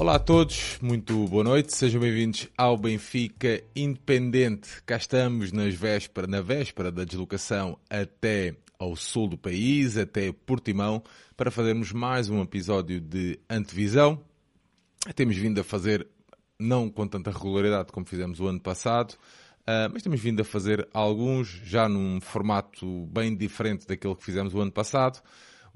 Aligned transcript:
Olá 0.00 0.14
a 0.14 0.18
todos, 0.18 0.78
muito 0.80 1.28
boa 1.28 1.44
noite, 1.44 1.76
sejam 1.76 2.00
bem-vindos 2.00 2.48
ao 2.56 2.74
Benfica 2.74 3.62
Independente. 3.76 4.82
Cá 4.86 4.96
estamos 4.96 5.52
nas 5.52 5.74
véspera, 5.74 6.26
na 6.26 6.40
véspera 6.40 6.90
da 6.90 7.04
deslocação 7.04 7.78
até 7.90 8.56
ao 8.78 8.96
sul 8.96 9.28
do 9.28 9.36
país, 9.36 9.98
até 9.98 10.32
Portimão, 10.32 11.02
para 11.36 11.50
fazermos 11.50 11.92
mais 11.92 12.30
um 12.30 12.40
episódio 12.40 12.98
de 12.98 13.38
antevisão. 13.46 14.18
Temos 15.14 15.36
vindo 15.36 15.60
a 15.60 15.64
fazer, 15.64 16.08
não 16.58 16.88
com 16.88 17.06
tanta 17.06 17.30
regularidade 17.30 17.92
como 17.92 18.06
fizemos 18.06 18.40
o 18.40 18.46
ano 18.46 18.58
passado, 18.58 19.12
uh, 19.12 19.92
mas 19.92 20.02
temos 20.02 20.18
vindo 20.18 20.40
a 20.40 20.44
fazer 20.46 20.88
alguns 20.94 21.60
já 21.62 21.90
num 21.90 22.22
formato 22.22 23.04
bem 23.08 23.36
diferente 23.36 23.86
daquele 23.86 24.14
que 24.14 24.24
fizemos 24.24 24.54
o 24.54 24.60
ano 24.62 24.72
passado. 24.72 25.20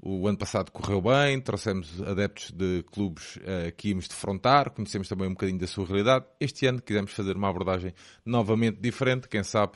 O 0.07 0.27
ano 0.27 0.37
passado 0.37 0.71
correu 0.71 1.01
bem, 1.01 1.41
trouxemos 1.41 1.99
adeptos 2.03 2.51
de 2.51 2.83
clubes 2.91 3.37
uh, 3.37 3.75
que 3.75 3.89
íamos 3.89 4.07
defrontar, 4.07 4.69
conhecemos 4.69 5.07
também 5.09 5.27
um 5.27 5.31
bocadinho 5.31 5.57
da 5.57 5.65
sua 5.65 5.83
realidade. 5.83 6.25
Este 6.39 6.67
ano 6.67 6.79
quisemos 6.79 7.11
fazer 7.11 7.35
uma 7.35 7.49
abordagem 7.49 7.91
novamente 8.23 8.79
diferente, 8.79 9.27
quem 9.27 9.43
sabe 9.43 9.71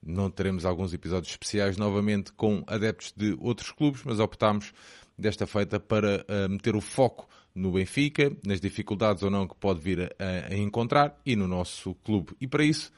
não 0.00 0.30
teremos 0.30 0.64
alguns 0.64 0.94
episódios 0.94 1.32
especiais 1.32 1.76
novamente 1.76 2.32
com 2.34 2.62
adeptos 2.68 3.12
de 3.16 3.36
outros 3.40 3.72
clubes, 3.72 4.02
mas 4.04 4.20
optámos 4.20 4.72
desta 5.18 5.44
feita 5.44 5.80
para 5.80 6.24
uh, 6.28 6.48
meter 6.48 6.76
o 6.76 6.80
foco 6.80 7.28
no 7.52 7.72
Benfica, 7.72 8.30
nas 8.46 8.60
dificuldades 8.60 9.24
ou 9.24 9.30
não 9.30 9.44
que 9.48 9.56
pode 9.56 9.80
vir 9.80 10.14
a, 10.20 10.54
a, 10.54 10.56
encontrar 10.56 11.20
e 11.26 11.34
no 11.34 11.48
nosso 11.48 11.96
clube. 11.96 12.32
E 12.40 12.46
para 12.46 12.62
isso, 12.62 12.92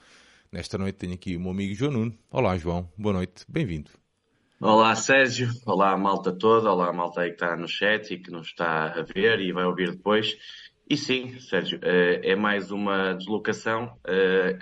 nesta 0.52 0.76
noite 0.76 0.96
tenho 0.96 1.14
aqui 1.14 1.38
o 1.38 1.40
meu 1.40 1.52
amigo 1.52 1.74
João 1.74 1.92
Nuno. 1.92 2.18
Olá 2.30 2.58
João, 2.58 2.86
boa 2.98 3.14
noite, 3.14 3.46
bem-vindo. 3.48 4.05
Olá 4.59 4.96
Sérgio, 4.96 5.51
olá 5.66 5.95
malta 5.99 6.32
toda, 6.32 6.73
olá 6.73 6.90
malta 6.90 7.21
aí 7.21 7.29
que 7.29 7.35
está 7.35 7.54
no 7.54 7.68
chat 7.68 8.10
e 8.10 8.18
que 8.18 8.30
nos 8.30 8.46
está 8.46 8.87
a 8.87 9.02
ver 9.02 9.38
e 9.38 9.52
vai 9.52 9.66
ouvir 9.66 9.90
depois. 9.90 10.35
E 10.88 10.96
sim, 10.96 11.38
Sérgio, 11.40 11.79
eh, 11.82 12.23
é 12.24 12.35
mais 12.35 12.71
uma 12.71 13.13
deslocação, 13.13 13.98
eh, 14.07 14.57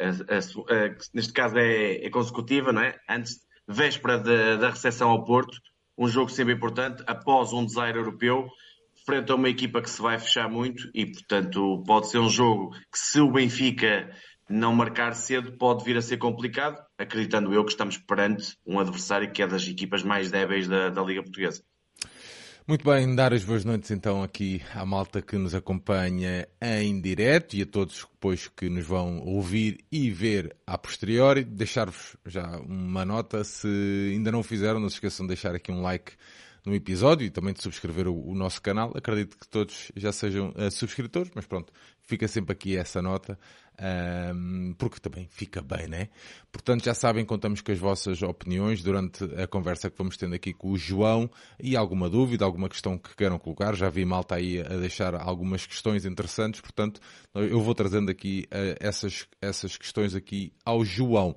neste 1.14 1.32
caso 1.32 1.56
é, 1.58 2.04
é 2.04 2.10
consecutiva, 2.10 2.72
não 2.72 2.82
é? 2.82 2.98
Antes, 3.08 3.38
véspera 3.68 4.18
da 4.18 4.70
recepção 4.70 5.10
ao 5.10 5.22
Porto, 5.22 5.60
um 5.96 6.08
jogo 6.08 6.28
sempre 6.28 6.54
importante, 6.54 7.04
após 7.06 7.52
um 7.52 7.64
desaire 7.64 7.96
europeu, 7.96 8.48
frente 9.06 9.30
a 9.30 9.36
uma 9.36 9.48
equipa 9.48 9.80
que 9.80 9.90
se 9.90 10.02
vai 10.02 10.18
fechar 10.18 10.50
muito 10.50 10.90
e, 10.92 11.06
portanto, 11.06 11.84
pode 11.86 12.10
ser 12.10 12.18
um 12.18 12.28
jogo 12.28 12.72
que 12.90 12.98
se 12.98 13.20
o 13.20 13.30
Benfica 13.30 14.10
não 14.48 14.74
marcar 14.74 15.14
cedo 15.14 15.52
pode 15.52 15.84
vir 15.84 15.96
a 15.96 16.02
ser 16.02 16.18
complicado, 16.18 16.84
acreditando 16.98 17.52
eu 17.52 17.64
que 17.64 17.72
estamos 17.72 17.98
perante 17.98 18.56
um 18.66 18.78
adversário 18.78 19.30
que 19.32 19.42
é 19.42 19.46
das 19.46 19.66
equipas 19.66 20.02
mais 20.02 20.30
débeis 20.30 20.68
da, 20.68 20.90
da 20.90 21.02
Liga 21.02 21.22
Portuguesa. 21.22 21.62
Muito 22.66 22.82
bem, 22.82 23.14
dar 23.14 23.34
as 23.34 23.44
boas 23.44 23.62
noites 23.62 23.90
então 23.90 24.22
aqui 24.22 24.62
à 24.74 24.86
malta 24.86 25.20
que 25.20 25.36
nos 25.36 25.54
acompanha 25.54 26.48
em 26.62 26.98
direto 26.98 27.54
e 27.54 27.60
a 27.60 27.66
todos 27.66 28.06
depois 28.10 28.48
que 28.48 28.70
nos 28.70 28.86
vão 28.86 29.18
ouvir 29.20 29.84
e 29.92 30.10
ver 30.10 30.56
a 30.66 30.78
posteriori. 30.78 31.44
Deixar-vos 31.44 32.16
já 32.24 32.58
uma 32.60 33.04
nota, 33.04 33.44
se 33.44 33.68
ainda 34.14 34.32
não 34.32 34.40
o 34.40 34.42
fizeram, 34.42 34.80
não 34.80 34.88
se 34.88 34.96
esqueçam 34.96 35.26
de 35.26 35.34
deixar 35.34 35.54
aqui 35.54 35.70
um 35.70 35.82
like 35.82 36.12
no 36.64 36.74
episódio 36.74 37.26
e 37.26 37.30
também 37.30 37.52
de 37.52 37.62
subscrever 37.62 38.08
o, 38.08 38.30
o 38.30 38.34
nosso 38.34 38.62
canal. 38.62 38.92
Acredito 38.96 39.38
que 39.38 39.46
todos 39.46 39.92
já 39.94 40.10
sejam 40.10 40.54
uh, 40.56 40.70
subscritores, 40.70 41.30
mas 41.34 41.46
pronto, 41.46 41.70
fica 42.00 42.26
sempre 42.26 42.52
aqui 42.52 42.76
essa 42.76 43.02
nota, 43.02 43.38
um, 44.34 44.74
porque 44.78 45.00
também 45.00 45.26
fica 45.30 45.60
bem, 45.60 45.88
né? 45.88 46.08
Portanto, 46.52 46.84
já 46.84 46.94
sabem, 46.94 47.24
contamos 47.24 47.60
com 47.60 47.72
as 47.72 47.78
vossas 47.78 48.22
opiniões 48.22 48.82
durante 48.82 49.24
a 49.36 49.46
conversa 49.46 49.90
que 49.90 49.98
vamos 49.98 50.16
tendo 50.16 50.34
aqui 50.34 50.52
com 50.52 50.70
o 50.70 50.76
João 50.76 51.30
e 51.60 51.76
alguma 51.76 52.08
dúvida, 52.08 52.44
alguma 52.44 52.68
questão 52.68 52.96
que 52.96 53.14
queiram 53.16 53.38
colocar. 53.38 53.74
Já 53.74 53.88
vi 53.88 54.04
malta 54.04 54.36
aí 54.36 54.60
a 54.60 54.76
deixar 54.76 55.14
algumas 55.14 55.66
questões 55.66 56.04
interessantes, 56.04 56.60
portanto, 56.60 57.00
eu 57.34 57.60
vou 57.60 57.74
trazendo 57.74 58.10
aqui 58.10 58.46
uh, 58.46 58.76
essas, 58.80 59.26
essas 59.40 59.76
questões 59.76 60.14
aqui 60.14 60.52
ao 60.64 60.84
João. 60.84 61.36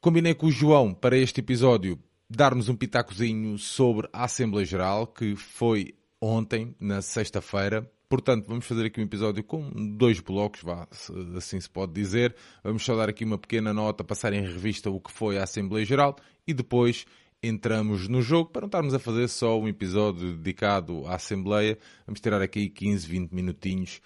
Combinei 0.00 0.34
com 0.34 0.46
o 0.46 0.52
João 0.52 0.92
para 0.92 1.16
este 1.16 1.40
episódio 1.40 1.98
darmos 2.28 2.68
um 2.68 2.76
pitacozinho 2.76 3.56
sobre 3.58 4.08
a 4.12 4.24
Assembleia 4.24 4.66
Geral, 4.66 5.06
que 5.06 5.34
foi 5.34 5.94
ontem, 6.20 6.74
na 6.78 7.00
sexta-feira. 7.00 7.90
Portanto, 8.08 8.46
vamos 8.48 8.64
fazer 8.66 8.86
aqui 8.86 9.00
um 9.00 9.04
episódio 9.04 9.44
com 9.44 9.70
dois 9.96 10.18
blocos, 10.18 10.62
vá, 10.62 10.88
assim 11.36 11.60
se 11.60 11.68
pode 11.68 11.92
dizer. 11.92 12.34
Vamos 12.64 12.82
só 12.82 12.96
dar 12.96 13.08
aqui 13.10 13.22
uma 13.22 13.36
pequena 13.36 13.74
nota, 13.74 14.02
passar 14.02 14.32
em 14.32 14.40
revista 14.40 14.88
o 14.88 14.98
que 14.98 15.12
foi 15.12 15.36
a 15.38 15.42
Assembleia 15.42 15.84
Geral 15.84 16.16
e 16.46 16.54
depois 16.54 17.04
entramos 17.42 18.08
no 18.08 18.22
jogo 18.22 18.50
para 18.50 18.62
não 18.62 18.68
estarmos 18.68 18.94
a 18.94 18.98
fazer 18.98 19.28
só 19.28 19.60
um 19.60 19.68
episódio 19.68 20.36
dedicado 20.36 21.06
à 21.06 21.16
Assembleia. 21.16 21.78
Vamos 22.06 22.20
tirar 22.20 22.40
aqui 22.40 22.70
15, 22.70 23.06
20 23.06 23.32
minutinhos 23.32 24.00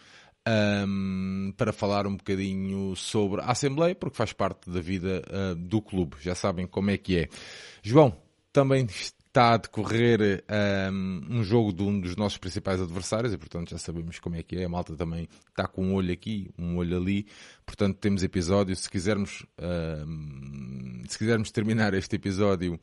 um, 0.87 1.55
para 1.57 1.73
falar 1.73 2.07
um 2.07 2.17
bocadinho 2.17 2.97
sobre 2.97 3.41
a 3.41 3.47
Assembleia, 3.47 3.95
porque 3.95 4.17
faz 4.17 4.33
parte 4.33 4.69
da 4.69 4.81
vida 4.81 5.23
uh, 5.29 5.55
do 5.55 5.81
clube. 5.81 6.17
Já 6.21 6.35
sabem 6.35 6.67
como 6.67 6.91
é 6.91 6.99
que 6.99 7.19
é. 7.19 7.29
João, 7.83 8.17
também 8.53 8.87
está 9.33 9.55
a 9.55 9.57
decorrer 9.57 10.45
um, 10.93 11.39
um, 11.39 11.43
jogo 11.43 11.73
de 11.73 11.83
um 11.83 11.99
dos 11.99 12.15
nossos 12.17 12.37
principais 12.37 12.83
adversários 12.83 13.33
e, 13.33 13.39
portanto, 13.39 13.71
já 13.71 13.79
sabemos 13.79 14.19
como 14.19 14.37
é 14.37 14.43
que 14.43 14.57
é. 14.57 14.65
A 14.65 14.69
malta 14.69 14.95
também 14.95 15.27
está 15.49 15.67
com 15.67 15.87
um 15.87 15.95
olho 15.95 16.13
aqui, 16.13 16.51
um 16.59 16.77
olho 16.77 16.99
ali. 16.99 17.27
Portanto, 17.65 17.97
temos 17.97 18.23
episódio. 18.23 18.77
Se 18.77 18.91
quisermos, 18.91 19.47
um, 20.07 21.03
se 21.09 21.17
quisermos 21.17 21.51
terminar 21.51 21.95
este 21.95 22.17
episódio 22.17 22.79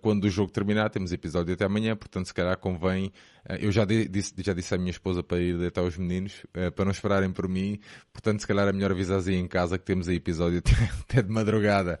quando 0.00 0.24
o 0.24 0.30
jogo 0.30 0.50
terminar, 0.52 0.90
temos 0.90 1.12
episódio 1.12 1.54
até 1.54 1.64
amanhã. 1.64 1.96
Portanto, 1.96 2.26
se 2.26 2.34
calhar 2.34 2.56
convém. 2.58 3.12
Uh, 3.48 3.54
eu 3.60 3.72
já 3.72 3.84
disse, 3.84 4.34
já 4.38 4.52
disse 4.52 4.74
à 4.74 4.78
minha 4.78 4.90
esposa 4.90 5.22
para 5.22 5.40
ir 5.40 5.58
deitar 5.58 5.82
os 5.82 5.96
meninos, 5.96 6.44
uh, 6.56 6.70
para 6.72 6.84
não 6.84 6.92
esperarem 6.92 7.32
por 7.32 7.48
mim. 7.48 7.78
Portanto, 8.12 8.40
se 8.40 8.46
calhar 8.46 8.68
é 8.68 8.72
melhor 8.72 8.90
avisar 8.90 9.26
em 9.28 9.46
casa 9.46 9.78
que 9.78 9.84
temos 9.84 10.08
aí 10.08 10.16
episódio 10.16 10.58
até, 10.64 10.72
até 11.00 11.22
de 11.22 11.30
madrugada. 11.30 11.98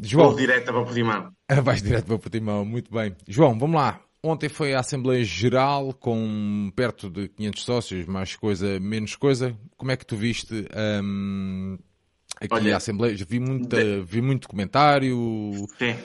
João. 0.00 0.28
Vou 0.28 0.36
direto 0.36 0.64
para 0.66 0.84
Portimão. 0.84 1.32
Vais 1.62 1.82
direto 1.82 2.06
para 2.06 2.18
Portimão, 2.18 2.64
muito 2.64 2.92
bem. 2.92 3.14
João, 3.26 3.58
vamos 3.58 3.76
lá. 3.76 4.00
Ontem 4.22 4.50
foi 4.50 4.74
a 4.74 4.80
Assembleia 4.80 5.24
Geral 5.24 5.94
com 5.94 6.70
perto 6.76 7.08
de 7.08 7.28
500 7.28 7.64
sócios, 7.64 8.06
mais 8.06 8.36
coisa, 8.36 8.78
menos 8.78 9.16
coisa. 9.16 9.56
Como 9.78 9.90
é 9.90 9.96
que 9.96 10.04
tu 10.04 10.14
viste 10.14 10.66
um, 11.02 11.78
aqui 12.38 12.54
Olha, 12.54 12.74
a 12.74 12.76
Assembleia? 12.76 13.16
Vi, 13.26 13.40
muita, 13.40 13.82
de... 13.82 14.02
vi 14.02 14.20
muito 14.20 14.46
comentário. 14.46 15.16
Sim. 15.78 15.96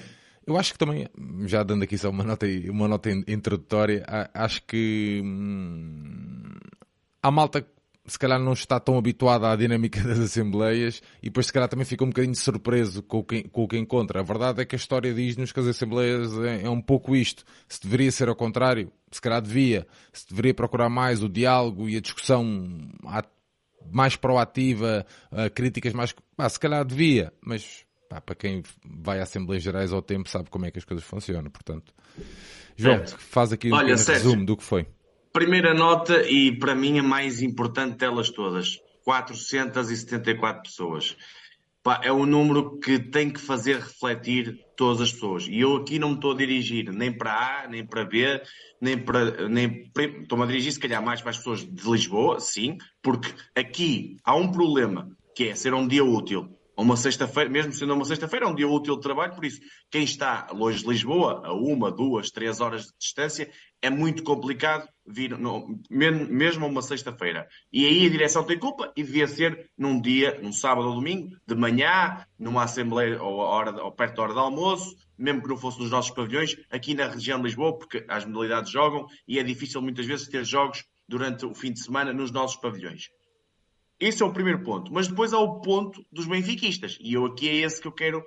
Eu 0.48 0.58
acho 0.58 0.74
que 0.74 0.80
também, 0.80 1.08
já 1.46 1.64
dando 1.64 1.84
aqui 1.84 1.98
só 1.98 2.10
uma 2.10 2.24
nota, 2.24 2.46
uma 2.70 2.88
nota 2.88 3.10
introdutória, 3.10 4.06
acho 4.34 4.64
que 4.64 5.22
hum, 5.24 6.54
há 7.22 7.32
malta 7.32 7.66
se 8.08 8.20
calhar 8.20 8.40
não 8.40 8.54
está 8.54 8.80
tão 8.80 8.98
habituado 8.98 9.46
à 9.46 9.56
dinâmica 9.56 10.02
das 10.04 10.20
assembleias 10.20 11.02
e 11.22 11.26
depois 11.26 11.48
se 11.48 11.54
calhar 11.54 11.68
também 11.68 11.86
fica 11.86 12.04
um 12.04 12.10
bocadinho 12.10 12.36
surpreso 12.36 13.02
com 13.02 13.20
o 13.20 13.24
que, 13.24 13.44
com 13.50 13.64
o 13.64 13.68
que 13.68 13.78
encontra. 13.78 14.20
A 14.20 14.24
verdade 14.24 14.62
é 14.62 14.66
que 14.66 14.76
a 14.76 14.78
história 14.78 15.14
diz-nos 15.14 15.52
que 15.52 15.60
as 15.60 15.68
assembleias 15.68 16.38
é, 16.40 16.64
é, 16.64 16.70
um 16.70 16.82
pouco 16.82 17.16
isto. 17.16 17.44
Se 17.68 17.82
deveria 17.82 18.12
ser 18.12 18.30
ao 18.30 18.36
contrário, 18.36 18.92
se 19.12 19.20
calhar 19.20 19.42
devia. 19.42 19.88
Se 20.14 20.28
deveria 20.30 20.54
procurar 20.54 20.90
mais 20.90 21.24
o 21.24 21.30
diálogo 21.30 21.90
e 21.90 21.98
a 21.98 22.02
discussão 22.02 22.46
mais 23.92 24.16
proativa, 24.16 25.06
uh, 25.32 25.50
críticas 25.54 25.94
mais... 25.94 26.14
Ah, 26.38 26.50
se 26.50 26.60
calhar 26.60 26.84
devia, 26.84 27.32
mas 27.42 27.85
pá, 28.10 28.22
para 28.22 28.36
quem 28.36 28.64
vai 28.84 29.20
a 29.20 29.24
Assembleias 29.24 29.64
Gerais 29.64 29.92
ao 29.92 30.02
tempo 30.02 30.30
sabe 30.30 30.50
como 30.50 30.66
é 30.66 30.72
que 30.72 30.80
as 30.80 30.86
coisas 30.86 31.06
funcionam, 31.06 31.50
portanto... 31.50 31.94
João, 32.78 33.06
faz 33.08 33.54
aqui 33.54 33.72
um 33.72 33.76
Olha, 33.76 33.96
resumo 33.96 34.46
do 34.46 34.58
que 34.58 34.64
foi. 34.64 34.86
Primeira 35.32 35.74
nota, 35.74 36.22
e 36.30 36.58
para 36.58 36.76
mim 36.76 37.00
a 37.00 37.04
mais 37.04 37.42
importante 37.42 37.98
delas 37.98 38.30
todas: 38.30 38.80
474 39.04 40.64
pessoas. 40.64 41.16
Pá, 41.82 42.02
é 42.04 42.12
um 42.12 42.26
número 42.26 42.80
que 42.80 42.98
tem 42.98 43.30
que 43.30 43.40
fazer 43.40 43.76
refletir 43.76 44.60
todas 44.76 45.02
as 45.02 45.12
pessoas. 45.14 45.48
E 45.48 45.60
eu 45.60 45.76
aqui 45.76 46.00
não 46.00 46.10
me 46.10 46.16
estou 46.16 46.32
a 46.32 46.36
dirigir 46.36 46.92
nem 46.92 47.12
para 47.12 47.64
A, 47.64 47.68
nem 47.68 47.86
para 47.86 48.04
B, 48.04 48.42
nem 48.82 48.98
para. 48.98 49.48
Nem, 49.48 49.92
estou-me 50.22 50.44
a 50.44 50.48
dirigir, 50.48 50.72
se 50.72 50.80
calhar, 50.80 51.04
mais 51.04 51.22
para 51.22 51.30
as 51.30 51.38
pessoas 51.38 51.60
de 51.60 51.90
Lisboa, 51.90 52.40
sim, 52.40 52.78
porque 53.02 53.32
aqui 53.56 54.18
há 54.24 54.36
um 54.36 54.52
problema, 54.52 55.10
que 55.36 55.50
é 55.50 55.56
ser 55.56 55.74
um 55.74 55.88
dia 55.88 56.04
útil 56.04 56.50
uma 56.82 56.98
sexta-feira, 56.98 57.50
mesmo 57.50 57.72
sendo 57.72 57.94
uma 57.94 58.06
sexta-feira, 58.06 58.46
é 58.46 58.50
um 58.50 58.56
dia 58.56 58.68
útil 58.68 58.96
de 58.96 59.02
trabalho, 59.02 59.34
por 59.34 59.46
isso, 59.46 59.62
quem 59.90 60.04
está 60.04 60.48
longe 60.52 60.84
de 60.84 60.90
Lisboa, 60.90 61.42
a 61.46 61.54
uma, 61.54 61.92
duas, 61.92 62.30
três 62.30 62.60
horas 62.60 62.88
de 62.88 62.94
distância, 63.00 63.50
é 63.82 63.90
muito 63.90 64.24
complicado 64.24 64.88
vir, 65.06 65.38
no, 65.38 65.80
mesmo 65.90 66.66
uma 66.66 66.82
sexta-feira. 66.82 67.48
E 67.72 67.86
aí 67.86 68.06
a 68.06 68.10
direção 68.10 68.44
tem 68.44 68.58
culpa 68.58 68.92
e 68.96 69.04
devia 69.04 69.28
ser 69.28 69.70
num 69.78 70.02
dia, 70.02 70.40
num 70.42 70.52
sábado 70.52 70.88
ou 70.88 70.96
domingo, 70.96 71.36
de 71.46 71.56
manhã, 71.56 72.26
numa 72.38 72.64
assembleia 72.64 73.22
ou, 73.22 73.38
hora, 73.38 73.84
ou 73.84 73.92
perto 73.92 74.16
da 74.16 74.24
hora 74.24 74.34
do 74.34 74.40
almoço, 74.40 74.96
mesmo 75.18 75.42
que 75.42 75.48
não 75.48 75.58
fosse 75.58 75.80
nos 75.80 75.92
nossos 75.92 76.12
pavilhões, 76.12 76.58
aqui 76.70 76.94
na 76.94 77.08
região 77.08 77.38
de 77.38 77.46
Lisboa, 77.46 77.78
porque 77.78 78.04
as 78.08 78.26
modalidades 78.26 78.72
jogam 78.72 79.06
e 79.28 79.40
é 79.40 79.44
difícil 79.44 79.82
muitas 79.82 80.06
vezes 80.06 80.28
ter 80.28 80.44
jogos 80.44 80.84
durante 81.08 81.46
o 81.46 81.54
fim 81.54 81.72
de 81.72 81.80
semana 81.80 82.12
nos 82.12 82.32
nossos 82.32 82.58
pavilhões. 82.58 83.10
Esse 84.00 84.22
é 84.22 84.26
o 84.26 84.34
primeiro 84.34 84.64
ponto. 84.64 84.92
Mas 84.92 85.08
depois 85.08 85.34
há 85.34 85.40
o 85.40 85.62
ponto 85.62 86.06
dos 86.12 86.26
benfiquistas. 86.26 86.98
E 87.00 87.14
eu 87.14 87.26
aqui 87.26 87.48
é 87.50 87.56
esse 87.56 87.82
que 87.82 87.88
eu 87.88 87.92
quero 87.92 88.24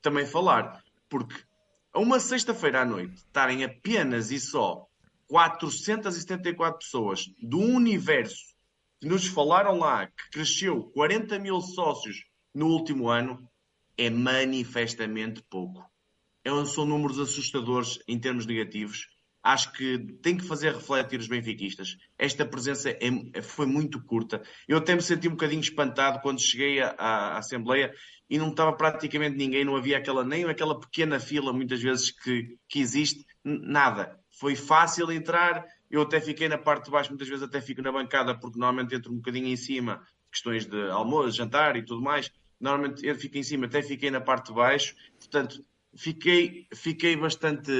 também 0.00 0.26
falar. 0.26 0.82
Porque 1.08 1.34
a 1.92 2.00
uma 2.00 2.20
sexta-feira 2.20 2.82
à 2.82 2.84
noite 2.84 3.16
estarem 3.16 3.64
apenas 3.64 4.30
e 4.30 4.38
só 4.38 4.86
474 5.28 6.78
pessoas 6.78 7.26
do 7.40 7.58
universo 7.58 8.54
que 9.00 9.08
nos 9.08 9.26
falaram 9.26 9.78
lá 9.78 10.06
que 10.06 10.30
cresceu 10.30 10.84
40 10.94 11.38
mil 11.38 11.60
sócios 11.60 12.24
no 12.54 12.68
último 12.68 13.08
ano 13.08 13.48
é 13.96 14.10
manifestamente 14.10 15.42
pouco. 15.48 15.84
É 16.44 16.50
são 16.66 16.84
números 16.84 17.18
assustadores 17.18 17.98
em 18.06 18.18
termos 18.18 18.44
negativos. 18.44 19.06
Acho 19.44 19.72
que 19.72 19.98
tem 20.22 20.38
que 20.38 20.44
fazer 20.44 20.72
refletir 20.72 21.20
os 21.20 21.28
benfiquistas. 21.28 21.98
Esta 22.18 22.46
presença 22.46 22.88
é, 22.88 23.42
foi 23.42 23.66
muito 23.66 24.02
curta. 24.02 24.42
Eu 24.66 24.78
até 24.78 24.94
me 24.94 25.02
senti 25.02 25.28
um 25.28 25.32
bocadinho 25.32 25.60
espantado 25.60 26.20
quando 26.22 26.40
cheguei 26.40 26.80
à, 26.80 26.94
à 26.96 27.38
Assembleia 27.38 27.92
e 28.28 28.38
não 28.38 28.48
estava 28.48 28.72
praticamente 28.72 29.36
ninguém, 29.36 29.62
não 29.62 29.76
havia 29.76 29.98
aquela, 29.98 30.24
nem 30.24 30.44
aquela 30.44 30.80
pequena 30.80 31.20
fila, 31.20 31.52
muitas 31.52 31.82
vezes, 31.82 32.10
que, 32.10 32.56
que 32.66 32.80
existe, 32.80 33.26
nada. 33.44 34.18
Foi 34.30 34.56
fácil 34.56 35.12
entrar, 35.12 35.62
eu 35.90 36.00
até 36.00 36.18
fiquei 36.20 36.48
na 36.48 36.56
parte 36.56 36.86
de 36.86 36.90
baixo, 36.90 37.10
muitas 37.10 37.28
vezes 37.28 37.44
até 37.44 37.60
fico 37.60 37.82
na 37.82 37.92
bancada, 37.92 38.34
porque 38.34 38.58
normalmente 38.58 38.94
entro 38.94 39.12
um 39.12 39.16
bocadinho 39.16 39.48
em 39.48 39.56
cima, 39.56 40.02
questões 40.32 40.64
de 40.64 40.90
almoço, 40.90 41.36
jantar 41.36 41.76
e 41.76 41.84
tudo 41.84 42.00
mais. 42.00 42.30
Normalmente 42.58 43.06
eu 43.06 43.14
fico 43.14 43.36
em 43.36 43.42
cima, 43.42 43.66
até 43.66 43.82
fiquei 43.82 44.10
na 44.10 44.22
parte 44.22 44.46
de 44.46 44.54
baixo. 44.54 44.96
Portanto, 45.18 45.62
fiquei, 45.96 46.66
fiquei 46.74 47.16
bastante, 47.16 47.72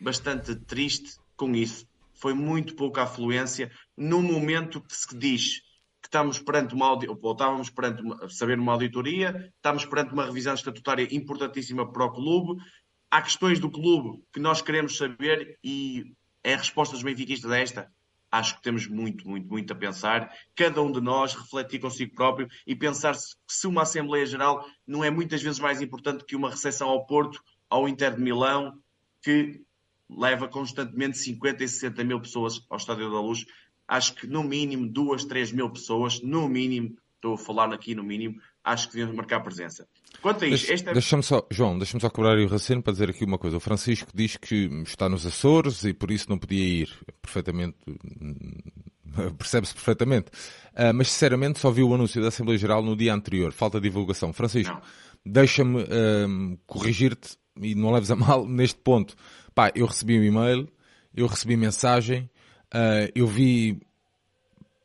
bastante 0.00 0.54
triste 0.54 1.18
com 1.36 1.54
isso. 1.54 1.86
Foi 2.14 2.32
muito 2.32 2.74
pouca 2.74 3.02
afluência 3.02 3.70
no 3.96 4.22
momento 4.22 4.80
que 4.80 4.94
se 4.94 5.16
diz 5.16 5.60
que 6.00 6.08
estamos 6.08 6.38
perante 6.38 6.74
uma 6.74 6.92
ou 6.92 7.32
estávamos 7.32 7.68
perante 7.70 8.02
uma, 8.02 8.28
saber 8.28 8.58
uma 8.58 8.72
auditoria, 8.72 9.52
estamos 9.56 9.84
perante 9.84 10.12
uma 10.12 10.24
revisão 10.24 10.54
estatutária 10.54 11.06
importantíssima 11.10 11.90
para 11.90 12.04
o 12.04 12.12
clube. 12.12 12.62
Há 13.10 13.22
questões 13.22 13.58
do 13.58 13.70
clube 13.70 14.22
que 14.32 14.40
nós 14.40 14.62
queremos 14.62 14.96
saber 14.96 15.58
e 15.62 16.14
é 16.42 16.54
a 16.54 16.58
resposta 16.58 16.94
dos 16.94 17.02
benfiquistas 17.02 17.50
a 17.50 17.58
esta. 17.58 17.92
Acho 18.30 18.56
que 18.56 18.62
temos 18.62 18.86
muito, 18.86 19.28
muito, 19.28 19.48
muito 19.48 19.72
a 19.72 19.76
pensar. 19.76 20.32
Cada 20.54 20.82
um 20.82 20.90
de 20.90 21.00
nós 21.00 21.34
refletir 21.34 21.80
consigo 21.80 22.14
próprio 22.14 22.48
e 22.66 22.74
pensar 22.74 23.14
se, 23.14 23.36
se 23.46 23.66
uma 23.66 23.82
Assembleia 23.82 24.26
Geral 24.26 24.66
não 24.86 25.04
é 25.04 25.10
muitas 25.10 25.42
vezes 25.42 25.58
mais 25.58 25.80
importante 25.80 26.24
que 26.24 26.36
uma 26.36 26.50
recepção 26.50 26.88
ao 26.88 27.06
Porto, 27.06 27.42
ao 27.70 27.88
Inter 27.88 28.14
de 28.14 28.22
Milão, 28.22 28.78
que 29.22 29.62
leva 30.08 30.48
constantemente 30.48 31.18
50 31.18 31.64
e 31.64 31.68
60 31.68 32.04
mil 32.04 32.20
pessoas 32.20 32.64
ao 32.68 32.76
Estádio 32.76 33.10
da 33.10 33.20
Luz 33.20 33.44
acho 33.86 34.14
que 34.14 34.26
no 34.26 34.42
mínimo 34.42 34.88
duas, 34.88 35.24
três 35.24 35.52
mil 35.52 35.70
pessoas, 35.70 36.20
no 36.20 36.48
mínimo, 36.48 36.96
estou 37.14 37.34
a 37.34 37.38
falar 37.38 37.72
aqui 37.72 37.94
no 37.94 38.02
mínimo, 38.02 38.40
acho 38.62 38.88
que 38.88 38.94
devemos 38.94 39.16
marcar 39.16 39.40
presença. 39.40 39.88
Quanto 40.26 40.44
a 40.44 40.48
isto, 40.48 40.66
Deixa, 40.66 40.90
é... 40.90 40.92
deixa-me 40.92 41.22
só, 41.22 41.46
João, 41.50 41.78
deixa-me 41.78 42.00
só 42.00 42.10
cobrar 42.10 42.36
o 42.36 42.42
raciocínio 42.42 42.82
para 42.82 42.92
dizer 42.92 43.10
aqui 43.10 43.24
uma 43.24 43.38
coisa. 43.38 43.56
O 43.56 43.60
Francisco 43.60 44.10
diz 44.12 44.36
que 44.36 44.68
está 44.84 45.08
nos 45.08 45.24
Açores 45.24 45.84
e 45.84 45.92
por 45.92 46.10
isso 46.10 46.28
não 46.28 46.36
podia 46.36 46.82
ir. 46.82 46.90
Perfeitamente, 47.22 47.76
percebe-se 49.38 49.72
perfeitamente. 49.72 50.26
Uh, 50.72 50.92
mas 50.92 51.10
sinceramente 51.10 51.60
só 51.60 51.70
vi 51.70 51.82
o 51.82 51.94
anúncio 51.94 52.20
da 52.20 52.28
Assembleia 52.28 52.58
Geral 52.58 52.82
no 52.82 52.96
dia 52.96 53.14
anterior. 53.14 53.52
Falta 53.52 53.80
de 53.80 53.88
divulgação. 53.88 54.32
Francisco, 54.32 54.76
deixa-me 55.24 55.82
uh, 55.82 56.58
corrigir-te 56.66 57.36
e 57.60 57.74
não 57.74 57.92
leves 57.92 58.10
a 58.10 58.16
mal 58.16 58.46
neste 58.46 58.80
ponto. 58.80 59.14
Pá, 59.54 59.70
eu 59.74 59.86
recebi 59.86 60.18
um 60.18 60.24
e-mail, 60.24 60.68
eu 61.14 61.26
recebi 61.26 61.56
mensagem, 61.56 62.28
Uh, 62.74 63.10
eu 63.14 63.26
vi 63.26 63.80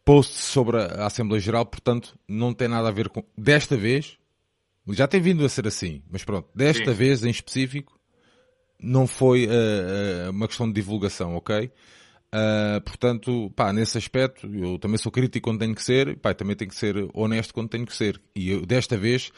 posts 0.06 0.44
sobre 0.46 0.78
a 0.78 1.06
Assembleia 1.06 1.42
Geral, 1.42 1.66
portanto, 1.66 2.18
não 2.28 2.54
tem 2.54 2.68
nada 2.68 2.88
a 2.88 2.92
ver 2.92 3.10
com. 3.10 3.24
Desta 3.38 3.76
vez, 3.76 4.18
já 4.90 5.08
tem 5.08 5.22
vindo 5.22 5.46
a 5.46 5.50
ser 5.50 5.68
assim, 5.68 6.02
mas 6.10 6.24
pronto, 6.24 6.50
desta 6.56 6.92
Sim. 6.92 6.98
vez 6.98 7.24
em 7.24 7.30
específico, 7.30 8.00
não 8.82 9.06
foi 9.06 9.48
uh, 9.48 10.32
uma 10.32 10.48
questão 10.48 10.68
de 10.68 10.74
divulgação, 10.74 11.36
ok? 11.36 11.72
Uh, 12.34 12.82
portanto, 12.82 13.52
pá, 13.56 13.72
nesse 13.74 13.98
aspecto, 13.98 14.48
eu 14.56 14.80
também 14.80 14.98
sou 14.98 15.12
crítico 15.12 15.50
quando 15.50 15.60
tenho 15.60 15.76
que 15.76 15.84
ser, 15.84 16.18
pá, 16.18 16.34
também 16.34 16.56
tenho 16.56 16.70
que 16.70 16.78
ser 16.78 16.96
honesto 17.14 17.54
quando 17.54 17.70
tenho 17.70 17.86
que 17.86 17.96
ser. 17.96 18.22
E 18.36 18.50
eu, 18.50 18.66
desta 18.66 18.98
vez, 18.98 19.32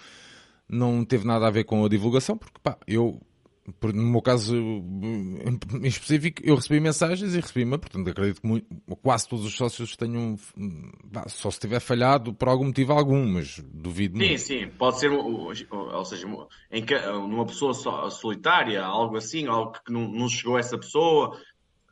não 0.69 1.04
teve 1.04 1.25
nada 1.25 1.48
a 1.48 1.51
ver 1.51 1.63
com 1.66 1.84
a 1.84 1.89
divulgação, 1.89 2.38
porque, 2.38 2.60
pá, 2.62 2.78
eu 2.88 3.19
no 3.94 4.04
meu 4.04 4.21
caso 4.21 4.56
em 4.56 5.88
específico, 5.88 6.42
eu 6.44 6.56
recebi 6.56 6.80
mensagens 6.80 7.33
e 7.33 7.39
recebi-me, 7.39 7.77
portanto 7.77 8.10
acredito 8.10 8.42
que 8.42 8.48
muito, 8.48 8.68
quase 9.01 9.27
todos 9.27 9.45
os 9.45 9.56
sócios 9.56 9.95
tenham, 9.95 10.38
só 11.27 11.50
se 11.50 11.60
tiver 11.60 11.80
falhado 11.80 12.33
por 12.33 12.50
algum 12.50 12.65
motivo 12.65 12.92
algum, 12.92 13.25
mas 13.25 13.60
duvido 13.60 14.18
Sim, 14.18 14.27
muito. 14.27 14.42
sim, 14.42 14.68
pode 14.68 15.00
ser, 15.00 15.12
ou 15.12 16.06
seja, 16.06 16.27
em, 16.71 16.86
numa 17.27 17.45
pessoa 17.45 17.74
solitária, 18.10 18.83
algo 18.83 19.15
assim, 19.15 19.48
algo 19.48 19.71
que 19.71 19.92
não, 19.92 20.12
não 20.12 20.27
chegou 20.27 20.57
a 20.57 20.60
essa 20.60 20.77
pessoa. 20.77 21.39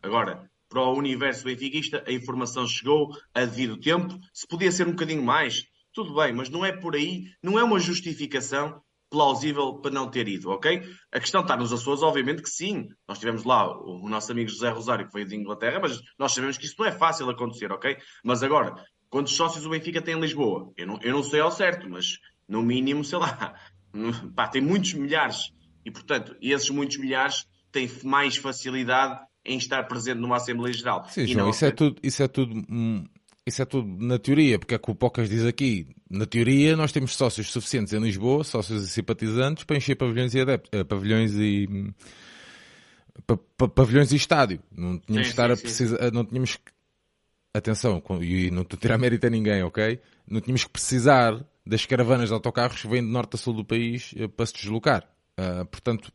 Agora, 0.04 0.50
para 0.68 0.82
o 0.82 0.98
universo 0.98 1.46
benfiquista, 1.46 2.04
a 2.08 2.12
informação 2.12 2.68
chegou 2.68 3.16
a 3.34 3.46
devido 3.46 3.78
tempo. 3.78 4.20
Se 4.34 4.48
podia 4.48 4.72
ser 4.72 4.88
um 4.88 4.92
bocadinho 4.92 5.24
mais, 5.24 5.66
tudo 5.94 6.16
bem, 6.16 6.34
mas 6.34 6.50
não 6.50 6.66
é 6.66 6.72
por 6.72 6.96
aí, 6.96 7.26
não 7.44 7.60
é 7.60 7.64
uma 7.64 7.80
justificação 7.80 8.82
plausível 9.12 9.74
para 9.76 9.92
não 9.92 10.10
ter 10.10 10.28
ido, 10.28 10.50
ok? 10.50 10.82
A 11.12 11.20
questão 11.20 11.42
está 11.42 11.58
nos 11.58 11.74
Açores, 11.74 12.02
obviamente 12.02 12.42
que 12.42 12.50
sim. 12.50 12.88
Nós 13.06 13.20
tivemos 13.20 13.44
lá 13.44 13.70
o, 13.70 14.06
o 14.06 14.10
nosso 14.10 14.32
amigo 14.32 14.50
José 14.50 14.70
Rosário, 14.70 15.06
que 15.06 15.14
veio 15.14 15.28
de 15.28 15.36
Inglaterra, 15.36 15.80
mas 15.82 16.02
nós 16.18 16.34
sabemos 16.34 16.58
que 16.58 16.66
isso 16.66 16.76
não 16.80 16.86
é 16.86 16.92
fácil 16.94 17.30
acontecer, 17.30 17.72
ok? 17.74 17.98
Mas 18.24 18.42
agora, 18.42 18.74
quantos 19.10 19.36
sócios 19.36 19.66
o 19.66 19.70
Benfica 19.70 20.02
tem 20.02 20.16
em 20.16 20.22
Lisboa? 20.22 20.72
Eu 20.78 20.88
não, 20.88 21.00
eu 21.02 21.12
não 21.12 21.22
sei 21.22 21.42
ao 21.42 21.52
certo, 21.52 21.90
mas 21.90 22.18
no 22.48 22.64
mínimo, 22.64 23.04
sei 23.04 23.20
lá, 23.20 23.54
pá, 24.34 24.48
tem 24.48 24.62
muitos 24.62 24.94
milhares. 24.94 25.52
E, 25.86 25.92
portanto, 25.92 26.36
esses 26.42 26.70
muitos 26.70 26.98
milhares 26.98 27.46
têm 27.70 27.92
mais 28.04 28.38
facilidade 28.38 29.20
em 29.44 29.58
estar 29.58 29.84
presente 29.84 30.20
numa 30.20 30.38
Assembleia 30.38 30.74
Geral. 30.74 31.06
Sim, 31.10 31.28
João, 31.28 31.46
não... 31.46 31.52
isso, 31.52 31.66
é 31.66 31.72
tudo, 31.72 32.00
isso 32.02 32.24
é 32.24 32.28
tudo 32.28 32.54
hum, 32.70 33.06
isso 33.46 33.62
é 33.62 33.66
tudo 33.66 33.88
na 34.04 34.20
teoria, 34.20 34.60
porque 34.60 34.76
é 34.76 34.78
que 34.78 34.92
o 34.92 34.96
Pocas 34.96 35.30
diz 35.30 35.46
aqui. 35.46 35.88
Na 36.10 36.26
teoria, 36.26 36.76
nós 36.76 36.92
temos 36.92 37.16
sócios 37.16 37.52
suficientes 37.52 37.92
em 37.94 38.00
Lisboa, 38.00 38.44
sócios 38.44 38.84
e 38.84 38.88
simpatizantes, 38.88 39.64
para 39.64 39.78
encher 39.78 39.96
pavilhões 39.96 40.34
e 40.36 40.42
adeptos, 40.42 40.80
uh, 40.80 40.86
pavilhões 40.86 41.34
e 41.36 41.94
pa, 43.26 43.38
pa, 43.58 43.68
pavilhões 43.68 44.12
e 44.12 44.16
estádio. 44.16 44.62
Não 44.72 45.00
tínhamos 45.00 45.28
sim, 45.28 45.34
que 45.34 45.42
estar 45.42 45.48
sim, 45.48 45.54
a 45.54 45.58
precisar, 45.58 46.12
não 46.12 46.24
tínhamos 46.24 46.56
que, 46.56 46.72
atenção, 47.54 48.02
e 48.22 48.52
não 48.52 48.62
estou 48.62 48.78
a 48.78 48.80
tirar 48.80 48.98
mérito 48.98 49.26
a 49.26 49.30
ninguém, 49.30 49.64
ok? 49.64 50.00
Não 50.28 50.40
tínhamos 50.40 50.64
que 50.64 50.70
precisar 50.70 51.44
das 51.66 51.86
caravanas 51.86 52.30
de 52.30 52.34
autocarros 52.34 52.82
que 52.82 52.88
vêm 52.88 53.02
de 53.02 53.10
norte 53.10 53.36
a 53.36 53.38
sul 53.38 53.54
do 53.54 53.66
país 53.66 54.14
uh, 54.14 54.30
para 54.30 54.46
se 54.46 54.54
deslocar. 54.54 55.08
Uh, 55.40 55.66
portanto, 55.66 56.12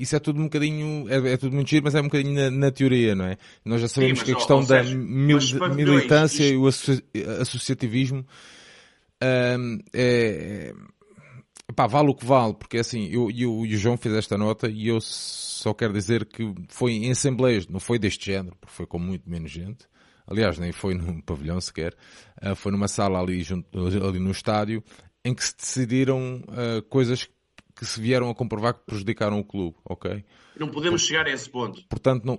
isso 0.00 0.16
é 0.16 0.18
tudo 0.18 0.40
um 0.40 0.44
bocadinho, 0.44 1.06
é, 1.08 1.32
é, 1.32 1.36
tudo 1.36 1.54
muito 1.54 1.68
giro, 1.68 1.84
mas 1.84 1.94
é 1.94 2.00
um 2.00 2.04
bocadinho 2.04 2.34
na, 2.34 2.50
na 2.50 2.70
teoria, 2.70 3.14
não 3.14 3.26
é? 3.26 3.36
Nós 3.64 3.80
já 3.80 3.88
sabemos 3.88 4.20
Sim, 4.20 4.24
que 4.24 4.32
a 4.32 4.34
questão 4.34 4.64
da 4.64 4.82
mil, 4.82 5.38
militância 5.74 6.42
isto... 6.42 6.54
e 6.54 6.56
o 6.56 6.66
associ, 6.66 7.04
associativismo 7.40 8.26
um, 9.22 9.78
é, 9.92 10.72
é, 11.68 11.72
pá, 11.74 11.86
vale 11.86 12.10
o 12.10 12.14
que 12.14 12.24
vale, 12.24 12.54
porque 12.54 12.78
é 12.78 12.80
assim, 12.80 13.06
eu, 13.08 13.30
eu, 13.30 13.66
e 13.66 13.74
o 13.74 13.78
João 13.78 13.96
fez 13.96 14.14
esta 14.14 14.38
nota 14.38 14.68
e 14.68 14.88
eu 14.88 14.98
só 15.00 15.74
quero 15.74 15.92
dizer 15.92 16.24
que 16.24 16.54
foi 16.68 16.92
em 16.92 17.10
assembleias, 17.10 17.68
não 17.68 17.78
foi 17.78 17.98
deste 17.98 18.26
género, 18.26 18.56
porque 18.58 18.74
foi 18.74 18.86
com 18.86 18.98
muito 18.98 19.28
menos 19.28 19.50
gente. 19.50 19.86
Aliás, 20.26 20.58
nem 20.58 20.72
foi 20.72 20.94
num 20.94 21.20
pavilhão 21.22 21.60
sequer, 21.60 21.94
uh, 22.42 22.54
foi 22.56 22.72
numa 22.72 22.88
sala 22.88 23.20
ali, 23.20 23.42
junto, 23.42 23.68
ali 23.78 24.18
no 24.18 24.30
estádio, 24.30 24.82
em 25.24 25.34
que 25.34 25.44
se 25.44 25.54
decidiram 25.56 26.42
uh, 26.48 26.82
coisas 26.88 27.24
que 27.24 27.32
que 27.80 27.86
se 27.86 27.98
vieram 27.98 28.28
a 28.28 28.34
comprovar 28.34 28.74
que 28.74 28.84
prejudicaram 28.84 29.38
o 29.38 29.44
clube, 29.44 29.74
ok? 29.86 30.22
Não 30.54 30.68
podemos 30.68 31.00
Por, 31.00 31.08
chegar 31.08 31.26
a 31.26 31.30
esse 31.30 31.48
ponto. 31.48 31.82
Portanto, 31.88 32.26
não, 32.26 32.38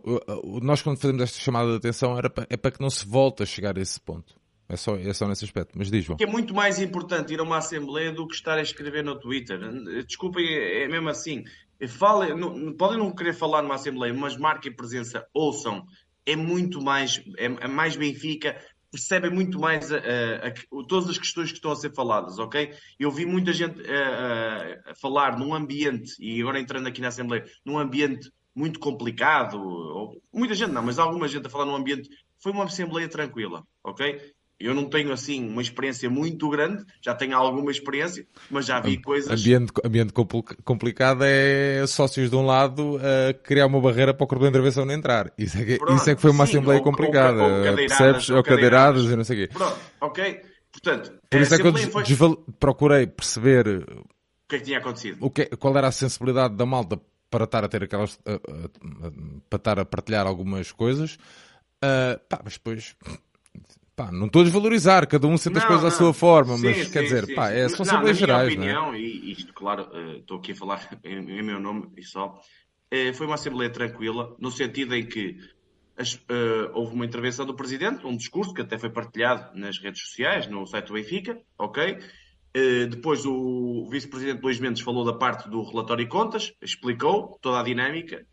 nós 0.61 0.83
quando 0.83 0.99
fazemos 0.99 1.23
esta 1.23 1.39
chamada 1.39 1.71
de 1.71 1.77
atenção 1.77 2.15
era 2.15 2.29
para, 2.29 2.45
é 2.47 2.55
para 2.55 2.69
que 2.69 2.79
não 2.79 2.91
se 2.91 3.03
volte 3.07 3.41
a 3.41 3.45
chegar 3.47 3.75
a 3.75 3.81
esse 3.81 3.99
ponto. 3.99 4.39
É 4.69 4.75
só, 4.77 4.95
é 4.95 5.11
só 5.13 5.27
nesse 5.27 5.43
aspecto. 5.43 5.75
Mas 5.75 5.89
diz, 5.89 6.05
João. 6.05 6.17
Que 6.17 6.25
é 6.25 6.27
muito 6.27 6.53
mais 6.53 6.79
importante 6.79 7.33
ir 7.33 7.39
a 7.39 7.43
uma 7.43 7.57
Assembleia 7.57 8.11
do 8.11 8.27
que 8.27 8.35
estar 8.35 8.59
a 8.59 8.61
escrever 8.61 9.03
no 9.03 9.19
Twitter. 9.19 9.59
Desculpem, 10.05 10.45
é 10.45 10.87
mesmo 10.87 11.09
assim. 11.09 11.43
Fale, 11.89 12.35
não, 12.35 12.71
podem 12.73 12.99
não 12.99 13.11
querer 13.11 13.33
falar 13.33 13.63
numa 13.63 13.73
Assembleia, 13.73 14.13
mas 14.13 14.37
marquem 14.37 14.71
presença, 14.71 15.25
ouçam. 15.33 15.83
É 16.23 16.35
muito 16.35 16.79
mais, 16.79 17.19
é, 17.35 17.45
é 17.45 17.67
mais 17.67 17.95
Benfica, 17.95 18.55
percebem 18.91 19.31
muito 19.31 19.57
mais 19.57 19.91
a, 19.91 19.97
a, 19.97 20.47
a, 20.47 20.53
todas 20.87 21.09
as 21.09 21.17
questões 21.17 21.49
que 21.49 21.57
estão 21.57 21.71
a 21.71 21.75
ser 21.75 21.93
faladas, 21.93 22.37
ok? 22.37 22.73
Eu 22.99 23.09
vi 23.09 23.25
muita 23.25 23.53
gente 23.53 23.81
a, 23.89 24.93
falar 24.95 25.39
num 25.39 25.53
ambiente, 25.53 26.13
e 26.19 26.41
agora 26.41 26.59
entrando 26.59 26.87
aqui 26.87 27.01
na 27.01 27.07
Assembleia, 27.07 27.45
num 27.65 27.79
ambiente 27.79 28.31
muito 28.53 28.79
complicado, 28.79 29.57
ou, 29.61 30.21
muita 30.31 30.53
gente 30.53 30.71
não, 30.71 30.83
mas 30.83 30.99
alguma 30.99 31.27
gente 31.27 31.47
a 31.47 31.49
falar 31.49 31.65
num 31.65 31.75
ambiente, 31.75 32.09
foi 32.37 32.51
uma 32.51 32.65
Assembleia 32.65 33.07
tranquila, 33.07 33.65
ok? 33.83 34.33
Eu 34.61 34.73
não 34.73 34.85
tenho 34.85 35.11
assim 35.11 35.47
uma 35.47 35.61
experiência 35.61 36.09
muito 36.09 36.49
grande, 36.49 36.83
já 37.01 37.13
tenho 37.13 37.35
alguma 37.35 37.71
experiência, 37.71 38.25
mas 38.49 38.65
já 38.65 38.79
vi 38.79 38.97
coisas. 39.01 39.31
Ambiente, 39.31 39.71
ambiente 39.83 40.13
complicado 40.63 41.23
é 41.23 41.85
sócios 41.87 42.29
de 42.29 42.35
um 42.35 42.45
lado 42.45 42.99
a 42.99 43.33
criar 43.33 43.65
uma 43.65 43.81
barreira 43.81 44.13
para 44.13 44.23
o 44.23 44.27
corpo 44.27 44.43
de 44.43 44.49
intervenção 44.49 44.85
não 44.85 44.93
entrar. 44.93 45.31
Isso 45.37 45.57
é 45.57 45.65
que, 45.65 45.77
Pronto, 45.77 45.95
isso 45.95 46.09
é 46.09 46.15
que 46.15 46.21
foi 46.21 46.31
uma 46.31 46.45
sim, 46.45 46.53
assembleia 46.53 46.79
ou, 46.79 46.83
complicada. 46.83 47.43
Ou, 47.43 47.69
ou 47.69 47.75
percebes? 47.75 48.29
Ou 48.29 48.43
cadeiradas 48.43 49.05
e 49.05 49.15
não 49.15 49.23
sei 49.23 49.43
o 49.43 49.47
quê. 49.47 49.53
Pronto, 49.53 49.77
ok? 49.99 50.41
Portanto, 50.71 51.13
Por 51.29 51.41
isso 51.41 51.55
é 51.55 51.57
que 51.57 51.67
eu 51.67 51.91
foi... 51.91 52.37
procurei 52.59 53.07
perceber 53.07 53.67
o 53.67 54.05
que 54.47 54.55
é 54.55 54.59
que 54.59 54.65
tinha 54.65 54.77
acontecido. 54.77 55.17
O 55.19 55.29
que, 55.29 55.45
qual 55.57 55.75
era 55.77 55.87
a 55.87 55.91
sensibilidade 55.91 56.55
da 56.55 56.65
malta 56.65 56.99
para 57.29 57.45
estar 57.45 57.63
a 57.63 57.67
ter 57.67 57.83
aquelas. 57.83 58.19
para 59.49 59.57
estar 59.57 59.79
a 59.79 59.85
partilhar 59.85 60.27
algumas 60.27 60.71
coisas. 60.71 61.15
Uh, 61.83 62.19
pá, 62.29 62.41
mas 62.43 62.53
depois 62.53 62.95
Pá, 63.95 64.09
não 64.11 64.27
estou 64.27 64.41
a 64.41 64.45
desvalorizar, 64.45 65.07
cada 65.07 65.27
um 65.27 65.37
sente 65.37 65.57
as 65.57 65.65
coisas 65.65 65.85
à 65.85 65.91
sua 65.91 66.13
forma, 66.13 66.55
sim, 66.57 66.67
mas 66.67 66.77
sim, 66.77 66.91
quer 66.91 67.03
dizer, 67.03 67.25
sim, 67.25 67.35
pá, 67.35 67.51
é, 67.51 67.67
são 67.67 67.81
Assembleias 67.81 68.17
Gerais, 68.17 68.55
não 68.55 68.93
é? 68.93 68.99
e 68.99 69.31
isto, 69.31 69.53
claro, 69.53 69.89
uh, 69.91 70.17
estou 70.17 70.37
aqui 70.37 70.53
a 70.53 70.55
falar 70.55 70.89
em, 71.03 71.17
em, 71.17 71.43
meu 71.43 71.59
nome 71.59 71.89
e 71.97 72.03
só, 72.03 72.27
uh, 72.29 73.13
foi 73.13 73.25
uma 73.25 73.35
Assembleia 73.35 73.69
tranquila, 73.69 74.33
no 74.39 74.49
sentido 74.49 74.95
em 74.95 75.05
que 75.05 75.37
as, 75.97 76.15
uh, 76.15 76.71
houve 76.73 76.95
uma 76.95 77.05
intervenção 77.05 77.45
do 77.45 77.53
Presidente, 77.53 78.05
um 78.07 78.15
discurso 78.15 78.53
que 78.53 78.61
até 78.61 78.77
foi 78.77 78.89
partilhado 78.89 79.59
nas 79.59 79.77
redes 79.77 80.01
sociais, 80.01 80.47
no 80.47 80.65
site 80.65 80.87
do 80.87 80.93
Benfica, 80.93 81.39
ok? 81.57 81.99
depois 82.89 83.25
o 83.25 83.87
Vice-Presidente 83.89 84.41
Luís 84.41 84.59
Mendes 84.59 84.81
falou 84.81 85.05
da 85.05 85.13
parte 85.13 85.49
do 85.49 85.63
relatório 85.63 86.03
e 86.03 86.07
contas, 86.07 86.51
explicou 86.61 87.39
toda 87.41 87.61
a 87.61 87.63
dinâmica. 87.63 88.27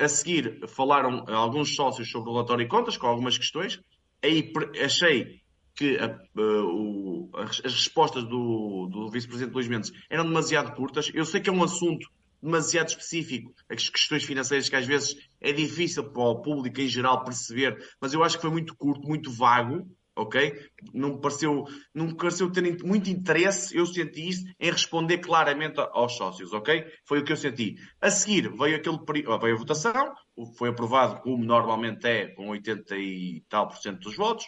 a 0.00 0.06
seguir 0.06 0.60
falaram 0.68 1.24
alguns 1.26 1.74
sócios 1.74 2.08
sobre 2.08 2.30
o 2.30 2.34
relatório 2.34 2.62
e 2.62 2.68
contas, 2.68 2.96
com 2.96 3.08
algumas 3.08 3.36
questões, 3.36 3.80
aí 4.22 4.52
achei 4.84 5.40
que 5.74 5.96
a, 5.96 6.06
a, 6.06 6.64
o, 6.64 7.30
as, 7.34 7.60
respostas 7.60 8.24
do, 8.24 8.88
do 8.90 9.10
vice-presidente 9.10 9.54
Luís 9.54 9.68
Mendes 9.68 9.92
eram 10.10 10.24
demasiado 10.24 10.74
curtas. 10.74 11.10
Eu 11.14 11.24
sei 11.24 11.40
que 11.40 11.48
é 11.48 11.52
um 11.52 11.62
assunto 11.62 12.08
demasiado 12.42 12.88
específico, 12.88 13.52
as 13.68 13.88
questões 13.88 14.24
financeiras 14.24 14.68
que 14.68 14.76
às 14.76 14.86
vezes 14.86 15.16
é 15.40 15.52
difícil 15.52 16.04
para 16.04 16.22
o 16.22 16.40
público 16.40 16.80
em 16.80 16.88
geral 16.88 17.24
perceber, 17.24 17.76
mas 18.00 18.12
eu 18.12 18.22
acho 18.22 18.36
que 18.36 18.42
foi 18.42 18.50
muito 18.50 18.76
curto, 18.76 19.06
muito 19.06 19.30
vago, 19.30 19.88
ok? 20.18 20.70
Não 20.92 21.14
me 21.14 21.20
pareceu, 21.20 21.64
não 21.94 22.06
me 22.06 22.16
pareceu 22.16 22.50
ter 22.50 22.84
muito 22.84 23.08
interesse, 23.08 23.76
eu 23.76 23.86
senti 23.86 24.28
isso, 24.28 24.44
em 24.58 24.70
responder 24.70 25.18
claramente 25.18 25.80
aos 25.80 26.16
sócios, 26.16 26.52
ok? 26.52 26.84
Foi 27.04 27.20
o 27.20 27.24
que 27.24 27.32
eu 27.32 27.36
senti. 27.36 27.76
A 28.00 28.10
seguir 28.10 28.50
veio, 28.56 28.76
aquele, 28.76 28.98
veio 29.40 29.54
a 29.54 29.58
votação, 29.58 30.14
foi 30.56 30.70
aprovado 30.70 31.20
como 31.22 31.44
normalmente 31.44 32.06
é, 32.06 32.28
com 32.28 32.48
80 32.48 32.96
e 32.96 33.42
tal 33.48 33.68
por 33.68 33.76
cento 33.76 34.00
dos 34.00 34.16
votos. 34.16 34.46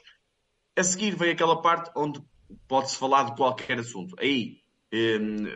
A 0.77 0.83
seguir 0.83 1.15
veio 1.15 1.33
aquela 1.33 1.61
parte 1.61 1.91
onde 1.97 2.21
pode-se 2.67 2.97
falar 2.97 3.25
de 3.25 3.37
qualquer 3.37 3.79
assunto. 3.79 4.15
Aí 4.19 4.61
hum, 4.93 5.47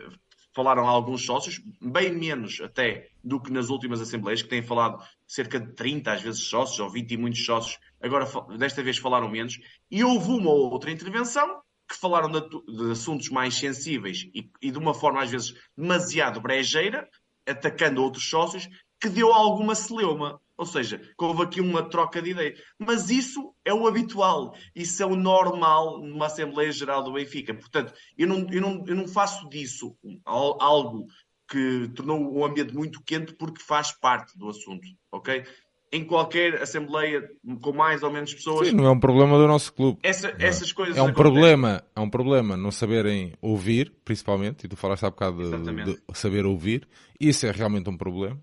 falaram 0.53 0.87
alguns 0.87 1.25
sócios, 1.25 1.61
bem 1.81 2.13
menos 2.13 2.61
até 2.61 3.09
do 3.23 3.41
que 3.41 3.51
nas 3.51 3.69
últimas 3.69 3.99
assembleias, 3.99 4.41
que 4.41 4.49
têm 4.49 4.63
falado 4.63 5.03
cerca 5.27 5.59
de 5.59 5.73
30, 5.73 6.11
às 6.11 6.21
vezes, 6.21 6.41
sócios, 6.43 6.79
ou 6.79 6.89
20 6.89 7.11
e 7.11 7.17
muitos 7.17 7.45
sócios, 7.45 7.79
agora 8.01 8.25
desta 8.57 8.83
vez 8.83 8.97
falaram 8.97 9.29
menos, 9.29 9.59
e 9.89 10.03
houve 10.03 10.29
uma 10.29 10.49
ou 10.49 10.71
outra 10.71 10.91
intervenção 10.91 11.61
que 11.87 11.95
falaram 11.95 12.29
de, 12.31 12.41
de 12.41 12.91
assuntos 12.91 13.29
mais 13.29 13.55
sensíveis 13.55 14.27
e, 14.33 14.49
e, 14.61 14.71
de 14.71 14.77
uma 14.77 14.93
forma, 14.93 15.21
às 15.21 15.29
vezes, 15.29 15.53
demasiado 15.77 16.41
brejeira, 16.41 17.07
atacando 17.47 18.01
outros 18.01 18.27
sócios, 18.27 18.67
que 18.99 19.09
deu 19.09 19.31
alguma 19.31 19.75
celeuma. 19.75 20.41
Ou 20.57 20.65
seja, 20.65 21.01
houve 21.19 21.43
aqui 21.43 21.59
uma 21.59 21.87
troca 21.89 22.21
de 22.21 22.31
ideias. 22.31 22.59
Mas 22.79 23.09
isso 23.09 23.53
é 23.65 23.73
o 23.73 23.87
habitual, 23.87 24.55
isso 24.73 25.03
é 25.03 25.05
o 25.05 25.15
normal 25.15 25.99
numa 25.99 26.27
Assembleia 26.27 26.71
Geral 26.71 27.03
do 27.03 27.11
Benfica. 27.11 27.53
Portanto, 27.53 27.93
eu 28.17 28.25
não, 28.25 28.47
eu 28.49 28.61
não, 28.61 28.83
eu 28.87 28.95
não 28.95 29.07
faço 29.07 29.49
disso 29.49 29.97
algo 30.23 31.07
que 31.49 31.89
tornou 31.95 32.33
o 32.33 32.45
ambiente 32.45 32.73
muito 32.73 33.01
quente 33.03 33.33
porque 33.33 33.61
faz 33.61 33.91
parte 33.91 34.37
do 34.37 34.49
assunto, 34.49 34.87
ok? 35.11 35.43
Em 35.91 36.03
qualquer 36.03 36.61
assembleia 36.61 37.29
com 37.61 37.71
mais 37.71 38.03
ou 38.03 38.11
menos 38.11 38.33
pessoas. 38.33 38.67
Sim, 38.67 38.75
não 38.75 38.85
é 38.85 38.91
um 38.91 38.99
problema 38.99 39.37
do 39.37 39.47
nosso 39.47 39.71
clube. 39.71 39.99
Essa, 40.03 40.29
é. 40.39 40.47
Essas 40.47 40.71
coisas. 40.71 40.97
É 40.97 41.01
um 41.01 41.13
problema, 41.13 41.83
é 41.95 41.99
um 41.99 42.09
problema 42.09 42.57
não 42.57 42.71
saberem 42.71 43.33
ouvir, 43.41 43.93
principalmente, 44.03 44.65
e 44.65 44.67
tu 44.67 44.75
falaste 44.75 45.05
há 45.05 45.09
bocado 45.09 45.61
de, 45.61 45.85
de 45.85 46.01
saber 46.13 46.45
ouvir. 46.45 46.87
Isso 47.19 47.45
é 47.45 47.51
realmente 47.51 47.89
um 47.89 47.97
problema. 47.97 48.41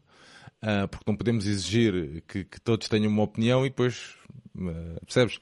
Uh, 0.63 0.87
porque 0.87 1.05
não 1.09 1.17
podemos 1.17 1.45
exigir 1.45 2.23
que, 2.29 2.45
que, 2.45 2.61
todos 2.61 2.89
tenham 2.89 3.11
uma 3.11 3.25
opinião 3.25 3.67
e 3.67 3.69
depois, 3.69 4.15
uh, 4.55 5.05
percebes? 5.05 5.41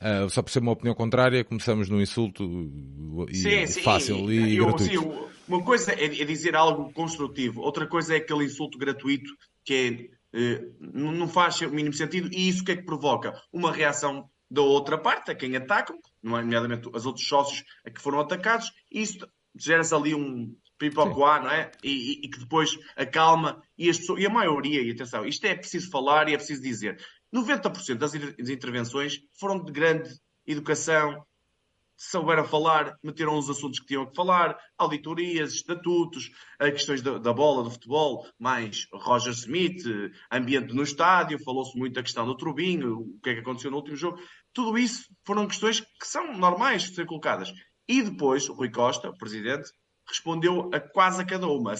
Uh, 0.00 0.30
só 0.30 0.42
por 0.42 0.50
ser 0.50 0.60
uma 0.60 0.72
opinião 0.72 0.94
contrária, 0.94 1.44
começamos 1.44 1.88
no 1.90 2.00
insulto 2.00 2.42
e, 3.28 3.36
sim, 3.36 3.66
sim, 3.66 3.82
fácil 3.82 4.32
e, 4.32 4.54
e 4.54 4.56
eu, 4.56 4.66
gratuito. 4.66 5.02
Sim, 5.02 5.28
uma 5.46 5.62
coisa 5.62 5.92
é, 5.92 6.04
é, 6.04 6.24
dizer 6.24 6.56
algo 6.56 6.90
construtivo, 6.92 7.60
outra 7.60 7.86
coisa 7.86 8.14
é 8.14 8.16
aquele 8.16 8.44
insulto 8.44 8.78
gratuito 8.78 9.30
que 9.62 10.10
é, 10.32 10.60
não 10.80 11.28
faz 11.28 11.60
o 11.60 11.68
mínimo 11.68 11.92
sentido 11.92 12.30
e 12.32 12.48
isso 12.48 12.62
o 12.62 12.64
que 12.64 12.72
é 12.72 12.76
que 12.76 12.84
provoca? 12.84 13.34
Uma 13.52 13.70
reação 13.70 14.30
da 14.50 14.62
outra 14.62 14.96
parte, 14.96 15.30
a 15.30 15.34
quem 15.34 15.54
atacam, 15.54 15.98
nomeadamente 16.22 16.88
os 16.88 17.04
outros 17.04 17.26
sócios 17.26 17.62
a 17.84 17.90
que 17.90 18.00
foram 18.00 18.20
atacados, 18.20 18.72
e 18.90 19.02
isso 19.02 19.18
gera-se 19.54 19.94
ali 19.94 20.14
um, 20.14 20.56
pipocoar, 20.80 21.42
não 21.42 21.50
é? 21.50 21.70
E, 21.84 21.90
e, 21.90 22.20
e, 22.24 22.28
que 22.28 22.40
depois 22.40 22.76
acalma 22.96 23.62
e, 23.76 23.90
as 23.90 23.98
pessoas, 23.98 24.22
e 24.22 24.26
a 24.26 24.30
maioria, 24.30 24.82
e 24.82 24.90
atenção, 24.90 25.26
isto 25.26 25.44
é 25.44 25.54
preciso 25.54 25.90
falar 25.90 26.28
e 26.28 26.34
é 26.34 26.36
preciso 26.38 26.62
dizer, 26.62 26.98
90% 27.34 27.94
das 27.96 28.14
intervenções 28.14 29.20
foram 29.38 29.62
de 29.62 29.72
grande 29.72 30.10
educação, 30.46 31.24
souberam 31.96 32.44
falar, 32.44 32.96
meteram 33.02 33.36
os 33.36 33.50
assuntos 33.50 33.78
que 33.78 33.86
tinham 33.86 34.06
que 34.06 34.16
falar, 34.16 34.58
auditorias, 34.78 35.52
estatutos, 35.52 36.30
questões 36.58 37.02
da, 37.02 37.18
da, 37.18 37.32
bola, 37.32 37.62
do 37.62 37.70
futebol, 37.70 38.26
mais 38.38 38.88
Roger 38.90 39.32
Smith, 39.34 39.84
ambiente 40.32 40.74
no 40.74 40.82
estádio, 40.82 41.38
falou-se 41.44 41.76
muito 41.78 41.92
da 41.92 42.02
questão 42.02 42.24
do 42.24 42.34
Trubinho, 42.34 43.00
o 43.00 43.20
que 43.22 43.30
é 43.30 43.34
que 43.34 43.40
aconteceu 43.40 43.70
no 43.70 43.76
último 43.76 43.96
jogo. 43.96 44.18
Tudo 44.52 44.78
isso 44.78 45.14
foram 45.26 45.46
questões 45.46 45.80
que 45.80 46.06
são 46.06 46.36
normais 46.36 46.84
de 46.84 46.94
ser 46.94 47.04
colocadas. 47.04 47.52
E 47.86 48.02
depois, 48.02 48.48
o 48.48 48.54
Rui 48.54 48.70
Costa, 48.70 49.10
o 49.10 49.18
presidente, 49.18 49.70
respondeu 50.08 50.70
a 50.72 50.80
quase 50.80 51.20
a 51.20 51.26
cada 51.26 51.46
uma. 51.48 51.74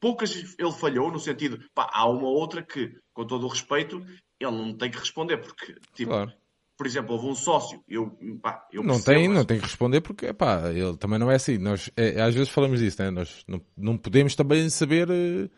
Poucas 0.00 0.34
ele 0.58 0.72
falhou, 0.72 1.12
no 1.12 1.20
sentido, 1.20 1.62
pá, 1.74 1.90
há 1.92 2.08
uma 2.08 2.26
ou 2.26 2.34
outra 2.34 2.62
que, 2.62 2.98
com 3.12 3.26
todo 3.26 3.44
o 3.44 3.48
respeito, 3.48 4.02
ele 4.40 4.52
não 4.52 4.72
tem 4.74 4.90
que 4.90 4.98
responder, 4.98 5.36
porque, 5.36 5.76
tipo, 5.94 6.10
claro. 6.10 6.32
por 6.76 6.86
exemplo, 6.86 7.14
houve 7.14 7.26
um 7.26 7.34
sócio, 7.34 7.84
eu, 7.86 8.18
pá, 8.42 8.66
eu 8.72 8.82
não 8.82 9.00
tem, 9.00 9.28
não 9.28 9.44
tem 9.44 9.58
que 9.58 9.66
responder 9.66 10.00
porque, 10.00 10.32
pá, 10.32 10.70
ele 10.70 10.96
também 10.96 11.18
não 11.18 11.30
é 11.30 11.34
assim. 11.34 11.58
Nós, 11.58 11.90
é, 11.96 12.20
às 12.20 12.34
vezes 12.34 12.48
falamos 12.48 12.80
disso, 12.80 13.02
né? 13.02 13.10
Nós 13.10 13.44
não, 13.46 13.60
não 13.76 13.98
podemos 13.98 14.34
também 14.34 14.68
saber. 14.70 15.10
Uh... 15.10 15.50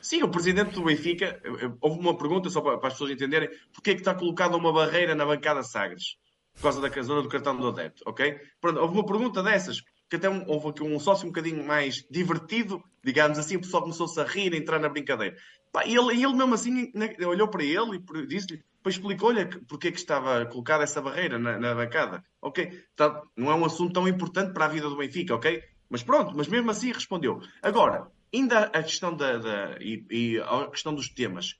Sim, 0.00 0.22
o 0.22 0.28
presidente 0.28 0.72
do 0.74 0.84
Benfica, 0.84 1.40
houve 1.80 1.98
uma 1.98 2.16
pergunta 2.16 2.48
só 2.50 2.60
para, 2.60 2.78
para, 2.78 2.88
as 2.88 2.94
pessoas 2.94 3.10
entenderem, 3.10 3.48
porque 3.72 3.90
é 3.90 3.94
que 3.94 4.00
está 4.00 4.14
colocada 4.14 4.56
uma 4.56 4.72
barreira 4.72 5.14
na 5.14 5.26
bancada 5.26 5.62
Sagres? 5.62 6.16
Por 6.54 6.62
causa 6.62 6.80
da 6.80 7.02
zona 7.02 7.20
do 7.20 7.28
cartão 7.28 7.56
do 7.56 7.66
adepto, 7.66 8.04
ok? 8.06 8.38
Pronto, 8.60 8.78
houve 8.78 8.94
uma 8.94 9.04
pergunta 9.04 9.42
dessas 9.42 9.80
que 10.08 10.16
até 10.16 10.28
houve 10.28 10.68
aqui 10.68 10.82
um 10.82 10.98
sócio 11.00 11.26
um 11.26 11.30
bocadinho 11.30 11.64
mais 11.66 12.06
divertido, 12.10 12.82
digamos 13.02 13.38
assim, 13.38 13.56
o 13.56 13.60
pessoal 13.60 13.82
começou-se 13.82 14.20
a 14.20 14.24
rir, 14.24 14.52
a 14.52 14.56
entrar 14.56 14.78
na 14.78 14.88
brincadeira. 14.88 15.36
Pá, 15.74 15.84
ele, 15.84 15.98
ele 15.98 16.32
mesmo 16.34 16.54
assim 16.54 16.92
né, 16.94 17.16
olhou 17.26 17.48
para 17.48 17.64
ele 17.64 17.96
e 17.96 18.26
disse-lhe, 18.28 18.62
depois 18.76 18.94
explicou-lhe 18.94 19.44
porque 19.66 19.88
é 19.88 19.90
que 19.90 19.98
estava 19.98 20.46
colocada 20.46 20.84
essa 20.84 21.02
barreira 21.02 21.36
na, 21.36 21.58
na 21.58 21.74
bancada. 21.74 22.22
Ok? 22.40 22.80
Tá, 22.94 23.20
não 23.36 23.50
é 23.50 23.56
um 23.56 23.64
assunto 23.64 23.92
tão 23.92 24.06
importante 24.06 24.52
para 24.52 24.66
a 24.66 24.68
vida 24.68 24.88
do 24.88 24.96
Benfica, 24.96 25.34
ok? 25.34 25.64
Mas 25.90 26.04
pronto, 26.04 26.32
mas 26.36 26.46
mesmo 26.46 26.70
assim 26.70 26.92
respondeu. 26.92 27.40
Agora, 27.60 28.06
ainda 28.32 28.66
a 28.66 28.84
questão 28.84 29.16
da, 29.16 29.36
da 29.38 29.76
e, 29.80 30.06
e, 30.08 30.38
a 30.38 30.70
questão 30.70 30.94
dos 30.94 31.08
temas. 31.08 31.56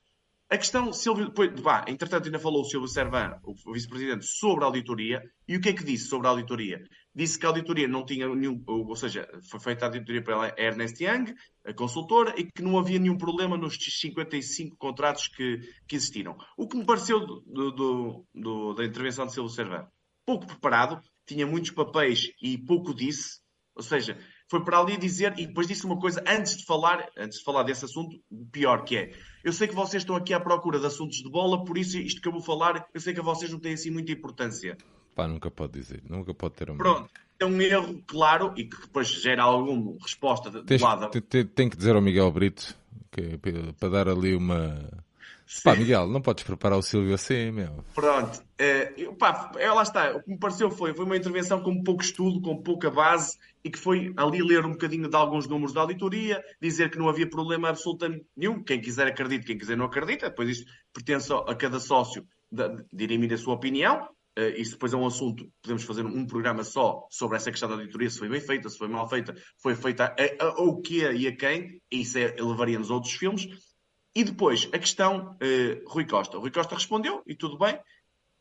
A 0.49 0.57
questão, 0.57 0.93
Silvio, 0.93 1.25
depois, 1.25 1.51
vá, 1.59 1.83
entretanto 1.85 2.27
ainda 2.27 2.39
falou 2.39 2.61
o 2.61 2.65
Silvio 2.65 2.87
Servan, 2.87 3.37
o 3.43 3.73
vice-presidente, 3.73 4.25
sobre 4.25 4.63
a 4.63 4.67
auditoria. 4.67 5.21
E 5.45 5.57
o 5.57 5.61
que 5.61 5.67
é 5.67 5.73
que 5.73 5.83
disse 5.83 6.07
sobre 6.07 6.27
a 6.27 6.29
auditoria? 6.29 6.81
Disse 7.15 7.39
que 7.39 7.45
a 7.45 7.49
auditoria 7.49 7.87
não 7.87 8.05
tinha 8.05 8.27
nenhum, 8.27 8.61
ou 8.67 8.95
seja, 8.95 9.25
foi 9.49 9.59
feita 9.61 9.85
a 9.85 9.87
auditoria 9.87 10.21
pela 10.21 10.53
Ernest 10.59 11.01
Young, 11.01 11.33
a 11.65 11.73
consultora, 11.73 12.33
e 12.37 12.43
que 12.43 12.61
não 12.61 12.77
havia 12.77 12.99
nenhum 12.99 13.17
problema 13.17 13.55
nos 13.55 13.77
55 13.77 14.75
contratos 14.75 15.29
que, 15.29 15.61
que 15.87 15.95
existiram. 15.95 16.35
O 16.57 16.67
que 16.67 16.75
me 16.75 16.85
pareceu 16.85 17.21
do, 17.21 17.71
do, 17.71 18.25
do, 18.33 18.73
da 18.73 18.83
intervenção 18.83 19.25
de 19.25 19.33
Silvio 19.33 19.49
Servan? 19.49 19.87
Pouco 20.25 20.45
preparado, 20.45 21.01
tinha 21.25 21.47
muitos 21.47 21.71
papéis 21.71 22.31
e 22.41 22.57
pouco 22.57 22.93
disse, 22.93 23.39
ou 23.73 23.83
seja, 23.83 24.17
foi 24.49 24.63
para 24.65 24.79
ali 24.79 24.97
dizer, 24.97 25.39
e 25.39 25.47
depois 25.47 25.67
disse 25.67 25.85
uma 25.85 25.97
coisa 25.97 26.21
antes 26.27 26.57
de 26.57 26.65
falar, 26.65 27.09
antes 27.17 27.39
de 27.39 27.43
falar 27.45 27.63
desse 27.63 27.85
assunto, 27.85 28.15
pior 28.51 28.83
que 28.83 28.97
é. 28.97 29.11
Eu 29.43 29.53
sei 29.53 29.69
que 29.69 29.75
vocês 29.75 30.03
estão 30.03 30.17
aqui 30.17 30.33
à 30.33 30.39
procura 30.39 30.79
de 30.79 30.85
assuntos 30.85 31.17
de 31.17 31.29
bola, 31.29 31.63
por 31.63 31.77
isso 31.77 31.97
isto 31.97 32.21
que 32.21 32.27
eu 32.27 32.31
vou 32.33 32.41
falar, 32.41 32.85
eu 32.93 32.99
sei 32.99 33.13
que 33.13 33.21
a 33.21 33.23
vocês 33.23 33.51
não 33.51 33.59
tem 33.59 33.73
assim 33.73 33.89
muita 33.89 34.11
importância. 34.11 34.77
Pá, 35.15 35.27
nunca 35.27 35.49
pode 35.49 35.73
dizer, 35.73 36.03
nunca 36.09 36.33
pode 36.33 36.55
ter 36.55 36.69
um. 36.69 36.77
Pronto, 36.77 37.09
é 37.39 37.45
um 37.45 37.61
erro 37.61 38.03
claro 38.05 38.53
e 38.57 38.65
que 38.65 38.81
depois 38.81 39.07
gera 39.07 39.43
alguma 39.43 39.95
resposta 40.01 40.51
de, 40.51 40.63
Tens, 40.63 40.81
lado. 40.81 41.09
Tem, 41.21 41.45
tem 41.45 41.69
que 41.69 41.77
dizer 41.77 41.95
ao 41.95 42.01
Miguel 42.01 42.31
Brito 42.31 42.75
que, 43.11 43.39
para 43.79 43.89
dar 43.89 44.09
ali 44.09 44.35
uma 44.35 45.03
Sim. 45.45 45.61
Pá, 45.63 45.75
Miguel, 45.75 46.07
não 46.07 46.21
podes 46.21 46.43
preparar 46.43 46.77
o 46.77 46.81
Silvio 46.81 47.13
assim, 47.13 47.51
meu. 47.51 47.83
Pronto. 47.93 48.41
É, 48.57 48.85
pá, 49.17 49.51
é, 49.57 49.71
lá 49.71 49.83
está. 49.83 50.15
O 50.15 50.23
que 50.23 50.31
me 50.31 50.39
pareceu 50.39 50.71
foi, 50.71 50.93
foi 50.93 51.05
uma 51.05 51.15
intervenção 51.15 51.61
com 51.61 51.83
pouco 51.83 52.03
estudo, 52.03 52.41
com 52.41 52.57
pouca 52.63 52.89
base 52.89 53.37
e 53.63 53.69
que 53.69 53.77
foi 53.77 54.11
ali 54.17 54.41
ler 54.41 54.65
um 54.65 54.71
bocadinho 54.71 55.07
de 55.07 55.15
alguns 55.15 55.47
números 55.47 55.71
da 55.71 55.81
auditoria, 55.81 56.43
dizer 56.59 56.89
que 56.89 56.97
não 56.97 57.07
havia 57.07 57.29
problema 57.29 57.69
absolutamente 57.69 58.25
nenhum. 58.35 58.63
Quem 58.63 58.81
quiser 58.81 59.07
acredita, 59.07 59.45
quem 59.45 59.57
quiser 59.57 59.77
não 59.77 59.85
acredita. 59.85 60.29
Depois 60.29 60.49
isso 60.49 60.65
pertence 60.91 61.31
a 61.31 61.53
cada 61.53 61.79
sócio 61.79 62.25
dirimir 62.91 63.31
a 63.33 63.37
sua 63.37 63.53
opinião. 63.53 64.09
Uh, 64.37 64.59
isso 64.59 64.71
depois 64.71 64.93
é 64.93 64.97
um 64.97 65.05
assunto, 65.05 65.49
podemos 65.61 65.83
fazer 65.83 66.05
um 66.05 66.27
programa 66.27 66.61
só 66.63 67.07
sobre 67.09 67.37
essa 67.37 67.49
questão 67.49 67.69
da 67.69 67.75
auditoria, 67.75 68.09
se 68.09 68.19
foi 68.19 68.27
bem 68.27 68.41
feita, 68.41 68.69
se 68.69 68.77
foi 68.77 68.89
mal 68.89 69.07
feita, 69.07 69.33
foi 69.61 69.75
feita 69.75 70.13
a, 70.13 70.45
a, 70.45 70.49
o 70.61 70.81
que 70.81 71.09
e 71.09 71.25
a 71.25 71.35
quem, 71.35 71.81
e 71.89 72.01
isso 72.01 72.17
é, 72.17 72.35
levaria-nos 72.37 72.91
a 72.91 72.95
outros 72.95 73.13
filmes. 73.13 73.47
E 74.13 74.23
depois, 74.25 74.69
a 74.73 74.79
questão 74.79 75.35
uh, 75.35 75.89
Rui 75.89 76.05
Costa. 76.05 76.37
Rui 76.37 76.51
Costa 76.51 76.75
respondeu, 76.75 77.23
e 77.25 77.33
tudo 77.33 77.57
bem, 77.57 77.79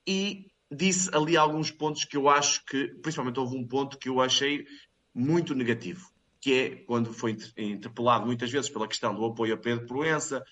e 0.07 0.47
disse 0.71 1.15
ali 1.15 1.37
alguns 1.37 1.71
pontos 1.71 2.05
que 2.05 2.17
eu 2.17 2.29
acho 2.29 2.65
que, 2.65 2.89
principalmente 3.01 3.39
houve 3.39 3.57
um 3.57 3.67
ponto 3.67 3.99
que 3.99 4.09
eu 4.09 4.21
achei 4.21 4.67
muito 5.15 5.55
negativo, 5.55 6.11
que 6.41 6.53
é 6.53 6.77
quando 6.85 7.13
foi 7.13 7.37
interpelado 7.57 8.27
muitas 8.27 8.51
vezes 8.51 8.69
pela 8.69 8.89
questão 8.89 9.15
do 9.15 9.25
apoio 9.25 9.55
a 9.55 9.57
Pedro 9.57 9.87
Proença, 9.87 10.45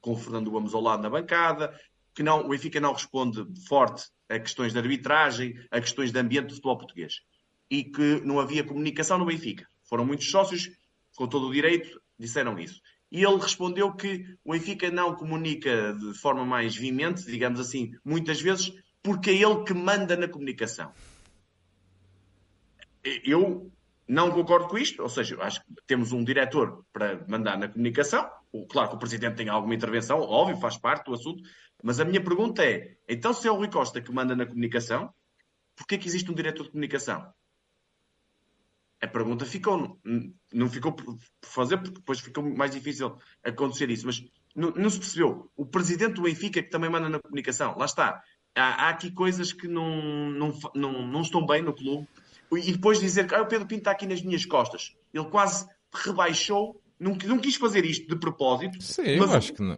com 0.00 0.12
o 0.12 0.16
Fernando 0.16 0.50
Gomes 0.50 0.74
ao 0.74 0.80
lado 0.80 1.02
na 1.02 1.10
bancada, 1.10 1.78
que 2.16 2.22
não, 2.22 2.40
o 2.40 2.48
Benfica 2.48 2.80
não 2.80 2.94
responde 2.94 3.46
forte 3.68 4.06
a 4.26 4.38
questões 4.38 4.72
de 4.72 4.78
arbitragem, 4.78 5.54
a 5.70 5.78
questões 5.80 6.10
de 6.10 6.18
ambiente 6.18 6.46
do 6.46 6.54
futebol 6.54 6.78
português. 6.78 7.20
E 7.70 7.84
que 7.84 8.22
não 8.24 8.40
havia 8.40 8.64
comunicação 8.64 9.18
no 9.18 9.26
Benfica. 9.26 9.68
Foram 9.84 10.06
muitos 10.06 10.30
sócios, 10.30 10.70
com 11.14 11.28
todo 11.28 11.46
o 11.46 11.52
direito, 11.52 12.00
disseram 12.18 12.58
isso. 12.58 12.80
E 13.12 13.22
ele 13.22 13.36
respondeu 13.36 13.92
que 13.92 14.24
o 14.42 14.52
Benfica 14.52 14.90
não 14.90 15.14
comunica 15.14 15.92
de 15.92 16.14
forma 16.14 16.44
mais 16.44 16.74
vimente, 16.74 17.26
digamos 17.26 17.60
assim, 17.60 17.92
muitas 18.02 18.40
vezes, 18.40 18.72
porque 19.02 19.30
é 19.30 19.34
ele 19.34 19.62
que 19.64 19.74
manda 19.74 20.16
na 20.16 20.26
comunicação. 20.26 20.92
Eu 23.24 23.70
não 24.08 24.30
concordo 24.30 24.68
com 24.68 24.78
isto, 24.78 25.02
ou 25.02 25.08
seja, 25.10 25.36
acho 25.42 25.60
que 25.60 25.66
temos 25.86 26.12
um 26.12 26.24
diretor 26.24 26.82
para 26.92 27.22
mandar 27.28 27.58
na 27.58 27.68
comunicação. 27.68 28.28
Claro 28.70 28.90
que 28.90 28.96
o 28.96 28.98
presidente 28.98 29.36
tem 29.36 29.48
alguma 29.48 29.74
intervenção, 29.74 30.20
óbvio, 30.20 30.56
faz 30.56 30.78
parte 30.78 31.06
do 31.06 31.14
assunto, 31.14 31.42
mas 31.82 32.00
a 32.00 32.04
minha 32.04 32.22
pergunta 32.22 32.64
é: 32.64 32.96
então, 33.08 33.34
se 33.34 33.46
é 33.46 33.50
o 33.50 33.56
Rui 33.56 33.68
Costa 33.68 34.00
que 34.00 34.12
manda 34.12 34.34
na 34.34 34.46
comunicação, 34.46 35.12
é 35.90 35.98
que 35.98 36.08
existe 36.08 36.30
um 36.30 36.34
diretor 36.34 36.64
de 36.64 36.70
comunicação? 36.70 37.32
A 39.00 39.06
pergunta 39.06 39.44
ficou, 39.44 40.00
não 40.52 40.70
ficou 40.70 40.92
por 40.92 41.18
fazer, 41.42 41.76
porque 41.76 41.98
depois 41.98 42.18
ficou 42.18 42.42
mais 42.56 42.70
difícil 42.70 43.16
acontecer 43.44 43.90
isso, 43.90 44.06
mas 44.06 44.24
não, 44.54 44.70
não 44.70 44.88
se 44.88 44.98
percebeu. 44.98 45.50
O 45.54 45.66
presidente 45.66 46.14
do 46.14 46.22
Benfica 46.22 46.62
que 46.62 46.70
também 46.70 46.88
manda 46.88 47.10
na 47.10 47.20
comunicação, 47.20 47.76
lá 47.76 47.84
está 47.84 48.22
há, 48.56 48.86
há 48.86 48.88
aqui 48.88 49.10
coisas 49.10 49.52
que 49.52 49.68
não, 49.68 50.30
não, 50.30 50.58
não, 50.74 51.06
não 51.06 51.20
estão 51.20 51.44
bem 51.44 51.62
no 51.62 51.74
clube. 51.74 52.08
E 52.52 52.72
depois 52.72 52.98
dizer 52.98 53.26
que 53.26 53.34
ah, 53.34 53.42
o 53.42 53.46
Pedro 53.46 53.66
Pinto 53.66 53.80
está 53.80 53.90
aqui 53.90 54.06
nas 54.06 54.22
minhas 54.22 54.46
costas. 54.46 54.96
Ele 55.12 55.26
quase 55.26 55.68
rebaixou, 55.92 56.80
não, 56.98 57.16
não 57.26 57.38
quis 57.38 57.56
fazer 57.56 57.84
isto 57.84 58.08
de 58.08 58.18
propósito. 58.18 58.82
Sim, 58.82 59.16
mas 59.18 59.30
acho 59.30 59.52
que 59.52 59.62
não. 59.62 59.76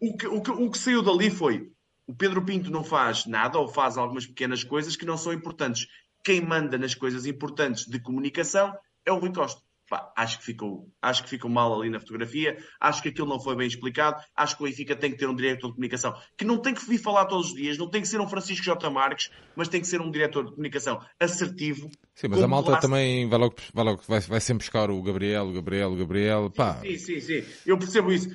O 0.00 0.16
que, 0.16 0.26
o, 0.26 0.40
que, 0.40 0.50
o 0.50 0.70
que 0.70 0.78
saiu 0.78 1.02
dali 1.02 1.30
foi 1.30 1.70
o 2.06 2.14
Pedro 2.14 2.44
Pinto 2.44 2.70
não 2.70 2.84
faz 2.84 3.26
nada 3.26 3.58
ou 3.58 3.68
faz 3.68 3.96
algumas 3.96 4.26
pequenas 4.26 4.64
coisas 4.64 4.96
que 4.96 5.06
não 5.06 5.16
são 5.16 5.32
importantes. 5.32 5.86
Quem 6.24 6.40
manda 6.40 6.76
nas 6.78 6.94
coisas 6.94 7.26
importantes 7.26 7.86
de 7.86 8.00
comunicação 8.00 8.76
é 9.04 9.12
o 9.12 9.18
Rui 9.18 9.32
Costa. 9.32 9.62
Pá, 9.92 10.10
acho, 10.16 10.38
que 10.38 10.44
ficou, 10.46 10.88
acho 11.02 11.22
que 11.22 11.28
ficou 11.28 11.50
mal 11.50 11.78
ali 11.78 11.90
na 11.90 12.00
fotografia, 12.00 12.56
acho 12.80 13.02
que 13.02 13.10
aquilo 13.10 13.28
não 13.28 13.38
foi 13.38 13.54
bem 13.54 13.66
explicado, 13.66 14.24
acho 14.34 14.56
que 14.56 14.62
o 14.62 14.66
Benfica 14.66 14.96
tem 14.96 15.10
que 15.10 15.18
ter 15.18 15.28
um 15.28 15.36
diretor 15.36 15.66
de 15.68 15.74
comunicação 15.74 16.14
que 16.34 16.46
não 16.46 16.56
tem 16.56 16.72
que 16.72 16.82
vir 16.88 16.96
falar 16.96 17.26
todos 17.26 17.48
os 17.48 17.54
dias, 17.54 17.76
não 17.76 17.90
tem 17.90 18.00
que 18.00 18.08
ser 18.08 18.18
um 18.18 18.26
Francisco 18.26 18.64
J. 18.64 18.88
Marques, 18.88 19.30
mas 19.54 19.68
tem 19.68 19.82
que 19.82 19.86
ser 19.86 20.00
um 20.00 20.10
diretor 20.10 20.46
de 20.46 20.52
comunicação 20.52 20.98
assertivo. 21.20 21.90
Sim, 22.14 22.28
mas 22.28 22.42
a 22.42 22.48
malta 22.48 22.80
também 22.80 23.28
vai, 23.28 23.38
logo, 23.38 23.56
vai, 23.74 23.84
logo, 23.84 24.02
vai, 24.08 24.20
vai 24.20 24.40
sempre 24.40 24.64
buscar 24.64 24.90
o 24.90 25.02
Gabriel, 25.02 25.48
o 25.48 25.52
Gabriel, 25.52 25.92
o 25.92 25.96
Gabriel. 25.96 26.50
Pá. 26.50 26.80
Sim, 26.80 26.96
sim, 26.96 27.20
sim, 27.20 27.44
eu 27.66 27.76
percebo 27.76 28.10
isso. 28.10 28.30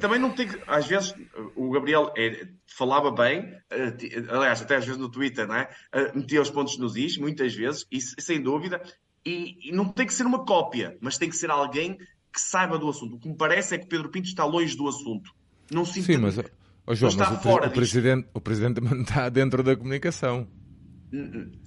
Também 0.00 0.18
não 0.18 0.30
tem 0.30 0.48
que, 0.48 0.58
às 0.66 0.86
vezes, 0.86 1.14
o 1.54 1.70
Gabriel 1.72 2.10
é, 2.16 2.48
falava 2.66 3.10
bem, 3.10 3.54
eh, 3.70 3.94
aliás, 4.30 4.62
até 4.62 4.76
às 4.76 4.86
vezes 4.86 4.98
no 4.98 5.10
Twitter, 5.10 5.46
não 5.46 5.56
é? 5.56 5.68
Eh, 5.92 6.12
metia 6.14 6.40
os 6.40 6.50
pontos 6.50 6.78
nos 6.78 6.96
is, 6.96 7.18
muitas 7.18 7.54
vezes, 7.54 7.86
e 7.90 8.00
sem 8.00 8.40
dúvida, 8.40 8.82
e, 9.24 9.68
e, 9.68 9.72
não 9.72 9.88
tem 9.88 10.06
que 10.06 10.14
ser 10.14 10.26
uma 10.26 10.44
cópia, 10.44 10.96
mas 11.00 11.18
tem 11.18 11.28
que 11.28 11.36
ser 11.36 11.50
alguém 11.50 11.96
que 12.32 12.40
saiba 12.40 12.78
do 12.78 12.88
assunto. 12.88 13.16
O 13.16 13.18
que 13.18 13.28
me 13.28 13.36
parece 13.36 13.74
é 13.74 13.78
que 13.78 13.86
Pedro 13.86 14.08
Pinto 14.08 14.28
está 14.28 14.44
longe 14.44 14.76
do 14.76 14.88
assunto. 14.88 15.32
Não 15.70 15.84
se 15.84 16.02
Sim, 16.02 16.18
mas, 16.18 16.38
oh, 16.86 16.94
João, 16.94 17.12
mas, 17.16 17.30
mas 17.30 17.44
o, 17.44 17.50
o, 17.50 17.70
presidente, 17.70 18.28
o 18.34 18.40
presidente 18.40 18.80
está 19.00 19.28
dentro 19.28 19.62
da 19.62 19.76
comunicação. 19.76 20.48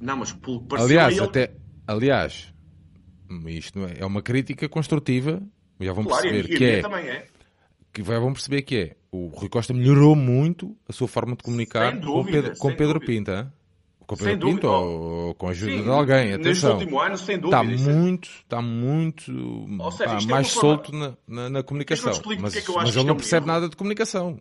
Não, 0.02 0.18
mas 0.18 0.34
pelo 0.34 0.66
que 0.66 0.76
aliás, 0.76 1.16
ele... 1.18 1.26
até, 1.26 1.56
aliás, 1.88 2.54
isto 3.48 3.80
é, 3.86 4.00
é 4.00 4.06
uma 4.06 4.22
crítica 4.22 4.68
construtiva. 4.68 5.42
Já 5.80 5.94
vão 5.94 6.06
claro, 6.06 6.24
perceber 6.24 6.54
e, 6.54 6.58
que 6.58 6.66
é, 6.66 6.80
é, 6.80 7.28
que 7.94 8.02
vão 8.02 8.34
perceber 8.34 8.62
que 8.62 8.76
é. 8.78 8.96
O 9.12 9.28
Rui 9.28 9.48
Costa 9.50 9.74
melhorou 9.74 10.16
muito 10.16 10.76
a 10.90 10.94
sua 10.94 11.08
forma 11.08 11.36
de 11.36 11.44
comunicar 11.44 11.98
dúvida, 11.98 12.16
com 12.16 12.26
Pedro, 12.26 12.58
com 12.58 12.76
Pedro 12.76 13.00
Pinto. 13.00 13.32
Com 14.06 14.16
o 14.16 14.18
Pedro 14.18 14.50
Pinto 14.50 14.68
ou 14.68 15.34
com 15.36 15.48
a 15.48 15.52
ajuda 15.52 15.72
sim, 15.72 15.84
de 15.84 15.90
alguém. 15.90 16.34
Atenção. 16.34 16.50
Neste 16.50 16.66
último 16.68 17.00
ano, 17.00 17.18
sem 17.18 17.40
dúvida. 17.40 17.64
Está 17.64 17.74
é- 17.74 17.94
muito, 17.94 18.30
está 18.30 18.62
muito 18.62 19.92
seja, 19.92 20.16
pá, 20.16 20.22
é 20.22 20.26
mais 20.26 20.48
é 20.48 20.50
solto 20.50 20.92
na, 20.92 21.18
na, 21.28 21.50
na 21.50 21.64
comunicação. 21.64 22.14
Mas, 22.40 22.56
é 22.56 22.64
mas 22.72 22.96
ele 22.96 23.06
não 23.06 23.16
percebe 23.16 23.48
nada 23.48 23.68
de 23.68 23.76
comunicação. 23.76 24.40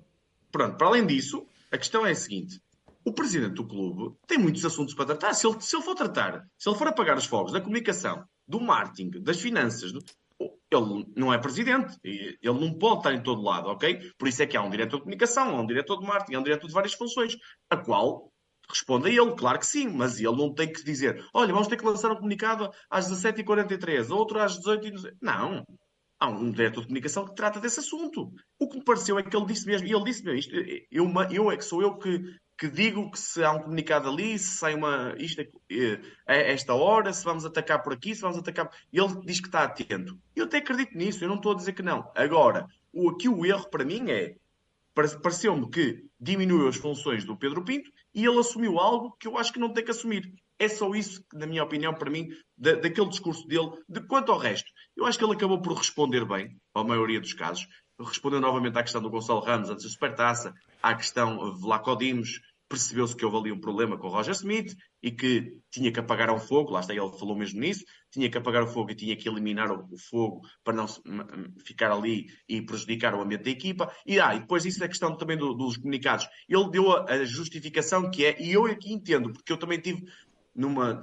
Pronto, 0.52 0.76
para 0.76 0.86
além 0.86 1.06
disso, 1.06 1.46
a 1.72 1.78
questão 1.78 2.06
é 2.06 2.12
a 2.12 2.14
seguinte. 2.14 2.60
O 3.04 3.12
presidente 3.12 3.54
do 3.54 3.66
clube 3.66 4.16
tem 4.26 4.38
muitos 4.38 4.64
assuntos 4.64 4.94
para 4.94 5.06
tratar. 5.06 5.34
Se 5.34 5.46
ele, 5.46 5.60
se 5.60 5.76
ele 5.76 5.82
for 5.82 5.94
tratar, 5.94 6.46
se 6.56 6.68
ele 6.68 6.78
for 6.78 6.86
apagar 6.86 7.16
os 7.16 7.26
fogos 7.26 7.52
da 7.52 7.60
comunicação, 7.60 8.24
do 8.46 8.60
marketing, 8.60 9.22
das 9.22 9.40
finanças, 9.40 9.92
do... 9.92 10.00
ele 10.40 11.06
não 11.16 11.32
é 11.32 11.38
presidente. 11.38 11.98
Ele 12.02 12.38
não 12.42 12.72
pode 12.74 12.98
estar 12.98 13.14
em 13.14 13.22
todo 13.22 13.42
lado, 13.42 13.68
ok? 13.68 14.12
Por 14.18 14.28
isso 14.28 14.42
é 14.42 14.46
que 14.46 14.56
há 14.56 14.62
um 14.62 14.70
diretor 14.70 14.98
de 14.98 15.02
comunicação, 15.02 15.56
há 15.56 15.60
um 15.60 15.66
diretor 15.66 15.98
de 15.98 16.06
marketing, 16.06 16.34
há 16.34 16.40
um 16.40 16.44
diretor 16.44 16.66
de 16.66 16.72
várias 16.72 16.94
funções, 16.94 17.36
a 17.68 17.76
qual 17.76 18.32
Responde 18.68 19.08
a 19.08 19.12
ele, 19.12 19.34
claro 19.36 19.58
que 19.58 19.66
sim, 19.66 19.88
mas 19.88 20.18
ele 20.18 20.36
não 20.36 20.52
tem 20.52 20.72
que 20.72 20.82
dizer: 20.82 21.24
olha, 21.32 21.52
vamos 21.52 21.68
ter 21.68 21.76
que 21.76 21.84
lançar 21.84 22.10
um 22.10 22.16
comunicado 22.16 22.70
às 22.90 23.10
17h43, 23.10 24.10
outro 24.10 24.40
às 24.40 24.58
18h. 24.58 25.12
Não. 25.20 25.64
Há 26.18 26.28
um 26.28 26.50
diretor 26.50 26.80
de 26.80 26.86
comunicação 26.86 27.26
que 27.26 27.34
trata 27.34 27.60
desse 27.60 27.80
assunto. 27.80 28.32
O 28.58 28.68
que 28.68 28.78
me 28.78 28.84
pareceu 28.84 29.18
é 29.18 29.22
que 29.22 29.36
ele 29.36 29.46
disse 29.46 29.66
mesmo, 29.66 29.86
e 29.86 29.92
ele 29.92 30.04
disse 30.04 30.24
mesmo, 30.24 30.38
isto, 30.38 30.54
eu, 30.90 31.12
eu 31.30 31.50
é 31.50 31.56
que 31.56 31.64
sou 31.64 31.82
eu 31.82 31.98
que, 31.98 32.22
que 32.56 32.68
digo 32.68 33.10
que 33.10 33.18
se 33.18 33.42
há 33.44 33.52
um 33.52 33.62
comunicado 33.62 34.08
ali, 34.08 34.38
se 34.38 34.56
sai 34.56 34.74
uma. 34.74 35.14
Isto 35.18 35.42
é, 35.42 36.00
é, 36.26 36.52
esta 36.52 36.72
hora, 36.72 37.12
se 37.12 37.24
vamos 37.24 37.44
atacar 37.44 37.82
por 37.82 37.92
aqui, 37.92 38.14
se 38.14 38.22
vamos 38.22 38.38
atacar. 38.38 38.70
Ele 38.92 39.20
diz 39.26 39.40
que 39.40 39.48
está 39.48 39.64
atento. 39.64 40.18
Eu 40.34 40.44
até 40.44 40.58
acredito 40.58 40.96
nisso, 40.96 41.22
eu 41.22 41.28
não 41.28 41.36
estou 41.36 41.52
a 41.52 41.56
dizer 41.56 41.72
que 41.72 41.82
não. 41.82 42.10
Agora, 42.14 42.66
o, 42.92 43.10
aqui 43.10 43.28
o 43.28 43.44
erro 43.44 43.68
para 43.68 43.84
mim 43.84 44.10
é. 44.10 44.36
Pareceu-me 44.94 45.68
que 45.68 46.04
diminuiu 46.20 46.68
as 46.68 46.76
funções 46.76 47.24
do 47.24 47.36
Pedro 47.36 47.64
Pinto 47.64 47.90
e 48.14 48.24
ele 48.24 48.38
assumiu 48.38 48.78
algo 48.78 49.16
que 49.18 49.26
eu 49.26 49.36
acho 49.36 49.52
que 49.52 49.58
não 49.58 49.72
tem 49.72 49.84
que 49.84 49.90
assumir. 49.90 50.32
É 50.58 50.68
só 50.68 50.94
isso, 50.94 51.22
na 51.32 51.46
minha 51.46 51.64
opinião, 51.64 51.92
para 51.92 52.10
mim, 52.10 52.28
da, 52.56 52.74
daquele 52.74 53.08
discurso 53.08 53.46
dele. 53.46 53.70
De 53.88 54.00
quanto 54.06 54.30
ao 54.30 54.38
resto, 54.38 54.70
eu 54.96 55.04
acho 55.04 55.18
que 55.18 55.24
ele 55.24 55.34
acabou 55.34 55.60
por 55.60 55.76
responder 55.76 56.24
bem, 56.24 56.56
à 56.74 56.84
maioria 56.84 57.20
dos 57.20 57.32
casos. 57.32 57.66
Respondeu 58.00 58.40
novamente 58.40 58.78
à 58.78 58.82
questão 58.82 59.02
do 59.02 59.10
Gonçalo 59.10 59.40
Ramos 59.40 59.70
antes 59.70 59.84
da 59.84 59.90
Supertaça, 59.90 60.54
à 60.82 60.94
questão 60.94 61.56
Vlaco 61.56 61.96
Dimos, 61.96 62.40
percebeu-se 62.68 63.14
que 63.14 63.24
houve 63.24 63.36
ali 63.38 63.52
um 63.52 63.60
problema 63.60 63.96
com 63.98 64.08
o 64.08 64.10
Roger 64.10 64.34
Smith 64.34 64.74
e 65.02 65.10
que 65.10 65.56
tinha 65.70 65.92
que 65.92 66.00
apagar 66.00 66.30
o 66.30 66.38
fogo, 66.38 66.72
lá 66.72 66.80
está, 66.80 66.92
ele 66.92 67.18
falou 67.18 67.36
mesmo 67.36 67.60
nisso, 67.60 67.84
tinha 68.14 68.30
que 68.30 68.38
apagar 68.38 68.62
o 68.62 68.66
fogo 68.66 68.92
e 68.92 68.94
tinha 68.94 69.16
que 69.16 69.28
eliminar 69.28 69.70
o, 69.70 69.86
o 69.92 69.98
fogo 69.98 70.42
para 70.62 70.74
não 70.74 70.86
ficar 71.64 71.90
ali 71.90 72.28
e 72.48 72.62
prejudicar 72.62 73.14
o 73.14 73.20
ambiente 73.20 73.44
da 73.44 73.50
equipa. 73.50 73.92
E, 74.06 74.20
ah, 74.20 74.34
e 74.34 74.40
depois 74.40 74.64
isso 74.64 74.82
é 74.82 74.88
questão 74.88 75.16
também 75.16 75.36
do, 75.36 75.52
dos 75.52 75.76
comunicados. 75.76 76.26
Ele 76.48 76.70
deu 76.70 76.92
a, 76.92 77.04
a, 77.04 77.24
justificação 77.24 78.08
que 78.10 78.24
é, 78.24 78.40
e 78.40 78.52
eu 78.52 78.66
aqui 78.66 78.92
entendo, 78.92 79.32
porque 79.32 79.52
eu 79.52 79.58
também 79.58 79.80
tive 79.80 80.04
numa 80.54 81.00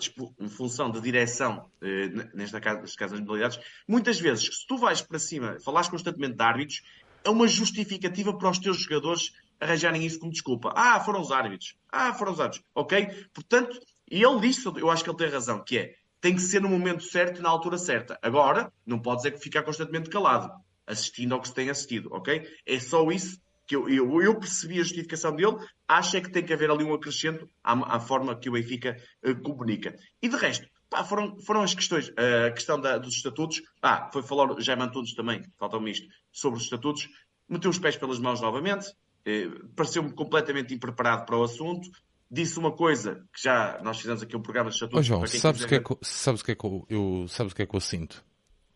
função 0.49 0.89
de 0.89 1.01
direção, 1.01 1.69
eh, 1.81 2.07
nesta 2.33 2.61
casa, 2.61 2.79
neste 2.79 2.95
caso 2.95 3.15
das 3.15 3.19
modalidades, 3.19 3.59
muitas 3.85 4.17
vezes, 4.17 4.45
se 4.45 4.65
tu 4.65 4.77
vais 4.77 5.01
para 5.01 5.19
cima, 5.19 5.57
falas 5.59 5.89
constantemente 5.89 6.37
de 6.37 6.41
árbitros, 6.41 6.81
é 7.21 7.29
uma 7.29 7.45
justificativa 7.49 8.37
para 8.37 8.49
os 8.49 8.59
teus 8.59 8.77
jogadores 8.77 9.33
arranjarem 9.59 10.05
isso 10.05 10.19
como 10.19 10.31
desculpa. 10.31 10.73
Ah, 10.73 11.01
foram 11.01 11.19
os 11.19 11.31
árbitros. 11.31 11.75
Ah, 11.91 12.13
foram 12.13 12.31
os 12.31 12.39
árbitros. 12.39 12.65
Ok? 12.73 13.27
Portanto, 13.33 13.77
e 14.09 14.23
ele 14.23 14.39
disse, 14.41 14.65
eu 14.65 14.89
acho 14.89 15.03
que 15.03 15.09
ele 15.09 15.17
tem 15.17 15.29
razão, 15.29 15.63
que 15.63 15.77
é, 15.77 15.95
tem 16.21 16.35
que 16.35 16.41
ser 16.41 16.61
no 16.61 16.69
momento 16.69 17.03
certo 17.03 17.39
e 17.39 17.41
na 17.41 17.49
altura 17.49 17.77
certa. 17.77 18.17
Agora, 18.21 18.71
não 18.85 18.99
pode 18.99 19.17
dizer 19.17 19.31
que 19.31 19.39
ficar 19.39 19.63
constantemente 19.63 20.09
calado, 20.09 20.49
assistindo 20.85 21.33
ao 21.33 21.41
que 21.41 21.47
se 21.47 21.53
tem 21.53 21.69
assistido, 21.69 22.09
ok? 22.13 22.47
É 22.65 22.79
só 22.79 23.09
isso 23.11 23.41
que 23.67 23.75
eu, 23.75 23.89
eu, 23.89 24.21
eu 24.21 24.39
percebi 24.39 24.75
a 24.79 24.83
justificação 24.83 25.35
dele, 25.35 25.57
acho 25.87 26.17
é 26.17 26.21
que 26.21 26.31
tem 26.31 26.43
que 26.43 26.53
haver 26.53 26.69
ali 26.69 26.83
um 26.83 26.93
acrescento 26.93 27.49
à, 27.63 27.95
à 27.95 27.99
forma 27.99 28.37
que 28.37 28.49
o 28.49 28.53
Benfica 28.53 28.97
uh, 29.25 29.35
comunica. 29.41 29.95
E 30.21 30.29
de 30.29 30.35
resto, 30.35 30.67
pá, 30.89 31.03
foram, 31.03 31.39
foram 31.39 31.61
as 31.61 31.73
questões, 31.73 32.09
uh, 32.09 32.47
a 32.47 32.51
questão 32.51 32.79
da, 32.79 32.97
dos 32.97 33.15
estatutos, 33.15 33.61
ah, 33.81 34.09
foi 34.11 34.21
falar 34.23 34.51
o 34.51 34.61
Jaime 34.61 34.83
Antunes 34.83 35.13
também, 35.13 35.41
falta-me 35.57 35.91
isto, 35.91 36.07
sobre 36.31 36.57
os 36.57 36.63
estatutos, 36.65 37.07
meteu 37.47 37.71
os 37.71 37.79
pés 37.79 37.97
pelas 37.97 38.19
mãos 38.19 38.41
novamente, 38.41 38.93
eh, 39.25 39.49
pareceu-me 39.75 40.11
completamente 40.13 40.73
impreparado 40.73 41.25
para 41.25 41.37
o 41.37 41.43
assunto. 41.43 41.89
Disse 42.31 42.57
uma 42.57 42.71
coisa 42.71 43.27
que 43.33 43.43
já 43.43 43.81
nós 43.83 43.97
fizemos 43.97 44.23
aqui 44.23 44.37
um 44.37 44.41
programa 44.41 44.69
de 44.69 44.75
estatutos. 44.75 44.99
Oh, 44.99 45.03
João, 45.03 45.27
sabes 45.27 45.63
o 45.63 45.67
que, 45.67 45.75
é 45.75 45.79
que, 45.79 45.97
sabes 46.01 46.41
que 46.41 46.51
é 46.53 46.55
que 46.55 46.65
eu, 46.65 46.85
eu, 46.89 47.25
sabes 47.27 47.53
que 47.53 47.61
é 47.61 47.65
que 47.65 47.75
eu 47.75 47.81
sinto? 47.81 48.23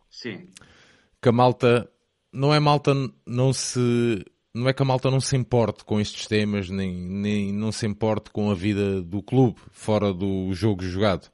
Sim. 0.09 0.49
Que 1.21 1.29
a 1.29 1.31
malta, 1.31 1.89
não 2.33 2.53
é 2.53 2.59
malta, 2.59 2.93
não 3.25 3.53
se, 3.53 4.25
não 4.53 4.67
é 4.67 4.73
que 4.73 4.81
a 4.81 4.85
malta 4.85 5.09
não 5.09 5.21
se 5.21 5.37
importe 5.37 5.85
com 5.85 6.01
estes 6.01 6.27
temas, 6.27 6.69
nem, 6.69 6.93
nem 6.93 7.53
não 7.53 7.71
se 7.71 7.87
importe 7.87 8.29
com 8.29 8.51
a 8.51 8.53
vida 8.53 9.01
do 9.01 9.23
clube, 9.23 9.57
fora 9.71 10.13
do 10.13 10.51
jogo 10.53 10.83
jogado. 10.83 11.31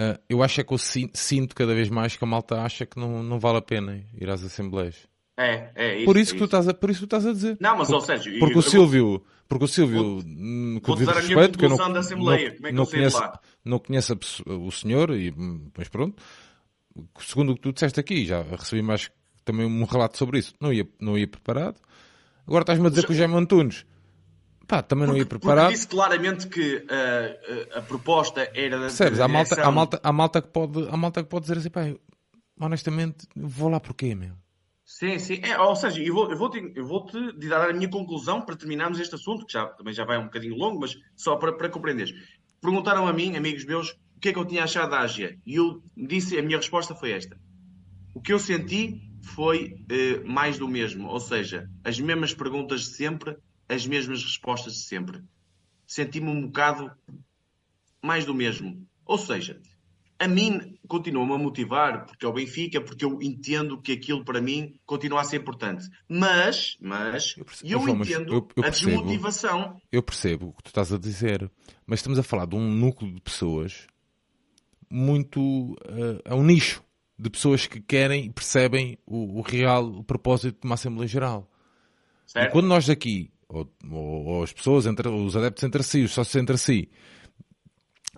Uh, 0.00 0.18
eu 0.28 0.42
acho 0.42 0.60
é 0.60 0.64
que 0.64 0.74
eu 0.74 0.78
sinto 0.78 1.54
cada 1.54 1.72
vez 1.72 1.88
mais 1.88 2.16
que 2.16 2.24
a 2.24 2.26
malta 2.26 2.60
acha 2.60 2.84
que 2.84 2.98
não, 2.98 3.22
não 3.22 3.38
vale 3.38 3.58
a 3.58 3.62
pena 3.62 4.04
ir 4.20 4.28
às 4.28 4.42
assembleias. 4.42 5.06
É, 5.36 5.70
é 5.74 5.96
isso. 5.96 6.04
Por 6.04 6.16
isso, 6.16 6.30
é 6.30 6.34
que 6.34 6.38
tu 6.38 6.44
estás 6.44 6.68
a, 6.68 6.74
por 6.74 6.90
isso 6.90 7.00
que 7.00 7.06
tu 7.06 7.16
estás 7.16 7.26
a 7.26 7.32
dizer. 7.32 7.56
Não, 7.60 7.76
mas, 7.76 7.88
porque, 7.88 7.94
ou 7.94 8.00
seja, 8.00 8.38
porque 8.38 8.54
eu, 8.54 8.58
o 8.58 8.62
Silvio, 8.62 9.24
porque 9.48 9.64
o 9.64 9.68
Silvio, 9.68 10.22
hum, 10.24 10.80
com 10.82 10.94
vou 10.94 11.04
dar 11.04 11.18
a 11.18 11.22
minha 11.22 11.36
respeito, 11.36 11.58
que 11.58 11.64
eu 11.64 11.70
não, 11.70 11.92
da 11.92 12.00
Assembleia. 12.00 12.50
não, 12.50 12.56
Como 12.56 12.66
é 12.66 12.70
que 12.70 12.76
não 12.76 12.82
eu 12.84 12.90
conheço, 12.90 13.18
lá? 13.18 13.40
não 13.64 13.78
conheço 13.78 14.18
o 14.46 14.70
senhor, 14.70 15.10
e, 15.10 15.34
mas 15.76 15.88
pronto, 15.88 16.22
segundo 17.18 17.52
o 17.52 17.54
que 17.56 17.62
tu 17.62 17.72
disseste 17.72 17.98
aqui, 17.98 18.24
já 18.24 18.42
recebi 18.42 18.82
mais 18.82 19.10
também 19.44 19.66
um 19.66 19.84
relato 19.84 20.16
sobre 20.16 20.38
isso. 20.38 20.54
Não 20.60 20.72
ia, 20.72 20.88
não 21.00 21.18
ia 21.18 21.26
preparado. 21.26 21.80
Agora 22.46 22.62
estás-me 22.62 22.86
a 22.86 22.90
dizer 22.90 23.06
que 23.06 23.12
o 23.12 23.14
Jaime 23.14 23.34
Antunes 23.34 23.84
Pá, 24.66 24.82
também 24.82 25.06
não 25.06 25.16
ia 25.16 25.26
preparado. 25.26 25.64
Porque 25.64 25.74
disse 25.74 25.88
claramente 25.88 26.48
que 26.48 26.76
uh, 26.76 27.78
a, 27.78 27.82
proposta 27.82 28.50
era. 28.54 28.78
Percebes? 28.78 29.20
Há 29.20 29.28
malta, 29.28 29.62
há, 29.62 29.70
malta, 29.70 30.00
há, 30.02 30.12
malta 30.12 30.42
que 30.42 30.48
pode, 30.48 30.88
há 30.88 30.96
malta 30.96 31.22
que 31.22 31.28
pode 31.28 31.42
dizer 31.42 31.58
assim, 31.58 31.70
pá, 31.70 31.94
honestamente, 32.58 33.26
vou 33.36 33.68
lá 33.68 33.78
porquê, 33.78 34.14
meu? 34.14 34.32
Sim, 34.84 35.18
sim. 35.18 35.40
É, 35.42 35.58
ou 35.58 35.74
seja, 35.74 36.02
eu 36.02 36.14
vou-te 36.14 36.36
vou 36.36 36.86
vou 36.86 37.06
-te 37.06 37.48
dar 37.48 37.70
a 37.70 37.72
minha 37.72 37.88
conclusão 37.88 38.42
para 38.42 38.56
terminarmos 38.56 39.00
este 39.00 39.14
assunto, 39.14 39.46
que 39.46 39.52
já, 39.52 39.66
também 39.66 39.94
já 39.94 40.04
vai 40.04 40.18
um 40.18 40.24
bocadinho 40.24 40.54
longo, 40.56 40.80
mas 40.80 40.94
só 41.16 41.36
para, 41.36 41.52
para 41.56 41.70
compreenderes. 41.70 42.12
Perguntaram 42.60 43.06
a 43.06 43.12
mim, 43.12 43.36
amigos 43.36 43.64
meus, 43.64 43.90
o 44.16 44.20
que 44.20 44.28
é 44.28 44.32
que 44.32 44.38
eu 44.38 44.44
tinha 44.44 44.64
achado 44.64 44.90
da 44.90 45.00
Ágia. 45.00 45.38
E 45.46 45.54
eu 45.54 45.82
disse, 45.96 46.38
a 46.38 46.42
minha 46.42 46.58
resposta 46.58 46.94
foi 46.94 47.12
esta. 47.12 47.38
O 48.14 48.20
que 48.20 48.32
eu 48.32 48.38
senti 48.38 49.00
foi 49.22 49.72
uh, 49.72 50.28
mais 50.30 50.58
do 50.58 50.68
mesmo, 50.68 51.08
ou 51.08 51.18
seja, 51.18 51.68
as 51.82 51.98
mesmas 51.98 52.34
perguntas 52.34 52.82
de 52.82 52.96
sempre, 52.96 53.36
as 53.68 53.86
mesmas 53.86 54.22
respostas 54.22 54.74
de 54.74 54.82
sempre. 54.84 55.22
Senti-me 55.86 56.28
um 56.28 56.42
bocado 56.42 56.90
mais 58.02 58.24
do 58.26 58.34
mesmo. 58.34 58.86
Ou 59.06 59.16
seja, 59.18 59.60
a 60.18 60.28
mim 60.28 60.78
continua-me 60.86 61.34
a 61.34 61.38
motivar, 61.38 62.06
porque 62.06 62.24
é 62.24 62.28
o 62.28 62.32
Benfica, 62.32 62.80
porque 62.80 63.04
eu 63.04 63.20
entendo 63.20 63.80
que 63.80 63.92
aquilo 63.92 64.24
para 64.24 64.40
mim 64.40 64.74
continua 64.86 65.20
a 65.20 65.24
ser 65.24 65.38
importante. 65.38 65.88
Mas, 66.08 66.76
mas, 66.80 67.34
eu, 67.36 67.44
percebo, 67.44 67.72
eu 67.72 67.88
entendo 67.88 68.32
eu, 68.32 68.36
eu 68.36 68.62
percebo, 68.62 68.90
a 68.90 68.94
desmotivação. 68.94 69.80
Eu 69.90 70.02
percebo 70.02 70.48
o 70.48 70.52
que 70.52 70.62
tu 70.64 70.68
estás 70.68 70.92
a 70.92 70.98
dizer, 70.98 71.50
mas 71.86 72.00
estamos 72.00 72.18
a 72.18 72.22
falar 72.22 72.46
de 72.46 72.56
um 72.56 72.70
núcleo 72.70 73.12
de 73.12 73.20
pessoas 73.20 73.86
muito. 74.88 75.40
Uh, 75.40 76.20
é 76.24 76.34
um 76.34 76.44
nicho 76.44 76.82
de 77.18 77.30
pessoas 77.30 77.66
que 77.66 77.80
querem 77.80 78.26
e 78.26 78.30
percebem 78.30 78.98
o, 79.06 79.38
o 79.38 79.42
real 79.42 79.84
o 79.84 80.04
propósito 80.04 80.60
de 80.60 80.66
uma 80.66 80.74
Assembleia 80.74 81.08
Geral. 81.08 81.50
Certo. 82.26 82.48
E 82.48 82.52
quando 82.52 82.66
nós 82.66 82.88
aqui 82.88 83.30
ou, 83.48 83.72
ou, 83.90 84.24
ou 84.26 84.42
as 84.42 84.52
pessoas, 84.52 84.86
entre, 84.86 85.08
os 85.08 85.36
adeptos 85.36 85.62
entre 85.62 85.82
si, 85.82 86.02
os 86.02 86.12
sócios 86.12 86.34
entre 86.36 86.58
si, 86.58 86.90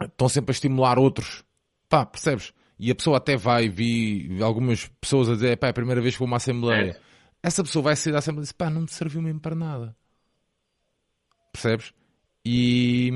estão 0.01 0.29
sempre 0.29 0.51
a 0.51 0.55
estimular 0.55 0.99
outros. 0.99 1.45
Pá, 1.89 2.05
percebes? 2.05 2.53
E 2.79 2.91
a 2.91 2.95
pessoa 2.95 3.17
até 3.17 3.37
vai, 3.37 3.69
vi 3.69 4.39
algumas 4.43 4.87
pessoas 5.01 5.29
a 5.29 5.35
dizer, 5.35 5.57
pá, 5.57 5.69
é 5.69 5.71
a 5.71 5.75
primeira 5.75 6.01
vez 6.01 6.15
que 6.15 6.19
vou 6.19 6.27
a 6.27 6.31
uma 6.31 6.37
Assembleia. 6.37 6.91
É. 6.93 7.01
Essa 7.43 7.63
pessoa 7.63 7.83
vai 7.83 7.97
sair 7.97 8.13
da 8.13 8.19
Assembleia 8.19 8.43
e 8.43 8.47
diz, 8.47 8.53
pá, 8.53 8.69
não 8.69 8.83
me 8.83 8.89
serviu 8.89 9.23
mesmo 9.23 9.41
para 9.41 9.55
nada. 9.55 9.97
Percebes? 11.53 11.93
E... 12.45 13.11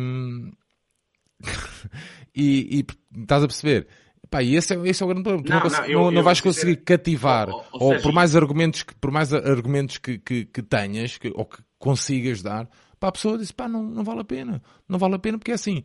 e, 2.35 2.79
e 2.79 2.87
estás 3.21 3.45
a 3.45 3.47
perceber? 3.47 3.87
Pá, 4.31 4.43
e 4.43 4.55
esse 4.55 4.75
é, 4.75 4.89
esse 4.89 5.03
é 5.03 5.07
o 5.07 5.09
grande 5.09 5.25
problema. 5.25 5.45
Tu 5.45 5.51
não, 5.53 5.61
não, 5.61 5.71
não, 5.71 5.87
eu, 5.87 6.01
não, 6.05 6.11
não 6.13 6.23
vais 6.23 6.41
conseguir 6.41 6.77
cativar, 6.77 7.49
ou, 7.49 7.65
ou, 7.73 7.83
ou 7.83 7.91
seja, 7.93 8.03
por 8.03 8.13
mais 8.13 8.37
argumentos 8.37 8.83
que, 8.85 8.95
por 8.95 9.11
mais 9.11 9.35
argumentos 9.35 9.99
que, 9.99 10.19
que, 10.19 10.45
que 10.45 10.63
tenhas, 10.63 11.19
que, 11.19 11.33
ou 11.35 11.45
que 11.45 11.59
consigas 11.79 12.41
dar, 12.41 12.69
pá, 13.01 13.09
a 13.09 13.13
pessoa 13.13 13.37
diz, 13.37 13.51
pá, 13.51 13.69
não, 13.69 13.83
não 13.83 14.05
vale 14.05 14.21
a 14.21 14.25
pena. 14.25 14.63
Não 14.89 14.99
vale 14.99 15.17
a 15.17 15.19
pena 15.19 15.37
porque 15.37 15.51
é 15.51 15.55
assim, 15.55 15.83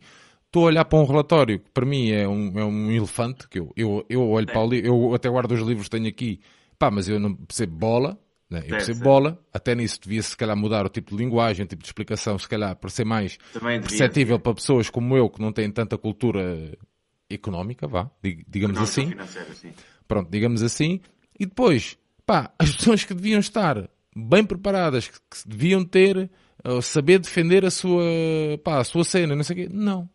estou 0.56 0.64
a 0.64 0.66
olhar 0.68 0.84
para 0.86 0.98
um 0.98 1.04
relatório 1.04 1.58
que 1.58 1.70
para 1.70 1.84
mim 1.84 2.10
é 2.10 2.26
um, 2.26 2.58
é 2.58 2.64
um 2.64 2.90
elefante, 2.90 3.46
que 3.48 3.58
eu, 3.58 3.72
eu, 3.76 4.06
eu 4.08 4.26
olho 4.26 4.48
é. 4.48 4.52
para 4.52 4.62
o 4.62 4.68
livro, 4.68 4.86
eu 4.86 5.14
até 5.14 5.28
guardo 5.28 5.52
os 5.52 5.60
livros 5.60 5.86
que 5.86 5.90
tenho 5.90 6.08
aqui, 6.08 6.40
pá, 6.78 6.90
mas 6.90 7.08
eu 7.08 7.20
não 7.20 7.34
percebo 7.34 7.76
bola, 7.76 8.18
né? 8.48 8.60
eu 8.60 8.70
percebo 8.70 9.00
bola, 9.00 9.38
até 9.52 9.74
nisso 9.74 10.00
devia 10.02 10.22
se 10.22 10.34
calhar 10.34 10.56
mudar 10.56 10.86
o 10.86 10.88
tipo 10.88 11.10
de 11.10 11.22
linguagem, 11.22 11.64
o 11.64 11.68
tipo 11.68 11.82
de 11.82 11.88
explicação, 11.88 12.38
se 12.38 12.48
calhar 12.48 12.74
para 12.76 12.88
ser 12.88 13.04
mais 13.04 13.36
perceptível 13.82 14.38
para 14.38 14.54
pessoas 14.54 14.88
como 14.88 15.14
eu 15.16 15.28
que 15.28 15.40
não 15.40 15.52
têm 15.52 15.70
tanta 15.70 15.98
cultura 15.98 16.72
económica, 17.28 17.86
vá, 17.86 18.10
digamos 18.48 18.78
assim. 18.78 19.12
Pronto, 20.08 20.30
digamos 20.30 20.62
assim. 20.62 21.00
E 21.38 21.44
depois, 21.44 21.98
pá, 22.24 22.54
as 22.58 22.74
pessoas 22.74 23.04
que 23.04 23.12
deviam 23.12 23.40
estar 23.40 23.90
bem 24.16 24.42
preparadas, 24.42 25.08
que, 25.08 25.18
que 25.18 25.48
deviam 25.48 25.84
ter, 25.84 26.30
uh, 26.64 26.80
saber 26.80 27.18
defender 27.18 27.64
a 27.66 27.70
sua, 27.70 28.02
pá, 28.64 28.78
a 28.78 28.84
sua 28.84 29.04
cena, 29.04 29.36
não 29.36 29.42
sei 29.42 29.54
o 29.54 29.58
quê, 29.58 29.68
não. 29.70 30.08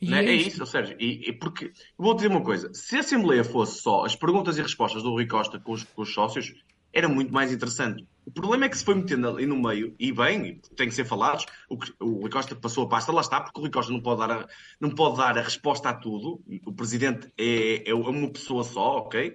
Não 0.00 0.16
é, 0.16 0.24
é, 0.24 0.34
isso, 0.34 0.64
Sérgio. 0.64 0.96
E, 0.98 1.28
e 1.28 1.32
porque, 1.32 1.72
vou 1.98 2.14
dizer 2.14 2.28
uma 2.28 2.42
coisa: 2.42 2.72
se 2.72 2.96
a 2.96 3.00
Assembleia 3.00 3.44
fosse 3.44 3.82
só 3.82 4.04
as 4.04 4.16
perguntas 4.16 4.56
e 4.56 4.62
respostas 4.62 5.02
do 5.02 5.10
Rui 5.10 5.26
Costa 5.26 5.60
com 5.60 5.72
os, 5.72 5.84
com 5.84 6.02
os 6.02 6.12
sócios, 6.12 6.54
era 6.92 7.08
muito 7.08 7.32
mais 7.32 7.52
interessante. 7.52 8.06
O 8.24 8.30
problema 8.30 8.64
é 8.64 8.68
que 8.68 8.78
se 8.78 8.84
foi 8.84 8.94
metendo 8.94 9.28
ali 9.28 9.46
no 9.46 9.60
meio, 9.60 9.94
e 9.98 10.12
bem, 10.12 10.60
tem 10.76 10.88
que 10.88 10.94
ser 10.94 11.04
falados, 11.04 11.44
o, 11.68 11.78
o 12.00 12.20
Rui 12.20 12.30
Costa 12.30 12.54
passou 12.56 12.84
a 12.84 12.88
pasta, 12.88 13.12
lá 13.12 13.20
está, 13.20 13.40
porque 13.40 13.58
o 13.58 13.62
Rui 13.62 13.70
Costa 13.70 13.92
não 13.92 14.00
pode 14.00 14.20
dar 14.20 14.30
a, 14.30 14.48
não 14.80 14.90
pode 14.90 15.18
dar 15.18 15.36
a 15.38 15.42
resposta 15.42 15.90
a 15.90 15.94
tudo. 15.94 16.42
O 16.64 16.72
presidente 16.72 17.30
é, 17.36 17.88
é 17.90 17.94
uma 17.94 18.30
pessoa 18.30 18.64
só, 18.64 18.98
ok? 18.98 19.34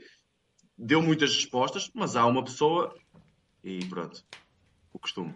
Deu 0.77 1.01
muitas 1.01 1.35
respostas, 1.35 1.91
mas 1.93 2.15
há 2.15 2.25
uma 2.25 2.43
pessoa, 2.43 2.93
e 3.63 3.85
pronto, 3.85 4.23
o 4.91 4.99
costume. 4.99 5.33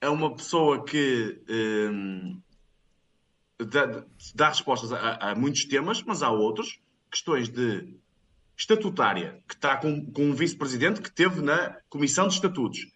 É 0.00 0.08
uma 0.08 0.34
pessoa 0.34 0.84
que 0.84 1.42
hum, 1.48 2.40
dá, 3.58 4.04
dá, 4.34 4.48
respostas 4.48 4.92
a, 4.92 5.30
a 5.30 5.34
muitos 5.34 5.64
temas, 5.64 6.02
mas 6.02 6.22
há 6.22 6.30
outros, 6.30 6.80
questões 7.10 7.48
de 7.48 7.94
estatutária, 8.56 9.42
que 9.46 9.54
está 9.54 9.76
com, 9.76 10.10
com 10.10 10.24
um 10.24 10.34
vice-presidente 10.34 11.00
que 11.00 11.10
teve 11.10 11.42
na 11.42 11.76
Comissão 11.88 12.26
de 12.26 12.34
Estatutos 12.34 12.86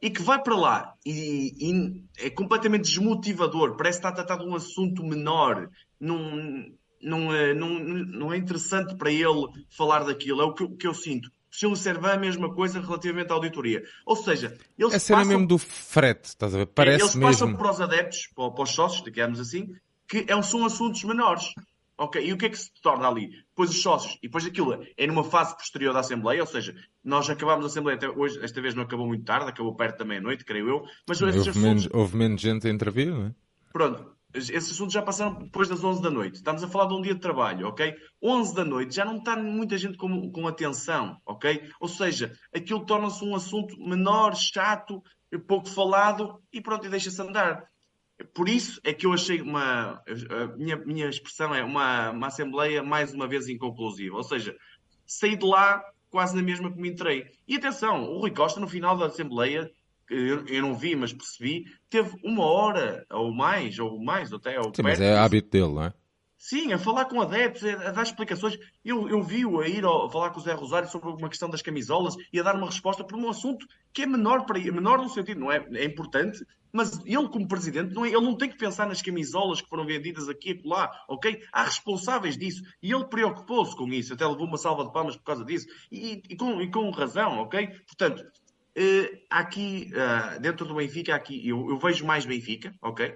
e 0.00 0.10
que 0.10 0.22
vai 0.22 0.42
para 0.42 0.54
lá 0.54 0.94
e, 1.04 1.54
e 1.58 2.04
é 2.18 2.30
completamente 2.30 2.84
desmotivador, 2.84 3.76
parece 3.76 3.98
estar 3.98 4.10
a 4.10 4.12
tratar 4.12 4.36
de 4.36 4.44
um 4.44 4.54
assunto 4.54 5.02
menor, 5.02 5.70
não, 5.98 6.66
não, 7.00 7.34
é, 7.34 7.54
não, 7.54 7.78
não 7.78 8.32
é 8.32 8.36
interessante 8.36 8.94
para 8.94 9.10
ele 9.10 9.48
falar 9.70 10.04
daquilo, 10.04 10.42
é 10.42 10.44
o 10.44 10.52
que, 10.52 10.64
o 10.64 10.76
que 10.76 10.86
eu 10.86 10.94
sinto. 10.94 11.30
O 11.50 11.56
Silvio 11.56 11.76
Servan 11.76 12.12
a 12.12 12.18
mesma 12.18 12.54
coisa 12.54 12.80
relativamente 12.80 13.30
à 13.30 13.34
auditoria. 13.34 13.82
Ou 14.04 14.14
seja, 14.14 14.58
eles 14.78 14.92
é 14.92 14.98
cena 14.98 15.24
mesmo 15.24 15.46
do 15.46 15.56
frete, 15.56 16.28
estás 16.28 16.54
a 16.54 16.58
ver? 16.58 16.66
Parece 16.66 17.02
eles 17.02 17.14
mesmo. 17.14 17.30
passam 17.30 17.56
para 17.56 17.70
os 17.70 17.80
adeptos, 17.80 18.26
para, 18.34 18.50
para 18.50 18.64
os 18.64 18.70
sócios, 18.70 19.02
digamos 19.02 19.40
assim, 19.40 19.74
que 20.08 20.26
é, 20.28 20.42
são 20.42 20.64
assuntos 20.64 21.02
menores. 21.04 21.52
Ok, 21.98 22.22
e 22.22 22.30
o 22.30 22.36
que 22.36 22.44
é 22.44 22.48
que 22.50 22.58
se 22.58 22.70
torna 22.82 23.08
ali? 23.08 23.30
Depois 23.48 23.70
os 23.70 23.80
sócios, 23.80 24.18
e 24.22 24.26
depois 24.26 24.44
aquilo 24.44 24.84
é 24.98 25.06
numa 25.06 25.24
fase 25.24 25.56
posterior 25.56 25.94
da 25.94 26.00
Assembleia, 26.00 26.42
ou 26.42 26.46
seja, 26.46 26.74
nós 27.02 27.28
acabámos 27.30 27.64
a 27.64 27.68
Assembleia, 27.68 27.96
até 27.96 28.06
hoje, 28.06 28.38
esta 28.44 28.60
vez 28.60 28.74
não 28.74 28.82
acabou 28.82 29.06
muito 29.06 29.24
tarde, 29.24 29.48
acabou 29.48 29.74
perto 29.74 30.00
da 30.00 30.04
meia-noite, 30.04 30.44
creio 30.44 30.68
eu, 30.68 30.84
mas 31.08 31.22
houve, 31.22 31.38
assuntos... 31.38 31.56
menos, 31.56 31.88
houve 31.90 32.16
menos 32.16 32.38
gente 32.38 32.68
a 32.68 32.70
intervir, 32.70 33.10
não 33.10 33.28
é? 33.28 33.34
Pronto, 33.72 34.14
esses 34.34 34.72
assuntos 34.72 34.92
já 34.92 35.00
passaram 35.00 35.34
depois 35.34 35.68
das 35.68 35.82
11 35.82 36.02
da 36.02 36.10
noite. 36.10 36.36
Estamos 36.36 36.62
a 36.62 36.68
falar 36.68 36.86
de 36.86 36.94
um 36.94 37.00
dia 37.00 37.14
de 37.14 37.20
trabalho, 37.20 37.68
ok? 37.68 37.94
11 38.22 38.54
da 38.54 38.64
noite 38.64 38.94
já 38.94 39.04
não 39.04 39.16
está 39.16 39.36
muita 39.36 39.78
gente 39.78 39.96
com, 39.96 40.30
com 40.30 40.46
atenção, 40.46 41.18
ok? 41.24 41.62
Ou 41.80 41.88
seja, 41.88 42.32
aquilo 42.54 42.84
torna-se 42.84 43.24
um 43.24 43.34
assunto 43.34 43.74
menor, 43.78 44.34
chato, 44.36 45.02
pouco 45.46 45.68
falado 45.68 46.40
e 46.52 46.60
pronto, 46.60 46.86
e 46.86 46.90
deixa-se 46.90 47.20
andar. 47.20 47.64
Por 48.32 48.48
isso 48.48 48.80
é 48.82 48.94
que 48.94 49.06
eu 49.06 49.12
achei 49.12 49.40
uma. 49.40 50.02
A 50.30 50.56
minha, 50.56 50.76
minha 50.76 51.08
expressão 51.08 51.54
é 51.54 51.62
uma, 51.62 52.10
uma 52.10 52.26
Assembleia 52.28 52.82
mais 52.82 53.12
uma 53.12 53.28
vez 53.28 53.48
inconclusiva. 53.48 54.16
Ou 54.16 54.22
seja, 54.22 54.56
saí 55.06 55.36
de 55.36 55.44
lá 55.44 55.82
quase 56.10 56.34
na 56.34 56.42
mesma 56.42 56.72
que 56.72 56.80
me 56.80 56.88
entrei. 56.88 57.26
E 57.46 57.56
atenção, 57.56 58.04
o 58.04 58.18
Rui 58.20 58.30
Costa, 58.30 58.58
no 58.58 58.68
final 58.68 58.96
da 58.96 59.06
Assembleia, 59.06 59.70
eu, 60.08 60.46
eu 60.46 60.62
não 60.62 60.74
vi, 60.74 60.96
mas 60.96 61.12
percebi, 61.12 61.64
teve 61.90 62.16
uma 62.24 62.44
hora 62.44 63.04
ou 63.10 63.32
mais, 63.32 63.78
ou 63.78 64.02
mais 64.02 64.32
até. 64.32 64.58
Ou 64.58 64.72
Sim, 64.74 64.82
mas 64.82 65.00
é 65.00 65.18
hábito 65.18 65.50
dele, 65.50 65.74
não 65.74 65.84
é? 65.84 65.94
Sim, 66.38 66.72
a 66.72 66.78
falar 66.78 67.06
com 67.06 67.20
adeptos, 67.20 67.64
a 67.64 67.90
dar 67.90 68.02
explicações. 68.02 68.58
Eu, 68.84 69.08
eu 69.08 69.22
vi-o 69.22 69.60
a 69.60 69.68
ir 69.68 69.84
a 69.84 70.08
falar 70.10 70.30
com 70.30 70.38
o 70.38 70.42
Zé 70.42 70.52
Rosário 70.52 70.88
sobre 70.88 71.08
uma 71.08 71.28
questão 71.28 71.48
das 71.48 71.62
camisolas 71.62 72.14
e 72.32 72.38
a 72.38 72.42
dar 72.42 72.54
uma 72.54 72.66
resposta 72.66 73.02
por 73.02 73.16
um 73.16 73.28
assunto 73.28 73.66
que 73.92 74.02
é 74.02 74.06
menor 74.06 74.44
para 74.44 74.58
ele, 74.58 74.72
menor 74.72 74.98
no 74.98 75.08
sentido, 75.08 75.40
não 75.40 75.50
é, 75.50 75.66
é 75.72 75.84
importante, 75.84 76.44
mas 76.70 77.00
ele 77.06 77.28
como 77.30 77.48
presidente, 77.48 77.94
não 77.94 78.04
é, 78.04 78.08
ele 78.08 78.20
não 78.20 78.36
tem 78.36 78.50
que 78.50 78.58
pensar 78.58 78.86
nas 78.86 79.00
camisolas 79.00 79.62
que 79.62 79.68
foram 79.68 79.86
vendidas 79.86 80.28
aqui 80.28 80.50
e 80.50 80.68
lá, 80.68 80.90
ok? 81.08 81.42
Há 81.50 81.64
responsáveis 81.64 82.36
disso 82.36 82.62
e 82.82 82.92
ele 82.92 83.06
preocupou-se 83.06 83.74
com 83.74 83.88
isso, 83.88 84.12
até 84.12 84.26
levou 84.26 84.46
uma 84.46 84.58
salva 84.58 84.84
de 84.84 84.92
palmas 84.92 85.16
por 85.16 85.24
causa 85.24 85.44
disso 85.44 85.66
e, 85.90 86.22
e, 86.28 86.36
com, 86.36 86.60
e 86.60 86.70
com 86.70 86.90
razão, 86.90 87.38
ok? 87.38 87.66
Portanto, 87.86 88.20
uh, 88.20 89.18
aqui, 89.30 89.90
uh, 89.94 90.38
dentro 90.38 90.66
do 90.66 90.74
Benfica, 90.74 91.14
aqui 91.14 91.48
eu, 91.48 91.70
eu 91.70 91.78
vejo 91.78 92.04
mais 92.04 92.26
Benfica, 92.26 92.74
ok? 92.82 93.14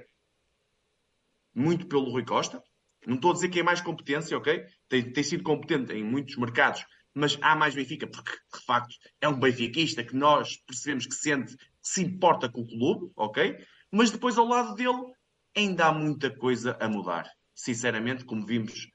Muito 1.55 1.87
pelo 1.87 2.11
Rui 2.11 2.25
Costa, 2.25 2.63
não 3.07 3.17
estou 3.17 3.31
a 3.31 3.35
dizer 3.35 3.49
que 3.49 3.61
é 3.61 3.63
mais 3.63 3.81
competência, 3.81 4.37
ok? 4.37 4.65
Tem, 4.89 5.13
tem 5.13 5.25
sido 5.25 5.43
competente 5.43 5.93
em 5.93 6.05
muitos 6.05 6.37
mercados, 6.37 6.85
mas 7.15 7.39
há 7.41 7.57
mais 7.57 7.75
Benfica, 7.75 8.07
porque 8.07 8.33
de 8.33 8.65
facto 8.65 8.95
é 9.21 9.29
um 9.29 9.39
benfiquista 9.39 10.05
que 10.05 10.15
nós 10.15 10.57
percebemos 10.67 11.07
que 11.07 11.15
sente, 11.15 11.57
que 11.57 11.67
se 11.83 12.03
importa 12.03 12.49
com 12.49 12.61
o 12.61 12.67
clube, 12.67 13.11
ok? 13.17 13.57
Mas 13.91 14.11
depois 14.11 14.39
ao 14.39 14.47
lado 14.47 14.75
dele 14.75 15.13
ainda 15.57 15.87
há 15.87 15.93
muita 15.93 16.31
coisa 16.31 16.77
a 16.81 16.89
mudar. 16.89 17.29
Sinceramente, 17.55 18.25
como 18.25 18.47
vimos 18.47 18.89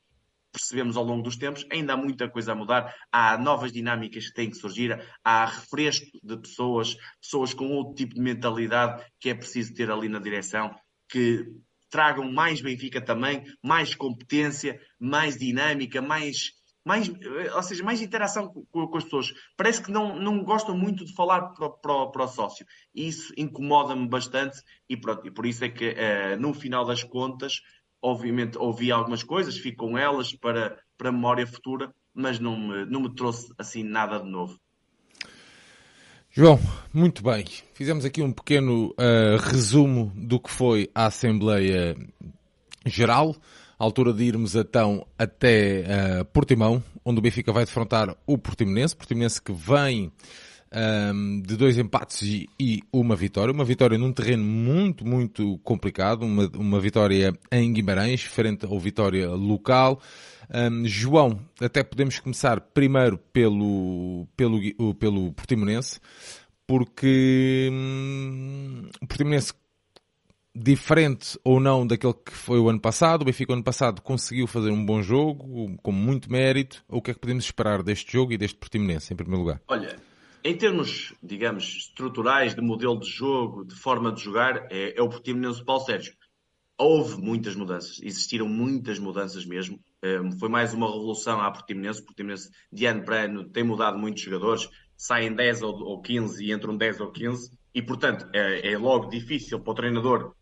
percebemos 0.56 0.96
ao 0.96 1.04
longo 1.04 1.22
dos 1.22 1.36
tempos, 1.36 1.66
ainda 1.70 1.94
há 1.94 1.98
muita 1.98 2.30
coisa 2.30 2.54
a 2.54 2.56
mudar, 2.56 2.96
há 3.12 3.38
novas 3.38 3.74
dinâmicas 3.74 4.28
que 4.28 4.34
têm 4.34 4.50
que 4.50 4.56
surgir, 4.56 4.98
há 5.22 5.46
refresco 5.46 6.18
de 6.24 6.38
pessoas, 6.38 6.96
pessoas 7.22 7.54
com 7.54 7.68
outro 7.72 7.94
tipo 7.96 8.16
de 8.16 8.22
mentalidade 8.22 9.06
que 9.20 9.30
é 9.30 9.36
preciso 9.36 9.74
ter 9.74 9.92
ali 9.92 10.08
na 10.08 10.20
direção, 10.20 10.74
que 11.10 11.46
tragam 11.90 12.32
mais 12.32 12.62
Benfica 12.62 13.02
também, 13.02 13.44
mais 13.64 13.96
competência, 13.96 14.80
mais 15.00 15.38
dinâmica, 15.38 16.02
mais, 16.02 16.52
mais 16.84 17.12
ou 17.54 17.64
seja, 17.64 17.84
mais 17.84 18.02
interação 18.02 18.48
com, 18.72 18.88
com 18.88 18.98
as 18.98 19.04
pessoas. 19.04 19.34
Parece 19.56 19.82
que 19.82 19.92
não, 19.92 20.20
não 20.20 20.44
gostam 20.44 20.78
muito 20.78 21.06
de 21.06 21.14
falar 21.14 21.50
para, 21.54 21.70
para, 21.70 22.08
para 22.08 22.24
o 22.24 22.28
sócio. 22.28 22.66
Isso 22.94 23.34
incomoda-me 23.38 24.08
bastante 24.08 24.58
e, 24.90 24.98
pronto, 24.98 25.26
e 25.28 25.32
por 25.32 25.46
isso 25.46 25.64
é 25.64 25.70
que 25.70 25.90
uh, 25.90 26.40
no 26.40 26.54
final 26.54 26.86
das 26.86 27.04
contas 27.04 27.62
obviamente 28.06 28.58
ouvi 28.60 28.92
algumas 28.92 29.24
coisas, 29.24 29.58
fico 29.58 29.88
com 29.88 29.98
elas 29.98 30.32
para, 30.34 30.80
para 30.96 31.12
memória 31.12 31.48
futura, 31.48 31.92
mas 32.14 32.40
não 32.40 32.56
me, 32.56 32.86
não 32.86 33.02
me 33.02 33.16
trouxe 33.16 33.52
assim 33.58 33.84
nada 33.84 34.20
de 34.20 34.30
novo. 34.30 34.60
João, 36.38 36.60
muito 36.94 37.24
bem. 37.24 37.46
Fizemos 37.74 38.04
aqui 38.04 38.22
um 38.22 38.30
pequeno 38.30 38.88
uh, 38.90 39.38
resumo 39.42 40.12
do 40.14 40.38
que 40.38 40.52
foi 40.52 40.90
a 40.94 41.06
Assembleia 41.06 41.96
Geral, 42.86 43.34
à 43.80 43.84
altura 43.86 44.12
de 44.12 44.26
irmos 44.26 44.54
então 44.54 45.08
até 45.18 45.86
uh, 46.20 46.26
Portimão, 46.26 46.84
onde 47.06 47.20
o 47.20 47.22
Benfica 47.22 47.54
vai 47.54 47.64
defrontar 47.64 48.14
o 48.28 48.38
Portimonense, 48.38 48.94
Portimonense 48.94 49.42
que 49.42 49.54
vem 49.54 50.12
um, 51.14 51.42
de 51.42 51.56
dois 51.56 51.78
empates 51.78 52.22
e, 52.24 52.50
e, 52.60 52.84
uma 52.92 53.16
vitória. 53.16 53.54
Uma 53.54 53.64
vitória 53.64 53.98
num 53.98 54.12
terreno 54.12 54.44
muito, 54.44 55.06
muito 55.08 55.58
complicado. 55.60 56.24
Uma, 56.24 56.52
uma 56.54 56.80
vitória 56.82 57.34
em 57.50 57.72
Guimarães, 57.72 58.24
frente 58.24 58.66
ao 58.66 58.78
Vitória 58.78 59.30
local. 59.30 60.02
Um, 60.54 60.86
João, 60.88 61.40
até 61.62 61.84
podemos 61.84 62.20
começar 62.20 62.60
primeiro 62.60 63.18
pelo, 63.18 64.28
pelo, 64.36 64.94
pelo 64.96 65.34
Portimonense, 65.34 66.00
porque 66.68 67.70
hum, 67.72 68.90
o 69.02 69.08
Portimonense 69.08 69.54
diferente 70.56 71.38
ou 71.44 71.60
não 71.60 71.86
daquele 71.86 72.14
que 72.14 72.32
foi 72.32 72.60
o 72.60 72.70
ano 72.70 72.80
passado. 72.80 73.24
O 73.24 73.26
Benfica, 73.26 73.52
o 73.52 73.56
ano 73.56 73.64
passado, 73.64 74.02
conseguiu 74.02 74.48
fazer 74.48 74.72
um 74.72 74.86
bom 74.86 75.02
jogo, 75.02 75.76
com 75.84 75.92
muito 75.92 76.32
mérito. 76.32 76.84
O 76.88 77.02
que 77.02 77.12
é 77.12 77.14
que 77.14 77.20
podemos 77.20 77.44
esperar 77.44 77.84
deste 77.84 78.14
jogo 78.14 78.32
e 78.32 78.38
deste 78.38 78.58
Portimonense, 78.58 79.14
em 79.14 79.18
primeiro 79.18 79.42
lugar? 79.42 79.62
Olha, 79.68 79.98
em 80.44 80.56
termos, 80.56 81.14
digamos, 81.22 81.66
estruturais, 81.76 82.56
de 82.56 82.62
modelo 82.62 83.00
de 83.00 83.10
jogo, 83.10 83.66
de 83.66 83.76
forma 83.76 84.14
de 84.14 84.22
jogar, 84.22 84.68
é, 84.72 84.98
é 84.98 85.02
o 85.02 85.10
Portimonense 85.10 85.64
Paulo 85.64 85.84
Sérgio. 85.84 86.14
Houve 86.78 87.22
muitas 87.22 87.56
mudanças, 87.56 88.00
existiram 88.02 88.48
muitas 88.48 89.00
mudanças 89.00 89.46
mesmo. 89.46 89.80
Foi 90.40 90.50
mais 90.50 90.74
uma 90.74 90.88
revolução 90.88 91.42
à 91.42 91.52
Portimonense. 91.52 92.04
Portimonense, 92.04 92.50
de 92.72 92.86
ano 92.86 93.04
para 93.04 93.26
ano, 93.26 93.50
tem 93.50 93.64
mudado 93.64 93.98
muitos 93.98 94.24
jogadores. 94.24 94.70
Saem 94.98 95.34
10 95.34 95.62
ou, 95.62 95.74
ou 95.84 96.02
15 96.02 96.44
e 96.44 96.52
entram 96.52 96.76
10 96.76 97.02
ou 97.02 97.12
15. 97.12 97.52
E, 97.74 97.82
portanto, 97.82 98.28
é, 98.34 98.72
é 98.72 98.78
logo 98.78 99.10
difícil 99.10 99.60
para 99.60 99.72
o 99.72 99.76
treinador 99.76 100.36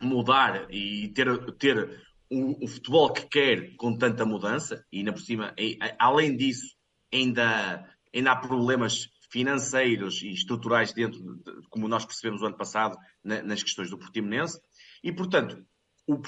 mudar 0.00 0.66
e 0.70 1.08
ter, 1.08 1.54
ter 1.54 2.02
o, 2.30 2.64
o, 2.64 2.68
futebol 2.68 3.12
que 3.12 3.26
quer 3.28 3.76
com 3.76 3.96
tanta 3.96 4.24
mudança. 4.24 4.84
E, 4.92 4.98
ainda 4.98 5.12
por 5.12 5.20
cima, 5.20 5.54
e, 5.58 5.78
além 5.98 6.36
disso, 6.36 6.76
ainda, 7.12 7.84
ainda 8.14 8.32
há 8.32 8.36
problemas 8.36 9.08
financeiros 9.30 10.22
e 10.22 10.30
estruturais 10.30 10.92
dentro, 10.92 11.20
de, 11.20 11.68
como 11.68 11.86
nós 11.86 12.04
percebemos 12.04 12.42
o 12.42 12.46
ano 12.46 12.56
passado, 12.56 12.96
na, 13.22 13.42
nas 13.42 13.62
questões 13.62 13.90
do 13.90 13.98
Portimonense. 13.98 14.60
E, 15.02 15.12
portanto, 15.12 15.64
o, 16.08 16.20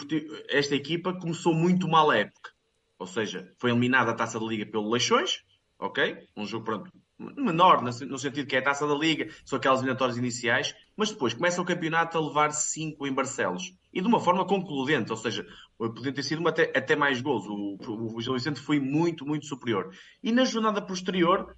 esta 0.51 0.75
equipa 0.75 1.15
começou 1.15 1.55
muito 1.55 1.89
mal 1.89 2.11
a 2.11 2.19
época. 2.19 2.51
Ou 2.99 3.07
seja, 3.07 3.51
foi 3.59 3.71
eliminada 3.71 4.11
a 4.11 4.15
Taça 4.15 4.39
da 4.39 4.45
Liga 4.45 4.67
pelo 4.67 4.91
Leixões, 4.91 5.43
ok? 5.79 6.29
Um 6.37 6.47
jogo, 6.47 6.67
pronto, 6.67 6.93
menor, 7.19 7.83
no 7.83 8.19
sentido 8.19 8.47
que 8.47 8.57
é 8.57 8.59
a 8.59 8.63
Taça 8.63 8.87
da 8.87 8.95
Liga, 8.95 9.31
são 9.43 9.57
aquelas 9.57 9.79
eliminatórias 9.81 10.19
iniciais, 10.19 10.75
mas 10.95 11.11
depois 11.11 11.33
começa 11.33 11.63
o 11.63 11.65
campeonato 11.65 12.19
a 12.19 12.21
levar 12.21 12.53
5 12.53 13.07
em 13.07 13.13
Barcelos. 13.13 13.75
E 13.91 14.03
de 14.03 14.07
uma 14.07 14.21
forma 14.21 14.45
concludente, 14.45 15.11
ou 15.11 15.17
seja, 15.17 15.47
podia 15.79 16.13
ter 16.13 16.23
sido 16.23 16.47
até, 16.47 16.65
até 16.77 16.95
mais 16.95 17.23
gols. 17.23 17.47
O, 17.47 17.79
o, 17.91 18.17
o 18.17 18.21
Gil 18.21 18.35
Vicente 18.35 18.61
foi 18.61 18.79
muito, 18.79 19.27
muito 19.27 19.47
superior. 19.47 19.95
E 20.23 20.31
na 20.31 20.45
jornada 20.45 20.83
posterior, 20.83 21.57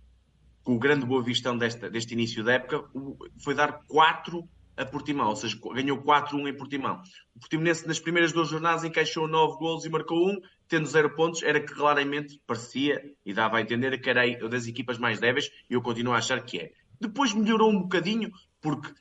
o 0.64 0.78
grande 0.78 1.04
Boa 1.04 1.22
Vistão 1.22 1.58
desta, 1.58 1.90
deste 1.90 2.14
início 2.14 2.44
da 2.44 2.52
época 2.52 2.88
foi 3.42 3.54
dar 3.54 3.82
4 3.88 4.48
a 4.76 4.84
Portimão, 4.84 5.28
ou 5.28 5.36
seja, 5.36 5.58
ganhou 5.74 5.98
4-1 6.02 6.48
em 6.48 6.56
Portimão. 6.56 7.02
O 7.34 7.40
Portimonense 7.40 7.86
nas 7.86 7.98
primeiras 7.98 8.32
duas 8.32 8.48
jornadas 8.48 8.84
encaixou 8.84 9.28
9 9.28 9.58
golos 9.58 9.84
e 9.84 9.88
marcou 9.88 10.30
1, 10.30 10.40
tendo 10.68 10.86
0 10.86 11.14
pontos, 11.14 11.42
era 11.42 11.60
que 11.60 11.74
claramente 11.74 12.40
parecia 12.46 13.12
e 13.24 13.34
dava 13.34 13.58
a 13.58 13.60
entender 13.60 13.98
que 13.98 14.08
era 14.08 14.48
das 14.48 14.66
equipas 14.66 14.98
mais 14.98 15.20
débeis 15.20 15.50
e 15.68 15.74
eu 15.74 15.82
continuo 15.82 16.14
a 16.14 16.18
achar 16.18 16.42
que 16.42 16.58
é. 16.58 16.72
Depois 17.00 17.34
melhorou 17.34 17.70
um 17.70 17.82
bocadinho, 17.82 18.32
porque 18.60 18.92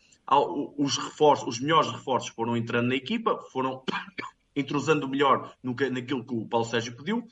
os 0.78 0.98
reforços, 0.98 1.48
os 1.48 1.60
melhores 1.60 1.92
reforços 1.92 2.30
foram 2.32 2.56
entrando 2.56 2.88
na 2.88 2.96
equipa, 2.96 3.40
foram 3.52 3.84
entrosando 4.56 5.08
melhor 5.08 5.56
no, 5.64 5.76
naquilo 5.92 6.26
que 6.26 6.34
o 6.34 6.46
Paulo 6.46 6.66
Sérgio 6.66 6.96
pediu, 6.96 7.26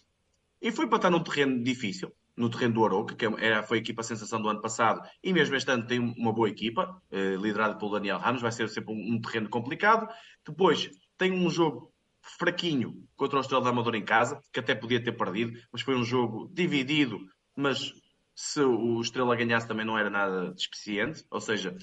e 0.62 0.72
foi 0.72 0.88
para 0.88 0.98
estar 0.98 1.10
num 1.10 1.24
terreno 1.24 1.64
difícil 1.64 2.12
no 2.40 2.50
terreno 2.50 2.76
do 2.76 2.86
Aroca, 2.86 3.16
que 3.16 3.26
era, 3.26 3.58
é, 3.58 3.62
foi 3.62 3.78
a 3.78 3.82
equipa 3.82 4.02
sensação 4.02 4.42
do 4.42 4.48
ano 4.48 4.62
passado, 4.62 5.02
e 5.22 5.34
mesmo 5.34 5.58
este 5.58 5.70
ano 5.70 5.86
tem 5.86 6.00
uma 6.00 6.32
boa 6.32 6.50
equipa, 6.50 7.00
eh, 7.12 7.36
liderada 7.36 7.78
pelo 7.78 7.92
Daniel 7.92 8.18
Ramos, 8.18 8.42
vai 8.42 8.52
ser 8.52 8.70
sempre 8.70 8.94
um, 8.94 9.16
um, 9.16 9.22
terreno 9.22 9.50
complicado. 9.50 10.08
Depois 10.48 10.90
tem 11.18 11.34
um 11.34 11.50
jogo 11.50 11.92
fraquinho 12.22 13.06
contra 13.18 13.38
o 13.38 13.42
Estrela 13.42 13.62
da 13.62 13.72
Amador 13.72 13.94
em 13.94 14.06
casa, 14.06 14.42
que 14.54 14.60
até 14.62 14.74
podia 14.74 15.04
ter 15.04 15.12
perdido, 15.12 15.60
mas 15.70 15.82
foi 15.82 15.96
um 15.96 16.04
jogo 16.06 16.50
dividido, 16.54 17.20
mas 17.58 17.92
se 18.34 18.62
o 18.62 19.02
Estrela 19.02 19.36
ganhasse 19.36 19.68
também 19.68 19.86
não 19.86 19.98
era 19.98 20.10
nada 20.10 20.54
despeciente, 20.54 21.26
ou 21.30 21.42
seja, 21.42 21.76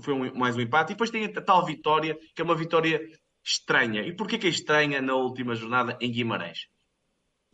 foi 0.00 0.14
um, 0.14 0.38
mais 0.38 0.56
um 0.56 0.60
empate. 0.60 0.92
E 0.92 0.94
depois 0.94 1.10
tem 1.10 1.24
a 1.24 1.40
tal 1.40 1.66
vitória, 1.66 2.16
que 2.32 2.40
é 2.40 2.44
uma 2.44 2.54
vitória 2.54 3.00
estranha. 3.42 4.02
E 4.02 4.14
porquê 4.14 4.38
que 4.38 4.46
é 4.46 4.50
estranha 4.50 5.02
na 5.02 5.14
última 5.14 5.56
jornada 5.56 5.98
em 6.00 6.12
Guimarães? 6.12 6.68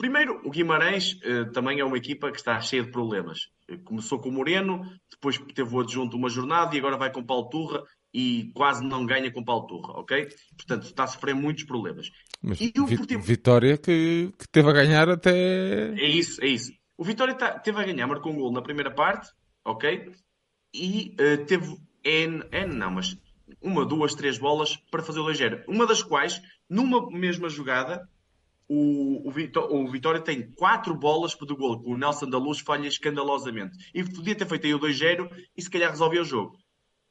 Primeiro, 0.01 0.41
o 0.47 0.51
Guimarães 0.51 1.13
uh, 1.13 1.53
também 1.53 1.79
é 1.79 1.85
uma 1.85 1.99
equipa 1.99 2.31
que 2.31 2.39
está 2.39 2.59
cheia 2.59 2.83
de 2.83 2.91
problemas. 2.91 3.51
Eh, 3.69 3.77
começou 3.85 4.19
com 4.19 4.31
o 4.31 4.33
Moreno, 4.33 4.81
depois 5.11 5.37
teve 5.55 5.75
o 5.75 5.79
adjunto 5.79 6.17
uma 6.17 6.31
jornada 6.31 6.75
e 6.75 6.79
agora 6.79 6.97
vai 6.97 7.13
com 7.13 7.23
Paulo 7.23 7.51
Turra 7.51 7.85
e 8.11 8.51
quase 8.55 8.83
não 8.83 9.05
ganha 9.05 9.31
com 9.31 9.45
Paulo 9.45 9.67
Turra, 9.67 10.01
ok? 10.01 10.27
Portanto, 10.57 10.85
está 10.85 11.05
a 11.05 11.07
sofrer 11.07 11.35
muitos 11.35 11.65
problemas. 11.65 12.11
Mas 12.41 12.63
e 12.63 12.73
o 12.81 12.87
vi 12.87 12.97
Vitória 13.19 13.77
que, 13.77 14.33
que, 14.39 14.49
teve 14.49 14.71
a 14.71 14.73
ganhar 14.73 15.07
até. 15.11 15.91
É 15.91 16.09
isso, 16.09 16.43
é 16.43 16.47
isso. 16.47 16.73
O 16.97 17.05
Vitória 17.05 17.35
tá, 17.35 17.59
teve 17.59 17.79
a 17.79 17.85
ganhar, 17.85 18.07
marcou 18.07 18.33
um 18.33 18.37
gol 18.37 18.53
na 18.53 18.63
primeira 18.63 18.91
parte, 18.91 19.31
ok? 19.63 20.13
E 20.73 21.15
uh, 21.21 21.45
teve 21.45 21.77
N, 22.03 22.43
N, 22.51 22.75
não, 22.75 22.91
mas 22.91 23.19
uma, 23.61 23.85
duas, 23.85 24.15
três 24.15 24.39
bolas 24.39 24.79
para 24.91 25.03
fazer 25.03 25.21
o 25.21 25.29
ligeiro. 25.29 25.63
Uma 25.69 25.87
das 25.87 26.03
quais, 26.03 26.41
numa 26.71 27.07
mesma 27.11 27.51
jogada, 27.51 28.09
o, 28.73 29.29
o, 29.29 29.33
Vitória, 29.33 29.77
o, 29.77 29.91
Vitória 29.91 30.21
tem 30.21 30.49
quatro 30.53 30.95
bolas 30.95 31.35
para 31.35 31.53
o 31.53 31.57
gol, 31.57 31.83
que 31.83 31.91
o 31.91 31.97
Nelson 31.97 32.31
da 32.31 32.39
Luz 32.39 32.61
falha 32.61 32.87
escandalosamente. 32.87 33.77
E 33.93 34.05
podia 34.05 34.37
ter 34.37 34.47
feito 34.47 34.65
aí 34.65 34.73
o 34.73 34.79
2-0 34.79 35.29
e 35.57 35.61
se 35.61 35.69
calhar 35.69 35.91
resolvia 35.91 36.23
o 36.23 36.25
jogo. 36.25 36.57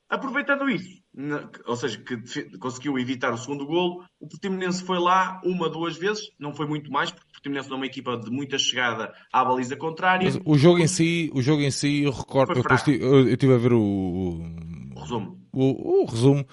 Aproveitando 0.07 0.69
isso, 0.69 1.03
na, 1.13 1.49
ou 1.67 1.75
seja, 1.75 1.99
que 1.99 2.57
conseguiu 2.57 2.97
evitar 2.97 3.33
o 3.33 3.37
segundo 3.37 3.65
golo, 3.65 4.03
o 4.19 4.27
Portimonense 4.27 4.83
foi 4.83 4.97
lá 4.99 5.39
uma, 5.43 5.69
duas 5.69 5.97
vezes, 5.97 6.31
não 6.39 6.55
foi 6.55 6.65
muito 6.65 6.89
mais, 6.89 7.11
porque 7.11 7.27
o 7.27 7.31
Portimonense 7.33 7.69
não 7.69 7.75
é 7.75 7.79
uma 7.81 7.85
equipa 7.85 8.17
de 8.17 8.31
muita 8.31 8.57
chegada 8.57 9.13
à 9.31 9.43
baliza 9.43 9.75
contrária. 9.75 10.25
Mas 10.25 10.39
o 10.43 10.57
jogo 10.57 10.79
em 10.79 10.87
si, 10.87 11.29
o 11.33 11.41
jogo 11.41 11.61
em 11.61 11.71
si, 11.71 12.03
eu 12.03 12.11
recordo, 12.11 12.53
eu, 12.53 12.95
eu, 12.95 13.29
estive 13.29 13.53
a 13.53 13.57
ver 13.57 13.73
o, 13.73 13.81
o, 13.81 14.95
o 14.95 14.99
resumo. 14.99 15.39
O, 15.51 16.03
o 16.03 16.05
resumo 16.05 16.47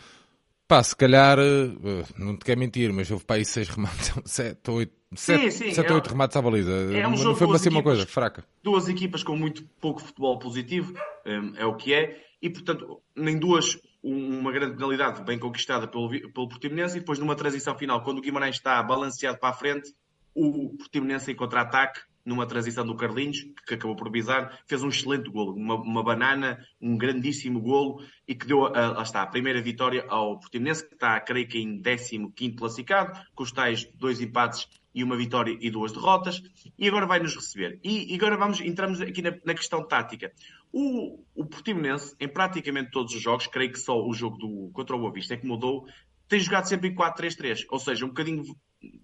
Pá, 0.69 0.83
se 0.83 0.97
calhar, 0.97 1.39
eh, 1.39 2.05
não 2.19 2.37
te 2.37 2.45
quero 2.45 2.59
mentir, 2.59 2.93
mas 2.93 3.09
houve 3.09 3.25
para 3.25 3.37
aí 3.37 3.45
seis 3.45 3.69
remates, 3.69 4.13
sete, 4.27 4.69
oito, 4.73 4.96
sete, 5.15 5.51
sim, 5.51 5.65
sim, 5.69 5.75
sete, 5.75 5.91
é, 5.91 5.95
oito 5.95 6.09
remates 6.09 6.37
à 6.37 6.43
baliza. 6.43 6.73
É 6.73 7.07
um 7.07 7.13
não 7.13 7.37
foi 7.37 7.47
para 7.47 7.59
ser 7.59 7.69
uma 7.69 7.83
coisa 7.83 8.07
fraca. 8.07 8.45
Duas 8.63 8.89
equipas 8.89 9.23
com 9.23 9.37
muito 9.37 9.65
pouco 9.81 10.01
futebol 10.01 10.39
positivo, 10.39 10.95
é, 11.25 11.63
é 11.63 11.67
o 11.67 11.75
que 11.75 11.93
é, 11.93 12.25
e 12.41 12.51
portanto, 12.51 13.01
nem 13.15 13.39
duas, 13.39 13.79
uma 14.03 14.53
grande 14.53 14.77
penalidade 14.77 15.23
bem 15.23 15.39
conquistada 15.39 15.87
pelo, 15.87 16.09
pelo 16.09 16.49
Portimonense, 16.49 16.97
e 16.97 17.01
depois 17.01 17.19
numa 17.19 17.37
transição 17.37 17.77
final, 17.77 18.03
quando 18.03 18.19
o 18.19 18.21
Guimarães 18.21 18.57
está 18.57 18.83
balanceado 18.83 19.39
para 19.39 19.51
a 19.51 19.55
frente, 19.55 19.95
o 20.35 20.77
Portimonense 20.77 21.31
em 21.31 21.35
contra-ataque 21.35 22.01
numa 22.27 22.45
transição 22.45 22.85
do 22.85 22.97
Carlinhos, 22.97 23.47
que 23.67 23.75
acabou 23.75 23.95
por 23.95 24.11
bizar, 24.11 24.61
fez 24.67 24.83
um 24.83 24.89
excelente 24.89 25.31
golo, 25.31 25.55
uma, 25.55 25.77
uma 25.77 26.03
banana, 26.03 26.59
um 26.81 26.99
grandíssimo 26.99 27.61
golo 27.61 28.05
e 28.27 28.35
que 28.35 28.47
deu, 28.47 28.67
a, 28.67 28.89
lá 28.89 29.03
está, 29.03 29.23
a 29.23 29.27
primeira 29.29 29.63
vitória 29.63 30.05
ao 30.09 30.41
Portimonense, 30.41 30.87
que 30.87 30.95
está, 30.95 31.21
creio 31.21 31.47
que 31.47 31.59
em 31.59 31.81
15 31.81 32.57
classificado, 32.57 33.21
com 33.33 33.45
os 33.45 33.53
tais 33.53 33.89
dois 33.95 34.21
empates 34.21 34.67
e 34.97 35.05
uma 35.05 35.15
vitória 35.15 35.55
e 35.61 35.71
duas 35.71 35.93
derrotas, 35.93 36.43
e 36.79 36.89
agora 36.89 37.07
vai 37.07 37.21
nos 37.21 37.37
receber. 37.37 37.79
E, 37.85 38.11
e 38.11 38.17
agora 38.17 38.39
vamos, 38.39 38.63
entramos 38.63 38.99
aqui 39.03 39.21
na, 39.21 39.37
na 39.45 39.55
questão 39.55 39.87
tática. 39.87 40.33
O, 40.73 41.23
o 41.35 41.45
Portimonense, 41.45 42.17
em 42.19 42.27
praticamente 42.27 42.91
todos 42.91 43.15
os 43.15 43.21
jogos, 43.21 43.47
creio 43.47 43.71
que 43.71 43.79
só 43.79 44.03
o 44.03 44.15
jogo 44.15 44.39
do, 44.39 44.71
contra 44.73 44.97
o 44.97 44.99
Boa 44.99 45.13
Vista 45.13 45.35
é 45.35 45.37
que 45.37 45.47
mudou, 45.47 45.87
tem 46.27 46.41
jogado 46.41 46.65
sempre 46.65 46.89
em 46.89 46.95
4-3-3, 46.95 47.67
ou 47.69 47.79
seja, 47.79 48.07
um 48.07 48.09
bocadinho 48.09 48.43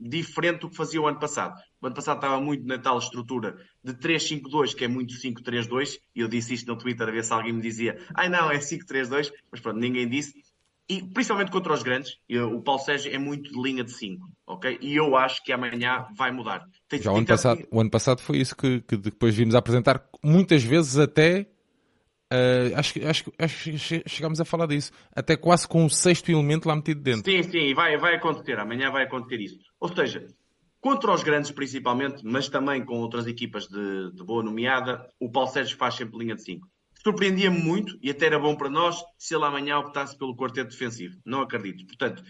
diferente 0.00 0.60
do 0.60 0.70
que 0.70 0.76
fazia 0.76 1.00
o 1.00 1.06
ano 1.06 1.18
passado. 1.18 1.60
O 1.80 1.86
ano 1.86 1.94
passado 1.94 2.16
estava 2.16 2.40
muito 2.40 2.66
na 2.66 2.78
tal 2.78 2.98
estrutura 2.98 3.56
de 3.84 3.92
3-5-2, 3.92 4.74
que 4.74 4.84
é 4.86 4.88
muito 4.88 5.12
5-3-2, 5.14 5.98
e 6.14 6.20
eu 6.20 6.28
disse 6.28 6.54
isto 6.54 6.66
no 6.68 6.78
Twitter 6.78 7.06
a 7.06 7.12
ver 7.12 7.22
se 7.22 7.32
alguém 7.34 7.52
me 7.52 7.60
dizia, 7.60 7.98
ai 8.14 8.30
não, 8.30 8.50
é 8.50 8.58
5-3-2, 8.58 9.30
mas 9.50 9.60
pronto, 9.60 9.78
ninguém 9.78 10.08
disse. 10.08 10.32
E 10.92 11.02
principalmente 11.02 11.50
contra 11.50 11.72
os 11.72 11.82
grandes, 11.82 12.18
eu, 12.28 12.54
o 12.54 12.60
Paulo 12.60 12.82
Sérgio 12.82 13.10
é 13.14 13.16
muito 13.16 13.50
de 13.50 13.62
linha 13.62 13.82
de 13.82 13.92
5, 13.92 14.28
ok? 14.46 14.78
E 14.82 14.94
eu 14.94 15.16
acho 15.16 15.42
que 15.42 15.50
amanhã 15.50 16.06
vai 16.14 16.30
mudar. 16.30 16.66
Tem, 16.86 17.00
Já 17.00 17.10
o 17.10 17.16
ano, 17.16 17.26
passado, 17.26 17.66
o 17.70 17.80
ano 17.80 17.90
passado 17.90 18.20
foi 18.20 18.36
isso 18.36 18.54
que, 18.54 18.82
que 18.82 18.98
depois 18.98 19.34
vimos 19.34 19.54
apresentar, 19.54 20.06
muitas 20.22 20.62
vezes 20.62 20.98
até 20.98 21.48
Uh, 22.32 22.72
acho, 22.76 23.06
acho, 23.06 23.32
acho 23.38 23.70
que 23.70 24.02
chegámos 24.08 24.40
a 24.40 24.44
falar 24.46 24.64
disso. 24.64 24.90
Até 25.14 25.36
quase 25.36 25.68
com 25.68 25.84
o 25.84 25.90
sexto 25.90 26.30
elemento 26.30 26.66
lá 26.66 26.74
metido 26.74 27.02
dentro. 27.02 27.30
Sim, 27.30 27.42
sim, 27.42 27.74
vai, 27.74 27.98
vai 27.98 28.14
acontecer. 28.14 28.58
Amanhã 28.58 28.90
vai 28.90 29.04
acontecer 29.04 29.38
isso. 29.38 29.58
Ou 29.78 29.94
seja, 29.94 30.26
contra 30.80 31.12
os 31.12 31.22
grandes 31.22 31.50
principalmente, 31.50 32.24
mas 32.24 32.48
também 32.48 32.82
com 32.86 33.00
outras 33.00 33.26
equipas 33.26 33.68
de, 33.68 34.12
de 34.12 34.24
boa 34.24 34.42
nomeada, 34.42 35.06
o 35.20 35.30
Paulo 35.30 35.50
Sérgio 35.50 35.76
faz 35.76 35.96
sempre 35.96 36.18
linha 36.18 36.34
de 36.34 36.42
5. 36.42 36.66
Surpreendia-me 37.02 37.58
muito 37.58 37.98
e 38.00 38.10
até 38.10 38.26
era 38.26 38.38
bom 38.38 38.54
para 38.56 38.70
nós 38.70 39.02
se 39.18 39.34
ele 39.34 39.44
amanhã 39.44 39.78
optasse 39.78 40.16
pelo 40.16 40.36
quarteto 40.36 40.70
defensivo. 40.70 41.16
Não 41.24 41.40
acredito. 41.40 41.86
Portanto, 41.86 42.22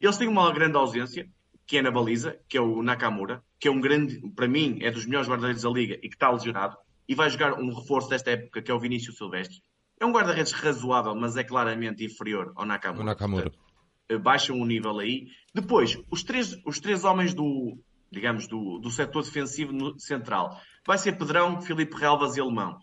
eles 0.00 0.16
têm 0.16 0.28
uma 0.28 0.52
grande 0.52 0.76
ausência, 0.76 1.28
que 1.66 1.78
é 1.78 1.82
na 1.82 1.90
baliza, 1.90 2.38
que 2.48 2.56
é 2.58 2.60
o 2.60 2.82
Nakamura, 2.82 3.42
que 3.58 3.68
é 3.68 3.70
um 3.70 3.80
grande, 3.80 4.20
para 4.34 4.48
mim, 4.48 4.78
é 4.82 4.90
dos 4.90 5.06
melhores 5.06 5.28
guarda-redes 5.28 5.62
da 5.62 5.70
liga 5.70 5.94
e 6.02 6.08
que 6.08 6.16
está 6.16 6.30
lesionado 6.30 6.76
e 7.08 7.14
vai 7.14 7.28
jogar 7.28 7.54
um 7.54 7.74
reforço 7.74 8.08
desta 8.08 8.30
época, 8.30 8.62
que 8.62 8.70
é 8.70 8.74
o 8.74 8.78
Vinícius 8.78 9.16
Silvestre. 9.16 9.60
É 9.98 10.06
um 10.06 10.12
guarda-redes 10.12 10.52
razoável, 10.52 11.14
mas 11.14 11.36
é 11.36 11.42
claramente 11.42 12.04
inferior 12.04 12.52
ao 12.54 12.64
Nakamura. 12.64 13.02
O 13.02 13.04
Nakamura. 13.04 13.42
Portanto, 13.50 13.64
eh, 14.08 14.16
baixam 14.16 14.60
o 14.60 14.64
nível 14.64 14.98
aí. 14.98 15.26
Depois, 15.52 15.98
os 16.08 16.22
três, 16.22 16.56
os 16.64 16.78
três 16.78 17.04
homens 17.04 17.34
do, 17.34 17.76
digamos, 18.12 18.46
do, 18.46 18.78
do 18.78 18.90
setor 18.90 19.24
defensivo 19.24 19.72
no, 19.72 19.98
central. 19.98 20.60
Vai 20.86 20.98
ser 20.98 21.18
Pedrão, 21.18 21.60
Filipe 21.60 21.96
Relvas 21.96 22.36
e 22.36 22.40
Alemão. 22.40 22.78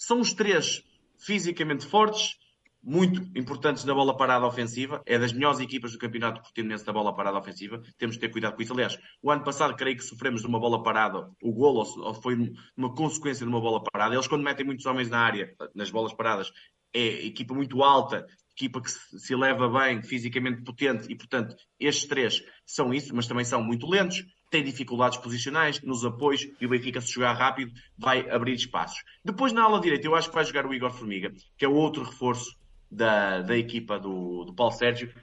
São 0.00 0.18
os 0.18 0.32
três 0.32 0.82
fisicamente 1.18 1.84
fortes, 1.84 2.38
muito 2.82 3.20
importantes 3.38 3.84
na 3.84 3.92
bola 3.92 4.16
parada 4.16 4.46
ofensiva. 4.46 5.02
É 5.04 5.18
das 5.18 5.30
melhores 5.30 5.60
equipas 5.60 5.92
do 5.92 5.98
campeonato 5.98 6.40
portimonense 6.40 6.86
da 6.86 6.90
bola 6.90 7.14
parada 7.14 7.36
ofensiva. 7.36 7.82
Temos 7.98 8.14
de 8.14 8.20
ter 8.22 8.30
cuidado 8.30 8.56
com 8.56 8.62
isso. 8.62 8.72
Aliás, 8.72 8.98
o 9.22 9.30
ano 9.30 9.44
passado 9.44 9.76
creio 9.76 9.98
que 9.98 10.02
sofremos 10.02 10.40
de 10.40 10.46
uma 10.46 10.58
bola 10.58 10.82
parada. 10.82 11.30
O 11.42 11.52
golo 11.52 11.84
foi 12.14 12.50
uma 12.74 12.94
consequência 12.94 13.44
de 13.44 13.52
uma 13.52 13.60
bola 13.60 13.84
parada. 13.92 14.14
Eles 14.14 14.26
quando 14.26 14.42
metem 14.42 14.64
muitos 14.64 14.86
homens 14.86 15.10
na 15.10 15.18
área, 15.18 15.54
nas 15.74 15.90
bolas 15.90 16.14
paradas, 16.14 16.50
é 16.94 17.26
equipa 17.26 17.52
muito 17.52 17.82
alta, 17.82 18.26
equipa 18.52 18.80
que 18.80 18.90
se 18.90 19.34
eleva 19.34 19.68
bem, 19.68 20.02
fisicamente 20.02 20.62
potente 20.62 21.12
e, 21.12 21.14
portanto, 21.14 21.54
estes 21.78 22.08
três 22.08 22.42
são 22.64 22.94
isso, 22.94 23.14
mas 23.14 23.26
também 23.26 23.44
são 23.44 23.62
muito 23.62 23.86
lentos, 23.86 24.24
têm 24.50 24.64
dificuldades 24.64 25.18
posicionais 25.18 25.80
nos 25.80 26.04
apoios 26.04 26.46
e 26.60 26.66
o 26.66 26.68
Benfica, 26.68 27.00
se 27.00 27.12
jogar 27.12 27.34
rápido, 27.34 27.72
vai 27.96 28.28
abrir 28.28 28.54
espaços. 28.54 29.02
Depois, 29.24 29.52
na 29.52 29.62
ala 29.62 29.80
direita, 29.80 30.06
eu 30.06 30.14
acho 30.14 30.28
que 30.28 30.34
vai 30.34 30.44
jogar 30.44 30.66
o 30.66 30.74
Igor 30.74 30.90
Formiga, 30.90 31.32
que 31.56 31.64
é 31.64 31.68
outro 31.68 32.02
reforço 32.02 32.58
da, 32.90 33.40
da 33.40 33.56
equipa 33.56 33.98
do, 33.98 34.44
do 34.44 34.54
Paulo 34.54 34.72
Sérgio. 34.72 35.14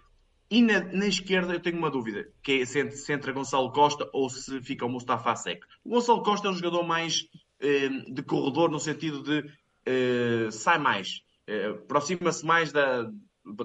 E 0.50 0.62
na, 0.62 0.80
na, 0.80 1.08
esquerda 1.08 1.54
eu 1.54 1.60
tenho 1.60 1.78
uma 1.78 1.92
dúvida, 1.92 2.30
que 2.42 2.62
é 2.62 2.66
se, 2.66 2.90
se 2.92 3.12
entra 3.12 3.34
Gonçalo 3.34 3.72
Costa 3.74 4.10
ou 4.14 4.30
se 4.30 4.62
fica 4.62 4.86
o 4.86 4.90
Mustafa 4.90 5.36
Seco. 5.36 5.66
O 5.84 5.90
Gonçalo 5.90 6.24
Costa 6.24 6.48
é 6.48 6.52
um 6.52 6.56
jogador 6.56 6.84
mais 6.84 7.28
eh, 7.60 7.90
de 8.08 8.24
corredor, 8.24 8.72
no 8.72 8.80
sentido 8.80 9.22
de 9.22 9.44
eh, 9.86 10.50
sai 10.50 10.78
mais, 10.78 11.22
eh, 11.48 11.68
aproxima-se 11.68 12.46
mais 12.46 12.72
da, 12.72 13.12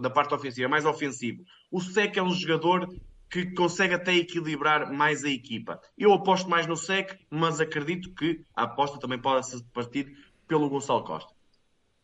da 0.00 0.10
parte 0.10 0.34
ofensiva, 0.34 0.66
é 0.66 0.68
mais 0.68 0.84
ofensivo. 0.84 1.44
O 1.70 1.80
Seco 1.80 2.18
é 2.18 2.22
um 2.22 2.30
jogador 2.30 2.88
que 3.32 3.52
consegue 3.54 3.94
até 3.94 4.14
equilibrar 4.14 4.92
mais 4.92 5.24
a 5.24 5.30
equipa. 5.30 5.80
Eu 5.96 6.12
aposto 6.12 6.50
mais 6.50 6.66
no 6.66 6.76
Sec, 6.76 7.18
mas 7.30 7.60
acredito 7.60 8.12
que 8.14 8.44
a 8.54 8.64
aposta 8.64 9.00
também 9.00 9.18
pode 9.18 9.48
ser 9.48 9.62
partir 9.72 10.14
pelo 10.46 10.68
Gonçalo 10.68 11.02
Costa. 11.02 11.32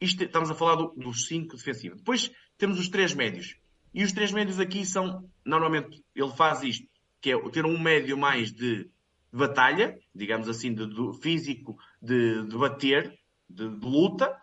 Isto, 0.01 0.25
estamos 0.25 0.51
a 0.51 0.55
falar 0.55 0.77
do, 0.77 0.95
dos 0.97 1.27
cinco 1.27 1.55
defensivos. 1.57 1.99
Depois 1.99 2.31
temos 2.57 2.79
os 2.81 2.89
três 2.89 3.13
médios. 3.13 3.57
E 3.93 4.03
os 4.03 4.13
três 4.13 4.33
médios 4.33 4.59
aqui 4.59 4.87
são, 4.87 5.29
normalmente, 5.45 6.03
ele 6.15 6.33
faz 6.33 6.63
isto, 6.63 6.87
que 7.21 7.31
é 7.31 7.51
ter 7.51 7.67
um 7.67 7.79
médio 7.79 8.17
mais 8.17 8.51
de, 8.51 8.91
batalha, 9.33 9.99
digamos 10.15 10.49
assim, 10.49 10.73
de, 10.73 10.87
de 10.87 11.21
físico, 11.21 11.77
de, 12.01 12.47
de 12.47 12.57
bater, 12.57 13.19
de, 13.49 13.65
luta, 13.65 14.35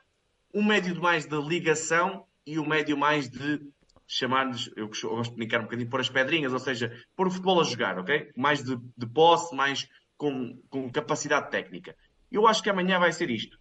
um 0.54 0.64
médio 0.64 1.00
mais 1.02 1.26
de 1.26 1.36
ligação 1.42 2.26
e 2.46 2.60
um 2.60 2.68
médio 2.68 2.98
mais 2.98 3.30
de 3.30 3.60
chamar-lhes, 4.08 4.70
eu 4.76 4.88
gosto 4.88 5.32
de 5.32 5.36
brincar 5.36 5.60
um 5.60 5.64
bocadinho, 5.64 5.90
pôr 5.90 6.00
as 6.00 6.10
pedrinhas, 6.10 6.54
ou 6.54 6.60
seja, 6.60 6.92
pôr 7.16 7.28
o 7.28 7.32
futebol 7.32 7.60
a 7.60 7.64
jogar, 7.64 7.98
ok? 8.00 8.32
Mais 8.36 8.64
de, 8.64 8.78
de 8.98 9.08
posse, 9.08 9.56
mais 9.56 9.88
com, 10.18 10.60
com 10.70 10.90
capacidade 10.92 11.50
técnica. 11.50 11.96
Eu 12.32 12.48
acho 12.48 12.62
que 12.62 12.70
amanhã 12.70 13.00
vai 13.00 13.12
ser 13.12 13.30
isto. 13.30 13.58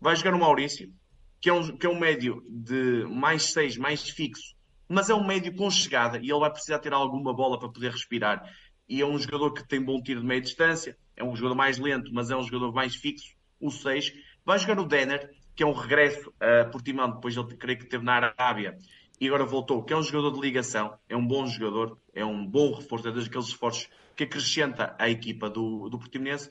Vai 0.00 0.16
jogar 0.16 0.34
o 0.34 0.38
Maurício, 0.38 0.92
que 1.40 1.48
é 1.48 1.52
um, 1.52 1.76
que 1.76 1.86
é 1.86 1.88
um 1.88 1.98
médio 1.98 2.42
de 2.48 3.04
mais 3.04 3.52
6, 3.52 3.76
mais 3.76 4.08
fixo, 4.08 4.54
mas 4.88 5.10
é 5.10 5.14
um 5.14 5.26
médio 5.26 5.54
com 5.54 5.70
chegada 5.70 6.18
e 6.18 6.30
ele 6.30 6.40
vai 6.40 6.50
precisar 6.50 6.78
ter 6.78 6.92
alguma 6.92 7.34
bola 7.34 7.58
para 7.58 7.68
poder 7.68 7.92
respirar. 7.92 8.42
E 8.88 9.00
é 9.00 9.06
um 9.06 9.18
jogador 9.18 9.52
que 9.52 9.66
tem 9.66 9.82
bom 9.82 10.00
tiro 10.00 10.20
de 10.20 10.26
meia 10.26 10.40
distância, 10.40 10.96
é 11.16 11.24
um 11.24 11.34
jogador 11.34 11.56
mais 11.56 11.78
lento, 11.78 12.12
mas 12.12 12.30
é 12.30 12.36
um 12.36 12.42
jogador 12.42 12.72
mais 12.72 12.94
fixo, 12.94 13.34
o 13.60 13.70
6. 13.70 14.12
Vai 14.44 14.58
jogar 14.58 14.78
o 14.78 14.86
Denner, 14.86 15.28
que 15.56 15.62
é 15.62 15.66
um 15.66 15.72
regresso 15.72 16.32
a 16.38 16.66
Portimão, 16.66 17.10
depois 17.10 17.36
ele 17.36 17.56
creio 17.56 17.78
que 17.78 17.84
esteve 17.84 18.04
na 18.04 18.14
Arábia 18.14 18.76
e 19.20 19.26
agora 19.26 19.44
voltou, 19.44 19.82
que 19.82 19.92
é 19.92 19.96
um 19.96 20.02
jogador 20.02 20.32
de 20.32 20.40
ligação, 20.40 20.98
é 21.08 21.16
um 21.16 21.26
bom 21.26 21.46
jogador, 21.46 21.98
é 22.14 22.24
um 22.24 22.46
bom 22.46 22.74
reforço, 22.74 23.08
é 23.08 23.12
daqueles 23.12 23.48
esforços 23.48 23.88
que 24.14 24.24
acrescenta 24.24 24.94
a 24.98 25.08
equipa 25.08 25.48
do, 25.48 25.88
do 25.88 25.98
Portimonense. 25.98 26.50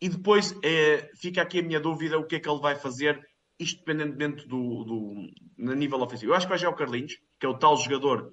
E 0.00 0.08
depois 0.08 0.54
é, 0.62 1.10
fica 1.16 1.42
aqui 1.42 1.58
a 1.58 1.62
minha 1.62 1.80
dúvida, 1.80 2.18
o 2.18 2.24
que 2.24 2.36
é 2.36 2.40
que 2.40 2.48
ele 2.48 2.60
vai 2.60 2.76
fazer 2.76 3.26
isto 3.58 3.78
dependentemente 3.78 4.46
do, 4.46 4.84
do 4.84 5.30
no 5.56 5.74
nível 5.74 6.00
ofensivo. 6.00 6.32
Eu 6.32 6.36
acho 6.36 6.46
que 6.46 6.50
vai 6.50 6.58
jogar 6.58 6.74
o 6.74 6.78
Carlinhos, 6.78 7.18
que 7.38 7.44
é 7.44 7.48
o 7.48 7.58
tal 7.58 7.76
jogador 7.76 8.32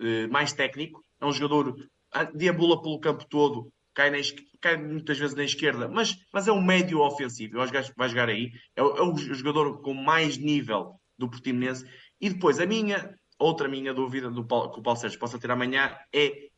eh, 0.00 0.26
mais 0.28 0.52
técnico, 0.52 1.02
é 1.20 1.26
um 1.26 1.32
jogador 1.32 1.76
ah, 2.12 2.24
deambula 2.24 2.80
pelo 2.80 2.98
campo 2.98 3.26
todo, 3.28 3.70
cai, 3.92 4.10
na, 4.10 4.16
cai 4.60 4.76
muitas 4.76 5.18
vezes 5.18 5.36
na 5.36 5.44
esquerda, 5.44 5.88
mas, 5.88 6.16
mas 6.32 6.48
é 6.48 6.52
um 6.52 6.62
médio 6.62 7.00
ofensivo. 7.00 7.56
Eu 7.56 7.62
acho 7.62 7.72
que 7.72 7.92
vai 7.96 8.08
jogar 8.08 8.28
aí. 8.28 8.52
É, 8.74 8.80
é 8.80 8.82
o 8.82 9.16
jogador 9.16 9.80
com 9.82 9.92
mais 9.92 10.38
nível 10.38 10.98
do 11.18 11.28
Portimonense. 11.28 11.84
E 12.20 12.30
depois, 12.30 12.58
a 12.60 12.66
minha, 12.66 13.18
outra 13.38 13.68
minha 13.68 13.92
dúvida 13.92 14.30
do 14.30 14.44
Paulo, 14.44 14.72
que 14.72 14.80
o 14.80 14.82
Paulo 14.82 14.98
Sérgio 14.98 15.18
possa 15.18 15.38
ter 15.38 15.50
amanhã 15.50 15.96
é 16.12 16.48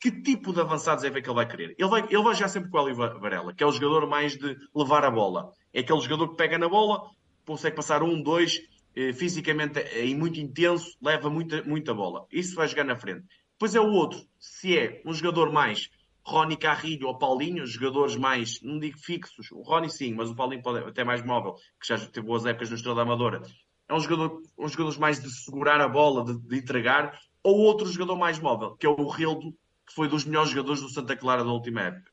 que 0.00 0.10
tipo 0.10 0.52
de 0.52 0.60
avançados 0.60 1.02
é 1.04 1.10
que 1.10 1.18
ele 1.18 1.34
vai 1.34 1.48
querer? 1.48 1.74
Ele 1.78 1.88
vai, 1.88 2.02
ele 2.02 2.22
vai 2.22 2.34
jogar 2.34 2.48
sempre 2.48 2.70
com 2.70 2.78
o 2.78 2.86
Eli 2.86 2.94
Varela, 2.94 3.54
que 3.54 3.64
é 3.64 3.66
o 3.66 3.72
jogador 3.72 4.06
mais 4.06 4.36
de 4.36 4.54
levar 4.74 5.04
a 5.04 5.10
bola. 5.10 5.50
É 5.72 5.80
aquele 5.80 6.00
jogador 6.00 6.28
que 6.28 6.36
pega 6.36 6.58
na 6.58 6.68
bola, 6.68 7.10
consegue 7.46 7.74
passar 7.74 8.02
um, 8.02 8.22
dois, 8.22 8.60
eh, 8.94 9.12
fisicamente 9.14 9.78
é 9.78 10.04
muito 10.14 10.38
intenso, 10.38 10.94
leva 11.00 11.30
muita, 11.30 11.62
muita 11.64 11.94
bola. 11.94 12.26
Isso 12.30 12.54
vai 12.54 12.68
jogar 12.68 12.84
na 12.84 12.96
frente. 12.96 13.24
Depois 13.52 13.74
é 13.74 13.80
o 13.80 13.90
outro, 13.92 14.20
se 14.38 14.76
é 14.76 15.00
um 15.06 15.14
jogador 15.14 15.50
mais 15.50 15.88
Rony 16.22 16.56
Carrilho 16.56 17.06
ou 17.06 17.18
Paulinho, 17.18 17.66
jogadores 17.66 18.16
mais, 18.16 18.60
não 18.62 18.78
digo 18.78 18.98
fixos, 18.98 19.50
o 19.52 19.62
Rony 19.62 19.90
sim, 19.90 20.14
mas 20.14 20.30
o 20.30 20.34
Paulinho 20.34 20.62
pode 20.62 20.84
até 20.84 21.04
mais 21.04 21.22
móvel, 21.24 21.54
que 21.80 21.86
já 21.86 21.98
teve 21.98 22.26
boas 22.26 22.46
épocas 22.46 22.70
no 22.70 22.76
Estrela 22.76 23.02
Amadora. 23.02 23.42
É 23.88 23.94
um 23.94 24.00
jogador, 24.00 24.42
um 24.58 24.68
jogador 24.68 24.98
mais 24.98 25.20
de 25.20 25.30
segurar 25.30 25.80
a 25.80 25.88
bola, 25.88 26.24
de, 26.24 26.38
de 26.38 26.58
entregar, 26.58 27.18
ou 27.42 27.58
outro 27.58 27.86
jogador 27.86 28.16
mais 28.16 28.38
móvel, 28.38 28.76
que 28.76 28.86
é 28.86 28.88
o 28.88 29.08
Rildo, 29.08 29.52
que 29.86 29.94
foi 29.94 30.08
dos 30.08 30.24
melhores 30.24 30.50
jogadores 30.50 30.80
do 30.80 30.88
Santa 30.88 31.16
Clara 31.16 31.44
da 31.44 31.50
última 31.50 31.82
época. 31.82 32.10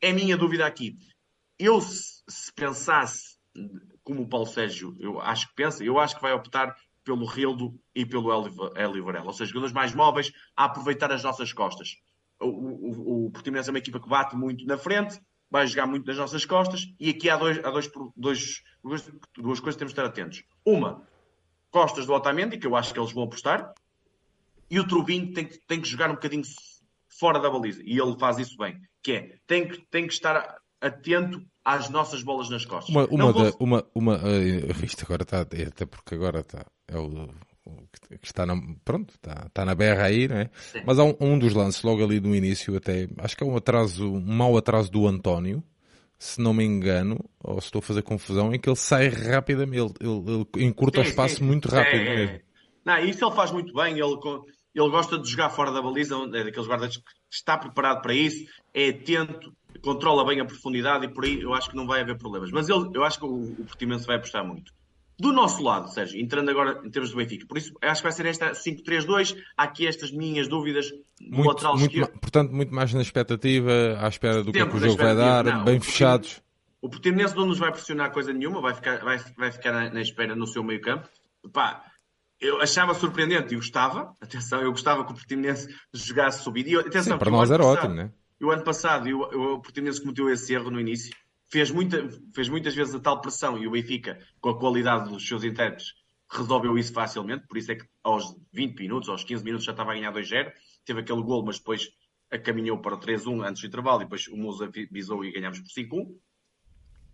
É 0.00 0.10
a 0.10 0.14
minha 0.14 0.36
dúvida 0.36 0.66
aqui 0.66 0.96
eu, 1.62 1.80
se, 1.80 2.22
se 2.28 2.52
pensasse 2.52 3.38
como 4.02 4.22
o 4.22 4.28
Paulo 4.28 4.46
Sérgio, 4.46 4.96
eu 4.98 5.20
acho 5.20 5.48
que 5.48 5.54
pensa, 5.54 5.84
eu 5.84 5.98
acho 5.98 6.16
que 6.16 6.22
vai 6.22 6.32
optar 6.32 6.74
pelo 7.04 7.24
Rildo 7.24 7.78
e 7.94 8.04
pelo 8.04 8.24
Varela. 8.24 9.26
Ou 9.26 9.32
seja, 9.32 9.50
jogadores 9.50 9.72
mais 9.72 9.94
móveis 9.94 10.32
a 10.56 10.64
aproveitar 10.64 11.12
as 11.12 11.22
nossas 11.22 11.52
costas. 11.52 11.96
O, 12.40 12.46
o, 12.46 13.26
o 13.26 13.30
Portimonense 13.30 13.68
é 13.68 13.72
uma 13.72 13.78
equipa 13.78 14.00
que 14.00 14.08
bate 14.08 14.36
muito 14.36 14.64
na 14.66 14.76
frente, 14.76 15.20
vai 15.48 15.66
jogar 15.66 15.86
muito 15.86 16.06
nas 16.06 16.16
nossas 16.16 16.44
costas, 16.44 16.86
e 16.98 17.10
aqui 17.10 17.28
há, 17.30 17.36
dois, 17.36 17.58
há 17.64 17.70
dois, 17.70 17.90
dois, 18.16 18.62
duas, 18.82 19.12
duas 19.36 19.60
coisas 19.60 19.74
que 19.74 19.78
temos 19.78 19.92
de 19.94 20.00
estar 20.00 20.06
atentos. 20.06 20.42
Uma, 20.64 21.06
costas 21.72 22.06
do 22.06 22.12
Otamendi, 22.12 22.58
que 22.58 22.66
eu 22.66 22.76
acho 22.76 22.92
que 22.92 23.00
eles 23.00 23.12
vão 23.12 23.24
apostar, 23.24 23.72
e 24.70 24.78
o 24.78 24.86
Trubinho 24.86 25.32
tem, 25.32 25.48
tem 25.66 25.80
que 25.80 25.88
jogar 25.88 26.10
um 26.10 26.14
bocadinho 26.14 26.44
fora 27.08 27.40
da 27.40 27.50
baliza, 27.50 27.82
e 27.84 27.98
ele 27.98 28.16
faz 28.18 28.38
isso 28.38 28.56
bem, 28.56 28.80
que 29.02 29.12
é, 29.12 29.38
tem 29.46 29.66
que, 29.66 29.80
tem 29.90 30.06
que 30.06 30.12
estar 30.12 30.56
atento 30.80 31.42
às 31.64 31.88
nossas 31.88 32.22
bolas 32.22 32.50
nas 32.50 32.64
costas. 32.64 32.94
Uma, 32.94 33.06
uma, 33.06 33.32
vou... 33.32 33.44
da, 33.44 33.56
uma, 33.58 33.84
uma 33.94 34.16
uh, 34.16 34.84
isto 34.84 35.04
agora 35.04 35.22
está, 35.22 35.46
é 35.52 35.64
até 35.64 35.86
porque 35.86 36.14
agora 36.14 36.40
está, 36.40 36.64
é 36.88 36.98
o, 36.98 37.28
o 37.64 37.88
que 38.20 38.26
está 38.26 38.44
na, 38.44 38.54
pronto, 38.84 39.14
está, 39.14 39.44
está 39.46 39.64
na 39.64 39.74
berra 39.74 40.04
aí, 40.04 40.28
não 40.28 40.36
é? 40.36 40.50
Sim. 40.72 40.82
Mas 40.84 40.98
há 40.98 41.04
um, 41.04 41.14
um, 41.20 41.38
dos 41.38 41.54
lances 41.54 41.82
logo 41.82 42.02
ali 42.02 42.20
no 42.20 42.34
início, 42.34 42.76
até, 42.76 43.08
acho 43.18 43.36
que 43.36 43.44
é 43.44 43.46
um 43.46 43.56
atraso, 43.56 44.12
um 44.12 44.20
mau 44.20 44.56
atraso 44.56 44.90
do 44.90 45.06
António, 45.06 45.62
se 46.22 46.40
não 46.40 46.54
me 46.54 46.64
engano, 46.64 47.18
ou 47.42 47.60
se 47.60 47.66
estou 47.66 47.80
a 47.80 47.82
fazer 47.82 48.00
confusão, 48.02 48.54
em 48.54 48.58
que 48.58 48.68
ele 48.68 48.76
sai 48.76 49.08
rapidamente, 49.08 49.76
ele, 49.80 49.92
ele, 50.00 50.46
ele 50.54 50.64
encurta 50.64 51.02
sim, 51.02 51.08
o 51.08 51.10
espaço 51.10 51.36
sim, 51.36 51.44
muito 51.44 51.68
rápido 51.68 52.00
é, 52.00 52.16
mesmo. 52.16 52.40
Não, 52.84 52.98
isso 53.00 53.24
ele 53.24 53.34
faz 53.34 53.50
muito 53.50 53.74
bem, 53.74 53.98
ele 53.98 54.18
ele 54.72 54.88
gosta 54.88 55.18
de 55.18 55.28
jogar 55.28 55.50
fora 55.50 55.72
da 55.72 55.82
baliza, 55.82 56.14
é 56.14 56.44
daqueles 56.44 56.66
guardas 56.66 56.96
que 56.96 57.02
está 57.28 57.58
preparado 57.58 58.02
para 58.02 58.14
isso, 58.14 58.46
é 58.72 58.90
atento, 58.90 59.52
controla 59.82 60.24
bem 60.24 60.40
a 60.40 60.44
profundidade 60.44 61.06
e 61.06 61.08
por 61.12 61.24
aí 61.24 61.42
eu 61.42 61.52
acho 61.54 61.68
que 61.68 61.76
não 61.76 61.88
vai 61.88 62.00
haver 62.00 62.16
problemas. 62.16 62.52
Mas 62.52 62.68
ele, 62.68 62.88
eu 62.94 63.02
acho 63.02 63.18
que 63.18 63.26
o, 63.26 63.42
o 63.42 63.64
Portimonense 63.64 64.06
vai 64.06 64.16
apostar 64.16 64.46
muito. 64.46 64.72
Do 65.22 65.32
nosso 65.32 65.62
lado, 65.62 65.88
Sérgio, 65.88 66.20
entrando 66.20 66.50
agora 66.50 66.80
em 66.84 66.90
termos 66.90 67.12
do 67.12 67.16
Benfica, 67.16 67.46
por 67.46 67.56
isso 67.56 67.72
acho 67.80 68.02
que 68.02 68.08
vai 68.08 68.10
ser 68.10 68.26
esta 68.26 68.50
5-3-2. 68.50 69.36
Há 69.56 69.62
aqui 69.62 69.86
estas 69.86 70.10
minhas 70.10 70.48
dúvidas 70.48 70.90
no 71.20 71.36
muito, 71.36 71.48
lateral 71.48 71.78
muito 71.78 71.96
esquerdo. 71.96 72.18
Portanto, 72.18 72.50
muito 72.50 72.74
mais 72.74 72.92
na 72.92 73.02
expectativa, 73.02 73.70
à 74.00 74.08
espera 74.08 74.42
do 74.42 74.50
que, 74.50 74.58
é 74.58 74.66
que 74.66 74.76
o 74.76 74.80
jogo 74.80 74.96
vai 74.96 75.14
dar, 75.14 75.44
não, 75.44 75.64
bem 75.64 75.78
fechados. 75.78 76.42
O 76.80 76.88
Portimonense 76.88 77.36
não 77.36 77.46
nos 77.46 77.60
vai 77.60 77.70
pressionar 77.70 78.10
coisa 78.10 78.32
nenhuma, 78.32 78.60
vai 78.60 78.74
ficar, 78.74 78.98
vai, 78.98 79.16
vai 79.36 79.52
ficar 79.52 79.70
na, 79.70 79.90
na 79.90 80.00
espera 80.00 80.34
no 80.34 80.44
seu 80.44 80.64
meio 80.64 80.80
campo. 80.80 81.08
Pá, 81.52 81.84
eu 82.40 82.60
achava 82.60 82.92
surpreendente 82.92 83.54
e 83.54 83.56
gostava, 83.56 84.16
atenção, 84.20 84.60
eu 84.60 84.72
gostava 84.72 85.04
que 85.04 85.12
o 85.12 85.14
Portimonense 85.14 85.72
jogasse 85.94 86.42
subido. 86.42 86.68
E, 86.68 86.76
atenção, 86.78 87.12
Sim, 87.12 87.18
para 87.20 87.30
nós 87.30 87.48
era 87.48 87.62
passado, 87.62 87.78
ótimo, 87.78 87.94
né? 87.94 88.10
o 88.42 88.50
ano 88.50 88.64
passado 88.64 89.08
eu, 89.08 89.30
eu, 89.30 89.40
o 89.54 89.60
Portimonense 89.60 90.00
cometeu 90.00 90.28
esse 90.28 90.52
erro 90.52 90.68
no 90.68 90.80
início, 90.80 91.14
fez, 91.52 91.70
muita, 91.70 92.08
fez 92.34 92.48
muitas 92.48 92.74
vezes 92.74 92.94
a 92.94 92.98
tal 92.98 93.20
pressão 93.20 93.58
e 93.58 93.68
o 93.68 93.72
Benfica, 93.72 94.18
com 94.40 94.48
a 94.48 94.58
qualidade 94.58 95.10
dos 95.10 95.28
seus 95.28 95.44
intérpretes, 95.44 95.94
resolveu 96.30 96.78
isso 96.78 96.94
facilmente, 96.94 97.46
por 97.46 97.58
isso 97.58 97.70
é 97.70 97.74
que 97.74 97.84
aos 98.02 98.34
20 98.54 98.80
minutos, 98.80 99.08
aos 99.10 99.22
15 99.22 99.44
minutos 99.44 99.66
já 99.66 99.72
estava 99.72 99.90
a 99.90 99.94
ganhar 99.94 100.10
2-0, 100.14 100.50
teve 100.82 101.00
aquele 101.00 101.22
gol, 101.22 101.44
mas 101.44 101.58
depois 101.58 101.90
caminhou 102.42 102.78
para 102.78 102.94
o 102.94 102.98
3-1 102.98 103.46
antes 103.46 103.60
do 103.60 103.68
intervalo 103.68 104.00
e 104.00 104.04
depois 104.04 104.26
o 104.28 104.36
Musa 104.36 104.70
visou 104.90 105.22
e 105.22 105.30
ganhámos 105.30 105.60
por 105.60 105.68
5-1. 105.68 106.16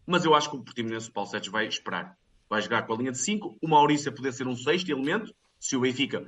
Mas 0.06 0.24
eu 0.24 0.32
acho 0.36 0.48
que 0.48 0.56
o 0.56 0.62
Portimonense, 0.62 1.08
o 1.08 1.12
Paulo 1.12 1.28
Sérgio, 1.28 1.50
vai 1.50 1.66
esperar. 1.66 2.16
Vai 2.48 2.62
jogar 2.62 2.86
com 2.86 2.94
a 2.94 2.96
linha 2.96 3.10
de 3.10 3.18
5, 3.18 3.58
o 3.60 3.68
Maurício 3.68 4.14
poder 4.14 4.32
ser 4.32 4.46
um 4.46 4.54
sexto 4.54 4.88
elemento, 4.88 5.34
se 5.58 5.76
o 5.76 5.80
Benfica 5.80 6.24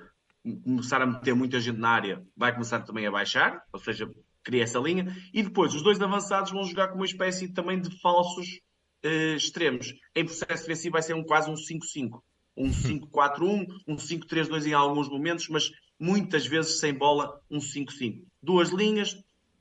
começar 0.65 1.01
a 1.01 1.07
meter 1.07 1.33
muita 1.35 1.61
gente 1.61 1.79
na 1.79 1.91
área, 1.91 2.27
vai 2.37 2.53
começar 2.53 2.81
também 2.81 3.07
a 3.07 3.11
baixar, 3.11 3.63
ou 3.73 3.79
seja, 3.79 4.11
cria 4.43 4.63
essa 4.63 4.79
linha, 4.79 5.15
e 5.33 5.43
depois 5.43 5.75
os 5.75 5.83
dois 5.83 6.01
avançados 6.01 6.51
vão 6.51 6.65
jogar 6.65 6.89
com 6.89 6.97
uma 6.97 7.05
espécie 7.05 7.49
também 7.49 7.81
de 7.81 7.91
falsos 8.01 8.61
uh, 9.05 9.37
extremos. 9.37 9.95
Em 10.15 10.25
processo 10.25 10.63
defensivo 10.63 10.93
vai 10.93 11.03
ser 11.03 11.15
um, 11.15 11.25
quase 11.25 11.51
um 11.51 11.55
5-5, 11.55 12.21
um 12.57 12.71
5-4-1, 12.71 13.67
um 13.87 13.97
5-3-2 13.97 14.67
em 14.67 14.73
alguns 14.73 15.09
momentos, 15.09 15.49
mas 15.49 15.71
muitas 15.99 16.47
vezes 16.47 16.79
sem 16.79 16.95
bola, 16.95 17.41
um 17.51 17.59
5-5. 17.59 18.25
Duas 18.43 18.71
linhas, 18.71 19.17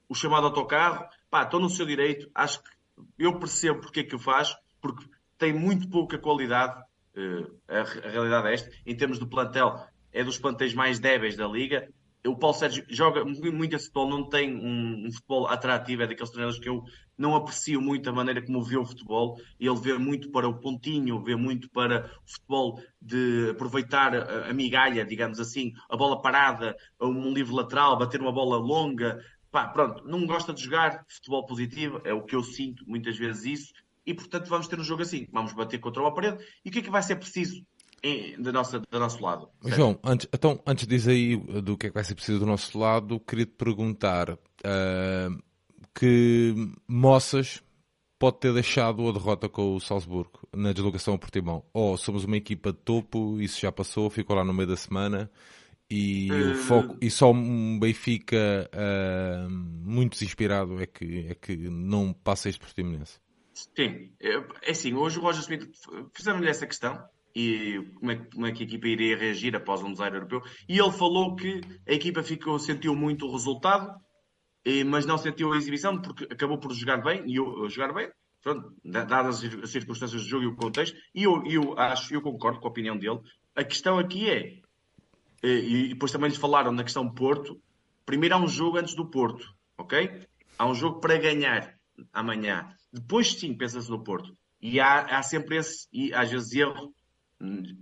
o 0.07 0.15
chamado 0.15 0.47
autocarro, 0.47 1.05
pá, 1.29 1.43
estou 1.43 1.59
no 1.59 1.69
seu 1.69 1.85
direito, 1.85 2.29
acho 2.33 2.63
que 2.63 2.69
eu 3.17 3.37
percebo 3.39 3.81
porque 3.81 4.01
é 4.01 4.03
que 4.03 4.15
o 4.15 4.19
faz, 4.19 4.55
porque 4.81 5.05
tem 5.37 5.53
muito 5.53 5.89
pouca 5.89 6.17
qualidade, 6.17 6.81
uh, 7.15 7.59
a, 7.67 7.81
a 7.81 8.11
realidade 8.11 8.47
é 8.47 8.53
esta, 8.53 8.71
em 8.85 8.95
termos 8.95 9.19
de 9.19 9.25
plantel, 9.25 9.75
é 10.11 10.23
dos 10.23 10.39
plantéis 10.39 10.73
mais 10.73 10.99
débeis 10.99 11.35
da 11.35 11.47
liga, 11.47 11.87
o 12.27 12.35
Paulo 12.35 12.55
Sérgio 12.55 12.85
joga 12.89 13.23
muito 13.23 13.75
esse 13.75 13.85
futebol, 13.85 14.09
não 14.09 14.27
tem 14.27 14.53
um, 14.53 15.07
um, 15.07 15.11
futebol 15.11 15.47
atrativo, 15.47 16.03
é 16.03 16.07
daqueles 16.07 16.29
treinadores 16.29 16.61
que 16.61 16.67
eu 16.67 16.83
não 17.17 17.35
aprecio 17.35 17.81
muito 17.81 18.09
a 18.09 18.13
maneira 18.13 18.45
como 18.45 18.61
vê 18.61 18.77
o 18.77 18.85
futebol. 18.85 19.39
Ele 19.59 19.75
vê 19.77 19.97
muito 19.97 20.29
para 20.29 20.47
o 20.47 20.59
pontinho, 20.59 21.23
vê 21.23 21.35
muito 21.35 21.69
para 21.69 22.11
o 22.25 22.29
futebol 22.29 22.81
de 23.01 23.49
aproveitar 23.51 24.13
a, 24.15 24.49
a 24.49 24.53
migalha, 24.53 25.05
digamos 25.05 25.39
assim, 25.39 25.71
a 25.89 25.95
bola 25.95 26.21
parada, 26.21 26.75
um 27.01 27.33
livre 27.33 27.53
lateral, 27.53 27.97
bater 27.97 28.19
uma 28.19 28.33
bola 28.33 28.57
longa. 28.57 29.23
Pá, 29.49 29.67
pronto, 29.67 30.03
não 30.05 30.25
gosta 30.25 30.53
de 30.53 30.61
jogar 30.61 31.05
futebol 31.07 31.45
positivo, 31.45 32.01
é 32.03 32.13
o 32.13 32.23
que 32.23 32.35
eu 32.35 32.43
sinto 32.43 32.83
muitas 32.87 33.17
vezes 33.17 33.45
isso, 33.45 33.73
e 34.05 34.13
portanto 34.13 34.47
vamos 34.47 34.67
ter 34.67 34.79
um 34.79 34.83
jogo 34.83 35.01
assim, 35.01 35.27
vamos 35.31 35.53
bater 35.53 35.79
contra 35.79 36.01
uma 36.01 36.13
parede. 36.13 36.43
E 36.63 36.69
o 36.69 36.71
que 36.71 36.79
é 36.79 36.81
que 36.81 36.89
vai 36.89 37.01
ser 37.01 37.15
preciso 37.15 37.65
da 38.39 38.51
nossa, 38.51 38.79
do 38.79 38.99
nosso 38.99 39.21
lado. 39.21 39.49
Certo? 39.61 39.75
João, 39.75 39.99
antes, 40.03 40.27
então, 40.33 40.59
antes 40.65 40.87
de 40.87 40.95
dizer 40.95 41.11
aí 41.11 41.37
do 41.61 41.77
que 41.77 41.87
é 41.87 41.89
que 41.89 41.95
vai 41.95 42.03
ser 42.03 42.15
preciso 42.15 42.39
do 42.39 42.45
nosso 42.45 42.77
lado, 42.77 43.19
queria-te 43.19 43.53
perguntar 43.53 44.31
uh, 44.31 45.43
que 45.93 46.53
moças 46.87 47.63
pode 48.17 48.39
ter 48.39 48.53
deixado 48.53 49.07
a 49.07 49.11
derrota 49.13 49.47
com 49.47 49.75
o 49.75 49.79
Salzburgo 49.79 50.47
na 50.53 50.73
deslocação 50.73 51.13
ao 51.13 51.19
Portimão? 51.19 51.63
Ou 51.73 51.97
somos 51.97 52.25
uma 52.25 52.37
equipa 52.37 52.71
de 52.71 52.79
topo, 52.79 53.39
isso 53.39 53.59
já 53.61 53.71
passou, 53.71 54.09
ficou 54.09 54.35
lá 54.35 54.43
no 54.43 54.53
meio 54.53 54.67
da 54.67 54.75
semana 54.75 55.31
e, 55.89 56.31
uh... 56.31 56.51
o 56.51 56.55
foco, 56.55 56.97
e 57.01 57.09
só 57.09 57.31
um 57.31 57.79
Benfica 57.79 58.69
uh, 58.73 59.49
muito 59.49 60.13
desinspirado 60.13 60.81
é 60.81 60.85
que, 60.85 61.27
é 61.29 61.35
que 61.35 61.55
não 61.55 62.13
passa 62.13 62.49
este 62.49 62.59
Portimonense? 62.59 63.19
Sim, 63.53 64.11
é, 64.21 64.35
é 64.61 64.71
assim, 64.71 64.93
hoje 64.93 65.17
o 65.17 65.21
Roger 65.21 65.41
Smith 65.41 65.69
fizeram-lhe 66.13 66.47
essa 66.47 66.67
questão 66.67 67.03
e 67.35 67.79
como 67.95 68.11
é, 68.11 68.15
como 68.15 68.45
é, 68.47 68.51
que 68.51 68.63
a 68.63 68.65
equipa 68.65 68.87
iria 68.87 69.17
reagir 69.17 69.55
após 69.55 69.81
um 69.81 69.91
desaire 69.91 70.15
europeu. 70.15 70.41
E 70.67 70.79
ele 70.79 70.91
falou 70.91 71.35
que 71.35 71.61
a 71.87 71.93
equipa 71.93 72.23
ficou, 72.23 72.57
sentiu 72.59 72.95
muito 72.95 73.25
o 73.25 73.31
resultado, 73.31 73.93
mas 74.87 75.05
não 75.05 75.17
sentiu 75.17 75.53
a 75.53 75.57
exibição 75.57 76.01
porque 76.01 76.25
acabou 76.25 76.59
por 76.59 76.73
jogar 76.73 76.97
bem, 76.97 77.23
e 77.25 77.35
eu, 77.35 77.69
jogar 77.69 77.93
bem, 77.93 78.09
pronto, 78.41 78.73
dadas 78.83 79.43
as 79.43 79.69
circunstâncias 79.69 80.21
do 80.21 80.27
jogo 80.27 80.43
e 80.43 80.47
o 80.47 80.55
contexto, 80.55 80.97
e 81.13 81.23
eu, 81.23 81.43
eu 81.45 81.77
acho, 81.77 82.13
eu 82.13 82.21
concordo 82.21 82.59
com 82.59 82.67
a 82.67 82.71
opinião 82.71 82.97
dele. 82.97 83.19
A 83.55 83.63
questão 83.63 83.97
aqui 83.97 84.29
é, 84.29 84.59
e 85.43 85.89
depois 85.89 86.11
também 86.11 86.29
lhes 86.29 86.37
falaram 86.37 86.71
na 86.71 86.83
questão 86.83 87.09
Porto, 87.09 87.59
primeiro 88.05 88.35
há 88.35 88.37
um 88.37 88.47
jogo 88.47 88.77
antes 88.77 88.93
do 88.95 89.09
Porto, 89.09 89.45
ok? 89.77 90.23
Há 90.57 90.67
um 90.67 90.75
jogo 90.75 90.99
para 90.99 91.17
ganhar 91.17 91.73
amanhã. 92.11 92.75
Depois 92.91 93.33
sim 93.33 93.55
pensa-se 93.55 93.89
no 93.89 94.03
Porto. 94.03 94.35
E 94.61 94.79
há, 94.79 95.17
há 95.17 95.23
sempre 95.23 95.57
esse, 95.57 95.87
e 95.93 96.13
às 96.13 96.29
vezes 96.29 96.51
erro 96.53 96.93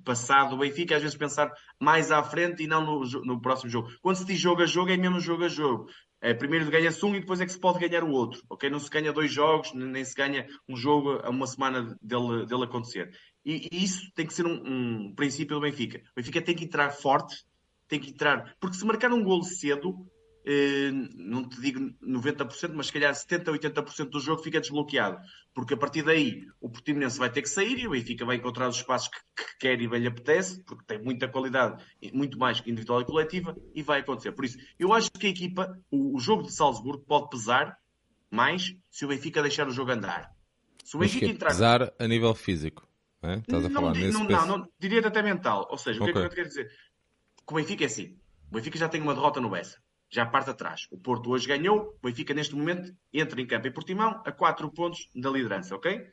passado 0.03 0.53
o 0.53 0.59
Benfica, 0.59 0.95
às 0.95 1.01
vezes 1.01 1.17
pensar 1.17 1.51
mais 1.79 2.11
à 2.11 2.21
frente 2.23 2.63
e 2.63 2.67
não 2.67 2.85
no, 2.85 3.03
no 3.23 3.41
próximo 3.41 3.69
jogo. 3.69 3.89
Quando 4.01 4.17
se 4.17 4.25
diz 4.25 4.39
jogo 4.39 4.61
a 4.61 4.65
jogo, 4.65 4.91
é 4.91 4.97
mesmo 4.97 5.19
jogo 5.19 5.45
a 5.45 5.49
jogo. 5.49 5.87
É, 6.19 6.33
primeiro 6.33 6.69
ganha-se 6.69 7.05
um 7.05 7.15
e 7.15 7.19
depois 7.19 7.39
é 7.39 7.45
que 7.45 7.51
se 7.51 7.59
pode 7.59 7.79
ganhar 7.79 8.03
o 8.03 8.11
outro. 8.11 8.41
ok? 8.49 8.69
Não 8.69 8.79
se 8.79 8.89
ganha 8.89 9.13
dois 9.13 9.31
jogos, 9.31 9.73
nem 9.73 10.03
se 10.03 10.15
ganha 10.15 10.47
um 10.67 10.75
jogo 10.75 11.19
a 11.23 11.29
uma 11.29 11.45
semana 11.45 11.95
dele, 12.01 12.45
dele 12.45 12.63
acontecer. 12.63 13.11
E, 13.45 13.67
e 13.71 13.83
isso 13.83 14.11
tem 14.13 14.25
que 14.25 14.33
ser 14.33 14.45
um, 14.45 14.61
um, 14.65 15.15
princípio 15.15 15.55
do 15.55 15.61
Benfica. 15.61 15.99
O 15.99 16.15
Benfica 16.15 16.41
tem 16.41 16.55
que 16.55 16.65
entrar 16.65 16.89
forte, 16.91 17.45
tem 17.87 17.99
que 17.99 18.09
entrar. 18.09 18.55
Porque 18.59 18.75
se 18.75 18.85
marcar 18.85 19.11
um 19.11 19.23
golo 19.23 19.43
cedo, 19.43 20.07
não 21.15 21.47
te 21.47 21.59
digo 21.59 21.79
90%, 22.01 22.71
mas 22.73 22.87
se 22.87 22.93
calhar 22.93 23.13
70%, 23.13 23.45
80% 23.45 24.09
do 24.09 24.19
jogo 24.19 24.41
fica 24.41 24.61
desbloqueado. 24.61 25.19
Porque 25.53 25.73
a 25.73 25.77
partir 25.77 26.03
daí 26.03 26.47
o 26.61 26.69
Portimonense 26.69 27.19
vai 27.19 27.29
ter 27.29 27.41
que 27.41 27.49
sair 27.49 27.77
e 27.77 27.87
o 27.87 27.91
Benfica 27.91 28.25
vai 28.25 28.37
encontrar 28.37 28.69
os 28.69 28.77
espaços 28.77 29.09
que, 29.09 29.17
que 29.35 29.57
quer 29.59 29.81
e 29.81 29.87
bem 29.87 29.99
lhe 29.99 30.07
apetece, 30.07 30.63
porque 30.63 30.85
tem 30.85 31.03
muita 31.03 31.27
qualidade, 31.27 31.83
muito 32.13 32.39
mais 32.39 32.61
que 32.61 32.71
individual 32.71 33.01
e 33.01 33.05
coletiva, 33.05 33.57
e 33.75 33.83
vai 33.83 33.99
acontecer. 33.99 34.31
Por 34.31 34.45
isso, 34.45 34.57
eu 34.79 34.93
acho 34.93 35.11
que 35.11 35.27
a 35.27 35.29
equipa, 35.29 35.77
o, 35.91 36.15
o 36.15 36.19
jogo 36.19 36.43
de 36.43 36.53
Salzburgo 36.53 37.03
pode 37.05 37.29
pesar 37.29 37.77
mais 38.31 38.73
se 38.89 39.03
o 39.03 39.09
Benfica 39.09 39.41
deixar 39.41 39.67
o 39.67 39.71
jogo 39.71 39.91
andar. 39.91 40.33
Se 40.85 40.95
o 40.95 40.99
Benfica 40.99 41.25
entrar... 41.25 41.49
pesar 41.49 41.93
a 41.99 42.07
nível 42.07 42.33
físico. 42.33 42.87
É? 43.21 43.39
Estás 43.39 43.65
a 43.65 43.69
falar 43.69 43.93
não, 43.93 43.99
nesse 43.99 44.13
não, 44.13 44.25
não, 44.25 44.47
não, 44.59 44.69
diria 44.79 45.05
até 45.05 45.21
mental. 45.21 45.67
Ou 45.69 45.77
seja, 45.77 46.01
okay. 46.01 46.11
o 46.11 46.13
que 46.13 46.19
é 46.19 46.21
que 46.21 46.33
eu 46.33 46.35
quero 46.35 46.47
dizer? 46.47 46.71
Que 47.45 47.53
o 47.53 47.55
Benfica 47.55 47.83
é 47.83 47.87
assim. 47.87 48.17
O 48.49 48.55
Benfica 48.55 48.77
já 48.77 48.87
tem 48.87 49.01
uma 49.01 49.13
derrota 49.13 49.41
no 49.41 49.49
Bessa 49.49 49.77
já 50.09 50.25
parte 50.25 50.49
atrás. 50.49 50.87
O 50.91 50.97
Porto 50.97 51.29
hoje 51.29 51.47
ganhou, 51.47 51.97
o 52.01 52.07
Benfica 52.07 52.33
neste 52.33 52.55
momento 52.55 52.95
entra 53.13 53.41
em 53.41 53.47
campo 53.47 53.67
em 53.67 53.71
Portimão 53.71 54.21
a 54.25 54.31
4 54.31 54.71
pontos 54.71 55.09
da 55.15 55.29
liderança, 55.29 55.75
ok? 55.75 56.07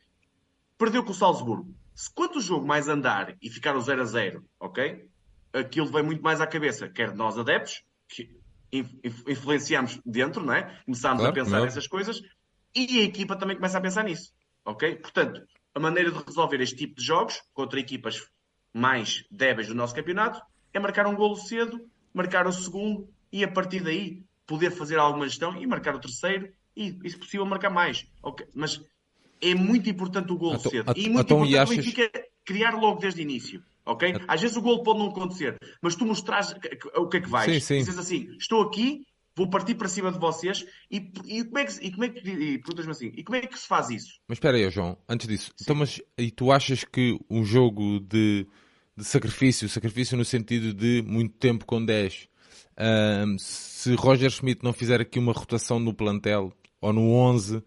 Perdeu 0.76 1.05
com 1.05 1.12
o 1.12 1.14
Salzburgo. 1.14 1.74
Se 1.95 2.12
quanto 2.12 2.38
o 2.38 2.40
jogo 2.40 2.66
mais 2.66 2.88
andar 2.88 3.36
e 3.40 3.49
ficar 3.49 3.76
o 3.76 3.80
0 3.80 4.03
a 4.03 4.05
0, 4.05 4.45
ok? 4.59 5.09
Aquilo 5.53 5.86
vem 5.86 6.03
muito 6.03 6.22
mais 6.22 6.40
à 6.40 6.47
cabeça, 6.47 6.88
quer 6.88 7.14
nós 7.14 7.38
adeptos, 7.38 7.84
que 8.09 8.28
influenciamos 9.26 10.01
dentro, 10.05 10.45
não 10.45 10.53
é? 10.53 10.82
Começámos 10.84 11.20
claro, 11.20 11.32
a 11.32 11.45
pensar 11.45 11.59
não. 11.59 11.64
nessas 11.64 11.86
coisas 11.86 12.20
e 12.74 12.99
a 12.99 13.05
equipa 13.05 13.36
também 13.36 13.55
começa 13.55 13.78
a 13.78 13.80
pensar 13.80 14.03
nisso, 14.03 14.32
ok? 14.64 14.97
Portanto, 14.97 15.47
a 15.72 15.78
maneira 15.78 16.11
de 16.11 16.18
resolver 16.18 16.61
este 16.61 16.74
tipo 16.74 16.97
de 16.97 17.05
jogos 17.05 17.40
contra 17.53 17.78
equipas 17.78 18.20
mais 18.72 19.24
débeis 19.30 19.68
do 19.68 19.74
nosso 19.74 19.95
campeonato 19.95 20.42
é 20.72 20.80
marcar 20.80 21.07
um 21.07 21.14
golo 21.14 21.36
cedo, 21.36 21.88
marcar 22.12 22.49
o 22.49 22.53
segundo 22.53 23.09
e 23.33 23.45
a 23.45 23.49
partir 23.49 23.81
daí 23.81 24.25
poder 24.47 24.70
fazer 24.70 24.99
alguma 24.99 25.27
gestão 25.27 25.61
e 25.61 25.66
marcar 25.66 25.95
o 25.95 26.01
terceiro 26.01 26.53
e, 26.77 26.99
e 27.03 27.11
se 27.11 27.16
possível, 27.16 27.47
marcar 27.47 27.70
mais. 27.70 28.07
Okay. 28.22 28.47
Mas 28.55 28.81
é 29.41 29.55
muito 29.55 29.89
importante 29.89 30.33
o 30.33 30.37
gol 30.37 30.55
então, 30.55 30.70
cedo. 30.70 30.93
E 30.97 31.09
muito 31.09 31.27
então, 31.27 31.45
importante 31.45 31.59
achas... 31.59 31.70
o 31.70 31.77
Benfica 31.77 32.25
criar 32.45 32.75
logo 32.75 33.01
desde 33.01 33.20
o 33.20 33.22
início. 33.22 33.62
Ok? 33.87 34.14
Às 34.27 34.41
vezes 34.41 34.57
o 34.57 34.62
gol 34.62 34.83
pode 34.83 34.99
não 34.99 35.09
acontecer, 35.09 35.59
mas 35.83 35.95
tu 35.95 36.07
mostras 36.07 36.55
o 36.97 37.07
que 37.07 37.18
é 37.18 37.20
que 37.20 37.29
vais. 37.29 37.53
Sim, 37.53 37.61
sim. 37.61 37.79
Dizes 37.85 37.99
assim: 37.99 38.35
estou 38.39 38.62
aqui, 38.62 39.07
vou 39.37 39.49
partir 39.51 39.75
para 39.75 39.89
cima 39.89 40.11
de 40.11 40.18
vocês 40.18 40.64
e, 40.91 41.12
e 41.27 41.45
como 41.45 41.59
é 41.59 41.64
que, 41.66 41.87
e 41.87 41.91
como 41.91 42.05
é 42.05 42.09
que 42.09 42.27
e, 42.27 42.62
assim, 42.89 43.12
e 43.14 43.22
como 43.22 43.37
é 43.37 43.43
que 43.43 43.59
se 43.59 43.66
faz 43.66 43.91
isso? 43.91 44.20
Mas 44.27 44.37
espera 44.37 44.57
aí, 44.57 44.70
João, 44.70 44.97
antes 45.07 45.27
disso, 45.27 45.53
então, 45.61 45.77
mas 45.77 46.01
e 46.16 46.31
tu 46.31 46.51
achas 46.51 46.83
que 46.83 47.18
um 47.29 47.45
jogo 47.45 48.01
de, 48.01 48.47
de 48.97 49.05
sacrifício, 49.05 49.68
sacrifício 49.68 50.16
no 50.16 50.25
sentido 50.25 50.72
de 50.72 51.03
muito 51.07 51.35
tempo 51.37 51.66
com 51.66 51.85
10, 51.85 52.27
Uh, 52.79 53.39
se 53.39 53.95
Roger 53.95 54.31
Schmidt 54.31 54.64
não 54.64 54.72
fizer 54.72 55.01
aqui 55.01 55.18
uma 55.18 55.33
rotação 55.33 55.79
no 55.79 55.95
plantel 55.95 56.53
ou 56.81 56.93
no 56.93 57.12
11, 57.12 57.62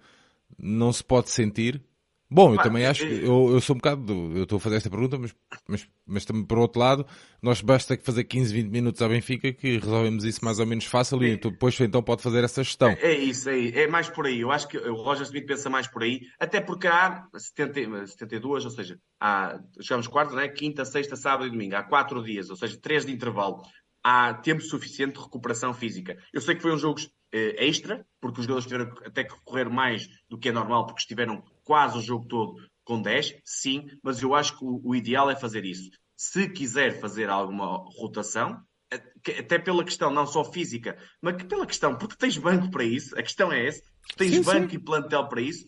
não 0.57 0.91
se 0.91 1.03
pode 1.03 1.29
sentir 1.29 1.81
Bom, 2.29 2.53
eu 2.53 2.61
também 2.61 2.85
acho 2.85 3.07
que 3.07 3.23
eu, 3.23 3.51
eu 3.53 3.61
sou 3.61 3.73
um 3.73 3.79
bocado. 3.79 4.13
Eu 4.35 4.43
estou 4.43 4.57
a 4.57 4.59
fazer 4.59 4.75
esta 4.75 4.89
pergunta, 4.89 5.17
mas, 5.17 5.33
mas, 5.65 5.87
mas 6.05 6.25
também 6.25 6.43
por 6.43 6.57
outro 6.57 6.79
lado, 6.79 7.05
nós 7.41 7.61
basta 7.61 7.97
fazer 8.03 8.25
15, 8.25 8.53
20 8.53 8.69
minutos 8.69 9.01
à 9.01 9.07
Benfica 9.07 9.53
que 9.53 9.77
resolvemos 9.77 10.25
isso 10.25 10.43
mais 10.43 10.59
ou 10.59 10.65
menos 10.65 10.83
fácil 10.83 11.23
e 11.23 11.37
depois 11.37 11.79
então 11.79 12.03
pode 12.03 12.21
fazer 12.21 12.43
essa 12.43 12.61
gestão. 12.61 12.89
É, 12.89 13.13
é 13.13 13.17
isso 13.17 13.49
aí, 13.49 13.71
é 13.73 13.87
mais 13.87 14.09
por 14.09 14.25
aí. 14.25 14.41
Eu 14.41 14.51
acho 14.51 14.67
que 14.67 14.77
o 14.77 14.95
Roger 14.95 15.23
Smith 15.23 15.45
pensa 15.45 15.69
mais 15.69 15.87
por 15.87 16.03
aí, 16.03 16.21
até 16.37 16.59
porque 16.59 16.87
há 16.87 17.25
70, 17.33 18.07
72, 18.07 18.65
ou 18.65 18.71
seja, 18.71 18.99
há, 19.21 19.57
chegamos 19.79 20.07
quarta, 20.07 20.35
né? 20.35 20.49
quinta, 20.49 20.83
sexta, 20.83 21.15
sábado 21.15 21.47
e 21.47 21.51
domingo, 21.51 21.77
há 21.77 21.83
quatro 21.83 22.21
dias, 22.21 22.49
ou 22.49 22.57
seja, 22.57 22.77
três 22.81 23.05
de 23.05 23.13
intervalo. 23.13 23.63
Há 24.03 24.33
tempo 24.33 24.61
suficiente 24.61 25.15
de 25.15 25.23
recuperação 25.23 25.73
física. 25.73 26.17
Eu 26.31 26.41
sei 26.41 26.55
que 26.55 26.61
foi 26.61 26.73
um 26.73 26.77
jogo 26.77 26.99
eh, 27.31 27.65
extra, 27.67 28.05
porque 28.21 28.39
os 28.39 28.45
jogadores 28.45 28.67
tiveram 28.67 28.93
até 29.05 29.23
que 29.23 29.35
correr 29.43 29.69
mais 29.69 30.07
do 30.29 30.37
que 30.37 30.49
é 30.49 30.51
normal, 30.51 30.85
porque 30.85 31.01
estiveram 31.01 31.43
quase 31.63 31.97
o 31.97 32.01
jogo 32.01 32.25
todo 32.27 32.55
com 32.85 33.01
10, 33.01 33.41
sim, 33.43 33.85
mas 34.01 34.21
eu 34.21 34.33
acho 34.33 34.57
que 34.57 34.63
o, 34.63 34.79
o 34.81 34.95
ideal 34.95 35.29
é 35.29 35.35
fazer 35.35 35.65
isso. 35.65 35.89
Se 36.15 36.47
quiser 36.47 37.01
fazer 37.01 37.29
alguma 37.29 37.83
rotação, 37.97 38.61
até 38.89 39.59
pela 39.59 39.83
questão 39.83 40.09
não 40.09 40.25
só 40.25 40.43
física, 40.45 40.97
mas 41.21 41.43
pela 41.43 41.67
questão, 41.67 41.97
porque 41.97 42.15
tens 42.15 42.37
banco 42.37 42.71
para 42.71 42.85
isso, 42.85 43.17
a 43.19 43.21
questão 43.21 43.51
é 43.51 43.67
essa, 43.67 43.83
tens 44.15 44.35
sim, 44.35 44.41
banco 44.41 44.69
sim. 44.69 44.77
e 44.77 44.79
plantel 44.79 45.27
para 45.27 45.41
isso, 45.41 45.65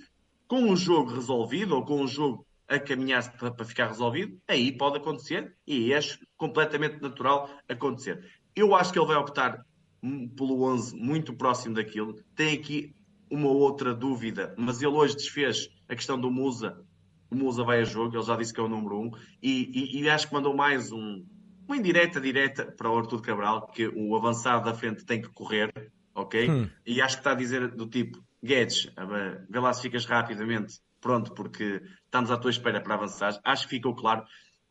com 0.48 0.72
o 0.72 0.76
jogo 0.76 1.14
resolvido 1.14 1.76
ou 1.76 1.86
com 1.86 2.02
o 2.02 2.08
jogo 2.08 2.46
a 2.70 2.80
caminhar 2.80 3.36
para, 3.36 3.52
para 3.52 3.66
ficar 3.66 3.88
resolvido, 3.88 4.40
aí 4.48 4.72
pode 4.72 4.98
acontecer 4.98 5.56
e 5.66 5.92
é 5.92 6.00
completamente 6.38 7.02
natural 7.02 7.50
acontecer. 7.68 8.24
Eu 8.56 8.76
acho 8.76 8.94
que 8.94 9.00
ele 9.00 9.08
vai 9.08 9.18
optar 9.18 9.66
pelo 10.38 10.64
11 10.64 10.96
muito 10.96 11.34
próximo 11.34 11.76
daquilo. 11.76 12.16
Tem 12.36 12.56
aqui 12.56 12.96
uma 13.30 13.50
outra 13.50 13.94
dúvida, 13.94 14.54
mas 14.58 14.82
ele 14.82 14.92
hoje 14.92 15.16
desfez 15.16 15.70
a 15.88 15.96
questão 15.96 16.20
do 16.20 16.32
Musa. 16.32 16.80
O 17.30 17.36
Musa 17.36 17.64
vai 17.64 17.82
a 17.82 17.84
jogo, 17.84 18.16
ele 18.16 18.24
já 18.24 18.36
disse 18.36 18.54
que 18.54 18.60
é 18.60 18.64
o 18.64 18.70
número 18.70 19.00
1 19.00 19.02
um, 19.02 19.12
e, 19.42 19.98
e, 19.98 20.02
e 20.02 20.10
acho 20.10 20.28
que 20.28 20.34
mandou 20.34 20.56
mais 20.56 20.92
um, 20.92 21.26
uma 21.68 21.78
indireta 21.78 22.20
direta 22.20 22.66
para 22.66 22.90
o 22.90 22.98
Artur 22.98 23.22
Cabral, 23.22 23.68
que 23.68 23.88
o 23.88 24.16
avançado 24.16 24.66
da 24.66 24.74
frente 24.74 25.06
tem 25.06 25.22
que 25.22 25.30
correr, 25.30 25.72
ok? 26.16 26.50
Hum. 26.50 26.70
E 26.86 27.02
acho 27.02 27.18
que 27.18 27.22
está 27.22 27.32
a 27.32 27.36
dizer 27.36 27.70
do 27.70 27.88
tipo, 27.88 28.24
Guedes, 28.44 28.92
vê 29.50 29.60
lá 29.60 29.74
se 29.74 29.82
ficas 29.82 30.06
rapidamente 30.06 30.80
pronto, 31.00 31.34
porque 31.34 31.82
estamos 32.06 32.32
à 32.32 32.38
tua 32.38 32.52
espera 32.52 32.82
para 32.82 32.96
avançar. 32.96 33.40
Acho 33.44 33.64
que 33.64 33.76
ficou 33.76 33.96
claro. 33.96 34.24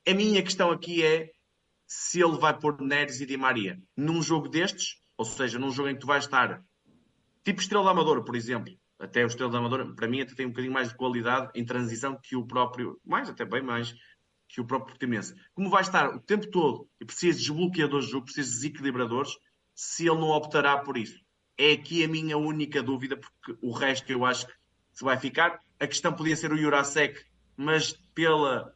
A 0.06 0.14
minha 0.14 0.42
questão 0.42 0.70
aqui 0.70 1.04
é 1.04 1.30
se 1.86 2.20
ele 2.20 2.38
vai 2.38 2.58
pôr 2.58 2.80
Neres 2.80 3.20
e 3.20 3.26
Di 3.26 3.36
Maria 3.36 3.78
num 3.96 4.22
jogo 4.22 4.48
destes 4.48 4.98
ou 5.18 5.24
seja, 5.24 5.58
num 5.58 5.72
jogo 5.72 5.88
em 5.88 5.94
que 5.94 6.00
tu 6.00 6.06
vais 6.06 6.24
estar 6.24 6.62
tipo 7.44 7.60
Estrela 7.60 7.90
Amadora, 7.90 8.22
por 8.22 8.36
exemplo. 8.36 8.72
Até 9.00 9.24
o 9.24 9.26
Estrela 9.26 9.58
Amadora, 9.58 9.92
para 9.94 10.08
mim, 10.08 10.20
até 10.20 10.34
tem 10.34 10.46
um 10.46 10.50
bocadinho 10.50 10.72
mais 10.72 10.88
de 10.88 10.96
qualidade 10.96 11.50
em 11.54 11.64
transição 11.64 12.18
que 12.22 12.36
o 12.36 12.46
próprio, 12.46 13.00
mais, 13.04 13.28
até 13.28 13.44
bem 13.44 13.62
mais, 13.62 13.94
que 14.48 14.60
o 14.60 14.64
próprio 14.64 14.92
Portimonense. 14.92 15.34
Como 15.52 15.68
vai 15.68 15.82
estar 15.82 16.14
o 16.14 16.20
tempo 16.20 16.48
todo 16.50 16.88
e 17.00 17.04
precisa 17.04 17.38
de 17.38 17.44
desbloqueadores 17.44 18.06
de 18.06 18.12
jogo, 18.12 18.24
precisa 18.24 18.48
de 18.48 18.54
desequilibradores, 18.54 19.32
se 19.74 20.06
ele 20.06 20.20
não 20.20 20.28
optará 20.28 20.78
por 20.78 20.96
isso. 20.96 21.20
É 21.56 21.72
aqui 21.72 22.04
a 22.04 22.08
minha 22.08 22.36
única 22.36 22.82
dúvida, 22.82 23.16
porque 23.16 23.58
o 23.60 23.72
resto 23.72 24.10
eu 24.10 24.24
acho 24.24 24.46
que 24.46 24.52
se 24.98 25.04
vai 25.04 25.16
ficar. 25.18 25.60
A 25.78 25.86
questão 25.86 26.12
podia 26.12 26.36
ser 26.36 26.52
o 26.52 26.56
Jurasek, 26.56 27.20
mas 27.56 27.92
pela, 28.14 28.74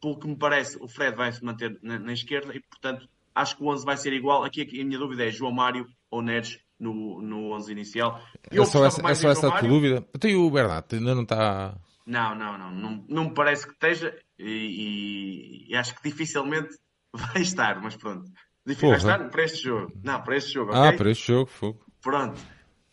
pelo 0.00 0.18
que 0.18 0.26
me 0.26 0.36
parece, 0.36 0.76
o 0.80 0.88
Fred 0.88 1.16
vai 1.16 1.32
se 1.32 1.44
manter 1.44 1.78
na, 1.82 1.98
na 1.98 2.12
esquerda 2.12 2.54
e, 2.54 2.60
portanto, 2.60 3.08
Acho 3.34 3.56
que 3.56 3.64
o 3.64 3.66
11 3.66 3.84
vai 3.84 3.96
ser 3.96 4.12
igual. 4.12 4.44
Aqui 4.44 4.62
a 4.62 4.84
minha 4.84 4.98
dúvida 4.98 5.26
é 5.26 5.30
João 5.30 5.50
Mário 5.50 5.86
ou 6.08 6.22
Neres 6.22 6.60
no, 6.78 7.20
no 7.20 7.52
11 7.52 7.72
inicial. 7.72 8.22
Eu 8.50 8.62
é 8.62 8.66
só 8.66 8.84
essa, 8.84 9.10
é 9.10 9.14
só 9.14 9.30
essa 9.30 9.50
dúvida? 9.60 10.02
Tem 10.20 10.36
o 10.36 10.48
Bernardo, 10.50 10.94
ainda 10.94 11.14
não 11.14 11.22
está. 11.22 11.76
Não, 12.06 12.34
não, 12.34 12.56
não, 12.56 12.70
não. 12.70 13.04
Não 13.08 13.24
me 13.24 13.34
parece 13.34 13.66
que 13.66 13.72
esteja 13.72 14.16
e, 14.38 15.66
e 15.68 15.76
acho 15.76 15.96
que 15.96 16.08
dificilmente 16.08 16.68
vai 17.12 17.42
estar, 17.42 17.82
mas 17.82 17.96
pronto. 17.96 18.30
Difícil 18.64 18.90
vai 18.90 18.98
estar 18.98 19.30
para 19.30 19.44
este 19.44 19.64
jogo. 19.64 19.92
Não, 20.02 20.22
para 20.22 20.36
este 20.36 20.52
jogo. 20.52 20.72
Ah, 20.72 20.92
para 20.92 21.10
este 21.10 21.26
jogo, 21.26 21.50
fogo. 21.50 21.84
Pronto. 22.00 22.40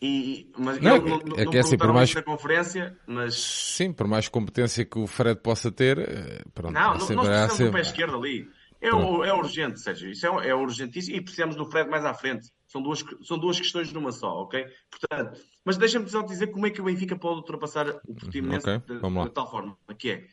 E, 0.04 0.50
mas 0.58 0.80
não, 0.80 0.98
não, 0.98 1.18
não, 1.18 1.36
é 1.36 1.46
que 1.46 1.56
é 1.56 1.60
assim, 1.60 1.78
por 1.78 1.92
mais 1.92 2.12
conferência, 2.12 2.98
mas 3.06 3.36
sim, 3.36 3.92
por 3.92 4.08
mais 4.08 4.26
competência 4.26 4.84
que 4.84 4.98
o 4.98 5.06
Fred 5.06 5.40
possa 5.40 5.70
ter, 5.70 5.96
eh, 5.96 6.42
pronto, 6.52 6.74
não, 6.74 6.94
nós 6.94 7.06
precisamos 7.06 7.52
sempre... 7.52 7.66
do 7.66 7.72
pé 7.72 7.80
esquerdo 7.82 8.16
ali. 8.16 8.50
É, 8.80 8.92
o, 8.92 9.22
é 9.22 9.32
urgente, 9.32 9.78
Sérgio. 9.78 10.10
Isso 10.10 10.26
é, 10.26 10.48
é 10.48 10.54
urgentíssimo 10.56 11.16
e 11.16 11.20
precisamos 11.20 11.54
do 11.54 11.64
Fred 11.66 11.88
mais 11.88 12.04
à 12.04 12.12
frente. 12.12 12.50
São 12.66 12.82
duas, 12.82 13.04
são 13.22 13.38
duas 13.38 13.60
questões 13.60 13.92
numa 13.92 14.10
só, 14.10 14.42
ok? 14.42 14.66
Portanto, 14.90 15.40
mas 15.64 15.76
deixa-me 15.76 16.08
só 16.08 16.20
dizer 16.22 16.48
como 16.48 16.66
é 16.66 16.70
que 16.70 16.80
o 16.80 16.84
Benfica 16.84 17.14
pode 17.14 17.36
ultrapassar 17.36 17.88
o 18.04 18.12
Portimonense 18.12 18.68
okay, 18.68 18.96
de, 18.96 19.00
de, 19.00 19.30
tal 19.30 19.48
forma, 19.48 19.78
que 19.96 20.10
é 20.10 20.26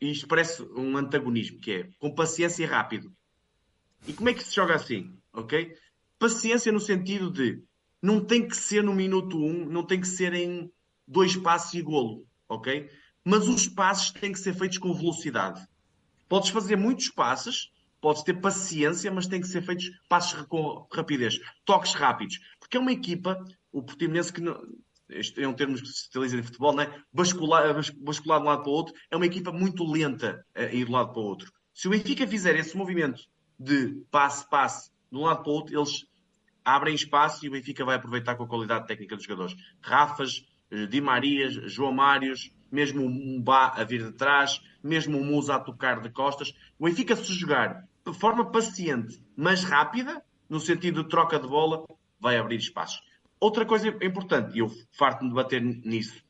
isto 0.00 0.28
parece 0.28 0.62
um 0.76 0.96
antagonismo, 0.96 1.58
que 1.58 1.72
é 1.72 1.88
com 1.98 2.14
paciência 2.14 2.62
e 2.62 2.66
rápido. 2.66 3.12
E 4.06 4.12
como 4.12 4.28
é 4.28 4.32
que 4.32 4.44
se 4.44 4.54
joga 4.54 4.76
assim, 4.76 5.18
ok? 5.32 5.76
Paciência 6.20 6.70
no 6.70 6.78
sentido 6.78 7.32
de 7.32 7.60
não 8.04 8.22
tem 8.22 8.46
que 8.46 8.54
ser 8.54 8.84
no 8.84 8.92
minuto 8.92 9.42
um, 9.42 9.64
não 9.64 9.82
tem 9.82 9.98
que 9.98 10.06
ser 10.06 10.34
em 10.34 10.70
dois 11.08 11.34
passos 11.38 11.72
e 11.72 11.80
golo, 11.80 12.26
ok? 12.46 12.90
Mas 13.24 13.48
os 13.48 13.66
passos 13.66 14.10
têm 14.10 14.30
que 14.30 14.38
ser 14.38 14.52
feitos 14.52 14.76
com 14.76 14.92
velocidade. 14.92 15.66
Podes 16.28 16.50
fazer 16.50 16.76
muitos 16.76 17.08
passos, 17.08 17.72
podes 18.02 18.22
ter 18.22 18.34
paciência, 18.34 19.10
mas 19.10 19.26
tem 19.26 19.40
que 19.40 19.48
ser 19.48 19.62
feitos 19.62 19.90
passos 20.06 20.42
com 20.48 20.86
rapidez, 20.92 21.40
toques 21.64 21.94
rápidos. 21.94 22.38
Porque 22.60 22.76
é 22.76 22.80
uma 22.80 22.92
equipa, 22.92 23.42
o 23.72 23.82
Portimonense 23.82 24.30
que 24.30 24.42
não, 24.42 24.60
este 25.08 25.42
é 25.42 25.48
um 25.48 25.54
termo 25.54 25.74
utiliza 25.74 26.36
em 26.36 26.42
futebol, 26.42 26.76
né? 26.76 27.02
bascular, 27.10 27.74
bascular 28.02 28.38
de 28.38 28.44
um 28.44 28.50
lado 28.50 28.62
para 28.64 28.70
o 28.70 28.74
outro, 28.74 28.94
é 29.10 29.16
uma 29.16 29.24
equipa 29.24 29.50
muito 29.50 29.82
lenta 29.82 30.44
a 30.54 30.64
ir 30.64 30.84
de 30.84 30.90
um 30.90 30.94
lado 30.94 31.14
para 31.14 31.22
o 31.22 31.24
outro. 31.24 31.50
Se 31.72 31.88
o 31.88 31.90
Benfica 31.90 32.26
fizer 32.26 32.54
esse 32.54 32.76
movimento 32.76 33.22
de 33.58 33.94
passe, 34.10 34.46
passe, 34.50 34.90
de 35.10 35.16
um 35.16 35.22
lado 35.22 35.42
para 35.42 35.50
o 35.50 35.54
outro, 35.54 35.74
eles 35.74 36.04
abrem 36.64 36.94
espaço 36.94 37.44
e 37.44 37.48
o 37.48 37.52
Benfica 37.52 37.84
vai 37.84 37.96
aproveitar 37.96 38.36
com 38.36 38.44
a 38.44 38.48
qualidade 38.48 38.86
técnica 38.86 39.16
dos 39.16 39.24
jogadores. 39.24 39.56
Rafas, 39.80 40.46
eh, 40.70 40.86
Di 40.86 41.00
Marias, 41.00 41.54
João 41.70 41.92
Mários, 41.92 42.50
mesmo 42.72 43.04
o 43.04 43.08
Mbá 43.08 43.74
a 43.76 43.84
vir 43.84 44.02
de 44.02 44.12
trás, 44.12 44.60
mesmo 44.82 45.18
o 45.18 45.24
Musa 45.24 45.54
a 45.54 45.60
tocar 45.60 46.00
de 46.00 46.10
costas. 46.10 46.54
O 46.78 46.86
Benfica, 46.86 47.14
se 47.14 47.32
jogar 47.34 47.84
de 48.06 48.12
forma 48.12 48.50
paciente, 48.50 49.22
mas 49.36 49.62
rápida, 49.62 50.22
no 50.48 50.60
sentido 50.60 51.02
de 51.02 51.08
troca 51.08 51.38
de 51.38 51.46
bola, 51.46 51.84
vai 52.18 52.36
abrir 52.36 52.56
espaços. 52.56 53.00
Outra 53.38 53.64
coisa 53.64 53.88
importante, 53.88 54.56
e 54.56 54.60
eu 54.60 54.70
farto-me 54.92 55.30
de 55.30 55.34
bater 55.34 55.62
nisso, 55.62 56.22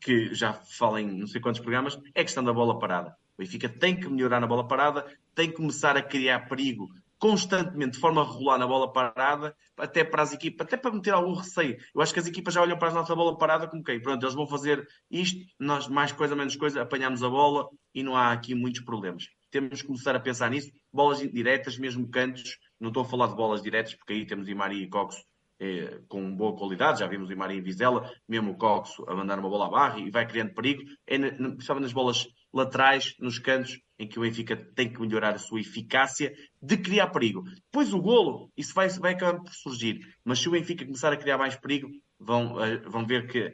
que 0.00 0.34
já 0.34 0.52
falo 0.52 0.98
em 0.98 1.06
não 1.06 1.26
sei 1.26 1.40
quantos 1.40 1.60
programas, 1.60 1.98
é 2.14 2.20
a 2.20 2.24
questão 2.24 2.44
da 2.44 2.52
bola 2.52 2.78
parada. 2.78 3.16
O 3.36 3.42
Benfica 3.42 3.68
tem 3.68 3.98
que 3.98 4.08
melhorar 4.08 4.40
na 4.40 4.46
bola 4.46 4.66
parada, 4.66 5.06
tem 5.34 5.48
que 5.48 5.56
começar 5.56 5.96
a 5.96 6.02
criar 6.02 6.48
perigo 6.48 6.88
constantemente, 7.24 7.92
de 7.92 8.00
forma 8.00 8.22
regular, 8.22 8.58
na 8.58 8.66
bola 8.66 8.92
parada, 8.92 9.56
até 9.78 10.04
para 10.04 10.22
as 10.22 10.34
equipas, 10.34 10.66
até 10.66 10.76
para 10.76 10.92
meter 10.92 11.14
algum 11.14 11.32
receio. 11.32 11.78
Eu 11.94 12.02
acho 12.02 12.12
que 12.12 12.20
as 12.20 12.26
equipas 12.26 12.52
já 12.52 12.60
olham 12.60 12.78
para 12.78 12.90
a 12.90 12.92
nossa 12.92 13.16
bola 13.16 13.38
parada 13.38 13.66
como 13.66 13.82
quem? 13.82 13.98
Pronto, 13.98 14.22
eles 14.22 14.34
vão 14.34 14.46
fazer 14.46 14.86
isto, 15.10 15.42
nós 15.58 15.88
mais 15.88 16.12
coisa, 16.12 16.36
menos 16.36 16.54
coisa, 16.54 16.82
apanhamos 16.82 17.22
a 17.22 17.30
bola 17.30 17.66
e 17.94 18.02
não 18.02 18.14
há 18.14 18.30
aqui 18.30 18.54
muitos 18.54 18.82
problemas. 18.82 19.24
Temos 19.50 19.80
que 19.80 19.86
começar 19.86 20.14
a 20.14 20.20
pensar 20.20 20.50
nisso. 20.50 20.70
Bolas 20.92 21.18
diretas, 21.18 21.78
mesmo 21.78 22.06
cantos, 22.10 22.58
não 22.78 22.88
estou 22.88 23.04
a 23.04 23.06
falar 23.06 23.28
de 23.28 23.36
bolas 23.36 23.62
diretas, 23.62 23.94
porque 23.94 24.12
aí 24.12 24.26
temos 24.26 24.46
Imari 24.46 24.82
e 24.82 24.86
Coxo 24.86 25.24
eh, 25.58 26.02
com 26.08 26.36
boa 26.36 26.54
qualidade, 26.54 27.00
já 27.00 27.06
vimos 27.06 27.30
Imari 27.30 27.56
e 27.56 27.62
Vizela, 27.62 28.12
mesmo 28.28 28.50
o 28.50 28.58
Coxo 28.58 29.02
a 29.08 29.14
mandar 29.14 29.38
uma 29.38 29.48
bola 29.48 29.64
à 29.64 29.70
barra 29.70 29.98
e 29.98 30.10
vai 30.10 30.26
criando 30.26 30.52
perigo, 30.52 30.82
é, 31.06 31.18
principalmente 31.18 31.84
nas 31.84 31.92
bolas 31.94 32.26
laterais, 32.54 33.14
nos 33.18 33.38
cantos, 33.38 33.80
em 33.98 34.08
que 34.08 34.18
o 34.18 34.22
Benfica 34.22 34.56
tem 34.56 34.92
que 34.92 35.00
melhorar 35.00 35.34
a 35.34 35.38
sua 35.38 35.60
eficácia 35.60 36.32
de 36.62 36.76
criar 36.76 37.08
perigo. 37.08 37.42
Depois 37.42 37.92
o 37.92 38.00
golo, 38.00 38.50
isso 38.56 38.72
vai, 38.72 38.88
vai 38.88 39.12
acabar 39.12 39.40
por 39.40 39.52
surgir. 39.52 40.00
Mas 40.24 40.38
se 40.38 40.48
o 40.48 40.52
Benfica 40.52 40.84
começar 40.84 41.12
a 41.12 41.16
criar 41.16 41.36
mais 41.36 41.56
perigo, 41.56 41.88
vão, 42.18 42.54
uh, 42.54 42.90
vão 42.90 43.04
ver 43.04 43.26
que 43.26 43.52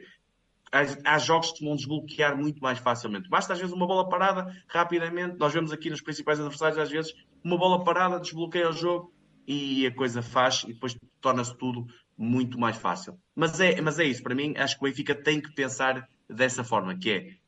há, 1.03 1.17
jogos 1.17 1.51
que 1.51 1.65
vão 1.65 1.75
desbloquear 1.75 2.37
muito 2.37 2.61
mais 2.61 2.79
facilmente. 2.79 3.27
Basta 3.27 3.53
às 3.53 3.59
vezes 3.59 3.73
uma 3.73 3.87
bola 3.87 4.07
parada, 4.07 4.55
rapidamente. 4.67 5.37
Nós 5.37 5.53
vemos 5.53 5.71
aqui 5.71 5.89
nos 5.89 6.01
principais 6.01 6.39
adversários, 6.39 6.77
às 6.77 6.89
vezes, 6.89 7.13
uma 7.43 7.57
bola 7.57 7.83
parada 7.83 8.19
desbloqueia 8.19 8.69
o 8.69 8.73
jogo 8.73 9.13
e 9.47 9.85
a 9.85 9.93
coisa 9.93 10.21
faz 10.21 10.63
e 10.63 10.73
depois 10.73 10.95
torna-se 11.19 11.57
tudo 11.57 11.85
muito 12.17 12.59
mais 12.59 12.77
fácil. 12.77 13.17
Mas 13.35 13.59
é, 13.59 13.81
mas 13.81 13.99
é 13.99 14.05
isso, 14.05 14.21
para 14.21 14.35
mim, 14.35 14.53
acho 14.57 14.77
que 14.77 14.85
o 14.85 14.87
Benfica 14.87 15.15
tem 15.15 15.41
que 15.41 15.53
pensar 15.53 16.07
dessa 16.29 16.63
forma, 16.63 16.95
que 16.95 17.11
é 17.11 17.40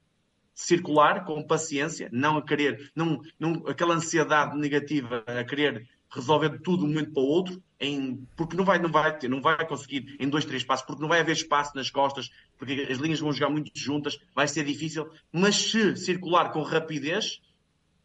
circular 0.54 1.26
com 1.26 1.46
paciência, 1.46 2.10
não 2.12 2.38
a 2.38 2.46
querer, 2.46 2.92
não, 2.96 3.22
não, 3.40 3.68
aquela 3.68 3.96
ansiedade 3.96 4.58
negativa 4.58 5.24
a 5.28 5.44
querer 5.44 5.88
resolver 6.10 6.60
tudo 6.62 6.80
de 6.80 6.86
um 6.86 6.88
momento 6.90 7.12
para 7.12 7.24
o 7.24 7.26
outro, 7.26 7.64
em, 7.80 8.28
porque 8.36 8.56
não 8.56 8.64
vai, 8.64 8.80
não, 8.80 8.92
vai 8.92 9.18
ter, 9.18 9.28
não 9.28 9.42
vai 9.42 9.66
conseguir 9.68 10.16
em 10.20 10.30
dois, 10.30 10.46
três 10.46 10.64
passos, 10.64 10.86
porque 10.86 11.02
não 11.02 11.10
vai 11.10 11.20
haver 11.20 11.32
espaço 11.32 11.76
nas 11.76 11.90
costas, 11.90 12.30
porque 12.58 12.88
as 12.90 13.00
linhas 13.00 13.20
vão 13.20 13.34
jogar 13.34 13.50
muito 13.50 13.72
juntas, 13.74 14.20
vai 14.34 14.48
ser 14.48 14.64
difícil, 14.64 15.10
mas 15.32 15.56
se 15.56 15.96
circular 15.96 16.52
com 16.52 16.62
rapidez, 16.62 17.42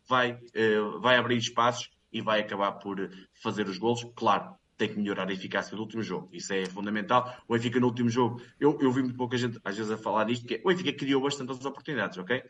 vai, 0.09 0.32
uh, 0.32 1.01
vai 1.01 1.16
abrir 1.18 1.36
espaços 1.36 1.90
e 2.11 2.22
vai 2.22 2.40
acabar 2.40 2.72
por 2.72 3.11
fazer 3.34 3.68
os 3.68 3.76
golos. 3.76 4.05
Claro, 4.16 4.55
tem 4.79 4.89
que 4.89 4.99
melhorar 4.99 5.29
a 5.29 5.33
eficácia 5.33 5.76
do 5.76 5.83
último 5.83 6.03
jogo. 6.03 6.29
Isso 6.33 6.53
é 6.55 6.64
fundamental. 6.66 7.37
O 7.49 7.53
Benfica 7.53 7.79
no 7.81 7.89
último 7.89 8.09
jogo, 8.09 8.41
eu, 8.61 8.79
eu 8.81 8.91
vi 8.93 9.03
muito 9.03 9.16
pouca 9.16 9.37
gente 9.37 9.59
às 9.64 9.76
vezes 9.76 9.91
a 9.93 9.99
falar 9.99 10.24
disto, 10.24 10.47
que 10.47 10.55
é, 10.55 10.61
o 10.64 10.68
Benfica 10.68 10.93
criou 10.93 11.20
bastantes 11.20 11.64
oportunidades, 11.66 12.16
ok? 12.16 12.43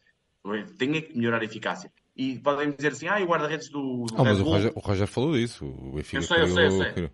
Tem 0.79 0.93
que 0.93 1.16
melhorar 1.16 1.41
a 1.41 1.45
eficácia. 1.45 1.91
E 2.16 2.39
podem 2.39 2.72
dizer 2.72 2.93
assim, 2.93 3.09
ah, 3.09 3.20
e 3.20 3.24
o 3.24 3.26
guarda-redes 3.26 3.68
do, 3.68 4.05
do 4.07 4.14
oh, 4.16 4.24
mas 4.24 4.39
o 4.41 4.43
Roger, 4.45 4.72
o 4.74 4.81
Roger, 4.81 5.07
falou 5.07 5.35
disso. 5.35 5.64
O 5.64 5.93
Benfica 5.93 6.18
eu 6.18 6.22
sei, 6.22 6.37
criou, 6.43 6.59
eu 6.61 6.70
sei, 6.70 6.87
eu 6.89 6.93
sei. 6.95 7.11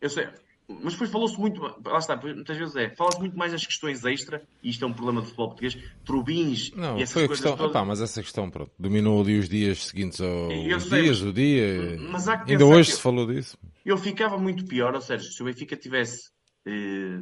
Eu 0.00 0.10
sei. 0.10 0.28
Mas 0.68 0.94
depois 0.94 1.10
falou-se 1.10 1.38
muito, 1.38 1.60
lá 1.62 1.98
está, 1.98 2.16
muitas 2.16 2.56
vezes 2.56 2.74
é, 2.74 2.90
fala-se 2.90 3.20
muito 3.20 3.38
mais 3.38 3.52
das 3.52 3.64
questões 3.64 4.04
extra, 4.04 4.42
e 4.60 4.70
isto 4.70 4.84
é 4.84 4.88
um 4.88 4.92
problema 4.92 5.20
do 5.20 5.26
futebol 5.26 5.46
português, 5.46 5.78
trubins 6.04 6.72
não, 6.74 6.98
e 6.98 7.02
essas 7.02 7.12
foi 7.12 7.24
a 7.24 7.26
coisas 7.28 7.44
questão, 7.44 7.56
todas. 7.56 7.70
Opa, 7.76 7.84
mas 7.84 8.00
essa 8.00 8.20
questão, 8.20 8.50
pronto, 8.50 8.72
dominou 8.76 9.20
ali 9.20 9.38
os 9.38 9.48
dias 9.48 9.84
seguintes 9.84 10.20
ao 10.20 10.48
os 10.48 10.82
sei, 10.84 11.02
dias, 11.02 11.20
mas- 11.20 11.22
o 11.22 11.32
dia. 11.32 11.98
mas 12.10 12.28
Ainda 12.28 12.66
hoje 12.66 12.90
que- 12.90 12.96
se 12.96 13.00
falou 13.02 13.26
disso. 13.32 13.56
Eu 13.86 13.96
ficava 13.96 14.36
muito 14.36 14.66
pior, 14.66 14.96
ou 14.96 15.00
seja, 15.00 15.30
se 15.30 15.40
o 15.40 15.44
Benfica 15.44 15.76
tivesse 15.76 16.32
eh, 16.66 17.20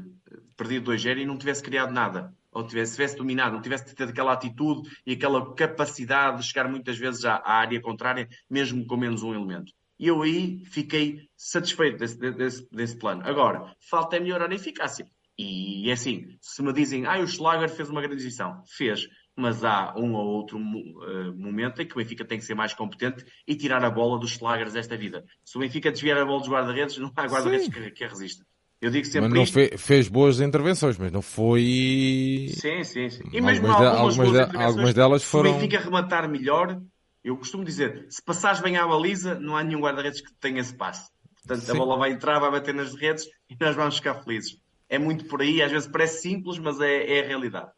perdido 0.56 0.90
2-0 0.90 1.18
e 1.18 1.26
não 1.26 1.36
tivesse 1.36 1.62
criado 1.62 1.92
nada, 1.92 2.34
ou 2.50 2.66
tivesse, 2.66 2.92
tivesse 2.92 3.16
dominado, 3.18 3.54
não 3.54 3.60
tivesse 3.60 3.94
tido 3.94 4.08
aquela 4.08 4.32
atitude 4.32 4.88
e 5.06 5.12
aquela 5.12 5.54
capacidade 5.54 6.40
de 6.40 6.46
chegar 6.46 6.66
muitas 6.66 6.96
vezes 6.96 7.26
à, 7.26 7.34
à 7.34 7.56
área 7.56 7.82
contrária, 7.82 8.26
mesmo 8.48 8.86
com 8.86 8.96
menos 8.96 9.22
um 9.22 9.34
elemento. 9.34 9.70
E 9.98 10.06
eu 10.06 10.22
aí 10.22 10.64
fiquei 10.64 11.28
satisfeito 11.36 11.98
desse, 11.98 12.16
desse, 12.16 12.66
desse 12.72 12.98
plano. 12.98 13.20
Agora, 13.26 13.76
falta 13.78 14.16
é 14.16 14.20
melhorar 14.20 14.50
a 14.50 14.54
eficácia. 14.54 15.06
E 15.38 15.90
é 15.90 15.92
assim, 15.92 16.28
se 16.40 16.62
me 16.62 16.72
dizem, 16.72 17.04
ah, 17.04 17.18
o 17.18 17.26
Schlager 17.26 17.68
fez 17.68 17.90
uma 17.90 18.00
grande 18.00 18.16
exibição, 18.16 18.62
fez, 18.66 19.06
mas 19.36 19.64
há 19.64 19.94
um 19.96 20.14
ou 20.14 20.24
outro 20.26 20.58
eh, 20.58 21.30
momento 21.36 21.82
em 21.82 21.86
que 21.86 21.94
o 21.94 21.96
Benfica 21.98 22.24
tem 22.24 22.38
que 22.38 22.44
ser 22.44 22.54
mais 22.54 22.72
competente 22.72 23.24
e 23.46 23.54
tirar 23.54 23.84
a 23.84 23.90
bola 23.90 24.18
dos 24.18 24.30
Schlagers 24.32 24.72
desta 24.74 24.96
vida. 24.96 25.24
Se 25.44 25.56
o 25.56 25.60
Benfica 25.60 25.90
desviar 25.90 26.18
a 26.18 26.24
bola 26.24 26.40
dos 26.40 26.48
guarda-redes, 26.48 26.98
não 26.98 27.10
há 27.16 27.26
guarda-redes 27.26 27.68
que, 27.68 27.90
que 27.90 28.04
a 28.04 28.08
resista. 28.08 28.44
Eu 28.80 28.90
digo 28.90 29.04
sempre 29.06 29.22
Mas 29.28 29.32
não 29.32 29.42
isto. 29.44 29.54
fe- 29.54 29.78
fez 29.78 30.08
boas 30.08 30.40
intervenções, 30.40 30.98
mas 30.98 31.10
não 31.10 31.22
foi. 31.22 32.48
Sim, 32.54 32.84
sim, 32.84 33.08
sim. 33.08 33.22
E 33.32 33.38
Algumas 33.38 33.60
mesmo 33.60 33.66
de- 33.66 33.72
algumas, 33.86 34.18
algumas 34.18 34.48
de- 34.50 34.56
algumas 34.56 34.94
delas 34.94 35.22
se 35.22 35.28
foram- 35.28 35.50
o 35.50 35.54
Benfica 35.54 35.78
rematar 35.80 36.28
melhor, 36.28 36.80
eu 37.22 37.36
costumo 37.36 37.64
dizer, 37.64 38.06
se 38.10 38.22
passares 38.22 38.60
bem 38.60 38.76
à 38.76 38.86
baliza, 38.86 39.34
não 39.40 39.56
há 39.56 39.64
nenhum 39.64 39.80
guarda-redes 39.80 40.20
que 40.20 40.32
tenha 40.40 40.60
esse 40.60 40.76
passe. 40.76 41.10
Portanto, 41.46 41.68
a 41.70 41.72
Sim. 41.72 41.78
bola 41.78 41.98
vai 41.98 42.10
entrar, 42.12 42.38
vai 42.38 42.50
bater 42.50 42.74
nas 42.74 42.94
redes 42.94 43.24
e 43.50 43.56
nós 43.60 43.74
vamos 43.74 43.96
ficar 43.96 44.22
felizes. 44.22 44.58
É 44.88 44.98
muito 44.98 45.24
por 45.26 45.40
aí, 45.40 45.62
às 45.62 45.72
vezes 45.72 45.88
parece 45.88 46.20
simples, 46.22 46.58
mas 46.58 46.78
é, 46.80 47.18
é 47.18 47.24
a 47.24 47.26
realidade. 47.26 47.70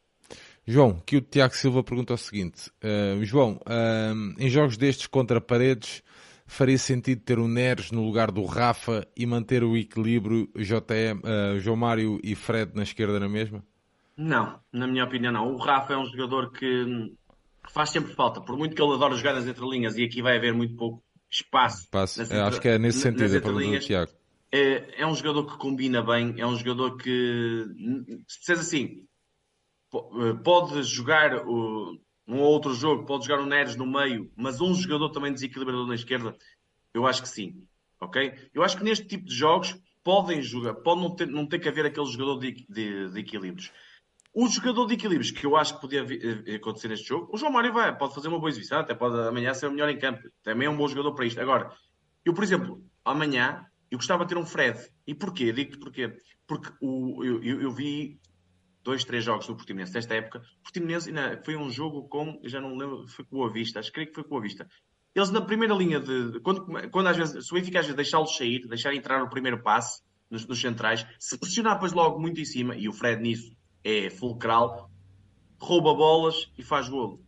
João, 0.66 1.00
que 1.06 1.16
o 1.16 1.20
Tiago 1.20 1.54
Silva 1.54 1.82
pergunta 1.84 2.14
o 2.14 2.18
seguinte: 2.18 2.70
ah, 2.82 3.18
João, 3.22 3.60
ah, 3.66 4.12
em 4.38 4.48
jogos 4.50 4.76
destes 4.76 5.06
contra 5.06 5.40
paredes, 5.40 6.02
faria 6.46 6.78
sentido 6.78 7.20
ter 7.22 7.38
o 7.38 7.46
Neres 7.48 7.90
no 7.92 8.04
lugar 8.04 8.30
do 8.30 8.44
Rafa 8.44 9.06
e 9.16 9.24
manter 9.26 9.62
o 9.62 9.76
equilíbrio 9.76 10.48
JM, 10.56 11.20
ah, 11.24 11.58
João 11.58 11.76
Mário 11.76 12.18
e 12.22 12.34
Fred 12.34 12.72
na 12.74 12.82
esquerda 12.82 13.20
na 13.20 13.28
mesma? 13.28 13.62
Não, 14.16 14.58
na 14.72 14.86
minha 14.86 15.04
opinião 15.04 15.32
não. 15.32 15.52
O 15.52 15.56
Rafa 15.58 15.92
é 15.92 15.96
um 15.96 16.06
jogador 16.06 16.50
que 16.50 17.12
faz 17.70 17.90
sempre 17.90 18.14
falta. 18.14 18.40
Por 18.40 18.56
muito 18.56 18.74
que 18.74 18.82
ele 18.82 18.94
adore 18.94 19.16
jogar 19.16 19.34
nas 19.34 19.46
entrelinhas, 19.46 19.96
e 19.96 20.04
aqui 20.04 20.22
vai 20.22 20.36
haver 20.38 20.54
muito 20.54 20.74
pouco 20.74 21.02
espaço. 21.30 21.86
Nas 21.92 22.30
É, 22.30 22.40
acho 22.40 22.48
entre- 22.56 22.60
que 22.60 22.68
é 22.68 22.78
nesse 22.78 23.00
sentido 23.00 23.36
a 23.36 23.40
pergunta 23.40 23.66
do. 23.70 23.78
Tiago. 23.80 24.10
É, 24.50 25.02
é 25.02 25.06
um 25.06 25.14
jogador 25.14 25.44
que 25.46 25.58
combina 25.58 26.00
bem, 26.02 26.34
é 26.38 26.46
um 26.46 26.56
jogador 26.56 26.96
que, 26.96 27.66
se 28.26 28.38
disseres 28.38 28.62
assim, 28.62 29.02
eh, 29.02 29.02
pode 30.42 30.82
jogar 30.82 31.46
o- 31.46 31.98
um 32.26 32.38
ou 32.40 32.52
outro 32.52 32.74
jogo, 32.74 33.06
pode 33.06 33.26
jogar 33.26 33.42
o 33.42 33.46
Neres 33.46 33.76
no 33.76 33.86
meio, 33.86 34.30
mas 34.36 34.60
um 34.60 34.74
jogador 34.74 35.10
também 35.10 35.32
desequilibrador 35.32 35.86
na 35.86 35.94
esquerda, 35.94 36.36
eu 36.92 37.06
acho 37.06 37.22
que 37.22 37.28
sim, 37.28 37.62
ok? 38.00 38.32
Eu 38.52 38.62
acho 38.62 38.76
que 38.76 38.84
neste 38.84 39.06
tipo 39.06 39.24
de 39.26 39.34
jogos 39.34 39.76
podem 40.02 40.42
jogar, 40.42 40.74
pode 40.74 41.00
não 41.00 41.14
ter, 41.14 41.26
não 41.26 41.46
ter 41.46 41.58
que 41.58 41.68
haver 41.68 41.86
aquele 41.86 42.06
jogador 42.06 42.38
de, 42.38 42.66
de, 42.68 43.10
de 43.10 43.20
equilíbrios. 43.20 43.70
O 44.34 44.48
jogador 44.48 44.86
de 44.86 44.94
equilíbrios 44.94 45.30
que 45.30 45.46
eu 45.46 45.56
acho 45.56 45.74
que 45.74 45.80
podia 45.80 46.04
eh, 46.46 46.56
acontecer 46.56 46.88
neste 46.88 47.08
jogo, 47.08 47.28
o 47.32 47.38
João 47.38 47.50
Mário 47.52 47.72
vai, 47.72 47.96
pode 47.96 48.14
fazer 48.14 48.28
uma 48.28 48.38
boa 48.38 48.50
exibição, 48.50 48.78
até 48.80 48.94
pode 48.94 49.18
amanhã 49.18 49.54
ser 49.54 49.66
o 49.66 49.70
melhor 49.70 49.88
em 49.88 49.98
campo. 49.98 50.20
Também 50.42 50.66
é 50.66 50.70
um 50.70 50.76
bom 50.76 50.86
jogador 50.86 51.14
para 51.14 51.24
isto. 51.24 51.40
Agora, 51.40 51.70
eu, 52.24 52.34
por 52.34 52.44
exemplo, 52.44 52.84
amanhã 53.04 53.64
eu 53.90 53.98
gostava 53.98 54.24
de 54.24 54.28
ter 54.28 54.38
um 54.38 54.44
Fred. 54.44 54.78
E 55.06 55.14
porquê? 55.14 55.52
Digo-te 55.52 55.78
porquê. 55.78 56.18
Porque 56.46 56.70
o, 56.82 57.24
eu, 57.24 57.42
eu, 57.42 57.62
eu 57.62 57.70
vi 57.70 58.20
dois, 58.86 59.04
três 59.04 59.22
jogos 59.24 59.46
do 59.46 59.54
Portimonense 59.54 59.92
desta 59.92 60.14
época. 60.14 60.38
O 60.60 60.62
Portimonense 60.62 61.08
ainda 61.10 61.42
foi 61.44 61.56
um 61.56 61.68
jogo 61.70 62.08
com, 62.08 62.40
já 62.44 62.60
não 62.60 62.74
lembro, 62.76 63.06
foi 63.08 63.24
com 63.24 63.38
o 63.40 63.44
Avista, 63.44 63.80
acho 63.80 63.88
que 63.90 63.94
creio 63.94 64.08
que 64.08 64.14
foi 64.14 64.24
com 64.24 64.34
o 64.36 64.38
Avista. 64.38 64.66
Eles 65.14 65.30
na 65.30 65.40
primeira 65.40 65.74
linha 65.74 65.98
de. 66.00 66.32
de- 66.32 66.40
quando, 66.40 66.64
quando 66.90 67.06
às 67.08 67.16
vezes, 67.16 67.46
se 67.46 67.52
o 67.52 67.54
Benfica 67.56 67.80
às 67.80 67.86
vezes 67.86 67.96
deixá-los 67.96 68.36
sair, 68.36 68.66
deixar 68.68 68.94
entrar 68.94 69.22
o 69.22 69.28
primeiro 69.30 69.62
passe 69.62 70.02
nos, 70.30 70.46
nos 70.46 70.60
centrais, 70.60 71.06
se 71.18 71.38
pressionar 71.38 71.74
depois 71.74 71.92
logo 71.92 72.20
muito 72.20 72.40
em 72.40 72.44
cima, 72.44 72.76
e 72.76 72.88
o 72.88 72.92
Fred 72.92 73.20
nisso 73.22 73.54
é 73.82 74.10
fulcral, 74.10 74.90
rouba 75.58 75.94
bolas 75.94 76.50
e 76.58 76.62
faz 76.62 76.88
golo. 76.88 77.25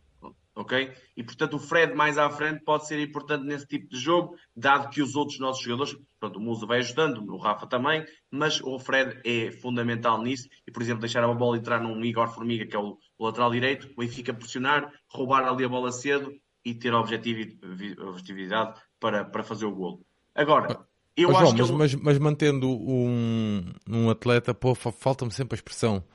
Ok? 0.59 0.91
E 1.15 1.23
portanto 1.23 1.53
o 1.53 1.59
Fred 1.59 1.93
mais 1.95 2.17
à 2.17 2.29
frente 2.29 2.65
pode 2.65 2.85
ser 2.85 3.01
importante 3.01 3.45
nesse 3.45 3.65
tipo 3.65 3.87
de 3.87 3.97
jogo, 3.97 4.35
dado 4.53 4.89
que 4.89 5.01
os 5.01 5.15
outros 5.15 5.39
nossos 5.39 5.63
jogadores, 5.63 5.95
pronto, 6.19 6.37
o 6.37 6.41
Musa 6.41 6.65
vai 6.65 6.79
ajudando, 6.79 7.19
o 7.33 7.37
Rafa 7.37 7.65
também, 7.65 8.05
mas 8.29 8.59
o 8.61 8.77
Fred 8.77 9.21
é 9.23 9.51
fundamental 9.51 10.21
nisso. 10.21 10.49
E 10.67 10.71
por 10.71 10.81
exemplo, 10.81 10.99
deixar 10.99 11.23
a 11.23 11.33
bola 11.33 11.55
entrar 11.55 11.79
num 11.81 12.03
Igor 12.03 12.27
Formiga, 12.27 12.65
que 12.65 12.75
é 12.75 12.79
o, 12.79 12.97
o 13.17 13.25
lateral 13.25 13.49
direito, 13.51 13.89
o 13.95 14.01
Benfica 14.01 14.33
pressionar, 14.33 14.91
roubar 15.07 15.45
ali 15.47 15.63
a 15.63 15.69
bola 15.69 15.93
cedo 15.93 16.29
e 16.65 16.73
ter 16.73 16.93
objetivi- 16.93 17.57
vi- 17.63 17.97
objetividade 17.97 18.77
para, 18.99 19.23
para 19.23 19.43
fazer 19.43 19.65
o 19.65 19.71
golo. 19.73 20.01
Agora, 20.35 20.85
eu 21.15 21.29
Ó, 21.29 21.37
acho 21.37 21.55
que 21.55 21.61
mas, 21.61 21.69
ele- 21.69 21.77
mas, 21.77 21.95
mas 21.95 22.19
mantendo 22.19 22.67
um, 22.69 23.63
um 23.87 24.09
atleta, 24.09 24.53
pô, 24.53 24.75
fa- 24.75 24.91
falta-me 24.91 25.31
sempre 25.31 25.55
a 25.55 25.57
expressão 25.57 26.01
que 26.01 26.07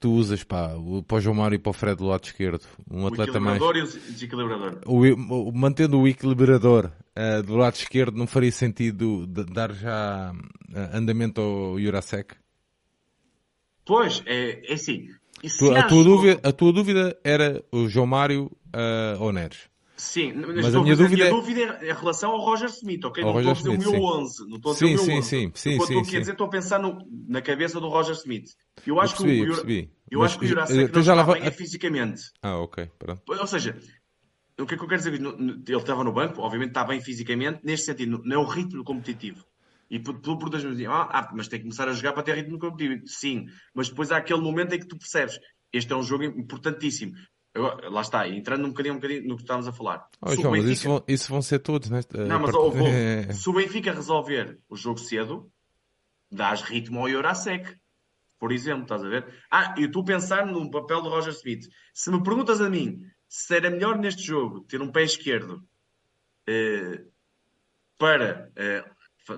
tu 0.00 0.10
usas 0.12 0.42
pá, 0.42 0.70
para 1.06 1.18
o 1.18 1.20
João 1.20 1.36
Mário 1.36 1.54
e 1.56 1.58
para 1.58 1.70
o 1.70 1.74
Fred 1.74 1.96
do 1.96 2.06
lado 2.06 2.24
esquerdo. 2.24 2.64
Um 2.90 3.04
o 3.04 3.06
atleta 3.08 3.38
mais. 3.38 3.60
e 3.62 3.82
o 3.82 3.86
desequilibrador. 4.12 4.80
O, 4.86 5.04
o- 5.48 5.52
mantendo 5.52 6.00
o 6.00 6.08
equilibrador 6.08 6.90
eh, 7.14 7.42
do 7.42 7.54
lado 7.56 7.74
esquerdo, 7.74 8.16
não 8.16 8.26
faria 8.26 8.50
sentido 8.50 9.26
dar 9.26 9.72
já 9.74 10.32
eh, 10.74 10.90
andamento 10.96 11.40
ao 11.40 11.78
Jurasek? 11.78 12.34
Pois, 13.84 14.22
é, 14.26 14.70
é 14.70 14.74
assim. 14.74 15.08
Tu- 15.58 15.74
a, 15.74 15.82
tua 15.84 16.04
dúvida, 16.04 16.40
a 16.48 16.52
tua 16.52 16.72
dúvida 16.72 17.18
era 17.22 17.62
o 17.70 17.88
João 17.88 18.06
Mário 18.06 18.50
eh, 18.72 19.16
ou 19.18 19.32
Neres? 19.32 19.68
Sim, 20.00 20.32
mas, 20.32 20.74
a 20.74 20.80
minha 20.80 20.96
dúvida 20.96 21.24
é- 21.26 21.30
dúvida 21.30 21.60
é 21.82 21.90
em 21.90 21.94
relação 21.94 22.30
ao 22.30 22.40
Roger 22.40 22.68
Smith, 22.70 23.04
ok? 23.04 23.22
Ao 23.22 23.28
não 23.28 23.34
Roger 23.34 23.52
estou 23.52 23.72
a 23.72 23.76
dizer 23.76 23.84
Smith, 23.84 23.88
o 23.88 23.92
meu 23.92 24.00
sim. 24.00 24.20
11. 24.22 24.48
Não 24.48 24.56
estou 24.56 24.70
a 24.70 24.74
dizer 24.74 24.86
Sim, 24.86 24.92
o 24.92 24.96
meu 24.96 25.04
sim, 25.04 25.12
11. 25.18 25.28
sim, 25.28 25.38
sim, 25.38 25.52
sim, 25.54 25.70
estou 25.70 25.86
sim. 25.86 25.98
a 26.16 26.20
dizer, 26.20 26.32
estou 26.32 26.46
a 26.46 26.50
pensar 26.50 26.78
no- 26.78 26.98
na 27.28 27.42
cabeça 27.42 27.78
do 27.80 27.88
Roger 27.88 28.14
Smith. 28.14 28.46
Eu 28.86 28.98
acho 28.98 29.14
percebi, 29.16 29.36
que 29.36 29.42
o, 29.42 29.44
eu 29.44 29.52
percebi. 29.52 29.92
eu 30.10 30.20
Mas, 30.20 30.30
acho 30.30 30.38
que 30.38 30.44
o 30.46 30.80
eh, 30.80 30.88
não 30.92 31.02
já 31.02 31.14
lá 31.14 31.22
bem 31.24 31.42
vai- 31.42 31.50
fisicamente. 31.52 32.22
Ah, 32.42 32.56
ok, 32.56 32.90
pronto. 32.98 33.22
Ou 33.28 33.46
seja, 33.46 33.78
o 34.58 34.64
que 34.66 34.74
é 34.74 34.76
que 34.78 34.82
eu 34.82 34.88
quero 34.88 35.02
dizer? 35.02 35.14
Ele 35.14 35.76
estava 35.76 36.02
no 36.02 36.12
banco, 36.12 36.40
obviamente 36.40 36.70
está 36.70 36.82
bem 36.84 37.00
fisicamente, 37.00 37.60
neste 37.62 37.86
sentido, 37.86 38.22
não 38.24 38.36
é 38.36 38.38
o 38.38 38.44
ritmo 38.44 38.82
competitivo. 38.82 39.44
E 39.90 39.98
por, 39.98 40.18
por, 40.20 40.38
por 40.38 40.48
dois 40.50 40.62
diziam, 40.62 40.92
ah, 40.94 41.30
mas 41.34 41.48
tem 41.48 41.58
que 41.58 41.64
começar 41.64 41.88
a 41.88 41.92
jogar 41.92 42.12
para 42.14 42.22
ter 42.22 42.34
ritmo 42.36 42.58
competitivo. 42.58 43.02
Sim, 43.06 43.46
mas 43.74 43.88
depois 43.88 44.10
há 44.12 44.16
aquele 44.18 44.40
momento 44.40 44.72
em 44.74 44.78
que 44.78 44.86
tu 44.86 44.96
percebes, 44.96 45.38
este 45.72 45.92
é 45.92 45.96
um 45.96 46.02
jogo 46.02 46.24
importantíssimo. 46.24 47.12
Lá 47.54 48.00
está, 48.02 48.28
entrando 48.28 48.64
um 48.64 48.68
bocadinho, 48.68 48.94
um 48.94 48.98
bocadinho 48.98 49.26
no 49.28 49.36
que 49.36 49.42
estávamos 49.42 49.66
a 49.66 49.72
falar. 49.72 50.08
Oh, 50.22 50.34
João, 50.36 50.52
Benfica- 50.52 50.72
isso 50.72 50.88
vão, 50.88 51.04
isso 51.08 51.28
vão 51.28 51.42
ser 51.42 51.58
todos, 51.58 51.90
né? 51.90 52.00
não, 52.28 52.38
mas 52.40 52.52
part- 52.52 52.52
vou- 52.76 52.86
É. 52.86 53.32
se 53.32 53.48
o 53.48 53.52
Benfica 53.52 53.92
resolver 53.92 54.60
o 54.68 54.76
jogo 54.76 54.98
cedo, 55.00 55.50
dás 56.30 56.62
ritmo 56.62 57.00
ao 57.00 57.08
Eurasec. 57.08 57.76
Por 58.38 58.52
exemplo, 58.52 58.84
estás 58.84 59.04
a 59.04 59.08
ver? 59.08 59.26
Ah, 59.50 59.74
eu 59.76 59.86
estou 59.86 60.00
a 60.02 60.04
pensar 60.06 60.46
no 60.46 60.70
papel 60.70 61.02
do 61.02 61.08
Roger 61.10 61.32
Smith. 61.32 61.66
Se 61.92 62.10
me 62.10 62.22
perguntas 62.22 62.60
a 62.60 62.70
mim 62.70 63.02
se 63.28 63.54
era 63.54 63.68
melhor 63.68 63.98
neste 63.98 64.22
jogo 64.22 64.60
ter 64.62 64.80
um 64.80 64.90
pé 64.90 65.02
esquerdo 65.02 65.62
eh, 66.46 67.04
para 67.98 68.50
eh, 68.56 68.84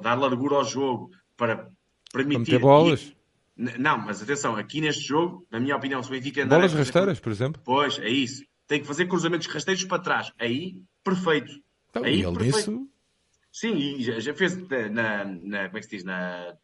dar 0.00 0.14
largura 0.18 0.56
ao 0.56 0.64
jogo, 0.64 1.10
para 1.36 1.56
Para 1.56 1.72
permitir. 2.12 2.38
meter 2.52 2.58
bolas? 2.60 3.12
Não, 3.56 3.98
mas 3.98 4.22
atenção, 4.22 4.56
aqui 4.56 4.80
neste 4.80 5.02
jogo, 5.06 5.46
na 5.50 5.60
minha 5.60 5.76
opinião, 5.76 6.02
se 6.02 6.08
o 6.08 6.12
Benfica 6.12 6.42
andar 6.44 6.56
Bolas 6.56 6.72
rasteiras, 6.72 7.20
por 7.20 7.30
exemplo? 7.30 7.60
Pois, 7.64 7.98
é 7.98 8.08
isso. 8.08 8.42
Tem 8.66 8.80
que 8.80 8.86
fazer 8.86 9.06
cruzamentos 9.06 9.46
rasteiros 9.46 9.84
para 9.84 10.02
trás. 10.02 10.32
Aí, 10.38 10.76
perfeito. 11.04 11.52
Então, 11.90 12.04
Aí, 12.04 12.20
e 12.20 12.24
ele 12.24 12.36
perfeito. 12.38 12.70
nisso. 12.70 12.88
Sim, 13.52 13.74
e 13.76 14.02
já, 14.20 14.32
fez 14.34 14.56
eh, 14.70 14.88
na, 14.88 15.24
na- 15.24 15.66
como 15.66 15.76
é 15.76 15.80
que 15.80 15.82
se 15.82 15.96
diz, 15.96 16.04
na, 16.04 16.54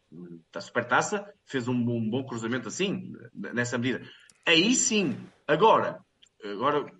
na 0.53 0.59
supertaça, 0.61 1.31
fez 1.45 1.67
um, 1.67 1.83
bom- 1.85 1.99
um 1.99 2.09
bom 2.09 2.25
cruzamento 2.25 2.67
assim, 2.67 3.13
nessa 3.33 3.77
medida. 3.77 4.03
Aí 4.43 4.73
sim, 4.73 5.15
agora, 5.47 5.99
agora 6.43 6.91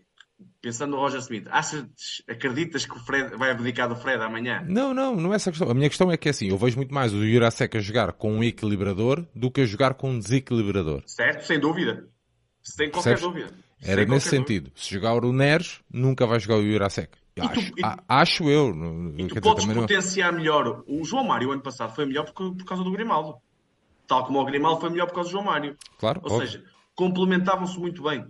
pensando 0.61 0.91
no 0.91 0.97
Roger 0.97 1.19
Smith, 1.19 1.47
achas, 1.49 1.85
acreditas 2.27 2.85
que 2.85 2.95
o 2.95 2.99
Fred 2.99 3.35
vai 3.37 3.51
abdicar 3.51 3.87
do 3.87 3.95
Fred 3.95 4.21
amanhã? 4.21 4.63
Não, 4.67 4.93
não, 4.93 5.15
não 5.15 5.33
é 5.33 5.35
essa 5.35 5.49
a 5.49 5.53
questão. 5.53 5.69
A 5.69 5.73
minha 5.73 5.89
questão 5.89 6.11
é 6.11 6.17
que 6.17 6.27
é 6.27 6.31
assim, 6.31 6.49
eu 6.49 6.57
vejo 6.57 6.77
muito 6.77 6.93
mais 6.93 7.13
o 7.13 7.25
Jurasek 7.25 7.77
a 7.77 7.81
jogar 7.81 8.13
com 8.13 8.33
um 8.33 8.43
equilibrador 8.43 9.25
do 9.35 9.49
que 9.51 9.61
a 9.61 9.65
jogar 9.65 9.93
com 9.93 10.11
um 10.11 10.19
desequilibrador. 10.19 11.03
Certo? 11.05 11.45
Sem 11.45 11.59
Sem 12.61 12.89
qualquer 12.89 13.17
Percebes? 13.17 13.21
dúvida. 13.21 13.53
Era 13.81 14.01
Sem 14.01 14.09
nesse 14.09 14.29
qualquer 14.29 14.37
sentido. 14.37 14.71
Se 14.75 14.93
jogar 14.93 15.23
o 15.23 15.31
Neres, 15.31 15.79
nunca 15.91 16.27
vai 16.27 16.39
jogar 16.39 16.57
o 16.57 16.65
Jurasek. 16.65 17.17
Acho, 17.39 17.71
tu, 17.71 18.03
acho, 18.07 18.49
eu. 18.49 18.73
E 19.17 19.27
tu 19.27 19.41
podes 19.41 19.65
dizer, 19.65 19.79
potenciar 19.79 20.31
não... 20.31 20.39
melhor. 20.39 20.83
O 20.87 21.05
João 21.05 21.23
Mário, 21.23 21.51
ano 21.51 21.61
passado, 21.61 21.95
foi 21.95 22.05
melhor 22.05 22.25
por, 22.25 22.53
por 22.55 22.65
causa 22.65 22.83
do 22.83 22.91
Grimaldo. 22.91 23.37
Tal 24.07 24.25
como 24.25 24.41
o 24.41 24.45
Grimaldo 24.45 24.81
foi 24.81 24.89
melhor 24.89 25.05
por 25.07 25.15
causa 25.15 25.29
do 25.29 25.31
João 25.31 25.45
Mário. 25.45 25.77
Claro. 25.97 26.19
Ou 26.23 26.33
óbvio. 26.33 26.47
seja, 26.47 26.63
complementavam-se 26.95 27.79
muito 27.79 28.03
bem. 28.03 28.25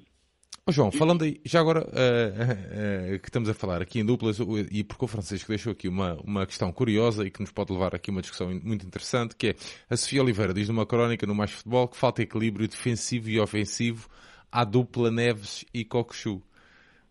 Oh, 0.70 0.72
João, 0.72 0.91
falando 0.91 1.24
aí, 1.24 1.41
já 1.43 1.59
agora 1.59 1.82
uh, 1.82 3.15
uh, 3.15 3.20
que 3.20 3.28
estamos 3.28 3.49
a 3.49 3.55
falar 3.55 3.82
aqui 3.82 3.99
em 3.99 4.05
duplas, 4.05 4.38
e 4.70 4.84
porque 4.84 5.03
o 5.03 5.07
Francisco 5.07 5.47
deixou 5.47 5.72
aqui 5.72 5.88
uma, 5.88 6.13
uma 6.24 6.45
questão 6.45 6.72
curiosa 6.72 7.26
e 7.26 7.32
que 7.32 7.39
nos 7.39 7.51
pode 7.51 7.74
levar 7.74 7.95
aqui 7.95 8.11
a 8.11 8.13
uma 8.13 8.22
discussão 8.22 8.51
muito 8.63 8.86
interessante, 8.86 9.36
que 9.36 9.47
é 9.47 9.55
a 9.89 9.97
Sofia 9.97 10.22
Oliveira 10.22 10.53
diz 10.53 10.70
numa 10.70 10.86
crónica 10.86 11.26
no 11.26 11.34
Mais 11.34 11.49
Futebol 11.49 11.88
que 11.88 11.97
falta 11.97 12.22
equilíbrio 12.22 12.67
defensivo 12.67 13.32
e 13.32 13.39
ofensivo 13.39 14.07
à 14.51 14.63
dupla 14.63 15.09
Neves 15.09 15.65
e 15.74 15.84
Cocochu. 15.84 16.39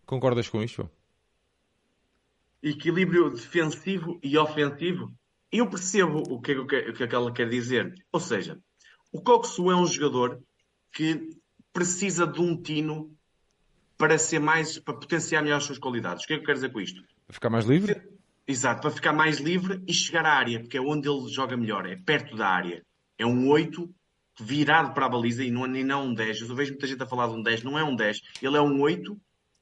Concordas 0.05 0.47
com 0.47 0.63
isto, 0.63 0.75
João? 0.75 0.91
Equilíbrio 2.63 3.29
defensivo 3.29 4.21
e 4.23 4.37
ofensivo? 4.37 5.13
Eu 5.51 5.69
percebo 5.69 6.23
o 6.29 6.39
que, 6.39 6.53
é 6.53 6.57
o 6.57 6.65
que, 6.65 7.03
é 7.03 7.07
que 7.07 7.13
ela 7.13 7.33
quer 7.33 7.49
dizer. 7.49 7.93
Ou 8.09 8.21
seja, 8.21 8.57
o 9.11 9.21
Cocosu 9.21 9.69
é 9.69 9.75
um 9.75 9.85
jogador 9.85 10.41
que 10.93 11.37
precisa 11.73 12.25
de 12.25 12.39
um 12.39 12.55
tino 12.55 13.18
para 13.99 14.17
ser 14.17 14.39
mais, 14.39 14.79
para 14.79 14.93
potenciar 14.93 15.43
melhor 15.43 15.57
as 15.57 15.65
suas 15.65 15.77
qualidades. 15.77 16.23
O 16.23 16.27
que 16.27 16.33
é 16.33 16.37
que 16.37 16.43
eu 16.43 16.45
quero 16.45 16.57
dizer 16.57 16.71
com 16.71 16.79
isto? 16.79 17.03
Para 17.27 17.33
ficar 17.33 17.49
mais 17.49 17.65
livre? 17.65 18.01
Exato, 18.47 18.81
para 18.81 18.91
ficar 18.91 19.11
mais 19.11 19.39
livre 19.39 19.83
e 19.85 19.93
chegar 19.93 20.25
à 20.25 20.33
área, 20.33 20.61
porque 20.61 20.77
é 20.77 20.81
onde 20.81 21.09
ele 21.09 21.27
joga 21.27 21.57
melhor, 21.57 21.85
é 21.85 21.97
perto 21.97 22.35
da 22.37 22.47
área. 22.47 22.81
É 23.17 23.25
um 23.25 23.49
8 23.49 23.93
virado 24.39 24.93
para 24.93 25.05
a 25.05 25.09
baliza 25.09 25.43
e 25.43 25.51
não, 25.51 25.67
e 25.75 25.83
não 25.83 26.07
um 26.07 26.13
10. 26.13 26.41
Eu 26.41 26.55
vejo 26.55 26.71
muita 26.71 26.87
gente 26.87 27.03
a 27.03 27.05
falar 27.05 27.27
de 27.27 27.33
um 27.33 27.43
10, 27.43 27.63
não 27.63 27.77
é 27.77 27.83
um 27.83 27.93
10. 27.93 28.21
Ele 28.41 28.55
é 28.55 28.61
um 28.61 28.79
8 28.79 29.15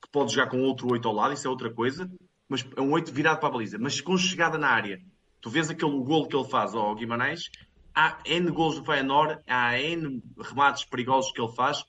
que 0.04 0.10
pode 0.12 0.32
jogar 0.32 0.52
com 0.52 0.62
outro 0.62 0.88
8 0.92 1.08
ao 1.08 1.16
lado, 1.16 1.34
isso 1.34 1.48
é 1.48 1.50
outra 1.50 1.74
coisa, 1.74 2.10
mas 2.48 2.64
é 2.76 2.80
um 2.80 2.92
8 2.92 3.12
virado 3.12 3.40
para 3.40 3.50
a 3.50 3.52
baliza, 3.52 3.80
mas 3.80 4.00
com 4.00 4.16
chegada 4.16 4.60
na 4.60 4.70
área. 4.70 5.02
Tu 5.42 5.50
vês 5.50 5.68
aquele 5.72 5.98
golo 6.04 6.28
que 6.28 6.36
ele 6.36 6.48
faz 6.48 6.76
ao 6.76 6.94
Guimarães, 6.94 7.50
há 7.94 8.20
N 8.24 8.52
gols 8.52 8.76
do 8.76 8.86
Feyenoord, 8.86 9.42
há 9.48 9.80
N 9.80 10.22
remates 10.40 10.86
perigosos 10.86 11.32
que 11.32 11.42
ele 11.42 11.52
faz, 11.54 11.84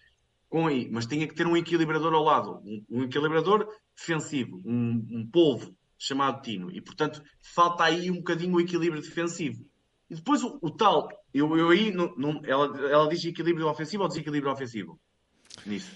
com 0.48 0.66
aí, 0.66 0.88
mas 0.90 1.06
tinha 1.06 1.26
que 1.26 1.34
ter 1.34 1.46
um 1.46 1.56
equilibrador 1.56 2.12
ao 2.14 2.24
lado, 2.24 2.62
um, 2.64 2.84
um 2.90 3.02
equilibrador 3.04 3.68
defensivo, 3.96 4.62
um, 4.64 5.06
um 5.10 5.28
polvo 5.30 5.74
chamado 5.98 6.40
Tino, 6.42 6.70
e 6.70 6.80
portanto 6.80 7.22
falta 7.54 7.84
aí 7.84 8.10
um 8.10 8.16
bocadinho 8.16 8.54
o 8.54 8.60
equilíbrio 8.60 9.02
defensivo. 9.02 9.64
E 10.08 10.14
depois 10.14 10.42
o, 10.42 10.58
o 10.62 10.70
tal, 10.70 11.08
eu, 11.34 11.54
eu 11.56 11.70
aí, 11.70 11.92
não, 11.92 12.14
não, 12.16 12.40
ela, 12.44 12.66
ela 12.88 13.08
diz 13.08 13.24
equilíbrio 13.24 13.68
ofensivo 13.68 14.04
ou 14.04 14.08
desequilíbrio 14.08 14.52
ofensivo? 14.52 14.98
Nisso. 15.66 15.92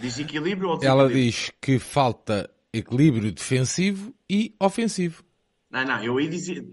Diz 0.00 0.18
equilíbrio 0.18 0.70
ou 0.70 0.78
desequilíbrio? 0.78 1.10
Ela 1.10 1.12
diz 1.12 1.52
que 1.60 1.78
falta 1.78 2.48
equilíbrio 2.72 3.32
defensivo 3.32 4.14
e 4.30 4.54
ofensivo. 4.58 5.24
Não, 5.70 5.84
não, 5.84 6.02
eu 6.02 6.16
aí 6.16 6.28
dizia. 6.28 6.66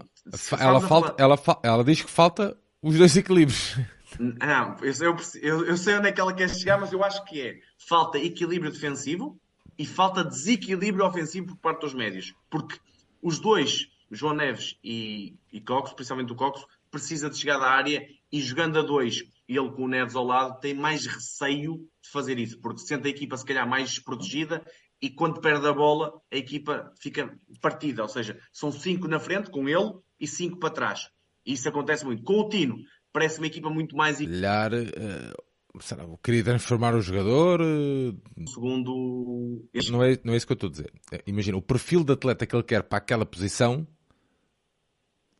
Ela, 0.58 0.80
falta, 0.80 1.22
ela, 1.22 1.38
ela 1.62 1.84
diz 1.84 2.00
que 2.00 2.10
falta 2.10 2.56
os 2.80 2.96
dois 2.96 3.16
equilíbrios. 3.16 3.76
Não, 4.18 4.76
eu, 4.80 5.16
eu, 5.42 5.66
eu, 5.66 5.76
sei 5.76 5.94
onde 5.94 6.08
é 6.08 6.12
que 6.12 6.20
ela 6.20 6.32
quer 6.32 6.48
chegar, 6.48 6.80
mas 6.80 6.92
eu 6.92 7.04
acho 7.04 7.24
que 7.24 7.40
é 7.40 7.60
falta 7.78 8.18
equilíbrio 8.18 8.70
defensivo 8.70 9.38
e 9.78 9.86
falta 9.86 10.24
desequilíbrio 10.24 11.06
ofensivo 11.06 11.48
por 11.48 11.56
parte 11.56 11.80
dos 11.80 11.94
médios. 11.94 12.34
Porque 12.50 12.78
os 13.22 13.38
dois, 13.38 13.88
João 14.10 14.34
Neves 14.34 14.78
e, 14.82 15.36
e 15.52 15.60
Cox, 15.60 15.92
principalmente 15.92 16.32
o 16.32 16.36
Cox, 16.36 16.64
precisa 16.90 17.28
de 17.28 17.36
chegar 17.36 17.60
à 17.60 17.70
área 17.70 18.08
e 18.32 18.40
jogando 18.40 18.78
a 18.78 18.82
dois, 18.82 19.22
ele 19.48 19.70
com 19.70 19.84
o 19.84 19.88
Neves 19.88 20.16
ao 20.16 20.24
lado, 20.24 20.60
tem 20.60 20.74
mais 20.74 21.06
receio 21.06 21.86
de 22.02 22.10
fazer 22.10 22.38
isso, 22.38 22.58
porque 22.60 22.80
sente 22.80 23.06
a 23.06 23.10
equipa 23.10 23.36
se 23.36 23.44
calhar 23.44 23.68
mais 23.68 23.90
desprotegida 23.90 24.64
e 25.00 25.10
quando 25.10 25.40
perde 25.40 25.66
a 25.66 25.72
bola, 25.72 26.20
a 26.32 26.36
equipa 26.36 26.92
fica 26.98 27.38
partida. 27.60 28.02
Ou 28.02 28.08
seja, 28.08 28.38
são 28.52 28.72
cinco 28.72 29.06
na 29.06 29.20
frente 29.20 29.50
com 29.50 29.68
ele 29.68 29.92
e 30.18 30.26
cinco 30.26 30.58
para 30.58 30.70
trás. 30.70 31.10
Isso 31.44 31.68
acontece 31.68 32.04
muito. 32.04 32.24
Com 32.24 32.40
o 32.40 32.48
Tino, 32.48 32.78
parece 33.16 33.38
uma 33.38 33.46
equipa 33.46 33.70
muito 33.70 33.96
mais. 33.96 34.18
Calhar, 34.18 34.74
uh, 34.74 35.80
será, 35.82 36.04
queria 36.22 36.44
transformar 36.44 36.94
o 36.94 37.00
jogador. 37.00 37.62
Uh... 37.62 38.14
Segundo. 38.46 39.64
Não 39.90 40.04
é, 40.04 40.18
não 40.22 40.34
é 40.34 40.36
isso 40.36 40.46
que 40.46 40.52
eu 40.52 40.56
estou 40.56 40.68
a 40.68 40.70
dizer. 40.70 40.92
Eh, 41.10 41.22
imagina, 41.26 41.56
o 41.56 41.62
perfil 41.62 42.04
de 42.04 42.12
atleta 42.12 42.44
que 42.44 42.54
ele 42.54 42.62
quer 42.62 42.82
para 42.82 42.98
aquela 42.98 43.24
posição. 43.24 43.86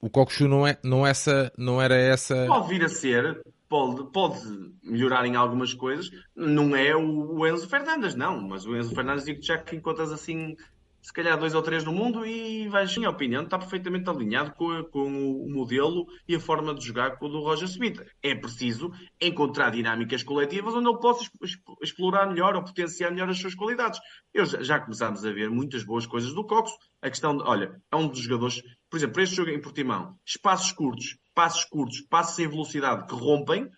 O 0.01 0.09
Kokushu 0.09 0.49
não, 0.49 0.67
é, 0.67 0.79
não, 0.83 1.07
é 1.07 1.11
essa, 1.11 1.53
não 1.59 1.83
era 1.83 1.97
essa. 1.97 2.47
Pode 2.47 2.69
vir 2.69 2.83
a 2.83 2.89
ser, 2.89 3.43
pode, 3.69 4.11
pode 4.11 4.41
melhorar 4.83 5.27
em 5.27 5.37
algumas 5.37 5.75
coisas. 5.75 6.11
Não 6.35 6.75
é 6.75 6.97
o, 6.97 7.39
o 7.39 7.47
Enzo 7.47 7.69
Fernandes, 7.69 8.15
não. 8.15 8.41
Mas 8.41 8.65
o 8.65 8.75
Enzo 8.75 8.95
Fernandes, 8.95 9.27
digo 9.27 9.43
já 9.43 9.59
que 9.59 9.77
encontras 9.77 10.13
assim 10.13 10.57
se 11.07 11.13
calhar 11.13 11.39
dois 11.39 11.55
ou 11.55 11.63
três 11.63 11.85
no 11.85 11.93
mundo 11.93 12.27
e 12.27 12.67
vais, 12.67 12.97
minha 12.97 13.09
opinião, 13.09 13.45
está 13.45 13.57
perfeitamente 13.57 14.11
alinhado 14.11 14.53
com, 14.55 14.83
com, 14.91 15.07
o 15.07 15.49
modelo 15.49 16.05
e 16.27 16.35
a 16.35 16.41
forma 16.41 16.75
de 16.75 16.85
jogar 16.85 17.17
com 17.17 17.27
o 17.27 17.29
do 17.29 17.43
Roger 17.43 17.69
Smith. 17.69 18.05
É 18.21 18.35
preciso 18.35 18.91
encontrar 19.21 19.71
dinâmicas 19.71 20.25
coletivas 20.25 20.75
onde 20.75 20.89
ele 20.89 20.99
possa 20.99 21.31
explorar 21.81 22.27
melhor 22.27 22.57
ou 22.57 22.65
potenciar 22.65 23.13
melhor 23.13 23.29
as 23.29 23.39
suas 23.39 23.55
qualidades. 23.55 24.01
Eu, 24.35 24.45
já 24.47 24.81
começámos 24.81 25.25
a 25.25 25.31
ver 25.31 25.49
muitas 25.49 25.85
boas 25.85 26.07
coisas 26.07 26.35
do 26.35 26.45
Cox. 26.45 26.73
A 27.01 27.09
questão 27.09 27.37
de, 27.37 27.45
olha, 27.45 27.81
é 27.93 27.95
um 27.95 28.09
dos 28.09 28.19
jogadores, 28.19 28.61
por 28.91 28.97
exemplo, 28.97 29.23
este 29.23 29.37
jogo 29.37 29.51
em 29.51 29.61
Portimão, 29.61 30.19
espaços 30.27 30.73
curtos, 30.73 31.17
passos 31.33 31.65
curtos, 31.67 32.01
passos 32.11 32.37
em 32.41 32.49
velocidade 32.49 33.07
que 33.07 33.15
rompem, 33.15 33.71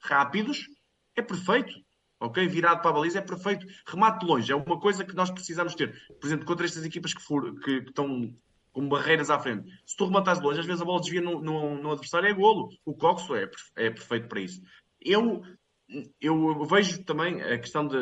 rápidos, 0.00 0.64
é 1.16 1.22
perfeito 1.22 1.74
ok? 2.20 2.46
Virado 2.48 2.80
para 2.80 2.90
a 2.90 2.94
baliza 2.94 3.18
é 3.18 3.22
perfeito. 3.22 3.66
Remate 3.86 4.24
longe 4.24 4.52
é 4.52 4.56
uma 4.56 4.78
coisa 4.80 5.04
que 5.04 5.14
nós 5.14 5.30
precisamos 5.30 5.74
ter. 5.74 5.92
Por 6.20 6.26
exemplo, 6.26 6.46
contra 6.46 6.66
estas 6.66 6.84
equipas 6.84 7.14
que, 7.14 7.22
for, 7.22 7.54
que, 7.60 7.82
que 7.82 7.88
estão 7.88 8.34
com 8.72 8.88
barreiras 8.88 9.30
à 9.30 9.38
frente. 9.38 9.70
Se 9.86 9.96
tu 9.96 10.04
rematas 10.04 10.38
de 10.38 10.44
longe, 10.44 10.60
às 10.60 10.66
vezes 10.66 10.82
a 10.82 10.84
bola 10.84 11.00
desvia 11.00 11.22
no, 11.22 11.40
no, 11.40 11.80
no 11.80 11.92
adversário, 11.92 12.28
é 12.28 12.34
golo. 12.34 12.68
O 12.84 12.94
Coxo 12.94 13.34
é, 13.34 13.50
é 13.76 13.90
perfeito 13.90 14.28
para 14.28 14.40
isso. 14.40 14.60
Eu, 15.00 15.42
eu 16.20 16.64
vejo 16.66 17.02
também 17.04 17.40
a 17.40 17.58
questão 17.58 17.86
de 17.86 17.96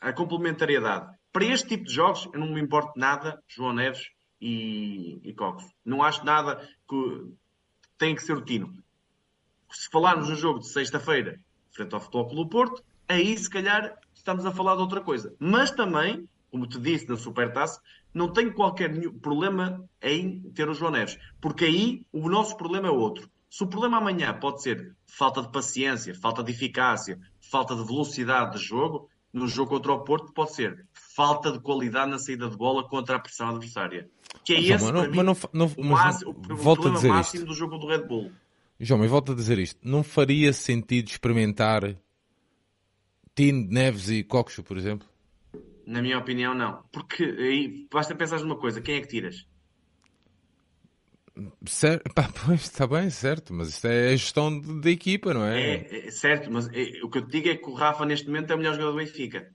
a 0.00 0.12
complementariedade. 0.12 1.14
Para 1.32 1.44
este 1.44 1.68
tipo 1.68 1.84
de 1.84 1.94
jogos, 1.94 2.28
eu 2.32 2.40
não 2.40 2.48
me 2.48 2.60
importo 2.60 2.98
nada, 2.98 3.40
João 3.46 3.72
Neves 3.72 4.10
e, 4.40 5.20
e 5.22 5.32
Coxo. 5.34 5.68
Não 5.84 6.02
acho 6.02 6.24
nada 6.24 6.56
que 6.88 7.32
tem 7.96 8.14
que 8.14 8.22
ser 8.22 8.32
o 8.36 8.44
Tino. 8.44 8.82
Se 9.70 9.88
falarmos 9.90 10.28
no 10.28 10.34
jogo 10.34 10.58
de 10.58 10.68
sexta-feira, 10.68 11.38
frente 11.72 11.94
ao 11.94 12.00
Futebol 12.00 12.28
Clube 12.28 12.50
Porto, 12.50 12.82
aí 13.10 13.36
se 13.36 13.50
calhar 13.50 13.98
estamos 14.14 14.46
a 14.46 14.52
falar 14.52 14.76
de 14.76 14.82
outra 14.82 15.00
coisa. 15.00 15.34
Mas 15.38 15.70
também, 15.70 16.28
como 16.50 16.66
te 16.66 16.78
disse 16.78 17.08
na 17.08 17.16
Supertaça, 17.16 17.80
não 18.14 18.32
tenho 18.32 18.54
qualquer 18.54 18.90
problema 19.20 19.84
em 20.00 20.40
ter 20.54 20.68
o 20.68 20.74
João 20.74 20.92
Neves, 20.92 21.18
porque 21.40 21.64
aí 21.64 22.06
o 22.12 22.28
nosso 22.28 22.56
problema 22.56 22.88
é 22.88 22.90
outro. 22.90 23.28
Se 23.50 23.64
o 23.64 23.66
problema 23.66 23.98
amanhã 23.98 24.32
pode 24.32 24.62
ser 24.62 24.94
falta 25.06 25.42
de 25.42 25.50
paciência, 25.50 26.14
falta 26.14 26.42
de 26.42 26.52
eficácia, 26.52 27.18
falta 27.40 27.74
de 27.74 27.84
velocidade 27.84 28.56
de 28.56 28.64
jogo, 28.64 29.08
no 29.32 29.48
jogo 29.48 29.70
contra 29.70 29.92
o 29.92 30.04
Porto 30.04 30.32
pode 30.32 30.54
ser 30.54 30.86
falta 30.92 31.50
de 31.50 31.60
qualidade 31.60 32.10
na 32.10 32.18
saída 32.18 32.48
de 32.48 32.56
bola 32.56 32.88
contra 32.88 33.16
a 33.16 33.18
pressão 33.18 33.48
adversária. 33.48 34.08
Que 34.44 34.54
é 34.54 34.60
esse, 34.60 34.92
não, 34.92 35.10
mim, 35.10 35.22
não, 35.22 35.36
não, 35.52 35.72
o, 35.76 35.84
máximo, 35.84 36.30
o 36.30 36.34
problema 36.34 37.00
máximo 37.02 37.42
isto. 37.42 37.46
do 37.46 37.54
jogo 37.54 37.76
do 37.76 37.88
Red 37.88 38.06
Bull. 38.06 38.30
João, 38.78 39.00
mas 39.00 39.10
volto 39.10 39.32
a 39.32 39.34
dizer 39.34 39.58
isto. 39.58 39.78
Não 39.82 40.02
faria 40.02 40.52
sentido 40.52 41.08
experimentar 41.08 41.96
Tino, 43.34 43.68
Neves 43.70 44.10
e 44.10 44.22
Coxo, 44.24 44.62
por 44.62 44.76
exemplo? 44.76 45.08
Na 45.86 46.02
minha 46.02 46.18
opinião, 46.18 46.54
não. 46.54 46.84
Porque 46.92 47.24
aí 47.24 47.88
basta 47.90 48.14
pensar 48.14 48.40
numa 48.40 48.58
coisa: 48.58 48.80
quem 48.80 48.96
é 48.96 49.00
que 49.00 49.08
tiras? 49.08 49.46
Pá, 52.14 52.28
pois 52.44 52.62
está 52.62 52.86
bem, 52.86 53.08
certo, 53.10 53.54
mas 53.54 53.68
isto 53.70 53.86
é 53.86 54.08
a 54.08 54.16
gestão 54.16 54.60
da 54.80 54.90
equipa, 54.90 55.32
não 55.32 55.44
é? 55.44 55.76
É, 55.76 56.06
é 56.08 56.10
certo, 56.10 56.50
mas 56.50 56.68
é, 56.68 57.02
o 57.02 57.08
que 57.08 57.18
eu 57.18 57.26
te 57.26 57.30
digo 57.30 57.48
é 57.48 57.56
que 57.56 57.68
o 57.68 57.74
Rafa 57.74 58.04
neste 58.04 58.26
momento 58.26 58.50
é 58.50 58.54
o 58.54 58.58
melhor 58.58 58.74
jogador 58.74 58.92
do 58.92 58.98
Benfica. 58.98 59.50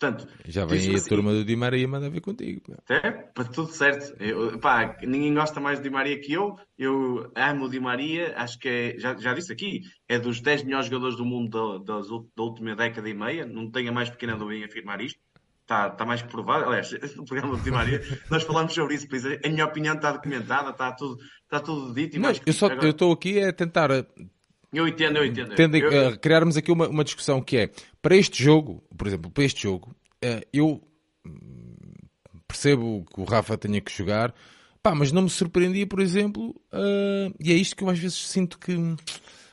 Portanto, 0.00 0.26
já 0.48 0.64
vem 0.64 0.80
aí 0.80 0.94
a 0.94 0.96
assim, 0.96 1.10
turma 1.10 1.30
do 1.30 1.44
Di 1.44 1.54
Maria 1.54 1.86
manda 1.86 2.08
ver 2.08 2.22
contigo. 2.22 2.74
É, 2.88 3.10
para 3.10 3.44
tudo 3.44 3.70
certo. 3.70 4.16
Eu, 4.18 4.58
pá, 4.58 4.96
ninguém 5.02 5.34
gosta 5.34 5.60
mais 5.60 5.78
do 5.78 5.82
Di 5.82 5.90
Maria 5.90 6.18
que 6.18 6.32
eu. 6.32 6.58
Eu 6.78 7.30
amo 7.36 7.66
o 7.66 7.68
Di 7.68 7.78
Maria, 7.78 8.32
acho 8.34 8.58
que 8.58 8.66
é, 8.66 8.98
já, 8.98 9.14
já 9.18 9.34
disse 9.34 9.52
aqui, 9.52 9.82
é 10.08 10.18
dos 10.18 10.40
10 10.40 10.64
melhores 10.64 10.86
jogadores 10.86 11.16
do 11.16 11.24
mundo 11.26 11.84
da, 11.84 12.00
da, 12.00 12.00
da 12.00 12.42
última 12.42 12.74
década 12.74 13.10
e 13.10 13.12
meia. 13.12 13.44
Não 13.44 13.70
tenho 13.70 13.90
a 13.90 13.92
mais 13.92 14.08
pequena 14.08 14.36
dúvida 14.36 14.60
em 14.60 14.64
afirmar 14.64 15.02
isto. 15.02 15.20
Está, 15.60 15.88
está 15.88 16.06
mais 16.06 16.22
provado. 16.22 16.64
Aliás, 16.64 16.90
no 17.14 17.26
programa 17.26 17.58
do 17.58 17.62
Di 17.62 17.70
Maria, 17.70 18.00
nós 18.30 18.42
falamos 18.42 18.72
sobre 18.72 18.94
isso, 18.94 19.06
por 19.06 19.16
isso, 19.16 19.28
a 19.28 19.48
minha 19.50 19.66
opinião 19.66 19.96
está 19.96 20.12
documentada, 20.12 20.70
está 20.70 20.92
tudo, 20.92 21.18
está 21.42 21.60
tudo 21.60 21.92
dito. 21.92 22.18
Não, 22.18 22.32
eu 22.46 22.52
só 22.54 22.66
Agora... 22.66 22.86
eu 22.86 22.92
estou 22.92 23.12
aqui 23.12 23.38
a 23.42 23.52
tentar 23.52 23.90
eu 24.72 24.86
entendo, 24.86 25.16
eu 25.18 25.24
entendo. 25.24 25.54
Tendo, 25.54 25.76
eu... 25.76 26.10
Uh, 26.10 26.18
criarmos 26.18 26.56
aqui 26.56 26.70
uma, 26.70 26.88
uma 26.88 27.04
discussão 27.04 27.40
que 27.42 27.56
é, 27.56 27.70
para 28.00 28.16
este 28.16 28.42
jogo, 28.42 28.82
por 28.96 29.06
exemplo, 29.06 29.30
para 29.30 29.44
este 29.44 29.62
jogo, 29.62 29.94
uh, 30.24 30.46
eu 30.52 30.82
percebo 32.46 33.04
que 33.12 33.20
o 33.20 33.24
Rafa 33.24 33.56
tenha 33.56 33.80
que 33.80 33.92
jogar, 33.92 34.34
pá, 34.82 34.94
mas 34.94 35.12
não 35.12 35.22
me 35.22 35.30
surpreendia, 35.30 35.86
por 35.86 36.00
exemplo, 36.00 36.50
uh, 36.72 37.34
e 37.38 37.52
é 37.52 37.54
isto 37.54 37.76
que 37.76 37.84
eu 37.84 37.88
às 37.88 37.98
vezes 37.98 38.16
sinto 38.16 38.58
que 38.58 38.76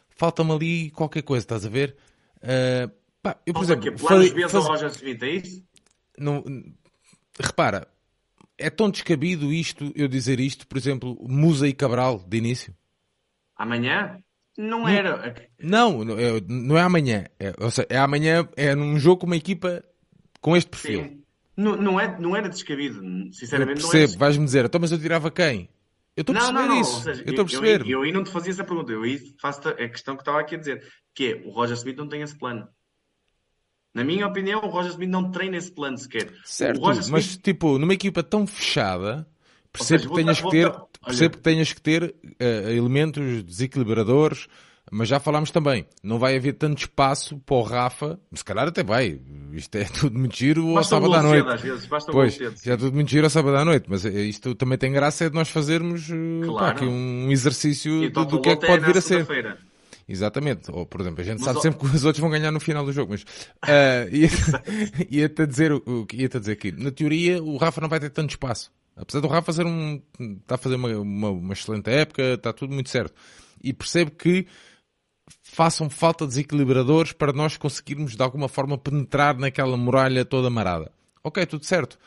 falta-me 0.09 0.51
ali 0.51 0.91
qualquer 0.91 1.21
coisa, 1.21 1.43
estás 1.43 1.65
a 1.65 1.69
ver? 1.69 1.95
Uh, 2.37 2.91
pá, 3.21 3.37
eu, 3.45 3.53
por 3.53 3.63
exemplo, 3.63 3.97
faria, 3.97 4.21
faz... 4.29 4.33
vezes 4.33 4.55
ao 4.55 4.61
Roger 4.63 4.89
Smith, 4.89 5.23
é 5.23 5.29
isso? 5.29 5.63
Não, 6.17 6.43
repara, 7.39 7.87
é 8.57 8.69
tão 8.69 8.89
descabido 8.89 9.53
isto, 9.53 9.91
eu 9.95 10.07
dizer 10.07 10.39
isto, 10.39 10.67
por 10.67 10.77
exemplo, 10.77 11.17
Musa 11.21 11.67
e 11.67 11.73
Cabral, 11.73 12.23
de 12.27 12.37
início? 12.37 12.75
Amanhã? 13.55 14.19
Não 14.57 14.87
era. 14.87 15.35
Não, 15.61 16.03
não 16.03 16.19
é, 16.19 16.41
não 16.47 16.77
é 16.77 16.81
amanhã. 16.81 17.25
É, 17.39 17.53
ou 17.59 17.69
seja, 17.69 17.87
é 17.91 17.97
amanhã, 17.97 18.47
é 18.55 18.73
num 18.73 18.97
jogo 18.97 19.21
com 19.21 19.27
uma 19.27 19.37
equipa 19.37 19.83
com 20.41 20.57
este 20.57 20.69
perfil. 20.69 21.03
Sim. 21.03 21.23
Não, 21.55 21.75
não, 21.75 21.99
é, 21.99 22.19
não 22.19 22.35
era 22.35 22.49
descabido, 22.49 22.99
sinceramente. 23.31 23.81
Eu 23.81 23.89
percebo, 23.89 24.13
não 24.13 24.19
vais-me 24.19 24.45
dizer, 24.45 24.65
então, 24.65 24.81
mas 24.81 24.91
eu 24.91 24.99
tirava 24.99 25.29
quem? 25.31 25.69
Eu 26.15 26.21
estou 26.21 26.35
a 26.35 26.39
perceber 26.39 26.59
não, 26.59 26.67
não, 26.67 26.81
isso. 26.81 27.01
Seja, 27.01 27.21
eu 27.23 27.29
estou 27.29 27.43
a 27.43 27.45
perceber. 27.45 27.81
Eu, 27.81 27.87
eu, 27.87 28.01
aí 28.01 28.11
não 28.11 28.23
te 28.23 28.31
fazia 28.31 28.51
essa 28.51 28.63
pergunta, 28.63 28.91
eu 28.91 29.03
aí 29.03 29.19
faço 29.39 29.69
a 29.69 29.73
questão 29.73 30.15
que 30.15 30.21
estava 30.23 30.39
aqui 30.39 30.55
a 30.55 30.57
dizer, 30.57 30.83
que 31.13 31.33
é 31.33 31.47
o 31.47 31.51
Roger 31.51 31.75
Smith 31.77 31.97
não 31.97 32.07
tem 32.07 32.21
esse 32.21 32.35
plano. 32.35 32.67
Na 33.93 34.03
minha 34.03 34.27
opinião, 34.27 34.61
o 34.61 34.67
Roger 34.67 34.91
Smith 34.91 35.09
não 35.09 35.31
treina 35.31 35.57
esse 35.57 35.71
plano 35.71 35.97
sequer. 35.97 36.31
Certo, 36.43 36.91
Smith... 36.91 37.09
mas 37.09 37.37
tipo, 37.37 37.77
numa 37.77 37.93
equipa 37.93 38.23
tão 38.23 38.45
fechada, 38.45 39.27
percebo 39.77 39.99
seja, 40.03 40.09
que 40.09 40.15
tenhas 40.15 40.41
que 40.41 40.49
ter, 40.49 40.73
percebo 41.05 41.37
que 41.37 41.43
tenhas 41.43 41.73
que 41.73 41.81
ter 41.81 42.03
uh, 42.03 42.69
elementos 42.69 43.43
desequilibradores, 43.43 44.47
mas 44.91 45.09
já 45.09 45.19
falámos 45.19 45.51
também, 45.51 45.85
não 46.01 46.17
vai 46.17 46.37
haver 46.37 46.53
tanto 46.53 46.79
espaço 46.79 47.37
para 47.45 47.55
o 47.55 47.61
Rafa, 47.61 48.19
se 48.33 48.43
calhar 48.43 48.67
até 48.67 48.83
vai, 48.83 49.19
isto 49.51 49.75
é 49.75 49.83
tudo 49.99 50.17
muito 50.17 50.35
giro 50.35 50.77
ao 50.77 50.83
sábado 50.83 51.13
à 51.13 51.21
noite. 51.21 51.47
Às 51.47 51.61
vezes, 51.61 51.85
basta 51.85 52.11
pois, 52.11 52.35
cedo, 52.35 52.55
já 52.63 52.73
é 52.73 52.77
tudo 52.77 52.93
muito 52.93 53.09
giro 53.09 53.25
ao 53.25 53.29
sábado 53.29 53.57
à 53.57 53.65
noite, 53.65 53.85
mas 53.89 54.05
isto 54.05 54.55
também 54.55 54.77
tem 54.77 54.91
graça 54.91 55.25
é 55.25 55.29
de 55.29 55.35
nós 55.35 55.49
fazermos 55.49 56.07
claro. 56.07 56.57
pá, 56.57 56.69
aqui 56.69 56.85
um 56.85 57.31
exercício 57.31 58.09
do, 58.11 58.25
do 58.25 58.41
que 58.41 58.49
é 58.49 58.55
que 58.55 58.65
pode 58.65 58.85
vir 58.85 58.97
a 58.97 59.01
ser. 59.01 59.25
Exatamente. 60.07 60.71
Ou, 60.71 60.85
por 60.85 61.01
exemplo, 61.01 61.21
a 61.21 61.23
gente 61.23 61.39
mas 61.39 61.45
sabe 61.45 61.61
sempre 61.61 61.79
que 61.79 61.95
os 61.95 62.05
outros 62.05 62.21
vão 62.21 62.29
ganhar 62.29 62.51
no 62.51 62.59
final 62.59 62.85
do 62.85 62.93
jogo, 62.93 63.11
mas 63.11 63.23
uh, 63.23 64.07
ia-te 65.11 65.41
ia 65.43 65.47
dizer 65.47 65.73
o 65.73 66.05
que 66.05 66.17
ia-te 66.21 66.37
a 66.37 66.39
dizer 66.39 66.53
aqui. 66.53 66.71
Na 66.71 66.91
teoria, 66.91 67.43
o 67.43 67.57
Rafa 67.57 67.81
não 67.81 67.89
vai 67.89 67.99
ter 67.99 68.09
tanto 68.09 68.29
espaço. 68.29 68.71
Apesar 68.97 69.21
do 69.21 69.27
Rafa 69.27 69.45
fazer 69.45 69.65
um, 69.65 70.01
está 70.19 70.55
a 70.55 70.57
fazer 70.57 70.75
uma, 70.75 70.89
uma, 70.97 71.29
uma 71.29 71.53
excelente 71.53 71.89
época, 71.89 72.33
está 72.33 72.51
tudo 72.51 72.73
muito 72.73 72.89
certo. 72.89 73.13
E 73.63 73.71
percebo 73.71 74.11
que 74.11 74.47
façam 75.43 75.89
falta 75.89 76.25
desequilibradores 76.25 77.11
para 77.11 77.31
nós 77.31 77.57
conseguirmos 77.57 78.15
de 78.15 78.23
alguma 78.23 78.47
forma 78.47 78.77
penetrar 78.77 79.37
naquela 79.37 79.77
muralha 79.77 80.25
toda 80.25 80.49
marada. 80.49 80.91
Ok, 81.23 81.45
tudo 81.45 81.65
certo. 81.65 81.97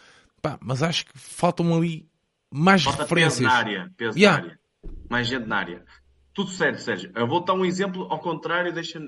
Pá, 0.42 0.58
mas 0.60 0.82
acho 0.82 1.06
que 1.06 1.18
faltam 1.18 1.74
ali 1.76 2.08
mais 2.52 2.82
Falta 2.82 3.02
referências. 3.02 3.38
Peso 3.38 3.48
na 3.48 3.52
área, 3.52 3.92
peso 3.96 4.18
yeah. 4.18 4.40
na 4.40 4.48
área. 4.48 4.60
Mais 5.08 5.26
gente 5.28 5.46
na 5.46 5.56
área. 5.56 5.84
Tudo 6.32 6.50
certo, 6.50 6.80
Sérgio. 6.80 7.12
Eu 7.14 7.26
vou 7.26 7.44
dar 7.44 7.54
um 7.54 7.64
exemplo 7.64 8.06
ao 8.10 8.18
contrário, 8.18 8.72
deixa 8.72 9.00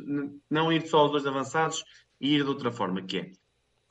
não 0.51 0.72
ir 0.72 0.87
só 0.87 0.99
aos 0.99 1.12
dois 1.12 1.26
avançados 1.26 1.85
e 2.20 2.35
ir 2.35 2.45
de 2.45 2.49
outra 2.49 2.70
forma, 2.70 3.03
que 3.03 3.18
é. 3.18 3.33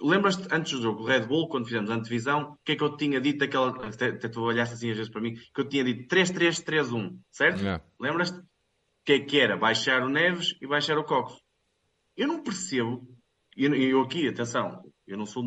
Lembras-te, 0.02 0.48
antes 0.52 0.72
do 0.74 0.82
jogo, 0.82 1.04
o 1.04 1.06
Red 1.06 1.28
Bull, 1.28 1.48
quando 1.48 1.66
fizemos 1.66 1.90
a 1.90 1.96
antevisão, 1.96 2.54
o 2.54 2.58
que 2.64 2.74
é 2.74 2.76
que 2.76 2.84
eu 2.84 2.98
tinha 2.98 3.22
dito 3.22 3.40
daquela. 3.40 3.70
Até, 3.86 4.08
até 4.08 4.28
tu 4.28 4.42
olhaste 4.42 4.74
assim 4.74 4.90
às 4.90 4.98
vezes 4.98 5.12
para 5.12 5.22
mim, 5.22 5.36
que 5.36 5.62
eu 5.62 5.68
tinha 5.68 5.84
dito 5.84 6.14
3-3-3-1, 6.14 7.18
certo? 7.30 7.60
Yeah. 7.60 7.84
Lembras-te? 8.00 8.42
Que, 9.06 9.20
que 9.22 9.40
era 9.40 9.58
baixar 9.58 10.04
o 10.04 10.10
Neves 10.10 10.56
e 10.62 10.68
baixar 10.68 10.98
o 10.98 11.04
Cox. 11.04 11.34
Eu 12.16 12.28
não 12.28 12.44
percebo, 12.44 13.08
e 13.56 13.66
eu, 13.66 13.74
eu, 13.74 14.02
aqui, 14.02 14.28
atenção, 14.28 14.84
eu 15.08 15.18
não 15.18 15.26
sou 15.26 15.44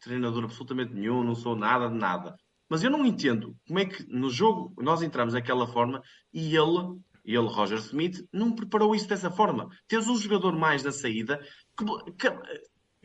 treinador 0.00 0.44
absolutamente 0.44 0.94
nenhum, 0.94 1.22
não 1.22 1.34
sou 1.34 1.56
nada 1.56 1.88
de 1.88 1.96
nada. 1.96 2.36
Mas 2.68 2.82
eu 2.82 2.90
não 2.90 3.04
entendo 3.06 3.54
como 3.66 3.78
é 3.78 3.84
que 3.84 4.04
no 4.08 4.30
jogo 4.30 4.74
nós 4.82 5.02
entramos 5.02 5.34
daquela 5.34 5.66
forma 5.66 6.02
e 6.32 6.56
ele 6.56 6.98
ele, 7.26 7.48
Roger 7.48 7.78
Smith, 7.78 8.24
não 8.32 8.54
preparou 8.54 8.94
isso 8.94 9.08
dessa 9.08 9.30
forma. 9.30 9.68
Tens 9.88 10.06
um 10.06 10.16
jogador 10.16 10.56
mais 10.56 10.84
na 10.84 10.92
saída 10.92 11.44
que, 11.76 11.84
que 12.12 12.28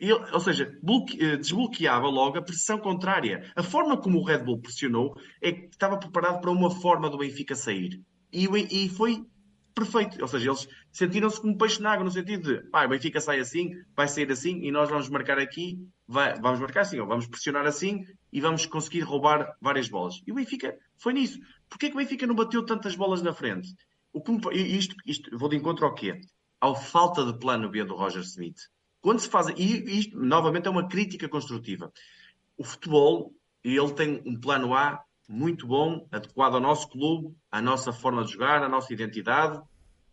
ele, 0.08 0.24
ou 0.32 0.40
seja, 0.40 0.64
eh, 1.20 1.36
desbloqueava 1.36 2.08
logo 2.08 2.36
a 2.36 2.42
pressão 2.42 2.78
contrária. 2.78 3.50
A 3.54 3.62
forma 3.62 3.96
como 3.96 4.18
o 4.18 4.24
Red 4.24 4.38
Bull 4.38 4.60
pressionou 4.60 5.14
é 5.40 5.52
que 5.52 5.68
estava 5.68 5.96
preparado 5.96 6.40
para 6.40 6.50
uma 6.50 6.70
forma 6.70 7.08
do 7.08 7.18
Benfica 7.18 7.54
sair. 7.54 8.02
E, 8.32 8.46
e 8.46 8.88
foi 8.88 9.24
perfeito. 9.72 10.20
Ou 10.20 10.26
seja, 10.26 10.50
eles 10.50 10.68
sentiram-se 10.90 11.40
como 11.40 11.56
peixe 11.56 11.80
na 11.80 11.92
água, 11.92 12.04
no 12.04 12.10
sentido 12.10 12.42
de 12.42 12.68
ah, 12.72 12.84
o 12.84 12.88
Benfica 12.88 13.20
sai 13.20 13.38
assim, 13.38 13.70
vai 13.96 14.08
sair 14.08 14.30
assim, 14.32 14.64
e 14.64 14.72
nós 14.72 14.90
vamos 14.90 15.08
marcar 15.08 15.38
aqui, 15.38 15.78
vai, 16.06 16.34
vamos 16.40 16.58
marcar 16.58 16.80
assim, 16.80 16.98
ou 16.98 17.06
vamos 17.06 17.28
pressionar 17.28 17.64
assim, 17.64 18.04
e 18.32 18.40
vamos 18.40 18.66
conseguir 18.66 19.00
roubar 19.00 19.56
várias 19.60 19.88
bolas. 19.88 20.20
E 20.26 20.32
o 20.32 20.34
Benfica 20.34 20.76
foi 20.98 21.12
nisso. 21.12 21.38
Porquê 21.68 21.88
que 21.88 21.94
o 21.94 21.98
Benfica 21.98 22.26
não 22.26 22.34
bateu 22.34 22.66
tantas 22.66 22.96
bolas 22.96 23.22
na 23.22 23.32
frente? 23.32 23.72
O 24.12 24.20
isto, 24.52 24.94
isto, 25.06 25.38
vou 25.38 25.48
de 25.48 25.56
encontro 25.56 25.86
ao 25.86 25.94
quê? 25.94 26.20
Ao 26.60 26.74
falta 26.74 27.24
de 27.24 27.38
plano 27.38 27.70
B 27.70 27.84
do 27.84 27.94
Roger 27.94 28.22
Smith. 28.22 28.58
Quando 29.02 29.18
se 29.18 29.28
faz, 29.28 29.48
e 29.48 29.98
isto, 29.98 30.16
novamente, 30.16 30.68
é 30.68 30.70
uma 30.70 30.88
crítica 30.88 31.28
construtiva. 31.28 31.92
O 32.56 32.64
futebol, 32.64 33.34
ele 33.62 33.92
tem 33.92 34.22
um 34.24 34.40
plano 34.40 34.72
A 34.74 35.02
muito 35.28 35.66
bom, 35.66 36.06
adequado 36.12 36.54
ao 36.54 36.60
nosso 36.60 36.88
clube, 36.88 37.34
à 37.50 37.60
nossa 37.60 37.92
forma 37.92 38.24
de 38.24 38.32
jogar, 38.32 38.62
à 38.62 38.68
nossa 38.68 38.92
identidade, 38.92 39.60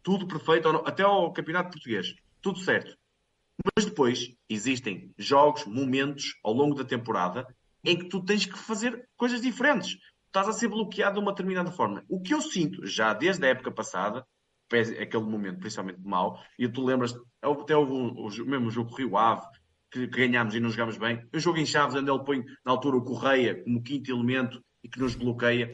tudo 0.01 0.27
perfeito, 0.27 0.67
até 0.85 1.03
ao 1.03 1.31
campeonato 1.31 1.71
português. 1.71 2.15
Tudo 2.41 2.59
certo. 2.59 2.97
Mas 3.75 3.85
depois 3.85 4.33
existem 4.49 5.13
jogos, 5.17 5.65
momentos 5.65 6.39
ao 6.43 6.53
longo 6.53 6.73
da 6.73 6.83
temporada 6.83 7.45
em 7.83 7.97
que 7.97 8.09
tu 8.09 8.23
tens 8.23 8.45
que 8.45 8.57
fazer 8.57 9.07
coisas 9.15 9.41
diferentes 9.41 9.97
estás 10.25 10.47
a 10.47 10.53
ser 10.53 10.67
bloqueado 10.67 11.15
de 11.15 11.19
uma 11.19 11.31
determinada 11.31 11.71
forma. 11.71 12.03
O 12.07 12.21
que 12.21 12.33
eu 12.33 12.41
sinto, 12.41 12.85
já 12.85 13.13
desde 13.13 13.45
a 13.45 13.49
época 13.49 13.71
passada, 13.71 14.25
aquele 14.72 15.24
momento 15.24 15.59
principalmente 15.59 16.01
mau, 16.01 16.39
e 16.57 16.67
tu 16.67 16.86
lembras, 16.86 17.13
até 17.41 17.76
houve 17.76 17.91
o, 17.91 18.28
o 18.28 18.45
mesmo 18.45 18.70
jogo 18.70 18.95
Rio 18.95 19.17
Ave, 19.17 19.45
que, 19.91 20.07
ganhámos 20.07 20.55
e 20.55 20.59
não 20.59 20.70
jogámos 20.70 20.97
bem, 20.97 21.28
o 21.34 21.39
jogo 21.39 21.57
em 21.57 21.65
Chaves, 21.65 21.95
onde 21.95 22.09
ele 22.09 22.24
põe 22.24 22.43
na 22.63 22.72
altura 22.72 22.97
o 22.97 23.03
Correia 23.03 23.63
como 23.63 23.82
quinto 23.82 24.11
elemento 24.11 24.63
e 24.84 24.89
que 24.89 24.99
nos 24.99 25.15
bloqueia. 25.15 25.72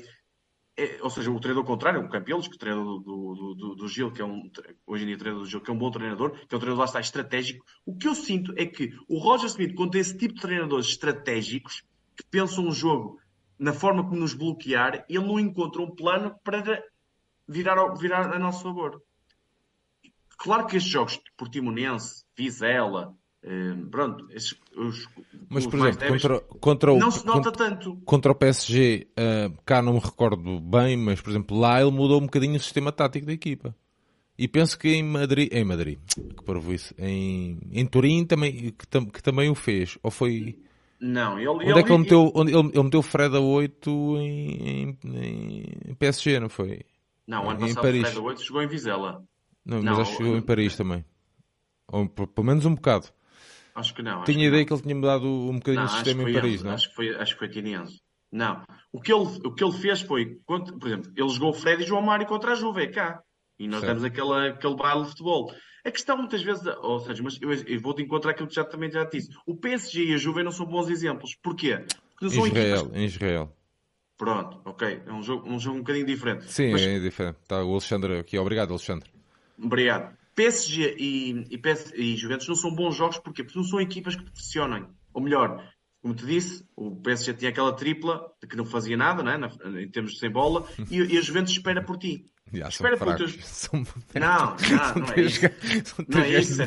É, 0.78 1.00
ou 1.02 1.10
seja, 1.10 1.32
o 1.32 1.39
treinador 1.39 1.66
contrário, 1.66 2.02
o 2.02 2.10
Campelos, 2.10 2.48
que 2.48 2.54
é 2.54 2.58
o 2.58 2.60
treinador 2.60 3.00
do, 3.00 3.34
do, 3.34 3.56
do, 3.56 3.76
do, 3.76 3.88
Gil, 3.88 4.12
que 4.12 4.22
é 4.22 4.26
um, 4.26 4.50
hoje 4.86 5.04
em 5.04 5.08
dia 5.08 5.18
treinador 5.18 5.46
do 5.46 5.50
Gil, 5.50 5.62
que 5.62 5.70
é 5.70 5.74
um 5.74 5.78
bom 5.78 5.89
treinador, 5.89 6.32
que 6.32 6.54
é 6.54 6.58
um 6.58 6.60
treinador 6.60 6.80
lá 6.80 6.86
está 6.86 7.00
estratégico. 7.00 7.66
O 7.86 7.96
que 7.96 8.08
eu 8.08 8.14
sinto 8.14 8.54
é 8.58 8.66
que 8.66 8.91
o 9.08 9.18
Roger 9.18 9.48
Smith, 9.48 9.74
quando 9.74 9.91
tem 9.91 10.02
esse 10.02 10.18
tipo 10.18 10.34
de 10.34 10.41
treinadores 10.41 10.88
estratégicos, 10.88 11.82
que 12.16 12.26
pensam 12.30 12.66
um 12.66 12.74
jogo 12.74 13.20
na 13.58 13.72
forma 13.72 14.04
como 14.04 14.20
nos 14.20 14.34
bloquear, 14.34 15.06
ele 15.08 15.26
não 15.26 15.39
encontra 15.39 15.82
um 15.82 15.96
plano 15.96 16.36
para 16.43 16.84
virar, 17.48 17.93
virar 17.96 18.34
a 18.34 18.39
nosso 18.39 18.64
favor. 18.64 19.02
Claro 20.38 20.68
que 20.68 20.78
estes 20.78 20.91
jogos, 20.91 21.20
Portimonense, 21.38 22.24
Vizela, 22.38 23.16
eh, 23.48 23.76
pronto, 23.91 24.28
esses, 24.32 24.56
os, 24.76 25.08
mas 25.50 25.68
por 25.68 25.80
exemplo, 25.80 26.00
débeis, 26.00 26.22
contra, 26.22 26.39
contra 26.60 26.93
o, 26.93 26.98
não 26.98 27.12
se 27.12 27.26
nota 27.26 27.52
contra, 27.52 27.70
tanto. 27.70 27.96
Contra 28.04 28.32
o 28.32 28.36
PSG, 28.36 29.08
uh, 29.08 29.14
eh, 29.16 29.52
cá 29.64 29.82
não 29.84 29.93
me 29.93 30.00
recordo 30.00 30.60
bem, 30.60 30.98
mas 30.98 31.22
por 31.22 31.30
exemplo, 31.30 31.58
lá 31.58 31.80
ele 31.80 31.91
mudou 31.91 32.20
um 32.20 32.26
bocadinho 32.26 32.56
o 32.56 32.60
sistema 32.60 32.91
tático 32.91 33.28
da 33.28 33.34
equipa. 33.34 33.76
E 34.38 34.48
penso 34.48 34.78
que 34.78 34.89
em 34.89 35.04
Madrid, 35.04 35.48
em 35.54 35.64
Madrid, 35.64 36.00
que 36.08 36.43
parvo 36.43 36.74
isso, 36.74 36.93
em, 36.98 37.60
em 37.72 37.86
Turim 37.86 38.26
também, 38.26 38.72
que, 38.72 38.88
tam, 38.88 39.06
que 39.06 39.22
também 39.22 39.50
o 39.50 39.56
fez. 39.56 39.98
Ou 40.04 40.12
foi. 40.12 40.60
Não, 41.00 41.39
ele. 41.39 41.48
Onde 41.48 41.70
ele, 41.70 41.80
é 41.80 41.84
que 41.84 41.91
ele 41.91 42.00
meteu, 42.00 42.32
onde 42.36 42.52
ele, 42.52 42.68
ele 42.74 42.84
meteu 42.84 43.00
o 43.00 43.04
Fred 43.04 43.36
a 43.36 43.39
8 43.39 43.89
em, 44.18 44.98
em, 45.04 45.66
em 45.88 45.93
PSG, 45.93 46.39
não 46.39 46.50
foi? 46.50 46.82
Não, 47.28 47.50
ano 47.50 47.60
passado 47.60 47.82
Paris. 47.82 48.04
o 48.04 48.06
Fred 48.06 48.20
8 48.20 48.44
jogou 48.44 48.62
em 48.62 48.68
Vizela. 48.68 49.24
Não, 49.66 49.82
não 49.82 49.94
mas 49.94 50.00
acho 50.00 50.18
que 50.18 50.24
jogou 50.24 50.38
em 50.38 50.42
Paris 50.42 50.76
também. 50.76 51.06
Ou 51.88 52.08
pelo 52.08 52.46
menos 52.46 52.66
um 52.66 52.76
bocado. 52.76 53.08
Acho 53.74 53.94
que 53.94 54.02
não. 54.02 54.24
Tinha 54.24 54.48
ideia 54.48 54.64
que, 54.64 54.68
que 54.68 54.74
ele 54.74 54.82
tinha 54.82 54.96
mudado 54.96 55.28
um 55.28 55.56
bocadinho 55.56 55.84
não, 55.84 55.86
o 55.86 55.90
sistema 55.90 56.30
em 56.30 56.34
Paris, 56.34 56.64
não? 56.64 56.72
Acho 56.72 56.90
que 56.90 56.96
foi, 56.96 57.16
acho 57.16 57.34
que 57.34 57.40
foi 57.40 57.50
Tinense. 57.50 58.02
Não. 58.32 58.64
O 58.92 59.02
que, 59.02 59.14
ele, 59.14 59.24
o 59.46 59.54
que 59.54 59.64
ele 59.64 59.74
fez 59.74 60.02
foi, 60.02 60.38
por 60.46 60.62
exemplo, 60.86 61.12
ele 61.16 61.30
jogou 61.30 61.50
o 61.50 61.54
Fred 61.54 61.84
e 61.84 61.86
João 61.86 62.02
Mário 62.02 62.26
contra 62.26 62.54
a 62.54 62.56
Juve, 62.56 62.88
cá. 62.88 63.22
E 63.60 63.68
nós 63.68 63.82
certo. 63.82 63.94
demos 63.94 64.04
aquele, 64.04 64.50
aquele 64.50 64.76
baile 64.76 65.04
de 65.04 65.10
futebol. 65.10 65.54
A 65.86 65.92
questão 65.92 66.18
muitas 66.18 66.42
vezes, 66.42 66.66
ou 66.82 67.00
seja, 67.00 67.22
mas 67.22 67.40
eu, 67.42 67.54
eu 67.54 67.80
vou-te 67.80 68.02
encontrar 68.02 68.32
aquilo 68.32 68.48
que 68.48 68.56
já 68.56 68.64
também 68.64 68.92
já 68.92 69.04
disse. 69.04 69.30
O 69.46 69.56
PSG 69.56 70.06
e 70.06 70.14
a 70.14 70.18
Juve 70.18 70.44
não 70.44 70.52
são 70.52 70.66
bons 70.66 70.90
exemplos. 70.90 71.36
Porquê? 71.42 71.86
Porque 72.20 72.26
Israel, 72.26 72.78
equipas... 72.78 72.98
em 72.98 73.06
Israel. 73.06 73.56
Pronto, 74.18 74.61
ok. 74.66 75.01
É 75.05 75.11
um 75.11 75.22
jogo, 75.22 75.49
um 75.49 75.59
jogo 75.59 75.78
um 75.78 75.80
bocadinho 75.82 76.05
diferente. 76.05 76.51
Sim, 76.51 76.72
mas... 76.72 76.82
é 76.82 76.99
diferente. 76.99 77.38
Está 77.41 77.63
o 77.63 77.72
Alexandre 77.72 78.20
aqui. 78.20 78.38
Obrigado, 78.38 78.72
Alexandre. 78.72 79.09
Obrigado. 79.61 80.16
PSG 80.34 80.95
e, 80.99 81.45
e, 81.49 81.57
PS, 81.57 81.93
e 81.95 82.16
Juventus 82.16 82.47
não 82.47 82.55
são 82.55 82.74
bons 82.74 82.95
jogos 82.95 83.18
porque 83.20 83.45
não 83.55 83.63
são 83.63 83.80
equipas 83.80 84.16
que 84.16 84.24
pressionam. 84.24 84.89
Ou 85.13 85.22
melhor, 85.22 85.66
como 86.01 86.13
te 86.13 86.26
disse, 86.26 86.63
o 86.76 86.95
PSG 86.97 87.34
tinha 87.34 87.49
aquela 87.49 87.74
tripla 87.74 88.32
de 88.41 88.47
que 88.47 88.55
não 88.55 88.66
fazia 88.66 88.97
nada, 88.97 89.24
né? 89.24 89.49
em 89.82 89.89
termos 89.89 90.13
de 90.13 90.20
sem 90.20 90.30
bola, 90.30 90.68
e, 90.91 90.97
e 90.97 91.18
a 91.18 91.22
Juventus 91.22 91.53
espera 91.53 91.82
por 91.82 91.97
ti. 91.97 92.30
Já, 92.53 92.68
Espera 92.68 92.95
por 92.95 93.16
teus... 93.16 93.36
São... 93.43 93.84
Não, 94.13 94.55
não, 94.70 94.95
não 95.01 95.13
é 95.13 95.22
isso. 95.22 95.41
Não 96.07 96.22
é 96.22 96.39
isso. 96.39 96.57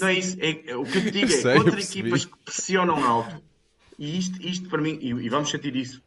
Não 0.00 0.08
é 0.08 0.12
isso. 0.12 0.36
É, 0.38 0.76
o 0.76 0.84
que 0.84 0.98
eu 0.98 1.02
te 1.02 1.10
digo 1.10 1.26
é, 1.32 1.36
sei, 1.36 1.54
contra 1.56 1.80
equipas 1.80 2.24
que 2.26 2.38
pressionam 2.44 3.02
alto, 3.02 3.42
e 3.98 4.18
isto, 4.18 4.40
isto 4.42 4.68
para 4.68 4.82
mim, 4.82 4.98
e, 5.00 5.08
e, 5.08 5.28
vamos 5.30 5.48
sentir 5.48 5.74
isso, 5.74 6.02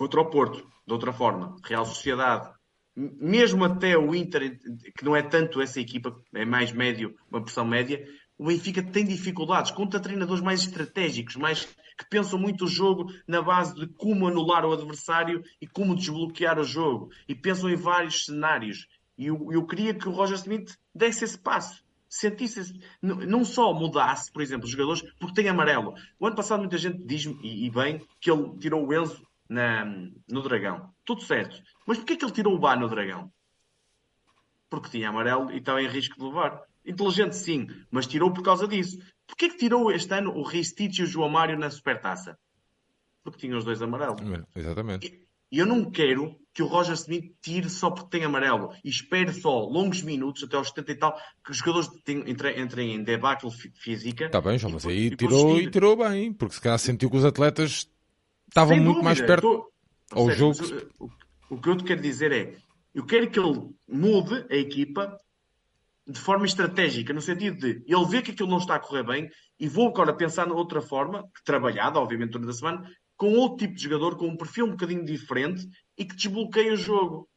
contra 0.00 0.18
o 0.18 0.30
Porto, 0.30 0.66
de 0.86 0.94
outra 0.94 1.12
forma, 1.12 1.56
Real 1.62 1.84
Sociedade, 1.84 2.50
mesmo 2.96 3.62
até 3.66 3.98
o 3.98 4.14
Inter, 4.14 4.58
que 4.96 5.04
não 5.04 5.14
é 5.14 5.20
tanto 5.20 5.60
essa 5.60 5.78
equipa, 5.78 6.18
é 6.32 6.42
mais 6.42 6.72
médio, 6.72 7.14
uma 7.30 7.42
pressão 7.42 7.66
média, 7.66 8.02
o 8.38 8.46
Benfica 8.46 8.82
tem 8.82 9.04
dificuldades 9.04 9.70
contra 9.70 10.00
treinadores 10.00 10.42
mais 10.42 10.60
estratégicos, 10.60 11.36
mais 11.36 11.66
que 11.66 12.08
pensam 12.08 12.38
muito 12.38 12.64
o 12.64 12.66
jogo 12.66 13.12
na 13.28 13.42
base 13.42 13.74
de 13.74 13.86
como 13.88 14.26
anular 14.26 14.64
o 14.64 14.72
adversário 14.72 15.42
e 15.60 15.66
como 15.66 15.94
desbloquear 15.94 16.58
o 16.58 16.64
jogo. 16.64 17.10
E 17.28 17.34
pensam 17.34 17.68
em 17.68 17.76
vários 17.76 18.24
cenários. 18.24 18.88
E 19.18 19.26
eu, 19.26 19.52
eu 19.52 19.66
queria 19.66 19.92
que 19.92 20.08
o 20.08 20.12
Roger 20.12 20.36
Smith 20.36 20.78
desse 20.94 21.26
esse 21.26 21.36
passo. 21.36 21.84
Sentisse, 22.08 22.72
não 23.02 23.44
só 23.44 23.74
mudasse, 23.74 24.32
por 24.32 24.40
exemplo, 24.40 24.64
os 24.64 24.70
jogadores, 24.70 25.02
porque 25.20 25.42
tem 25.42 25.50
amarelo. 25.50 25.92
O 26.18 26.26
ano 26.26 26.34
passado 26.34 26.60
muita 26.60 26.78
gente 26.78 27.04
diz-me, 27.04 27.38
e, 27.42 27.66
e 27.66 27.70
bem, 27.70 28.02
que 28.18 28.30
ele 28.30 28.56
tirou 28.58 28.84
o 28.84 28.94
Enzo 28.94 29.29
na, 29.50 29.84
no 29.84 30.42
Dragão. 30.42 30.94
Tudo 31.04 31.22
certo. 31.22 31.60
Mas 31.84 31.98
porquê 31.98 32.16
que 32.16 32.24
ele 32.24 32.32
tirou 32.32 32.54
o 32.54 32.58
Bá 32.58 32.76
no 32.76 32.88
Dragão? 32.88 33.30
Porque 34.70 34.88
tinha 34.88 35.08
amarelo 35.08 35.50
e 35.50 35.58
estava 35.58 35.82
em 35.82 35.88
risco 35.88 36.16
de 36.16 36.24
levar. 36.24 36.62
Inteligente 36.86 37.34
sim, 37.36 37.66
mas 37.90 38.06
tirou 38.06 38.32
por 38.32 38.44
causa 38.44 38.66
disso. 38.68 38.98
Porquê 39.26 39.48
que 39.48 39.56
tirou 39.56 39.90
este 39.90 40.14
ano 40.14 40.30
o 40.30 40.42
Ristich 40.42 41.00
e 41.00 41.04
o 41.04 41.06
João 41.06 41.28
Mário 41.28 41.58
na 41.58 41.68
Supertaça? 41.68 42.38
Porque 43.22 43.40
tinha 43.40 43.56
os 43.56 43.64
dois 43.64 43.82
amarelos. 43.82 44.20
Exatamente. 44.54 45.26
E 45.52 45.58
eu 45.58 45.66
não 45.66 45.90
quero 45.90 46.36
que 46.54 46.62
o 46.62 46.66
Roger 46.66 46.94
Smith 46.94 47.34
tire 47.42 47.68
só 47.68 47.90
porque 47.90 48.18
tem 48.18 48.24
amarelo 48.24 48.72
e 48.84 48.88
espere 48.88 49.32
só 49.32 49.64
longos 49.64 50.00
minutos, 50.00 50.44
até 50.44 50.56
aos 50.56 50.68
70 50.68 50.92
e 50.92 50.94
tal, 50.94 51.20
que 51.44 51.50
os 51.50 51.58
jogadores 51.58 51.90
entrem, 52.06 52.60
entrem 52.60 52.94
em 52.94 53.02
debacle 53.02 53.50
física. 53.74 54.26
Está 54.26 54.40
bem, 54.40 54.58
João, 54.58 54.74
mas 54.74 54.86
aí 54.86 55.14
tirou 55.16 55.60
e 55.60 55.68
tirou 55.68 55.96
bem, 55.96 56.32
porque 56.32 56.54
se 56.54 56.60
calhar 56.60 56.78
sentiu 56.78 57.10
que 57.10 57.16
os 57.16 57.24
atletas 57.24 57.90
estavam 58.50 58.74
Sem 58.74 58.84
muito 58.84 58.96
dúvida, 58.96 59.04
mais 59.04 59.20
perto 59.20 59.70
tô... 60.10 60.20
ao 60.20 60.30
jogo. 60.30 60.58
O, 60.98 61.10
o 61.50 61.60
que 61.60 61.68
eu 61.68 61.76
te 61.76 61.84
quero 61.84 62.02
dizer 62.02 62.32
é, 62.32 62.56
eu 62.94 63.06
quero 63.06 63.30
que 63.30 63.38
ele 63.38 63.70
mude 63.88 64.46
a 64.50 64.56
equipa 64.56 65.16
de 66.06 66.18
forma 66.18 66.44
estratégica, 66.44 67.12
no 67.12 67.20
sentido 67.20 67.58
de 67.58 67.84
ele 67.86 68.06
vê 68.06 68.20
que 68.20 68.32
aquilo 68.32 68.48
não 68.48 68.58
está 68.58 68.74
a 68.74 68.80
correr 68.80 69.04
bem 69.04 69.30
e 69.58 69.68
vou 69.68 69.88
agora 69.88 70.12
pensar 70.12 70.46
noutra 70.46 70.80
forma, 70.80 71.24
trabalhada, 71.44 71.98
obviamente, 72.00 72.30
durante 72.30 72.50
a 72.50 72.52
semana, 72.52 72.90
com 73.16 73.34
outro 73.34 73.58
tipo 73.58 73.74
de 73.74 73.82
jogador, 73.82 74.16
com 74.16 74.26
um 74.26 74.36
perfil 74.36 74.66
um 74.66 74.70
bocadinho 74.70 75.04
diferente 75.04 75.68
e 75.96 76.04
que 76.04 76.16
desbloqueia 76.16 76.72
o 76.72 76.76
jogo. 76.76 77.28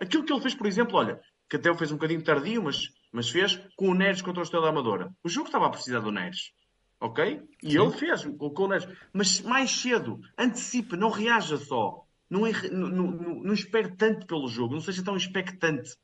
Aquilo 0.00 0.24
que 0.24 0.32
ele 0.32 0.40
fez, 0.40 0.54
por 0.54 0.66
exemplo, 0.66 0.96
olha, 0.96 1.20
que 1.48 1.56
até 1.56 1.70
o 1.70 1.76
fez 1.76 1.92
um 1.92 1.96
bocadinho 1.96 2.24
tardio, 2.24 2.62
mas, 2.62 2.88
mas 3.12 3.28
fez 3.28 3.60
com 3.76 3.88
o 3.88 3.94
Neres 3.94 4.22
contra 4.22 4.40
o 4.40 4.42
Estrela 4.42 4.68
Amadora. 4.68 5.10
O 5.22 5.28
jogo 5.28 5.46
estava 5.46 5.66
a 5.66 5.70
precisar 5.70 6.00
do 6.00 6.10
Neres. 6.10 6.52
Ok? 7.00 7.42
E 7.62 7.70
Sim. 7.70 7.80
ele 7.80 7.92
fez, 7.92 8.24
colocou 8.24 8.66
o 8.66 8.68
Neres. 8.68 8.88
Mas 9.12 9.40
mais 9.40 9.70
cedo, 9.70 10.20
antecipe, 10.36 10.96
não 10.96 11.10
reaja 11.10 11.56
só. 11.56 12.04
Não, 12.28 12.42
não, 12.72 12.88
não, 12.88 13.34
não 13.42 13.54
espere 13.54 13.96
tanto 13.96 14.26
pelo 14.26 14.48
jogo, 14.48 14.74
não 14.74 14.80
seja 14.80 15.04
tão 15.04 15.16
expectante. 15.16 15.96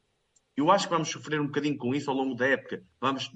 Eu 0.56 0.70
acho 0.70 0.86
que 0.86 0.92
vamos 0.92 1.08
sofrer 1.08 1.40
um 1.40 1.46
bocadinho 1.46 1.76
com 1.76 1.94
isso 1.94 2.10
ao 2.10 2.16
longo 2.16 2.34
da 2.34 2.46
época. 2.46 2.82
Vamos, 3.00 3.30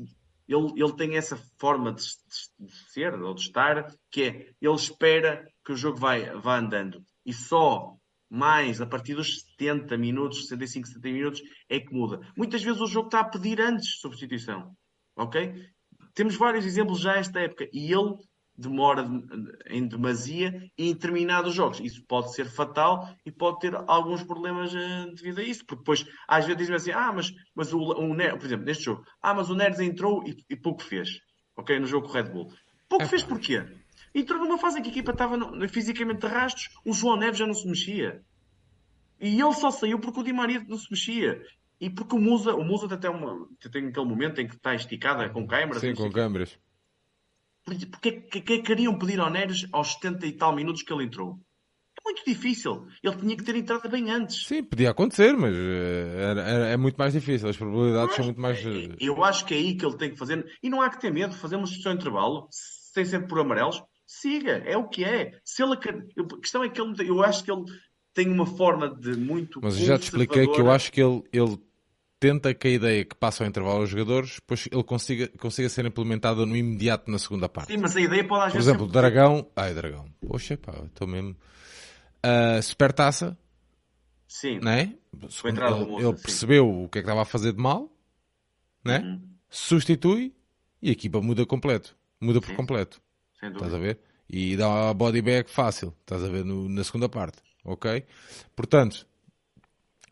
ele, 0.49 0.83
ele 0.83 0.97
tem 0.97 1.17
essa 1.17 1.37
forma 1.59 1.93
de, 1.93 2.03
de, 2.03 2.67
de, 2.67 2.77
ser 2.91 3.13
ou 3.15 3.35
de 3.35 3.43
estar, 3.43 3.93
que 4.11 4.23
é 4.23 4.31
ele 4.61 4.75
espera 4.75 5.47
que 5.65 5.73
o 5.73 5.77
jogo 5.77 5.99
vai, 5.99 6.31
vá 6.39 6.59
andando. 6.59 7.05
E 7.27 7.33
só 7.33 7.95
mais 8.31 8.81
a 8.81 8.87
partir 8.87 9.15
dos 9.15 9.41
70 9.59 9.97
minutos, 9.97 10.43
65, 10.49 10.89
70 10.89 11.09
minutos, 11.09 11.43
é 11.69 11.81
que 11.81 11.93
muda. 11.93 12.21
Muitas 12.37 12.63
vezes 12.63 12.81
o 12.81 12.87
jogo 12.87 13.09
está 13.09 13.21
a 13.21 13.29
pedir 13.29 13.61
antes 13.61 14.01
substituição. 14.01 14.75
Ok? 15.17 15.67
Temos 16.19 16.35
vários 16.35 16.67
exemplos 16.67 16.99
já 16.99 17.15
esta 17.15 17.39
época. 17.39 17.69
E 17.73 17.93
ele 17.93 18.17
demora 18.57 19.09
em 19.71 19.87
demasia 19.87 20.69
em 20.77 20.93
determinados 20.93 21.55
jogos. 21.55 21.79
Isso 21.79 22.05
pode 22.09 22.35
ser 22.35 22.51
fatal 22.51 23.09
e 23.25 23.31
pode 23.31 23.61
ter 23.61 23.73
alguns 23.87 24.25
problemas 24.25 24.75
uh, 24.75 25.15
devido 25.15 25.39
a 25.39 25.45
isso, 25.45 25.65
porque 25.65 25.79
depois 25.79 26.05
às 26.27 26.45
vezes 26.45 26.59
dizem 26.59 26.75
assim, 26.75 26.91
ah, 26.91 27.13
mas, 27.13 27.33
mas 27.55 27.73
o, 27.73 27.79
o 27.79 28.17
por 28.37 28.47
exemplo, 28.47 28.65
neste 28.65 28.83
jogo, 28.83 29.05
ah, 29.23 29.33
mas 29.33 29.49
o 29.49 29.55
Neres 29.55 29.79
entrou 29.79 30.27
e, 30.27 30.37
e 30.51 30.57
pouco 30.57 30.83
fez, 30.83 31.21
ok, 31.57 31.79
no 31.79 31.87
jogo 31.87 32.09
com 32.09 32.15
Red 32.15 32.31
Bull. 32.33 32.53
Pouco 32.89 33.05
é, 33.05 33.07
fez 33.07 33.23
porquê? 33.23 33.65
Entrou 34.13 34.41
numa 34.41 34.59
fase 34.59 34.81
em 34.81 34.83
que 34.83 34.89
a 34.89 34.91
equipa 34.91 35.13
estava 35.13 35.37
no, 35.37 35.69
fisicamente 35.69 36.23
de 36.23 36.27
rastros, 36.27 36.69
o 36.85 36.93
João 36.93 37.17
Neves 37.17 37.39
já 37.39 37.47
não 37.47 37.55
se 37.55 37.69
mexia. 37.69 38.25
E 39.21 39.41
ele 39.41 39.55
só 39.55 39.71
saiu 39.71 40.01
porque 40.01 40.19
o 40.19 40.25
Di 40.25 40.33
Maria 40.33 40.65
não 40.67 40.79
se 40.79 40.91
mexia. 40.91 41.41
E 41.81 41.89
porque 41.89 42.17
o 42.17 42.19
Musa, 42.19 42.55
o 42.55 42.65
Musa 42.65 42.93
até 42.93 43.09
uma, 43.09 43.49
tem 43.71 43.87
aquele 43.87 44.07
momento 44.07 44.41
em 44.41 44.49
que 44.49 44.57
está 44.57 44.75
esticada 44.75 45.29
com 45.31 45.47
câimbras. 45.47 45.81
Sim, 45.81 45.95
com 45.95 46.11
câimbras. 46.11 46.59
Porque 47.65 48.13
que, 48.13 48.41
que 48.41 48.63
queriam 48.63 48.99
pedir 48.99 49.21
ao 49.21 49.31
Neres 49.31 49.67
aos 49.73 49.93
70 49.93 50.27
e 50.27 50.33
tal 50.33 50.55
minutos 50.55 50.83
que 50.83 50.93
ele 50.93 51.05
entrou? 51.05 51.39
É 51.99 52.03
muito 52.05 52.25
difícil. 52.25 52.87
Ele 53.03 53.17
tinha 53.17 53.37
que 53.37 53.45
ter 53.45 53.57
entrado 53.57 53.89
bem 53.89 54.11
antes. 54.11 54.47
Sim, 54.47 54.63
podia 54.63 54.91
acontecer, 54.91 55.37
mas 55.37 55.55
é, 55.55 56.73
é 56.73 56.77
muito 56.77 56.97
mais 56.97 57.13
difícil. 57.13 57.49
As 57.49 57.57
probabilidades 57.57 58.15
são 58.17 58.25
muito 58.25 58.41
mais. 58.41 58.65
Eh, 58.65 58.97
eu 59.01 59.23
acho 59.23 59.45
que 59.45 59.55
é 59.55 59.59
aí 59.59 59.75
que 59.77 59.85
ele 59.85 59.97
tem 59.97 60.11
que 60.11 60.17
fazer. 60.17 60.47
E 60.63 60.71
não 60.71 60.81
há 60.81 60.89
que 60.89 61.01
ter 61.01 61.13
medo. 61.13 61.35
Fazer 61.35 61.57
uma 61.57 61.67
sessão 61.67 61.93
intervalo, 61.93 62.49
sem 62.51 63.05
ser 63.05 63.27
por 63.27 63.41
amarelos, 63.41 63.83
siga. 64.07 64.63
É 64.65 64.77
o 64.77 64.89
que 64.89 65.05
é. 65.05 65.39
Se 65.45 65.63
ele, 65.63 65.75
a 65.75 66.41
questão 66.41 66.65
é 66.65 66.69
que 66.69 66.81
ele, 66.81 67.09
eu 67.09 67.23
acho 67.23 67.45
que 67.45 67.53
ele 67.53 67.65
tem 68.15 68.29
uma 68.29 68.47
forma 68.47 68.89
de 68.89 69.17
muito. 69.17 69.61
Mas 69.63 69.79
eu 69.79 69.87
já 69.87 69.99
te 69.99 70.05
expliquei 70.05 70.47
que 70.47 70.61
eu 70.61 70.71
acho 70.71 70.91
que 70.91 71.03
ele, 71.03 71.23
ele 71.33 71.59
tenta 72.21 72.53
que 72.53 72.69
a 72.69 72.71
ideia 72.71 73.05
que 73.05 73.15
passa 73.15 73.45
ao 73.45 73.49
intervalo 73.49 73.81
aos 73.81 73.91
jogadores, 73.91 74.37
depois 74.37 74.69
ele 74.71 74.83
consiga, 74.83 75.29
consiga 75.39 75.69
ser 75.69 75.87
implementada 75.87 76.45
no 76.45 76.57
imediato 76.57 77.11
na 77.11 77.19
segunda 77.19 77.49
parte. 77.49 77.73
Sim, 77.73 77.79
mas 77.79 77.97
a 77.97 78.01
ideia 78.01 78.27
pode 78.27 78.47
às 78.47 78.53
Por 78.53 78.61
exemplo, 78.61 78.85
o 78.87 78.89
Dragão. 78.89 79.47
Ai, 79.55 79.75
Dragão. 79.75 80.07
Poxa, 80.27 80.57
pá, 80.57 80.73
estou 80.85 81.07
mesmo. 81.07 81.37
Uh, 82.25 82.63
Supertaça. 82.63 83.39
Sim. 84.27 84.59
Né? 84.61 84.95
Ele, 85.13 86.07
ele 86.07 86.13
percebeu 86.15 86.69
o 86.69 86.89
que 86.89 86.99
é 86.99 87.03
que 87.03 87.07
estava 87.07 87.23
a 87.23 87.25
fazer 87.25 87.53
de 87.53 87.63
mal, 87.63 87.91
né? 88.85 88.99
Uhum. 88.99 89.23
substitui 89.49 90.35
e 90.83 90.91
a 90.91 90.93
equipa 90.93 91.21
muda 91.21 91.47
completo. 91.47 91.97
Muda 92.21 92.41
por 92.41 92.49
Sim. 92.51 92.57
completo. 92.57 93.01
Sem 93.41 93.51
Estás 93.51 93.73
a 93.73 93.79
ver? 93.79 93.99
E 94.29 94.57
dá 94.57 94.91
a 94.91 94.95
body 94.95 95.23
bag 95.23 95.49
fácil. 95.49 95.95
Estás 96.01 96.23
a 96.23 96.29
ver 96.29 96.45
no, 96.45 96.69
na 96.69 96.85
segunda 96.85 97.09
parte. 97.09 97.39
Ok? 97.65 98.05
Portanto, 98.55 99.07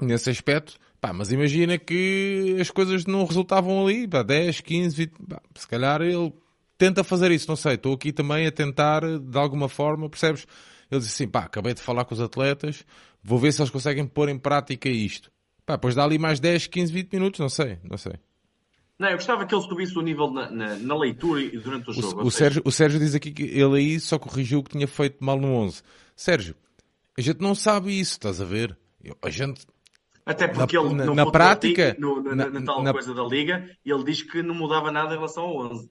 nesse 0.00 0.30
aspecto, 0.30 0.78
Pá, 1.06 1.12
mas 1.12 1.30
imagina 1.30 1.78
que 1.78 2.56
as 2.60 2.68
coisas 2.68 3.06
não 3.06 3.24
resultavam 3.24 3.86
ali, 3.86 4.08
pá, 4.08 4.24
10, 4.24 4.60
15, 4.60 4.96
20, 4.96 5.10
pá, 5.28 5.40
se 5.54 5.68
calhar 5.68 6.02
ele 6.02 6.32
tenta 6.76 7.04
fazer 7.04 7.30
isso, 7.30 7.46
não 7.48 7.54
sei, 7.54 7.74
estou 7.74 7.94
aqui 7.94 8.12
também 8.12 8.44
a 8.44 8.50
tentar 8.50 9.02
de 9.20 9.38
alguma 9.38 9.68
forma, 9.68 10.10
percebes? 10.10 10.48
Ele 10.90 11.00
diz 11.00 11.08
assim, 11.08 11.28
pá, 11.28 11.44
acabei 11.44 11.74
de 11.74 11.80
falar 11.80 12.04
com 12.06 12.12
os 12.12 12.20
atletas, 12.20 12.84
vou 13.22 13.38
ver 13.38 13.52
se 13.52 13.62
eles 13.62 13.70
conseguem 13.70 14.04
pôr 14.04 14.28
em 14.28 14.36
prática 14.36 14.88
isto. 14.88 15.30
Pá, 15.64 15.76
depois 15.76 15.94
dá 15.94 16.02
ali 16.02 16.18
mais 16.18 16.40
10, 16.40 16.66
15, 16.66 16.92
20 16.92 17.12
minutos, 17.12 17.38
não 17.38 17.48
sei, 17.48 17.78
não 17.88 17.96
sei. 17.96 18.14
Não, 18.98 19.08
eu 19.08 19.14
gostava 19.14 19.46
que 19.46 19.54
ele 19.54 19.62
subisse 19.62 19.96
o 19.96 20.02
nível 20.02 20.28
na, 20.32 20.50
na, 20.50 20.74
na 20.74 20.98
leitura 20.98 21.40
e 21.40 21.56
durante 21.56 21.88
o 21.88 21.92
jogo. 21.92 22.22
O, 22.22 22.26
o 22.26 22.30
Sérgio, 22.32 22.62
o 22.64 22.72
Sérgio 22.72 22.98
diz 22.98 23.14
aqui 23.14 23.30
que 23.30 23.44
ele 23.44 23.78
aí 23.78 24.00
só 24.00 24.18
corrigiu 24.18 24.58
o 24.58 24.64
que 24.64 24.72
tinha 24.72 24.88
feito 24.88 25.24
mal 25.24 25.38
no 25.38 25.54
11. 25.54 25.82
Sérgio, 26.16 26.56
a 27.16 27.20
gente 27.20 27.40
não 27.40 27.54
sabe 27.54 27.96
isso, 27.96 28.14
estás 28.14 28.40
a 28.40 28.44
ver? 28.44 28.76
A 29.22 29.30
gente, 29.30 29.64
até 30.26 30.48
porque 30.48 30.76
na, 30.76 30.82
ele, 30.82 30.94
no 30.94 31.14
na 31.14 31.30
prática, 31.30 31.96
no, 32.00 32.20
na, 32.20 32.50
na, 32.50 32.62
tal 32.62 32.82
coisa 32.92 33.14
da 33.14 33.22
liga, 33.22 33.70
ele 33.84 34.02
diz 34.02 34.22
que 34.24 34.42
não 34.42 34.56
mudava 34.56 34.90
nada 34.90 35.14
em 35.14 35.16
relação 35.16 35.44
ao 35.44 35.56
11. 35.70 35.88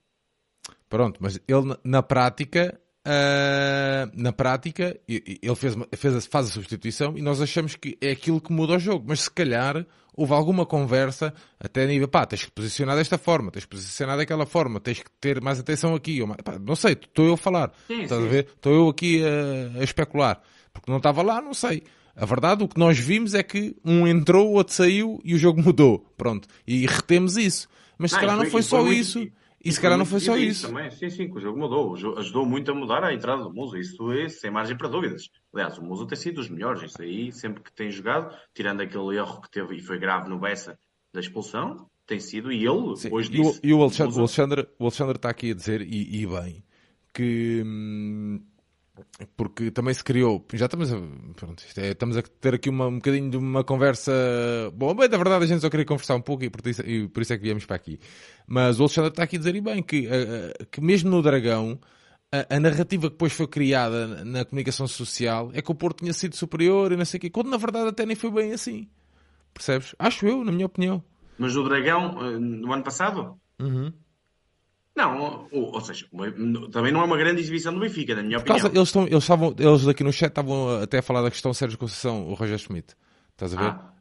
Pronto, 0.90 1.18
mas 1.22 1.40
ele 1.48 1.74
na 1.82 2.02
prática, 2.02 2.78
uh, 3.06 4.12
na 4.14 4.32
prática, 4.32 5.00
ele 5.08 5.54
fez, 5.56 5.74
fez, 5.96 6.26
faz 6.26 6.48
a 6.48 6.50
substituição 6.50 7.16
e 7.16 7.22
nós 7.22 7.40
achamos 7.40 7.76
que 7.76 7.96
é 7.98 8.10
aquilo 8.10 8.38
que 8.38 8.52
muda 8.52 8.74
o 8.74 8.78
jogo. 8.78 9.06
Mas 9.08 9.22
se 9.22 9.30
calhar 9.30 9.86
houve 10.14 10.34
alguma 10.34 10.66
conversa 10.66 11.32
até 11.58 11.86
nível, 11.86 12.06
pá, 12.06 12.26
tens 12.26 12.44
que 12.44 12.50
posicionar 12.50 12.94
desta 12.94 13.16
forma, 13.16 13.50
tens 13.50 13.64
que 13.64 13.70
posicionar 13.70 14.18
daquela 14.18 14.44
forma, 14.44 14.78
tens 14.80 14.98
que 14.98 15.10
ter 15.18 15.40
mais 15.40 15.58
atenção 15.58 15.94
aqui. 15.94 16.20
Pá, 16.44 16.58
não 16.58 16.76
sei, 16.76 16.92
estou 16.92 17.24
eu 17.24 17.32
a 17.32 17.38
falar. 17.38 17.72
Sim, 17.86 18.02
estás 18.02 18.20
sim. 18.20 18.26
a 18.26 18.30
ver? 18.30 18.48
Estou 18.54 18.74
eu 18.74 18.88
aqui 18.90 19.24
a, 19.24 19.80
a 19.80 19.82
especular. 19.82 20.42
Porque 20.74 20.90
não 20.90 20.98
estava 20.98 21.22
lá, 21.22 21.40
não 21.40 21.54
sei. 21.54 21.82
A 22.16 22.24
verdade, 22.24 22.64
o 22.64 22.68
que 22.68 22.78
nós 22.78 22.98
vimos 22.98 23.34
é 23.34 23.42
que 23.42 23.76
um 23.84 24.06
entrou, 24.06 24.48
o 24.48 24.54
outro 24.54 24.72
saiu 24.72 25.20
e 25.22 25.34
o 25.34 25.38
jogo 25.38 25.60
mudou. 25.62 25.98
Pronto. 26.16 26.48
E 26.66 26.86
retemos 26.86 27.36
isso. 27.36 27.68
Mas 27.98 28.12
se 28.12 28.18
calhar 28.18 28.36
não 28.36 28.46
foi, 28.46 28.62
só 28.62 28.86
isso. 28.88 29.30
E, 29.62 29.72
se 29.72 29.80
calhar 29.80 29.98
não 29.98 30.06
foi 30.06 30.20
só 30.20 30.36
isso. 30.36 30.68
Também. 30.68 30.90
Sim, 30.90 31.10
sim, 31.10 31.30
o 31.30 31.38
jogo 31.38 31.58
mudou. 31.58 31.92
O 31.92 31.96
jogo 31.96 32.18
ajudou 32.18 32.46
muito 32.46 32.70
a 32.70 32.74
mudar 32.74 33.04
a 33.04 33.12
entrada 33.12 33.42
do 33.42 33.52
Musa. 33.52 33.78
Isso 33.78 34.10
é 34.12 34.28
sem 34.28 34.50
margem 34.50 34.76
para 34.76 34.88
dúvidas. 34.88 35.28
Aliás, 35.52 35.76
o 35.76 35.82
Musa 35.82 36.06
tem 36.06 36.16
sido 36.16 36.36
dos 36.36 36.48
melhores. 36.48 36.82
Isso 36.82 37.02
aí, 37.02 37.30
sempre 37.32 37.62
que 37.62 37.72
tem 37.72 37.90
jogado, 37.90 38.34
tirando 38.54 38.80
aquele 38.80 39.16
erro 39.16 39.42
que 39.42 39.50
teve 39.50 39.76
e 39.76 39.82
foi 39.82 39.98
grave 39.98 40.28
no 40.28 40.38
Bessa 40.38 40.78
da 41.12 41.20
expulsão, 41.20 41.86
tem 42.06 42.18
sido. 42.18 42.50
E 42.50 42.66
ele, 42.66 42.96
sim. 42.96 43.08
hoje 43.12 43.30
disse. 43.30 43.60
E 43.62 43.74
o, 43.74 43.82
Alexandre, 43.82 44.16
o, 44.16 44.18
Alexandre, 44.20 44.68
o 44.78 44.84
Alexandre 44.84 45.16
está 45.16 45.30
aqui 45.30 45.50
a 45.50 45.54
dizer, 45.54 45.82
e, 45.82 46.22
e 46.22 46.26
bem, 46.26 46.64
que. 47.12 47.62
Hum, 47.64 48.40
porque 49.36 49.70
também 49.70 49.92
se 49.94 50.02
criou, 50.02 50.44
já 50.54 50.66
estamos 50.66 50.92
a, 50.92 50.96
pronto, 51.36 51.62
é, 51.76 51.90
estamos 51.90 52.16
a 52.16 52.22
ter 52.22 52.54
aqui 52.54 52.68
uma, 52.68 52.86
um 52.86 52.96
bocadinho 52.96 53.30
de 53.30 53.36
uma 53.36 53.62
conversa, 53.64 54.12
bom, 54.74 54.94
bem, 54.94 55.08
da 55.08 55.16
verdade 55.16 55.44
a 55.44 55.46
gente 55.46 55.60
só 55.60 55.70
queria 55.70 55.86
conversar 55.86 56.14
um 56.14 56.20
pouco 56.20 56.44
e 56.44 56.50
por 56.50 56.66
isso, 56.66 56.82
e 56.82 57.08
por 57.08 57.22
isso 57.22 57.32
é 57.32 57.36
que 57.36 57.42
viemos 57.42 57.64
para 57.64 57.76
aqui. 57.76 57.98
Mas 58.46 58.78
o 58.78 58.84
Alexandre 58.84 59.10
está 59.10 59.22
aqui 59.22 59.36
a 59.36 59.38
dizer 59.38 59.54
e 59.54 59.60
bem 59.60 59.82
que, 59.82 60.08
que 60.70 60.80
mesmo 60.80 61.10
no 61.10 61.22
Dragão, 61.22 61.78
a, 62.32 62.56
a, 62.56 62.60
narrativa 62.60 63.08
que 63.08 63.14
depois 63.14 63.32
foi 63.32 63.46
criada 63.46 64.24
na 64.24 64.44
comunicação 64.44 64.86
social 64.86 65.50
é 65.54 65.62
que 65.62 65.70
o 65.70 65.74
Porto 65.74 65.98
tinha 65.98 66.12
sido 66.12 66.36
superior 66.36 66.92
e 66.92 66.96
não 66.96 67.04
sei 67.04 67.18
o 67.18 67.20
quê, 67.20 67.30
quando 67.30 67.50
na 67.50 67.56
verdade 67.56 67.88
até 67.88 68.04
nem 68.04 68.16
foi 68.16 68.30
bem 68.30 68.52
assim. 68.52 68.88
Percebes? 69.54 69.94
Acho 69.98 70.26
eu, 70.26 70.44
na 70.44 70.52
minha 70.52 70.66
opinião. 70.66 71.02
Mas 71.38 71.56
o 71.56 71.62
Dragão, 71.62 72.18
eh, 72.26 72.38
no 72.38 72.72
ano 72.72 72.82
passado? 72.82 73.38
Uhum. 73.60 73.92
Não, 74.96 75.46
ou, 75.52 75.74
ou, 75.74 75.80
seja, 75.82 76.06
também 76.72 76.90
não 76.90 77.02
é 77.02 77.04
uma 77.04 77.18
grande 77.18 77.40
exibição 77.40 77.74
do 77.74 77.80
Benfica, 77.80 78.14
na 78.14 78.22
minha 78.22 78.38
opinião. 78.38 78.58
Causa, 78.58 78.74
eles, 78.74 78.88
estão, 78.88 79.02
eles, 79.06 79.22
estavam, 79.22 79.54
eles 79.58 79.86
aqui 79.86 80.02
no 80.02 80.10
chat 80.10 80.30
estavam 80.30 80.80
até 80.80 80.98
a 80.98 81.02
falar 81.02 81.20
da 81.20 81.30
questão 81.30 81.52
Sérgio 81.52 81.78
Conceição, 81.78 82.26
o 82.26 82.32
Roger 82.32 82.58
Schmidt. 82.58 82.94
Estás 83.32 83.52
a 83.52 83.56
ver? 83.58 83.68
Ah. 83.68 83.92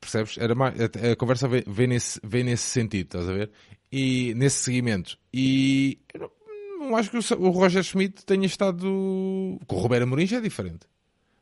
Percebes? 0.00 0.38
Era 0.38 0.54
mais, 0.54 0.74
a, 0.80 1.12
a, 1.12 1.16
conversa 1.16 1.48
vem, 1.48 1.64
vem, 1.66 1.88
nesse, 1.88 2.20
vem 2.22 2.44
nesse 2.44 2.62
sentido, 2.62 3.06
estás 3.06 3.28
a 3.28 3.32
ver? 3.32 3.50
E 3.90 4.34
nesse 4.34 4.58
seguimento. 4.58 5.18
E 5.34 5.98
não, 6.16 6.30
não 6.78 6.96
acho 6.96 7.10
que 7.10 7.16
o, 7.16 7.40
o, 7.40 7.50
Roger 7.50 7.82
Schmidt 7.82 8.24
tenha 8.24 8.46
estado. 8.46 8.86
Com 9.66 9.76
o 9.76 9.78
Roberto 9.80 10.04
Amorim 10.04 10.26
já 10.26 10.36
é 10.36 10.40
diferente. 10.40 10.86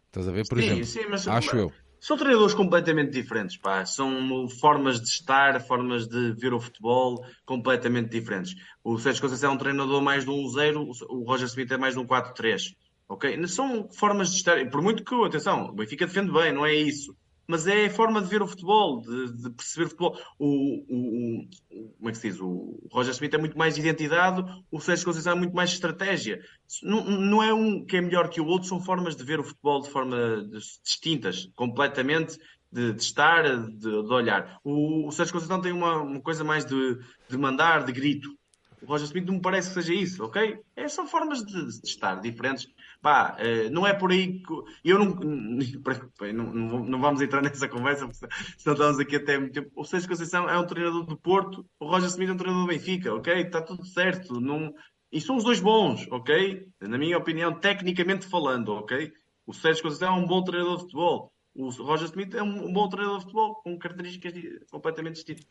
Estás 0.07 0.27
a 0.29 0.33
ver? 0.33 0.49
Por 0.49 0.59
sim, 0.59 0.65
exemplo, 0.65 0.85
sim, 0.87 1.01
mas, 1.11 1.29
acho 1.29 1.57
eu. 1.57 1.73
São 2.05 2.19
treinadores 2.19 2.53
completamente 2.53 3.13
diferentes, 3.13 3.57
pá. 3.57 3.83
São 3.87 4.47
formas 4.47 5.01
de 5.01 5.09
estar, 5.09 5.59
formas 5.63 6.07
de 6.07 6.33
ver 6.33 6.53
o 6.53 6.61
futebol 6.61 7.25
completamente 7.47 8.11
diferentes. 8.11 8.55
O 8.85 8.99
Sérgio 8.99 9.23
Conceição 9.23 9.53
é 9.53 9.55
um 9.55 9.57
treinador 9.57 10.03
mais 10.03 10.23
de 10.23 10.31
um 10.31 10.47
0, 10.47 10.87
o 11.09 11.25
Roger 11.25 11.47
Smith 11.47 11.73
é 11.73 11.79
mais 11.79 11.95
de 11.95 12.01
um 12.01 12.07
4-3. 12.07 12.77
Ok? 13.09 13.47
São 13.47 13.89
formas 13.91 14.33
de 14.33 14.37
estar. 14.37 14.69
Por 14.69 14.83
muito 14.83 15.03
que, 15.03 15.15
atenção, 15.25 15.69
o 15.69 15.73
Benfica 15.73 16.07
defende 16.07 16.31
bem, 16.31 16.53
não 16.53 16.67
é 16.67 16.75
isso 16.75 17.17
mas 17.47 17.67
é 17.67 17.87
a 17.87 17.91
forma 17.91 18.21
de 18.21 18.29
ver 18.29 18.43
o 18.43 18.47
futebol, 18.47 19.01
de, 19.01 19.43
de 19.43 19.51
perceber 19.51 19.87
o 19.87 19.89
futebol. 19.91 20.19
O, 20.39 20.47
o, 20.89 21.41
o, 21.41 21.89
como 21.99 22.09
é 22.09 22.13
que 22.13 22.19
se 22.19 22.31
diz? 22.31 22.41
O 22.41 22.81
Roger 22.91 23.13
Smith 23.13 23.35
é 23.35 23.39
muito 23.39 23.59
mais 23.59 23.77
identidade, 23.77 24.45
o 24.71 24.81
Sérgio 24.81 25.05
Conceição 25.05 25.33
é 25.33 25.37
muito 25.37 25.55
mais 25.55 25.71
estratégia. 25.71 26.41
Não, 26.83 27.05
não 27.05 27.43
é 27.43 27.53
um 27.53 27.85
que 27.85 27.97
é 27.97 28.01
melhor 28.01 28.29
que 28.29 28.41
o 28.41 28.47
outro, 28.47 28.69
são 28.69 28.81
formas 28.81 29.17
de 29.17 29.25
ver 29.25 29.41
o 29.41 29.45
futebol 29.45 29.81
de 29.81 29.91
forma 29.91 30.49
distintas, 30.83 31.51
completamente 31.55 32.39
de, 32.75 32.93
de 32.93 33.03
estar, 33.03 33.45
de, 33.45 33.79
de, 33.79 34.13
olhar. 34.13 34.59
O, 34.65 35.07
o 35.07 35.13
Sérgio 35.13 35.33
Conceição 35.33 35.61
tem 35.61 35.73
uma, 35.73 36.03
uma 36.03 36.21
coisa 36.21 36.43
mais 36.43 36.65
de, 36.65 36.99
de 37.29 37.39
mandar, 37.39 37.85
de 37.85 37.93
grito. 37.93 38.37
O 38.83 38.87
Roger 38.87 39.07
Smith 39.07 39.25
não 39.25 39.35
me 39.35 39.41
parece 39.41 39.69
que 39.69 39.75
seja 39.75 39.95
isso, 39.95 40.25
ok? 40.25 40.59
É, 40.77 40.89
são 40.89 41.07
formas 41.07 41.45
de, 41.45 41.81
de 41.81 41.89
estar 41.89 42.17
diferentes. 42.17 42.69
Pá, 43.05 43.37
uh, 43.39 43.71
não 43.71 43.87
é 43.87 43.93
por 43.93 44.13
aí 44.13 44.41
que. 44.41 44.55
Eu 44.83 44.99
não, 44.99 45.15
não, 46.89 46.99
vamos 46.99 47.21
entrar 47.21 47.43
nessa 47.43 47.69
conversa, 47.69 48.09
porque 48.09 48.27
senão 48.57 48.73
estamos 48.73 48.99
aqui 48.99 49.17
até 49.17 49.39
muito 49.39 49.53
tempo. 49.53 49.71
O 49.77 49.85
Sérgio 49.85 50.09
Conceição 50.09 50.49
é 50.49 50.59
um 50.59 50.67
treinador 50.67 51.05
do 51.05 51.15
Porto, 51.15 51.67
o 51.79 51.87
Roger 51.87 52.09
Smith 52.09 52.31
é 52.31 52.33
um 52.33 52.37
treinador 52.39 52.67
do 52.67 52.73
Benfica, 52.73 53.15
ok? 53.15 53.43
Está 53.43 53.61
tudo 53.61 53.85
certo. 53.85 54.41
Não... 54.41 54.73
E 55.13 55.21
são 55.21 55.37
os 55.37 55.45
dois 55.45 55.61
bons, 55.61 56.09
ok? 56.11 56.67
Na 56.81 56.97
minha 56.97 57.19
opinião, 57.19 57.53
tecnicamente 57.53 58.27
falando, 58.27 58.71
ok? 58.71 59.13
O 59.47 59.53
Sérgio 59.53 59.83
Conceição 59.83 60.17
é 60.17 60.19
um 60.19 60.27
bom 60.27 60.43
treinador 60.43 60.77
de 60.77 60.83
futebol. 60.85 61.31
O 61.55 61.69
Roger 61.69 62.07
Smith 62.07 62.35
é 62.35 62.43
um 62.43 62.73
bom 62.73 62.89
treinador 62.89 63.19
de 63.19 63.25
futebol, 63.25 63.57
com 63.57 63.79
características 63.79 64.33
completamente 64.71 65.17
distintas. 65.17 65.47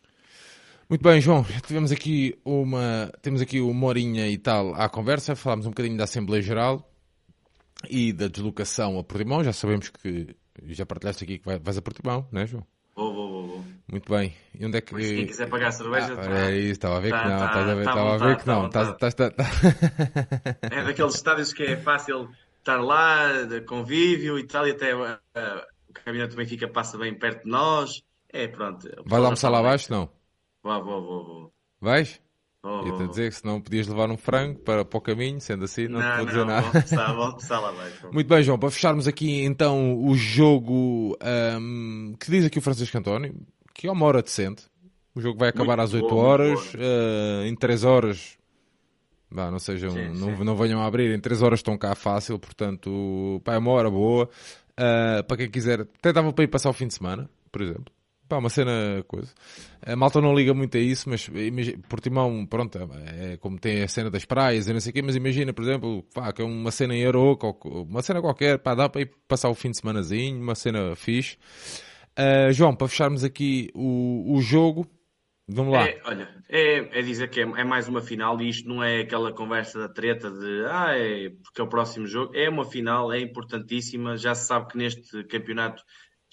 Muito 0.90 1.04
bem, 1.04 1.22
João, 1.22 1.46
tivemos 1.68 1.92
aqui 1.92 2.36
uma, 2.44 3.14
temos 3.22 3.42
aqui 3.42 3.62
uma 3.62 3.86
horinha 3.86 4.28
e 4.28 4.40
tal 4.40 4.74
à 4.74 4.90
conversa, 4.90 5.36
falámos 5.36 5.68
um 5.68 5.70
bocadinho 5.70 5.98
da 5.98 6.06
Assembleia 6.06 6.42
Geral 6.42 6.90
e 7.90 8.14
da 8.14 8.28
deslocação 8.28 8.98
a 8.98 9.04
Portimão, 9.04 9.44
já 9.44 9.54
sabemos 9.54 9.90
que, 9.90 10.36
já 10.68 10.86
partilhaste 10.86 11.24
aqui 11.24 11.40
que 11.40 11.46
vais 11.60 11.78
a 11.78 11.82
Portimão, 11.82 12.28
não 12.32 12.42
é 12.42 12.48
João? 12.48 12.66
Vou, 12.96 13.14
vou, 13.14 13.30
vou, 13.30 13.48
vou. 13.48 13.66
Muito 13.90 14.12
bem. 14.12 14.36
E 14.54 14.66
onde 14.66 14.78
é 14.78 14.82
que... 14.82 14.94
Mas 14.94 15.08
quem 15.08 15.26
quiser 15.26 15.50
pagar 15.50 15.70
a 15.70 15.72
cerveja... 15.72 16.14
Ah, 16.14 16.16
tá... 16.16 16.52
É 16.52 16.58
isso, 16.58 16.72
estava 16.74 16.98
a 16.98 17.00
ver 17.00 17.10
tá, 17.10 17.24
que 17.24 17.30
não, 17.30 17.40
tá, 17.40 17.46
estás 17.46 17.70
a 17.70 17.76
ver, 17.76 17.84
tá 17.84 17.90
estava 17.90 18.14
a 18.14 18.18
ver 18.28 18.38
que 18.38 18.48
não. 18.48 18.66
Estás, 18.68 18.90
estás, 18.90 19.14
estás... 19.14 19.34
É 20.62 20.84
daqueles 20.84 21.16
estádios 21.16 21.54
que 21.54 21.64
é 21.64 21.78
fácil 21.78 22.30
estar 22.60 22.78
lá, 22.78 23.44
de 23.44 23.62
convívio 23.62 24.38
e 24.38 24.46
tal, 24.46 24.68
e 24.68 24.72
até 24.72 24.96
uh, 24.96 25.20
o 25.90 25.94
caminhonete 25.94 26.36
do 26.36 26.38
Benfica 26.38 26.68
passa 26.68 26.98
bem 26.98 27.18
perto 27.18 27.44
de 27.44 27.50
nós. 27.50 28.04
É, 28.30 28.48
pronto. 28.48 28.88
Vais 29.06 29.24
almoçar 29.24 29.50
lá 29.50 29.60
abaixo, 29.60 29.92
não? 29.92 30.10
Vou, 30.62 30.84
vou, 30.84 31.02
vou, 31.02 31.26
vou. 31.26 31.54
Vais? 31.82 32.22
Oh, 32.66 32.88
Ia-te 32.88 33.04
a 33.04 33.08
dizer 33.08 33.30
que 33.30 33.36
se 33.36 33.46
não 33.46 33.60
podias 33.60 33.88
levar 33.90 34.10
um 34.10 34.16
frango 34.16 34.58
para, 34.60 34.86
para 34.86 34.98
o 34.98 35.02
caminho, 35.02 35.42
sendo 35.42 35.66
assim, 35.66 35.90
não, 35.90 36.00
não 36.00 36.12
te 36.12 36.16
vou 36.16 36.26
dizer 36.26 36.38
não, 36.40 36.46
nada. 36.46 36.86
Vou 37.14 37.60
lá 37.60 37.74
Muito 38.14 38.28
bem, 38.28 38.42
João, 38.42 38.58
para 38.58 38.72
fecharmos 38.72 39.06
aqui 39.06 39.44
então 39.44 40.02
o 40.02 40.16
jogo 40.16 41.18
um, 41.60 42.16
que 42.18 42.32
diz 42.32 42.46
aqui 42.46 42.60
o 42.60 42.62
Francisco 42.62 42.98
António, 42.98 43.36
que 43.74 43.86
é 43.86 43.92
uma 43.92 44.06
hora 44.06 44.22
decente. 44.22 44.64
O 45.14 45.20
jogo 45.20 45.38
vai 45.38 45.50
acabar 45.50 45.78
muito 45.78 45.82
às 45.82 45.94
8 45.94 46.16
horas, 46.16 46.74
uh, 46.76 47.46
em 47.46 47.54
3 47.54 47.84
horas. 47.84 48.38
Bah, 49.30 49.52
não 49.52 49.60
sejam, 49.60 49.92
sim, 49.92 50.08
não, 50.18 50.38
sim. 50.38 50.44
não 50.46 50.56
venham 50.56 50.82
a 50.82 50.86
abrir, 50.86 51.14
em 51.14 51.20
3 51.20 51.42
horas 51.42 51.60
estão 51.60 51.78
cá 51.78 51.94
fácil, 51.96 52.40
portanto, 52.40 53.42
pá, 53.44 53.56
é 53.56 53.58
uma 53.58 53.72
hora 53.72 53.92
boa. 53.92 54.30
Uh, 54.72 55.24
para 55.28 55.36
quem 55.36 55.52
quiser, 55.52 55.82
até 55.82 56.14
dava 56.14 56.32
para 56.32 56.46
ir 56.46 56.48
passar 56.48 56.70
o 56.70 56.74
fim 56.74 56.88
de 56.88 56.94
semana, 56.94 57.30
por 57.52 57.62
exemplo. 57.62 57.94
Pá, 58.34 58.40
uma 58.40 58.50
cena 58.50 59.04
coisa. 59.08 59.32
A 59.86 59.96
malta 59.96 60.20
não 60.20 60.34
liga 60.34 60.56
muito 60.56 60.76
a 60.76 60.80
isso, 60.80 61.08
mas 61.08 61.30
Portimão, 61.88 62.48
pronto, 62.48 62.80
é 63.06 63.38
como 63.38 63.60
tem 63.60 63.84
a 63.84 63.88
cena 63.88 64.10
das 64.10 64.26
praias 64.26 64.68
e 64.68 64.74
não 64.74 64.80
sei 64.80 64.90
o 64.90 64.94
quê, 64.94 65.04
mas 65.04 65.16
imagina, 65.16 65.54
por 65.54 65.64
exemplo, 65.64 66.04
pá, 66.16 66.34
que 66.34 66.42
é 66.42 66.46
uma 66.46 66.72
cena 66.72 66.96
em 66.96 67.06
Aroca, 67.06 67.54
uma 67.64 68.02
cena 68.02 68.22
qualquer, 68.22 68.58
pá, 68.58 68.74
dá 68.74 68.90
para 68.90 69.02
ir 69.02 69.12
passar 69.28 69.50
o 69.50 69.54
fim 69.54 69.70
de 69.70 69.78
semanazinho, 69.78 70.42
uma 70.42 70.56
cena 70.56 70.96
fixe. 70.96 71.38
Uh, 72.18 72.52
João, 72.52 72.76
para 72.76 72.88
fecharmos 72.88 73.24
aqui 73.24 73.70
o, 73.76 74.34
o 74.36 74.42
jogo, 74.42 74.88
vamos 75.48 75.74
lá. 75.74 75.86
É, 75.88 76.02
olha, 76.04 76.28
é, 76.50 77.00
é 77.00 77.02
dizer 77.04 77.30
que 77.30 77.40
é, 77.40 77.44
é, 77.44 77.64
mais 77.64 77.88
uma 77.88 78.02
final 78.02 78.42
e 78.42 78.50
isto 78.50 78.68
não 78.68 78.84
é 78.84 79.02
aquela 79.02 79.32
conversa 79.32 79.78
da 79.78 79.90
treta 79.90 80.32
de 80.32 80.66
ah, 80.72 80.98
é 80.98 81.30
porque 81.30 81.62
é 81.62 81.64
o 81.64 81.70
próximo 81.70 82.08
jogo. 82.08 82.36
É 82.36 82.50
uma 82.50 82.66
final, 82.66 83.14
é 83.14 83.20
importantíssima. 83.20 84.18
Já 84.18 84.34
se 84.34 84.48
sabe 84.48 84.70
que 84.70 84.78
neste 84.78 85.24
campeonato 85.26 85.84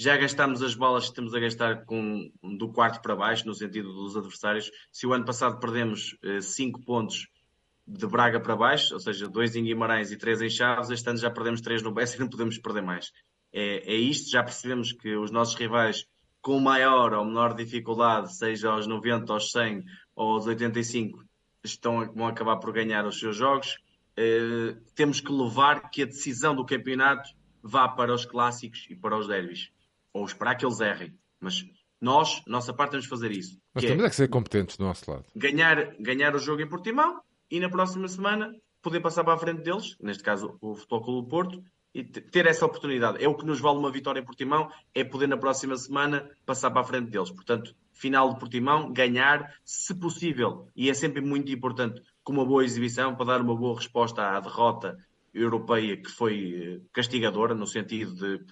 já 0.00 0.16
gastámos 0.16 0.62
as 0.62 0.74
bolas 0.74 1.04
que 1.04 1.10
estamos 1.10 1.34
a 1.34 1.38
gastar 1.38 1.84
com, 1.84 2.32
do 2.42 2.72
quarto 2.72 3.02
para 3.02 3.14
baixo, 3.14 3.46
no 3.46 3.52
sentido 3.52 3.92
dos 3.92 4.16
adversários. 4.16 4.70
Se 4.90 5.06
o 5.06 5.12
ano 5.12 5.26
passado 5.26 5.60
perdemos 5.60 6.16
5 6.40 6.80
eh, 6.80 6.84
pontos 6.86 7.28
de 7.86 8.06
Braga 8.06 8.40
para 8.40 8.56
baixo, 8.56 8.94
ou 8.94 9.00
seja, 9.00 9.28
2 9.28 9.56
em 9.56 9.64
Guimarães 9.64 10.10
e 10.10 10.16
3 10.16 10.40
em 10.40 10.48
Chaves, 10.48 10.88
este 10.88 11.06
ano 11.06 11.18
já 11.18 11.30
perdemos 11.30 11.60
3 11.60 11.82
no 11.82 11.92
Bessa 11.92 12.16
e 12.16 12.18
não 12.20 12.30
podemos 12.30 12.56
perder 12.56 12.80
mais. 12.80 13.12
É, 13.52 13.92
é 13.92 13.94
isto, 13.94 14.30
já 14.30 14.42
percebemos 14.42 14.90
que 14.90 15.14
os 15.16 15.30
nossos 15.30 15.54
rivais 15.54 16.06
com 16.40 16.58
maior 16.58 17.12
ou 17.12 17.22
menor 17.22 17.54
dificuldade, 17.54 18.34
seja 18.34 18.70
aos 18.70 18.86
90, 18.86 19.30
aos 19.30 19.52
100 19.52 19.84
ou 20.16 20.30
aos 20.32 20.46
85, 20.46 21.22
estão, 21.62 22.10
vão 22.14 22.26
acabar 22.26 22.56
por 22.56 22.72
ganhar 22.72 23.04
os 23.04 23.18
seus 23.18 23.36
jogos. 23.36 23.76
Eh, 24.16 24.78
temos 24.94 25.20
que 25.20 25.30
levar 25.30 25.90
que 25.90 26.04
a 26.04 26.06
decisão 26.06 26.56
do 26.56 26.64
campeonato 26.64 27.28
vá 27.62 27.86
para 27.86 28.14
os 28.14 28.24
clássicos 28.24 28.86
e 28.88 28.96
para 28.96 29.18
os 29.18 29.28
derbys 29.28 29.70
ou 30.12 30.24
esperar 30.24 30.56
que 30.56 30.64
eles 30.64 30.80
errem. 30.80 31.14
Mas 31.40 31.64
nós, 32.00 32.42
nossa 32.46 32.72
parte, 32.72 32.92
temos 32.92 33.04
de 33.04 33.10
fazer 33.10 33.30
isso. 33.30 33.58
Mas 33.74 33.84
temos 33.84 34.02
é, 34.02 34.06
é 34.06 34.10
que 34.10 34.16
ser 34.16 34.28
competentes 34.28 34.76
do 34.76 34.84
nosso 34.84 35.10
lado. 35.10 35.24
Ganhar, 35.36 35.94
ganhar 36.00 36.34
o 36.34 36.38
jogo 36.38 36.62
em 36.62 36.68
Portimão 36.68 37.20
e 37.50 37.60
na 37.60 37.68
próxima 37.68 38.08
semana 38.08 38.54
poder 38.82 39.00
passar 39.00 39.24
para 39.24 39.34
a 39.34 39.38
frente 39.38 39.62
deles, 39.62 39.96
neste 40.00 40.22
caso 40.22 40.56
o 40.60 40.74
Futebol 40.74 41.02
Clube 41.02 41.22
do 41.22 41.28
Porto, 41.28 41.64
e 41.92 42.04
ter 42.04 42.46
essa 42.46 42.64
oportunidade. 42.64 43.22
É 43.22 43.28
o 43.28 43.34
que 43.34 43.44
nos 43.44 43.60
vale 43.60 43.78
uma 43.78 43.90
vitória 43.90 44.20
em 44.20 44.24
Portimão, 44.24 44.70
é 44.94 45.02
poder 45.02 45.26
na 45.26 45.36
próxima 45.36 45.76
semana 45.76 46.30
passar 46.46 46.70
para 46.70 46.82
a 46.82 46.84
frente 46.84 47.10
deles. 47.10 47.30
Portanto, 47.30 47.74
final 47.92 48.32
de 48.32 48.38
Portimão, 48.38 48.92
ganhar, 48.92 49.52
se 49.64 49.94
possível, 49.94 50.68
e 50.74 50.88
é 50.88 50.94
sempre 50.94 51.20
muito 51.20 51.50
importante, 51.50 52.00
com 52.22 52.32
uma 52.32 52.46
boa 52.46 52.64
exibição, 52.64 53.14
para 53.16 53.26
dar 53.26 53.40
uma 53.40 53.56
boa 53.56 53.76
resposta 53.76 54.22
à 54.22 54.40
derrota 54.40 54.96
europeia 55.34 55.96
que 55.96 56.10
foi 56.10 56.54
eh, 56.54 56.86
castigadora, 56.92 57.54
no 57.54 57.66
sentido 57.66 58.14
de 58.14 58.44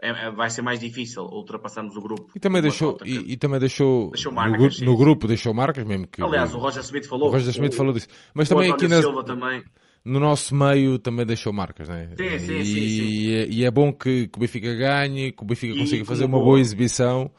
é, 0.00 0.10
é, 0.10 0.30
vai 0.30 0.50
ser 0.50 0.62
mais 0.62 0.78
difícil 0.78 1.22
ultrapassarmos 1.22 1.96
o 1.96 2.00
grupo. 2.00 2.30
E 2.34 2.40
também 2.40 2.60
deixou, 2.60 2.98
e, 3.04 3.32
e, 3.32 3.36
também 3.36 3.58
deixou, 3.58 4.10
deixou 4.10 4.32
marcas, 4.32 4.80
no, 4.80 4.86
no, 4.86 4.96
grupo 4.96 5.26
deixou 5.26 5.54
marcas 5.54 5.84
mesmo 5.84 6.06
que. 6.06 6.22
Aliás, 6.22 6.54
o 6.54 6.58
Roger 6.58 6.82
Smith 6.82 7.06
falou. 7.06 7.28
O 7.28 7.32
Roger 7.32 7.50
Smith 7.50 7.72
o, 7.72 7.76
falou 7.76 7.92
disso. 7.92 8.08
Mas 8.34 8.48
também 8.48 8.70
aqui 8.70 8.86
na, 8.86 9.00
também. 9.24 9.64
no 10.04 10.20
nosso 10.20 10.54
meio 10.54 10.98
também 10.98 11.24
deixou 11.24 11.52
marcas, 11.52 11.88
né? 11.88 12.10
Sim, 12.16 12.38
sim, 12.38 12.58
e, 12.58 12.64
sim, 12.64 12.88
sim. 12.88 13.32
É, 13.32 13.46
e 13.48 13.64
é 13.64 13.70
bom 13.70 13.90
que, 13.90 14.28
que 14.28 14.36
o 14.36 14.40
Benfica 14.40 14.74
ganhe, 14.74 15.32
que 15.32 15.42
o 15.42 15.46
Benfica 15.46 15.74
e 15.74 15.78
consiga 15.78 16.04
fazer 16.04 16.24
uma 16.24 16.38
boa, 16.38 16.44
boa 16.44 16.60
exibição. 16.60 17.30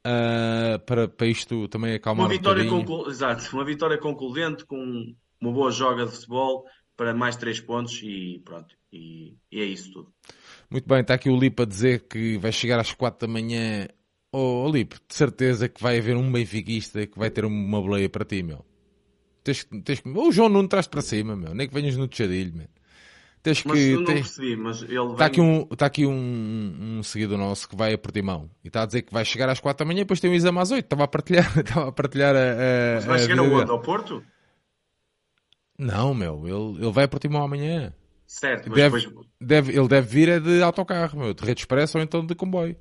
Uh, 0.00 0.78
para, 0.86 1.06
para 1.08 1.26
isto 1.26 1.68
também 1.68 1.94
acalmar 1.94 2.24
uma 2.24 2.32
vitória 2.32 2.64
um 2.64 2.68
conclu... 2.68 3.10
Exato, 3.10 3.54
uma 3.54 3.66
vitória 3.66 3.98
concludente 3.98 4.64
com 4.64 5.14
uma 5.38 5.52
boa 5.52 5.70
joga 5.70 6.06
de 6.06 6.12
futebol 6.12 6.64
para 6.96 7.14
mais 7.14 7.36
três 7.36 7.60
pontos 7.60 8.00
e 8.02 8.40
pronto, 8.42 8.74
e, 8.90 9.36
e 9.52 9.60
é 9.60 9.64
isso 9.64 9.92
tudo. 9.92 10.12
Muito 10.70 10.88
bem, 10.88 11.00
está 11.00 11.14
aqui 11.14 11.28
o 11.28 11.36
Lipe 11.36 11.62
a 11.62 11.66
dizer 11.66 12.06
que 12.08 12.38
vai 12.38 12.52
chegar 12.52 12.78
às 12.78 12.92
4 12.92 13.26
da 13.26 13.32
manhã. 13.32 13.88
Oh, 14.32 14.64
oh 14.64 14.70
Lipe, 14.70 14.96
de 15.08 15.14
certeza 15.14 15.68
que 15.68 15.82
vai 15.82 15.98
haver 15.98 16.16
um 16.16 16.30
benfiquista 16.30 17.06
que 17.06 17.18
vai 17.18 17.28
ter 17.28 17.44
uma 17.44 17.80
boleia 17.80 18.08
para 18.08 18.24
ti, 18.24 18.42
meu. 18.42 18.64
Tens, 19.42 19.66
tens, 19.84 20.00
o 20.04 20.30
João 20.30 20.48
não 20.48 20.68
traz 20.68 20.86
para 20.86 21.02
cima, 21.02 21.34
meu. 21.34 21.54
Nem 21.54 21.66
que 21.66 21.74
venhas 21.74 21.96
no 21.96 22.06
tchadilho, 22.06 22.54
meu. 22.54 22.68
Tens 23.42 23.64
mas 23.64 23.78
que, 23.78 23.96
não 23.96 24.04
percebi, 24.04 24.56
mas 24.56 24.82
ele 24.82 24.94
vem... 24.94 25.12
Está 25.12 25.24
aqui, 25.24 25.40
um, 25.40 25.66
está 25.72 25.86
aqui 25.86 26.06
um, 26.06 26.98
um 26.98 27.02
seguidor 27.02 27.38
nosso 27.38 27.66
que 27.68 27.74
vai 27.74 27.94
a 27.94 27.98
Portimão 27.98 28.50
e 28.62 28.68
está 28.68 28.82
a 28.82 28.86
dizer 28.86 29.02
que 29.02 29.12
vai 29.12 29.24
chegar 29.24 29.48
às 29.48 29.58
4 29.58 29.82
da 29.82 29.88
manhã 29.88 30.00
e 30.00 30.04
depois 30.04 30.20
tem 30.20 30.30
um 30.30 30.34
exame 30.34 30.58
às 30.58 30.70
8. 30.70 30.84
Estava 30.84 31.04
a 31.04 31.08
partilhar, 31.08 31.50
estava 31.58 31.88
a 31.88 31.92
partilhar 31.92 32.36
a, 32.36 32.38
a 32.38 32.94
Mas 32.96 33.04
vai 33.06 33.16
a 33.16 33.18
chegar 33.18 33.38
aonde? 33.38 33.70
Ao 33.70 33.80
Porto? 33.80 34.22
Não, 35.78 36.12
meu. 36.12 36.46
Ele, 36.46 36.84
ele 36.84 36.92
vai 36.92 37.04
a 37.04 37.08
Portimão 37.08 37.42
amanhã. 37.42 37.94
Certo, 38.30 38.68
mas 38.70 38.76
deve, 38.76 39.00
depois... 39.00 39.26
deve, 39.40 39.72
ele 39.76 39.88
deve 39.88 40.06
vir 40.06 40.28
é 40.28 40.38
de 40.38 40.62
autocarro, 40.62 41.18
meu, 41.18 41.34
de 41.34 41.44
rede 41.44 41.62
expressa 41.62 41.98
ou 41.98 42.04
então 42.04 42.24
de 42.24 42.32
comboio. 42.32 42.76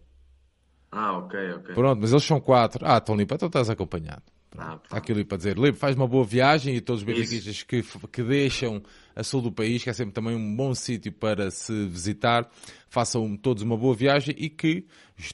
Ah, 0.91 1.17
ok, 1.17 1.39
ok. 1.53 1.73
Pronto, 1.73 1.99
mas 1.99 2.11
eles 2.11 2.23
são 2.23 2.39
quatro. 2.39 2.85
Ah, 2.85 2.99
estão 2.99 3.15
limpo, 3.15 3.33
então 3.33 3.47
estás 3.47 3.67
acompanhado. 3.67 4.21
Ah, 4.55 4.79
Está 4.83 4.97
aquilo 4.97 5.17
ali 5.17 5.25
para 5.25 5.37
dizer. 5.37 5.57
Libre, 5.57 5.73
faz 5.79 5.95
uma 5.95 6.07
boa 6.07 6.23
viagem 6.23 6.75
e 6.75 6.81
todos 6.81 7.01
os 7.01 7.05
benfiquistas 7.05 7.63
que, 7.63 7.83
que 8.11 8.21
deixam 8.23 8.81
a 9.15 9.23
sul 9.23 9.41
do 9.41 9.51
país, 9.51 9.83
que 9.83 9.89
é 9.89 9.93
sempre 9.93 10.13
também 10.13 10.35
um 10.35 10.55
bom 10.55 10.73
sítio 10.75 11.11
para 11.11 11.49
se 11.49 11.87
visitar, 11.87 12.47
façam 12.87 13.35
todos 13.35 13.63
uma 13.63 13.75
boa 13.75 13.95
viagem 13.95 14.35
e 14.37 14.49
que 14.51 14.85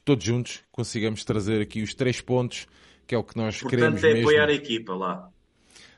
todos 0.05 0.23
juntos 0.23 0.63
consigamos 0.71 1.25
trazer 1.25 1.61
aqui 1.61 1.81
os 1.81 1.93
três 1.93 2.21
pontos, 2.21 2.67
que 3.05 3.13
é 3.13 3.17
o 3.17 3.23
que 3.23 3.35
nós 3.35 3.59
Portanto, 3.59 3.69
queremos 3.79 4.01
é 4.03 4.13
mesmo. 4.13 4.29
apoiar 4.29 4.47
a 4.47 4.53
equipa 4.53 4.93
lá. 4.95 5.29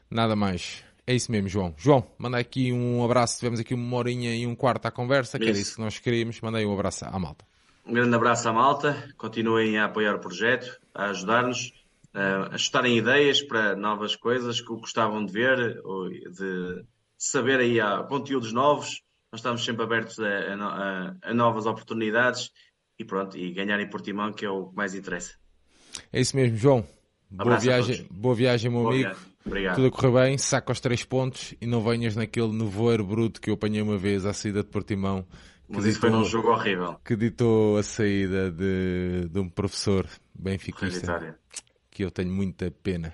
Nada 0.09 0.35
mais. 0.35 0.86
É 1.09 1.15
isso 1.15 1.31
mesmo, 1.31 1.47
João. 1.47 1.73
João, 1.77 2.05
manda 2.17 2.37
aqui 2.37 2.73
um 2.73 3.01
abraço. 3.03 3.37
Tivemos 3.39 3.59
aqui 3.61 3.73
uma 3.73 3.95
horinha 3.97 4.35
e 4.35 4.45
um 4.45 4.53
quarto 4.53 4.85
à 4.87 4.91
conversa, 4.91 5.37
que 5.39 5.45
era 5.45 5.53
Isso. 5.53 5.61
isso 5.61 5.75
que 5.75 5.81
nós 5.81 5.97
queríamos. 5.99 6.41
Mandei 6.41 6.65
um 6.65 6.73
abraço 6.73 7.05
à 7.05 7.17
malta. 7.17 7.45
Um 7.85 7.93
grande 7.93 8.13
abraço 8.13 8.49
à 8.49 8.51
malta. 8.53 9.13
Continuem 9.17 9.77
a 9.77 9.85
apoiar 9.85 10.15
o 10.15 10.19
projeto, 10.19 10.77
a 10.93 11.05
ajudar-nos, 11.05 11.71
a 12.13 12.53
ajustarem 12.55 12.97
ideias 12.97 13.41
para 13.41 13.73
novas 13.73 14.17
coisas 14.17 14.59
que 14.59 14.67
gostavam 14.67 15.25
de 15.25 15.31
ver, 15.31 15.79
ou 15.85 16.09
de 16.09 16.83
saber 17.17 17.61
aí 17.61 17.79
há 17.79 18.03
conteúdos 18.03 18.51
novos. 18.51 19.01
Nós 19.31 19.39
estamos 19.39 19.63
sempre 19.63 19.83
abertos 19.83 20.19
a, 20.19 20.27
a 20.27 21.15
a- 21.29 21.33
novas 21.33 21.65
oportunidades 21.65 22.51
e 22.99 23.05
pronto, 23.05 23.37
e 23.37 23.51
ganharem 23.53 23.89
Portimão, 23.89 24.33
que 24.33 24.45
é 24.45 24.49
o 24.49 24.67
que 24.67 24.75
mais 24.75 24.93
interessa. 24.93 25.35
É 26.11 26.19
isso 26.19 26.35
mesmo, 26.35 26.57
João. 26.57 26.85
Boa 27.29 27.57
viagem, 27.57 28.07
boa 28.11 28.35
viagem, 28.35 28.69
meu 28.71 28.81
Boa 28.81 28.93
amigo. 28.93 29.09
viagem. 29.09 29.36
Obrigado. 29.47 29.75
Tudo 29.75 29.87
a 29.87 29.91
correr 29.91 30.11
bem, 30.27 30.37
saca 30.37 30.71
os 30.71 30.79
três 30.79 31.03
pontos 31.03 31.55
e 31.59 31.65
não 31.65 31.81
venhas 31.81 32.15
naquele 32.15 32.51
nevoeiro 32.51 33.05
bruto 33.05 33.41
que 33.41 33.49
eu 33.49 33.55
apanhei 33.55 33.81
uma 33.81 33.97
vez 33.97 34.25
à 34.25 34.33
saída 34.33 34.61
de 34.61 34.69
Portimão. 34.69 35.25
Que 35.71 35.75
Mas 35.75 35.85
isso 35.85 35.99
foi 35.99 36.09
num 36.09 36.23
ditou, 36.23 36.31
jogo 36.31 36.49
horrível. 36.53 36.95
que 37.03 37.15
ditou 37.15 37.77
a 37.77 37.83
saída 37.83 38.51
de, 38.51 39.27
de 39.29 39.39
um 39.39 39.49
professor 39.49 40.07
benfiquista, 40.33 41.37
que 41.91 42.03
eu 42.03 42.11
tenho 42.11 42.31
muita 42.31 42.71
pena. 42.83 43.13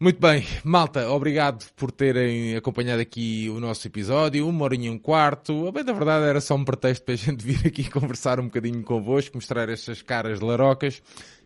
Muito 0.00 0.20
bem, 0.20 0.44
malta, 0.64 1.08
obrigado 1.10 1.64
por 1.76 1.92
terem 1.92 2.56
acompanhado 2.56 3.00
aqui 3.00 3.48
o 3.48 3.60
nosso 3.60 3.86
episódio, 3.86 4.48
uma 4.48 4.64
horinha 4.64 4.88
e 4.88 4.90
um 4.90 4.98
quarto. 4.98 5.68
A 5.68 5.70
bem 5.70 5.84
da 5.84 5.92
verdade 5.92 6.26
era 6.26 6.40
só 6.40 6.56
um 6.56 6.64
pretexto 6.64 7.04
para 7.04 7.14
a 7.14 7.16
gente 7.16 7.44
vir 7.46 7.64
aqui 7.64 7.88
conversar 7.88 8.40
um 8.40 8.46
bocadinho 8.46 8.82
convosco, 8.82 9.36
mostrar 9.36 9.68
estas 9.68 10.02
caras 10.02 10.40
larocas. 10.40 11.00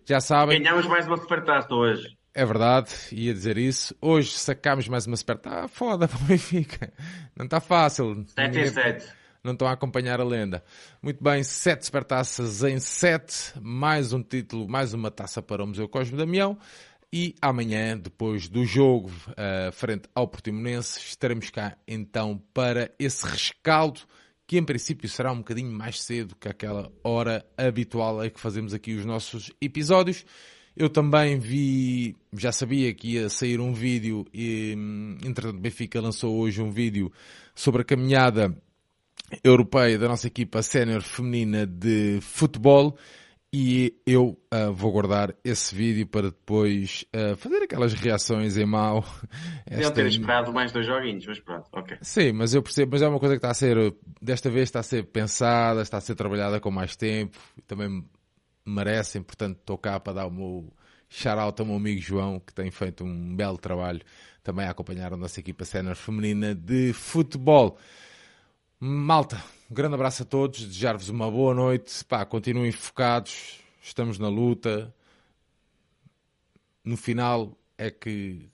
Já 0.07 0.21
sabem, 0.21 0.63
Ganhámos 0.63 0.87
mais 0.87 1.07
uma 1.07 1.19
supertaça 1.19 1.75
hoje. 1.75 2.17
É 2.37 2.45
verdade, 2.45 2.91
ia 3.13 3.33
dizer 3.33 3.57
isso. 3.59 3.95
Hoje 4.01 4.31
sacámos 4.39 4.87
mais 4.89 5.07
uma 5.07 5.17
super. 5.17 5.37
Está 5.37 5.67
foda 5.69 6.07
para 6.07 6.19
o 6.19 6.23
Benfica. 6.25 6.93
Não 7.35 7.45
está 7.47 7.61
fácil. 7.61 8.25
7 8.27 8.41
em 8.41 8.49
Ninguém- 8.49 8.73
7. 8.73 9.07
Não 9.43 9.53
estão 9.53 9.69
a 9.69 9.73
acompanhar 9.73 10.21
a 10.21 10.25
lenda. 10.25 10.63
Muito 11.01 11.23
bem, 11.23 11.45
sete 11.45 11.87
supertaças 11.87 12.65
em 12.65 12.81
sete, 12.81 13.53
mais 13.61 14.13
um 14.13 14.21
título, 14.21 14.69
mais 14.69 14.93
uma 14.93 15.09
taça 15.09 15.41
para 15.41 15.63
o 15.63 15.67
Museu 15.69 15.89
Cosme 15.89 16.19
Damião. 16.19 16.59
E 17.13 17.35
amanhã, 17.41 17.97
depois 17.97 18.49
do 18.49 18.65
jogo 18.65 19.09
eh, 19.37 19.71
frente 19.73 20.09
ao 20.13 20.27
Portimonense, 20.27 20.99
estaremos 20.99 21.49
cá 21.51 21.77
então 21.87 22.43
para 22.53 22.91
esse 22.99 23.25
rescaldo 23.25 24.01
que 24.49 24.59
em 24.59 24.65
princípio 24.65 25.09
será 25.09 25.31
um 25.31 25.39
bocadinho 25.39 25.71
mais 25.71 26.03
cedo 26.03 26.35
que 26.35 26.49
aquela 26.49 26.91
hora 27.05 27.47
habitual 27.57 28.25
em 28.25 28.31
que 28.31 28.41
fazemos 28.41 28.75
aqui 28.75 28.95
os 28.95 29.05
nossos 29.05 29.53
episódios. 29.61 30.25
Eu 30.77 30.91
também 30.91 31.39
vi, 31.39 32.15
já 32.35 32.53
sabia 32.53 32.93
que 32.93 33.15
ia 33.15 33.31
sair 33.31 33.61
um 33.61 33.73
vídeo 33.73 34.27
e, 34.33 34.75
hum, 34.77 35.17
entretanto, 35.25 35.59
Benfica 35.59 36.01
lançou 36.01 36.37
hoje 36.37 36.61
um 36.61 36.71
vídeo 36.71 37.11
sobre 37.55 37.81
a 37.81 37.85
caminhada 37.85 38.55
europeia 39.43 39.99
da 39.99 40.07
nossa 40.07 40.27
equipa 40.27 40.63
sénior 40.63 41.01
feminina 41.01 41.67
de 41.67 42.19
futebol 42.21 42.97
e 43.53 43.95
eu 44.07 44.39
ah, 44.51 44.71
vou 44.71 44.93
guardar 44.93 45.35
esse 45.43 45.75
vídeo 45.75 46.07
para 46.07 46.29
depois 46.29 47.07
ah, 47.11 47.35
fazer 47.37 47.63
aquelas 47.63 47.95
reações 47.95 48.59
em 48.59 48.67
mau. 48.67 49.03
Esta- 49.65 49.95
ter 49.95 50.07
esperado 50.07 50.53
mais 50.53 50.73
dois 50.73 50.85
joguinhos, 50.85 51.27
mas 51.27 51.41
pronto, 51.41 51.67
ok. 51.73 51.97
Sim, 52.03 52.33
mas 52.33 52.55
eu 52.55 52.63
percebo, 52.63 52.93
mas 52.93 53.01
é 53.01 53.09
uma 53.09 53.19
coisa 53.19 53.35
que 53.35 53.39
está 53.39 53.51
a 53.51 53.55
ser, 53.55 53.95
desta 54.21 54.51
vez 54.51 54.65
está 54.65 54.81
a 54.81 54.83
ser 54.83 55.05
pensada, 55.07 55.81
está 55.81 55.97
a 55.97 56.03
ser 56.03 56.15
trabalhada 56.15 56.61
com 56.61 56.71
mais 56.71 56.97
tempo, 56.97 57.39
e 57.57 57.63
também 57.63 58.05
merecem, 58.67 59.23
portanto 59.23 59.59
estou 59.61 59.79
cá 59.79 59.99
para 60.01 60.15
dar 60.15 60.27
o 60.27 60.31
meu 60.31 60.73
shout-out 61.09 61.61
ao 61.61 61.67
meu 61.67 61.77
amigo 61.77 62.01
João, 62.01 62.41
que 62.41 62.53
tem 62.53 62.71
feito 62.71 63.05
um 63.05 63.35
belo 63.37 63.57
trabalho 63.57 64.01
também 64.43 64.67
a 64.67 64.71
acompanhar 64.71 65.13
a 65.13 65.17
nossa 65.17 65.41
equipa 65.41 65.65
sénior 65.65 65.95
feminina 65.97 66.55
de 66.55 66.93
futebol. 66.93 67.79
Malta, 68.79 69.43
um 69.71 69.75
grande 69.75 69.95
abraço 69.95 70.23
a 70.23 70.27
todos, 70.27 70.65
desejar-vos 70.65 71.09
uma 71.09 71.31
boa 71.31 71.55
noite, 71.55 72.05
pá, 72.05 72.25
continuem 72.25 72.71
focados, 72.71 73.61
estamos 73.83 74.19
na 74.19 74.29
luta, 74.29 74.95
no 76.85 76.97
final 76.97 77.57
é 77.79 77.91
que 77.91 78.49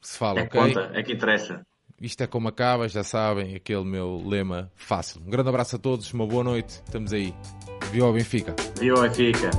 se 0.00 0.16
fala, 0.16 0.40
É 0.40 0.42
ok? 0.44 0.60
conta, 0.60 0.90
é 0.94 1.02
que 1.02 1.12
interessa. 1.12 1.66
Isto 2.00 2.22
é 2.22 2.26
como 2.26 2.48
acaba, 2.48 2.88
já 2.88 3.04
sabem, 3.04 3.54
aquele 3.54 3.84
meu 3.84 4.22
lema 4.26 4.70
fácil. 4.74 5.20
Um 5.20 5.30
grande 5.30 5.48
abraço 5.48 5.76
a 5.76 5.78
todos, 5.78 6.12
uma 6.12 6.26
boa 6.26 6.44
noite, 6.44 6.82
estamos 6.84 7.12
aí. 7.12 7.34
Viva 7.94 8.08
o 8.08 8.12
Benfica! 8.12 8.56
Viu, 8.80 9.00
Benfica. 9.00 9.50